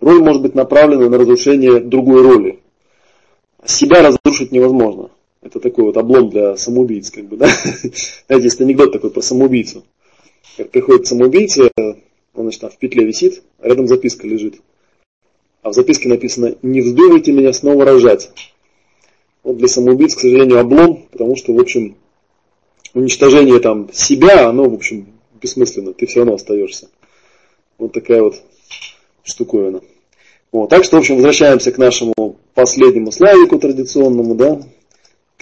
Роль 0.00 0.22
может 0.22 0.42
быть 0.42 0.54
направлена 0.54 1.08
на 1.08 1.18
разрушение 1.18 1.80
другой 1.80 2.22
роли. 2.22 2.60
Себя 3.64 4.02
разрушить 4.02 4.52
невозможно. 4.52 5.10
Это 5.44 5.60
такой 5.60 5.84
вот 5.84 5.96
облом 5.98 6.30
для 6.30 6.56
самоубийц, 6.56 7.10
как 7.10 7.26
бы, 7.26 7.36
да. 7.36 7.46
Знаете, 8.26 8.44
есть 8.44 8.60
анекдот 8.62 8.92
такой 8.92 9.10
про 9.10 9.20
самоубийцу. 9.20 9.84
Как 10.56 10.70
приходит 10.70 11.06
самоубийца, 11.06 11.70
он, 11.76 12.44
значит, 12.44 12.62
там 12.62 12.70
в 12.70 12.78
петле 12.78 13.04
висит, 13.04 13.42
а 13.60 13.68
рядом 13.68 13.86
записка 13.86 14.26
лежит. 14.26 14.56
А 15.62 15.68
в 15.68 15.74
записке 15.74 16.08
написано 16.08 16.56
«Не 16.62 16.80
вздумайте 16.80 17.32
меня 17.32 17.52
снова 17.52 17.84
рожать». 17.84 18.30
Вот 19.42 19.58
для 19.58 19.68
самоубийц, 19.68 20.14
к 20.14 20.20
сожалению, 20.20 20.60
облом, 20.60 21.06
потому 21.12 21.36
что, 21.36 21.52
в 21.52 21.60
общем, 21.60 21.96
уничтожение 22.94 23.60
там 23.60 23.92
себя, 23.92 24.48
оно, 24.48 24.68
в 24.68 24.74
общем, 24.74 25.08
бессмысленно, 25.42 25.92
ты 25.92 26.06
все 26.06 26.20
равно 26.20 26.34
остаешься. 26.34 26.88
Вот 27.76 27.92
такая 27.92 28.22
вот 28.22 28.40
штуковина. 29.22 29.82
Вот, 30.52 30.70
так 30.70 30.84
что, 30.84 30.96
в 30.96 31.00
общем, 31.00 31.16
возвращаемся 31.16 31.70
к 31.70 31.76
нашему 31.76 32.38
последнему 32.54 33.12
слайдику 33.12 33.58
традиционному, 33.58 34.34
да, 34.34 34.62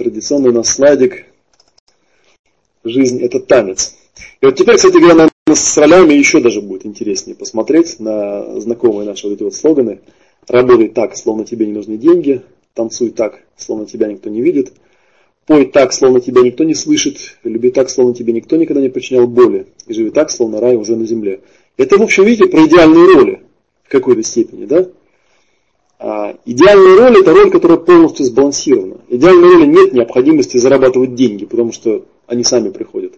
традиционный 0.02 0.50
у 0.50 0.52
нас 0.52 0.74
слайдик 0.74 1.26
«Жизнь– 2.84 3.20
это 3.22 3.40
танец». 3.40 3.94
И 4.40 4.46
вот 4.46 4.56
теперь, 4.56 4.76
кстати 4.76 4.94
говоря, 4.94 5.14
наверное, 5.14 5.54
с 5.54 5.78
ролями 5.78 6.14
еще 6.14 6.40
даже 6.40 6.60
будет 6.60 6.84
интереснее 6.84 7.36
посмотреть 7.36 8.00
на 8.00 8.60
знакомые 8.60 9.06
наши 9.06 9.28
вот 9.28 9.34
эти 9.34 9.42
вот 9.44 9.54
слоганы. 9.54 10.00
Работай 10.48 10.88
так, 10.88 11.16
словно 11.16 11.44
тебе 11.44 11.66
не 11.66 11.72
нужны 11.72 11.96
деньги. 11.96 12.42
Танцуй 12.74 13.10
так, 13.10 13.42
словно 13.56 13.86
тебя 13.86 14.08
никто 14.08 14.28
не 14.28 14.42
видит. 14.42 14.72
Пой 15.46 15.66
так, 15.66 15.92
словно 15.92 16.20
тебя 16.20 16.42
никто 16.42 16.64
не 16.64 16.74
слышит. 16.74 17.38
Люби 17.44 17.70
так, 17.70 17.90
словно 17.90 18.14
тебе 18.14 18.32
никто 18.32 18.56
никогда 18.56 18.80
не 18.80 18.88
причинял 18.88 19.26
боли. 19.26 19.66
И 19.86 19.92
живи 19.92 20.10
так, 20.10 20.30
словно 20.30 20.60
рай 20.60 20.76
уже 20.76 20.96
на 20.96 21.06
земле. 21.06 21.40
Это, 21.76 21.98
в 21.98 22.02
общем, 22.02 22.24
видите, 22.24 22.46
про 22.46 22.66
идеальные 22.66 23.14
роли 23.14 23.42
в 23.84 23.88
какой-то 23.88 24.22
степени, 24.22 24.66
да? 24.66 24.88
А, 26.04 26.36
идеальная 26.44 26.96
роль– 26.96 27.20
это 27.20 27.32
роль, 27.32 27.48
которая 27.52 27.78
полностью 27.78 28.26
сбалансирована. 28.26 28.96
Идеальной 29.08 29.54
роли 29.54 29.66
нет 29.66 29.92
необходимости 29.92 30.56
зарабатывать 30.56 31.14
деньги, 31.14 31.44
потому 31.44 31.70
что 31.70 32.04
они 32.26 32.42
сами 32.42 32.70
приходят. 32.70 33.14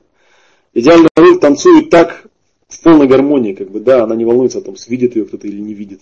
Идеальная 0.75 1.09
роль 1.17 1.39
танцует 1.39 1.89
так 1.89 2.27
в 2.69 2.83
полной 2.83 3.07
гармонии, 3.07 3.55
как 3.55 3.71
бы, 3.71 3.81
да, 3.81 4.05
она 4.05 4.15
не 4.15 4.27
волнуется 4.27 4.59
о 4.59 4.61
том, 4.61 4.75
видит 4.87 5.17
ее 5.17 5.25
кто-то 5.25 5.47
или 5.47 5.59
не 5.63 5.73
видит. 5.73 6.01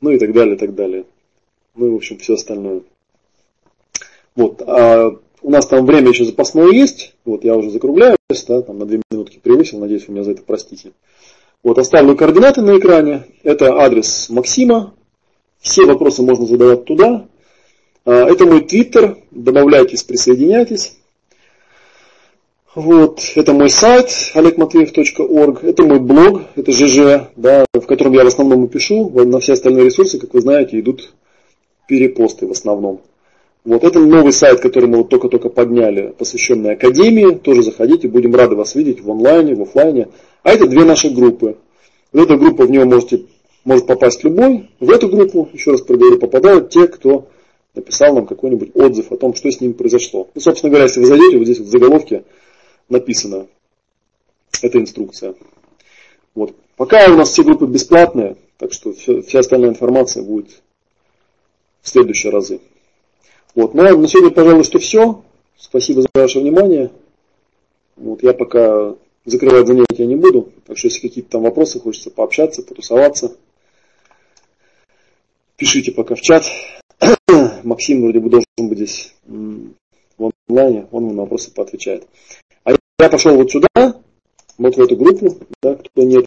Ну 0.00 0.08
и 0.08 0.18
так 0.18 0.32
далее, 0.32 0.56
так 0.56 0.74
далее. 0.74 1.04
Ну 1.74 1.88
и, 1.88 1.90
в 1.90 1.96
общем, 1.96 2.16
все 2.16 2.32
остальное. 2.32 2.80
Вот, 4.36 4.62
а 4.66 5.18
у 5.42 5.50
нас 5.50 5.66
там 5.66 5.84
время 5.84 6.08
еще 6.08 6.24
запасное 6.24 6.70
есть, 6.70 7.14
вот 7.26 7.44
я 7.44 7.54
уже 7.56 7.68
закругляюсь, 7.68 8.16
да, 8.48 8.62
там 8.62 8.78
на 8.78 8.86
две 8.86 9.02
минутки 9.10 9.38
превысил, 9.38 9.80
надеюсь, 9.80 10.08
вы 10.08 10.14
меня 10.14 10.24
за 10.24 10.30
это 10.30 10.42
простите. 10.46 10.92
Вот 11.62 11.78
оставлю 11.78 12.16
координаты 12.16 12.62
на 12.62 12.78
экране, 12.78 13.26
это 13.42 13.74
адрес 13.74 14.30
Максима, 14.30 14.94
все 15.64 15.86
вопросы 15.86 16.22
можно 16.22 16.46
задавать 16.46 16.84
туда. 16.84 17.26
А, 18.04 18.30
это 18.30 18.44
мой 18.46 18.60
твиттер, 18.60 19.16
добавляйтесь, 19.32 20.04
присоединяйтесь. 20.04 20.98
Вот, 22.74 23.20
это 23.34 23.52
мой 23.52 23.70
сайт 23.70 24.08
olegmatveev.org, 24.34 25.62
это 25.62 25.84
мой 25.84 26.00
блог, 26.00 26.42
это 26.56 26.72
ЖЖ, 26.72 27.30
да, 27.36 27.64
в 27.72 27.86
котором 27.86 28.12
я 28.12 28.24
в 28.24 28.26
основном 28.26 28.64
и 28.64 28.68
пишу, 28.68 29.08
на 29.10 29.38
все 29.38 29.52
остальные 29.52 29.86
ресурсы, 29.86 30.18
как 30.18 30.34
вы 30.34 30.40
знаете, 30.40 30.80
идут 30.80 31.12
перепосты 31.86 32.46
в 32.46 32.50
основном. 32.50 33.00
Вот, 33.64 33.84
это 33.84 34.00
новый 34.00 34.32
сайт, 34.32 34.60
который 34.60 34.88
мы 34.88 34.98
вот 34.98 35.08
только-только 35.08 35.48
подняли, 35.48 36.14
посвященный 36.18 36.72
Академии, 36.72 37.36
тоже 37.36 37.62
заходите, 37.62 38.08
будем 38.08 38.34
рады 38.34 38.56
вас 38.56 38.74
видеть 38.74 39.00
в 39.00 39.10
онлайне, 39.10 39.54
в 39.54 39.62
офлайне. 39.62 40.08
А 40.42 40.50
это 40.50 40.66
две 40.66 40.84
наши 40.84 41.08
группы. 41.10 41.56
В 42.12 42.20
эта 42.20 42.36
группа, 42.36 42.66
в 42.66 42.70
нее 42.70 42.84
можете 42.84 43.22
может 43.64 43.86
попасть 43.86 44.22
любой. 44.24 44.70
В 44.80 44.90
эту 44.90 45.08
группу, 45.08 45.48
еще 45.52 45.72
раз 45.72 45.80
проговорю, 45.80 46.18
попадают 46.18 46.70
те, 46.70 46.86
кто 46.86 47.28
написал 47.74 48.14
нам 48.14 48.26
какой-нибудь 48.26 48.70
отзыв 48.74 49.10
о 49.10 49.16
том, 49.16 49.34
что 49.34 49.50
с 49.50 49.60
ним 49.60 49.74
произошло. 49.74 50.28
Ну, 50.34 50.40
собственно 50.40 50.70
говоря, 50.70 50.84
если 50.84 51.00
вы 51.00 51.06
зайдете, 51.06 51.38
вот 51.38 51.44
здесь 51.44 51.58
вот 51.58 51.68
в 51.68 51.70
заголовке 51.70 52.24
написано 52.88 53.46
эта 54.62 54.78
инструкция. 54.78 55.34
Вот. 56.34 56.54
Пока 56.76 57.06
у 57.10 57.16
нас 57.16 57.30
все 57.30 57.42
группы 57.42 57.66
бесплатные, 57.66 58.36
так 58.58 58.72
что 58.72 58.92
все, 58.92 59.22
вся 59.22 59.40
остальная 59.40 59.70
информация 59.70 60.22
будет 60.22 60.62
в 61.82 61.88
следующие 61.88 62.32
разы. 62.32 62.60
Вот. 63.54 63.74
Ну, 63.74 63.82
а 63.82 63.96
на 63.96 64.08
сегодня, 64.08 64.30
пожалуй, 64.30 64.64
что 64.64 64.78
все. 64.78 65.22
Спасибо 65.56 66.02
за 66.02 66.08
ваше 66.14 66.40
внимание. 66.40 66.90
Вот. 67.96 68.22
Я 68.22 68.34
пока 68.34 68.96
закрывать 69.24 69.66
занятия 69.66 70.06
не 70.06 70.16
буду, 70.16 70.52
так 70.66 70.76
что 70.76 70.88
если 70.88 71.00
какие-то 71.00 71.30
там 71.30 71.42
вопросы, 71.42 71.80
хочется 71.80 72.10
пообщаться, 72.10 72.62
потусоваться, 72.62 73.36
пишите 75.56 75.92
пока 75.92 76.14
в 76.14 76.20
чат. 76.20 76.44
Максим 77.64 78.02
вроде 78.02 78.20
бы 78.20 78.30
должен 78.30 78.46
быть 78.68 78.78
здесь 78.78 79.14
в 79.26 80.30
онлайне, 80.48 80.86
он 80.90 81.08
на 81.08 81.22
вопросы 81.22 81.52
поотвечает. 81.52 82.06
А 82.64 82.72
я 82.98 83.08
пошел 83.08 83.36
вот 83.36 83.50
сюда, 83.50 84.00
вот 84.58 84.76
в 84.76 84.80
эту 84.80 84.96
группу, 84.96 85.36
да, 85.62 85.74
кто 85.74 86.02
нет. 86.02 86.24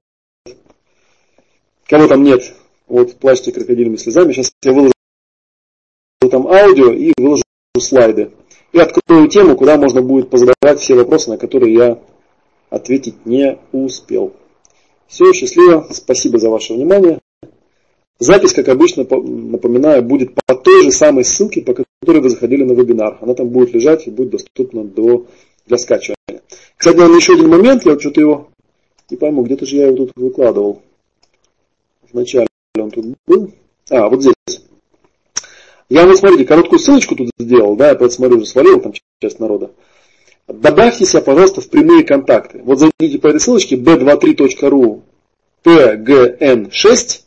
Кого 1.86 2.08
там 2.08 2.24
нет, 2.24 2.54
вот 2.88 3.16
плачьте 3.16 3.52
крокодильными 3.52 3.96
слезами. 3.96 4.34
Сейчас 4.34 4.52
я 4.64 4.74
выложу 4.74 4.94
там 6.30 6.48
аудио 6.48 6.92
и 6.92 7.14
выложу 7.18 7.44
слайды. 7.80 8.32
И 8.74 8.80
открою 8.80 9.30
тему, 9.30 9.56
куда 9.56 9.78
можно 9.78 10.02
будет 10.02 10.30
позадавать 10.30 10.80
все 10.80 10.96
вопросы, 10.96 11.30
на 11.30 11.38
которые 11.38 11.74
я 11.74 12.00
ответить 12.70 13.26
не 13.26 13.58
успел. 13.72 14.34
Все, 15.08 15.32
счастливо, 15.32 15.88
спасибо 15.92 16.38
за 16.38 16.50
ваше 16.50 16.74
внимание. 16.74 17.20
Запись, 18.20 18.54
как 18.54 18.68
обычно, 18.70 19.04
напоминаю, 19.04 20.02
будет 20.02 20.34
по 20.34 20.56
той 20.56 20.84
же 20.84 20.92
самой 20.92 21.24
ссылке, 21.24 21.62
по 21.62 21.74
которой 21.74 22.22
вы 22.22 22.30
заходили 22.30 22.64
на 22.64 22.72
вебинар. 22.72 23.20
Она 23.22 23.36
там 23.36 23.50
будет 23.50 23.74
лежать 23.74 24.08
и 24.08 24.12
будет 24.12 24.32
доступна 24.32 24.84
до, 24.84 25.28
для 25.68 25.78
скачивания. 25.78 26.42
Кстати, 26.76 26.96
наверное, 26.96 27.20
еще 27.20 27.34
один 27.34 27.50
момент, 27.50 27.86
я 27.86 27.92
вот 27.92 28.02
что-то 28.02 28.22
его 28.22 28.50
не 29.10 29.18
пойму, 29.18 29.44
где-то 29.44 29.66
же 29.66 29.78
я 29.78 29.88
его 29.88 29.98
тут 29.98 30.12
выкладывал. 30.16 30.82
Вначале 32.12 32.48
он 32.76 32.90
тут 32.90 33.06
был. 33.28 33.52
А, 33.90 34.10
вот 34.10 34.22
здесь. 34.22 34.62
Я 35.90 36.06
вот, 36.06 36.18
смотрите, 36.18 36.46
короткую 36.46 36.80
ссылочку 36.80 37.16
тут 37.16 37.30
сделал, 37.38 37.76
да, 37.76 37.92
я 37.92 38.10
смотрю, 38.10 38.38
уже 38.38 38.46
свалил 38.46 38.82
там 38.82 38.94
часть 39.22 39.40
народа. 39.40 39.72
Добавьте 40.48 41.06
себя, 41.06 41.22
пожалуйста, 41.22 41.62
в 41.62 41.70
прямые 41.70 42.04
контакты. 42.04 42.62
Вот 42.64 42.80
зайдите 42.80 43.20
по 43.20 43.28
этой 43.28 43.40
ссылочке 43.40 43.76
b23.ru 43.76 45.02
pgn6 45.64 47.22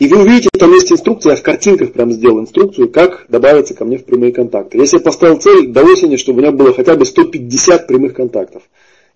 и 0.00 0.08
вы 0.08 0.22
увидите, 0.22 0.48
там 0.58 0.72
есть 0.72 0.90
инструкция, 0.90 1.32
я 1.32 1.36
в 1.36 1.42
картинках 1.42 1.92
прям 1.92 2.10
сделал 2.10 2.40
инструкцию, 2.40 2.88
как 2.88 3.26
добавиться 3.28 3.74
ко 3.74 3.84
мне 3.84 3.98
в 3.98 4.04
прямые 4.06 4.32
контакты. 4.32 4.78
Я 4.78 4.98
поставил 4.98 5.36
цель 5.36 5.68
до 5.68 5.84
осени, 5.84 6.16
чтобы 6.16 6.38
у 6.38 6.40
меня 6.40 6.52
было 6.52 6.72
хотя 6.72 6.96
бы 6.96 7.04
150 7.04 7.86
прямых 7.86 8.14
контактов. 8.14 8.62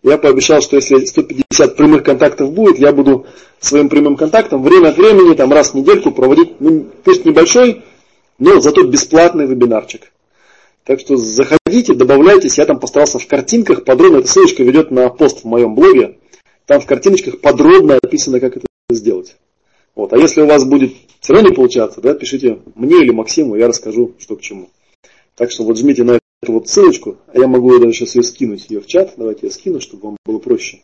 Я 0.03 0.19
пообещал, 0.19 0.61
что 0.61 0.77
если 0.77 1.07
150 1.07 1.77
прямых 1.77 2.03
контактов 2.03 2.53
будет, 2.53 2.79
я 2.79 2.93
буду 2.93 3.25
своим 3.61 3.89
прямым 3.89 4.17
контактом 4.17 4.63
время 4.63 4.89
от 4.89 4.99
времени, 4.99 5.35
там 5.35 5.51
раз 5.51 5.71
в 5.71 5.75
недельку 5.75 6.11
проводить, 6.11 6.61
ну, 6.61 6.87
пусть 7.03 7.25
небольшой, 7.25 7.83
но 8.39 8.61
зато 8.61 8.83
бесплатный 8.83 9.47
вебинарчик. 9.47 10.13
Так 10.85 11.01
что 11.01 11.17
заходите, 11.17 11.95
добавляйтесь. 11.95 12.59
Я 12.59 12.67
там 12.67 12.79
постарался 12.79 13.19
в 13.19 13.27
картинках 13.27 13.85
подробно. 13.85 14.19
Эта 14.19 14.29
ссылочка 14.29 14.63
ведет 14.63 14.91
на 14.91 15.09
пост 15.09 15.41
в 15.41 15.45
моем 15.47 15.75
блоге. 15.75 16.19
Там 16.67 16.83
в 16.83 16.87
картиночках 16.87 17.41
подробно 17.41 17.99
описано, 18.03 18.39
как 18.39 18.59
это 18.59 18.67
сделать. 18.91 19.35
Вот. 19.95 20.13
А 20.13 20.19
если 20.19 20.43
у 20.43 20.47
вас 20.47 20.65
будет 20.65 20.93
все 21.21 21.33
равно 21.33 21.51
не 21.51 21.55
получаться, 21.55 22.01
да, 22.01 22.15
пишите 22.15 22.61
мне 22.75 23.03
или 23.03 23.11
Максиму, 23.11 23.57
я 23.57 23.69
расскажу, 23.69 24.15
что 24.19 24.37
к 24.37 24.41
чему. 24.41 24.71
Так 25.37 25.51
что 25.51 25.65
вот 25.65 25.79
жмите 25.79 26.05
на 26.05 26.19
эту 26.43 26.53
вот 26.53 26.69
ссылочку, 26.69 27.17
а 27.29 27.39
я 27.39 27.47
могу 27.47 27.79
даже 27.79 27.93
сейчас 27.93 28.15
ее 28.15 28.23
скинуть 28.23 28.71
ее 28.71 28.81
в 28.81 28.87
чат. 28.87 29.15
Давайте 29.17 29.47
я 29.47 29.53
скину, 29.53 29.81
чтобы 29.81 30.09
вам 30.09 30.17
было 30.25 30.39
проще. 30.39 30.81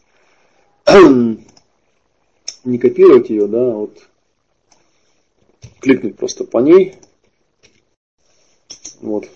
Не 2.65 2.78
копировать 2.78 3.31
ее, 3.31 3.47
да, 3.47 3.73
а 3.73 3.77
вот 3.77 3.99
кликнуть 5.81 6.16
просто 6.16 6.45
по 6.45 6.59
ней. 6.59 6.95
Вот. 9.01 9.28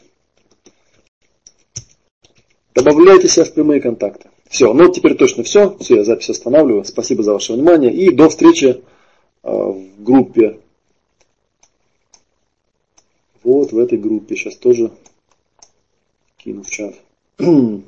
Добавляйте 2.75 3.29
себя 3.29 3.45
в 3.45 3.55
прямые 3.55 3.81
контакты. 3.81 4.31
Все, 4.49 4.73
ну 4.73 4.93
теперь 4.93 5.17
точно 5.17 5.43
все. 5.43 5.77
Все, 5.79 5.97
я 5.97 6.05
запись 6.05 6.31
останавливаю. 6.31 6.85
Спасибо 6.85 7.23
за 7.23 7.33
ваше 7.33 7.55
внимание. 7.55 7.93
И 7.93 8.11
до 8.11 8.29
встречи 8.29 8.83
в 9.45 10.03
группе. 10.03 10.61
Вот 13.43 13.73
в 13.73 13.79
этой 13.79 13.99
группе. 13.99 14.37
Сейчас 14.37 14.57
тоже 14.57 14.91
кину 16.39 16.62
в 16.62 16.71
чат. 16.71 16.95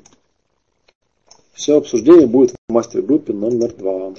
Все 1.53 1.77
обсуждение 1.77 2.27
будет 2.27 2.51
в 2.51 2.73
мастер-группе 2.73 3.33
номер 3.33 3.73
два. 3.73 4.13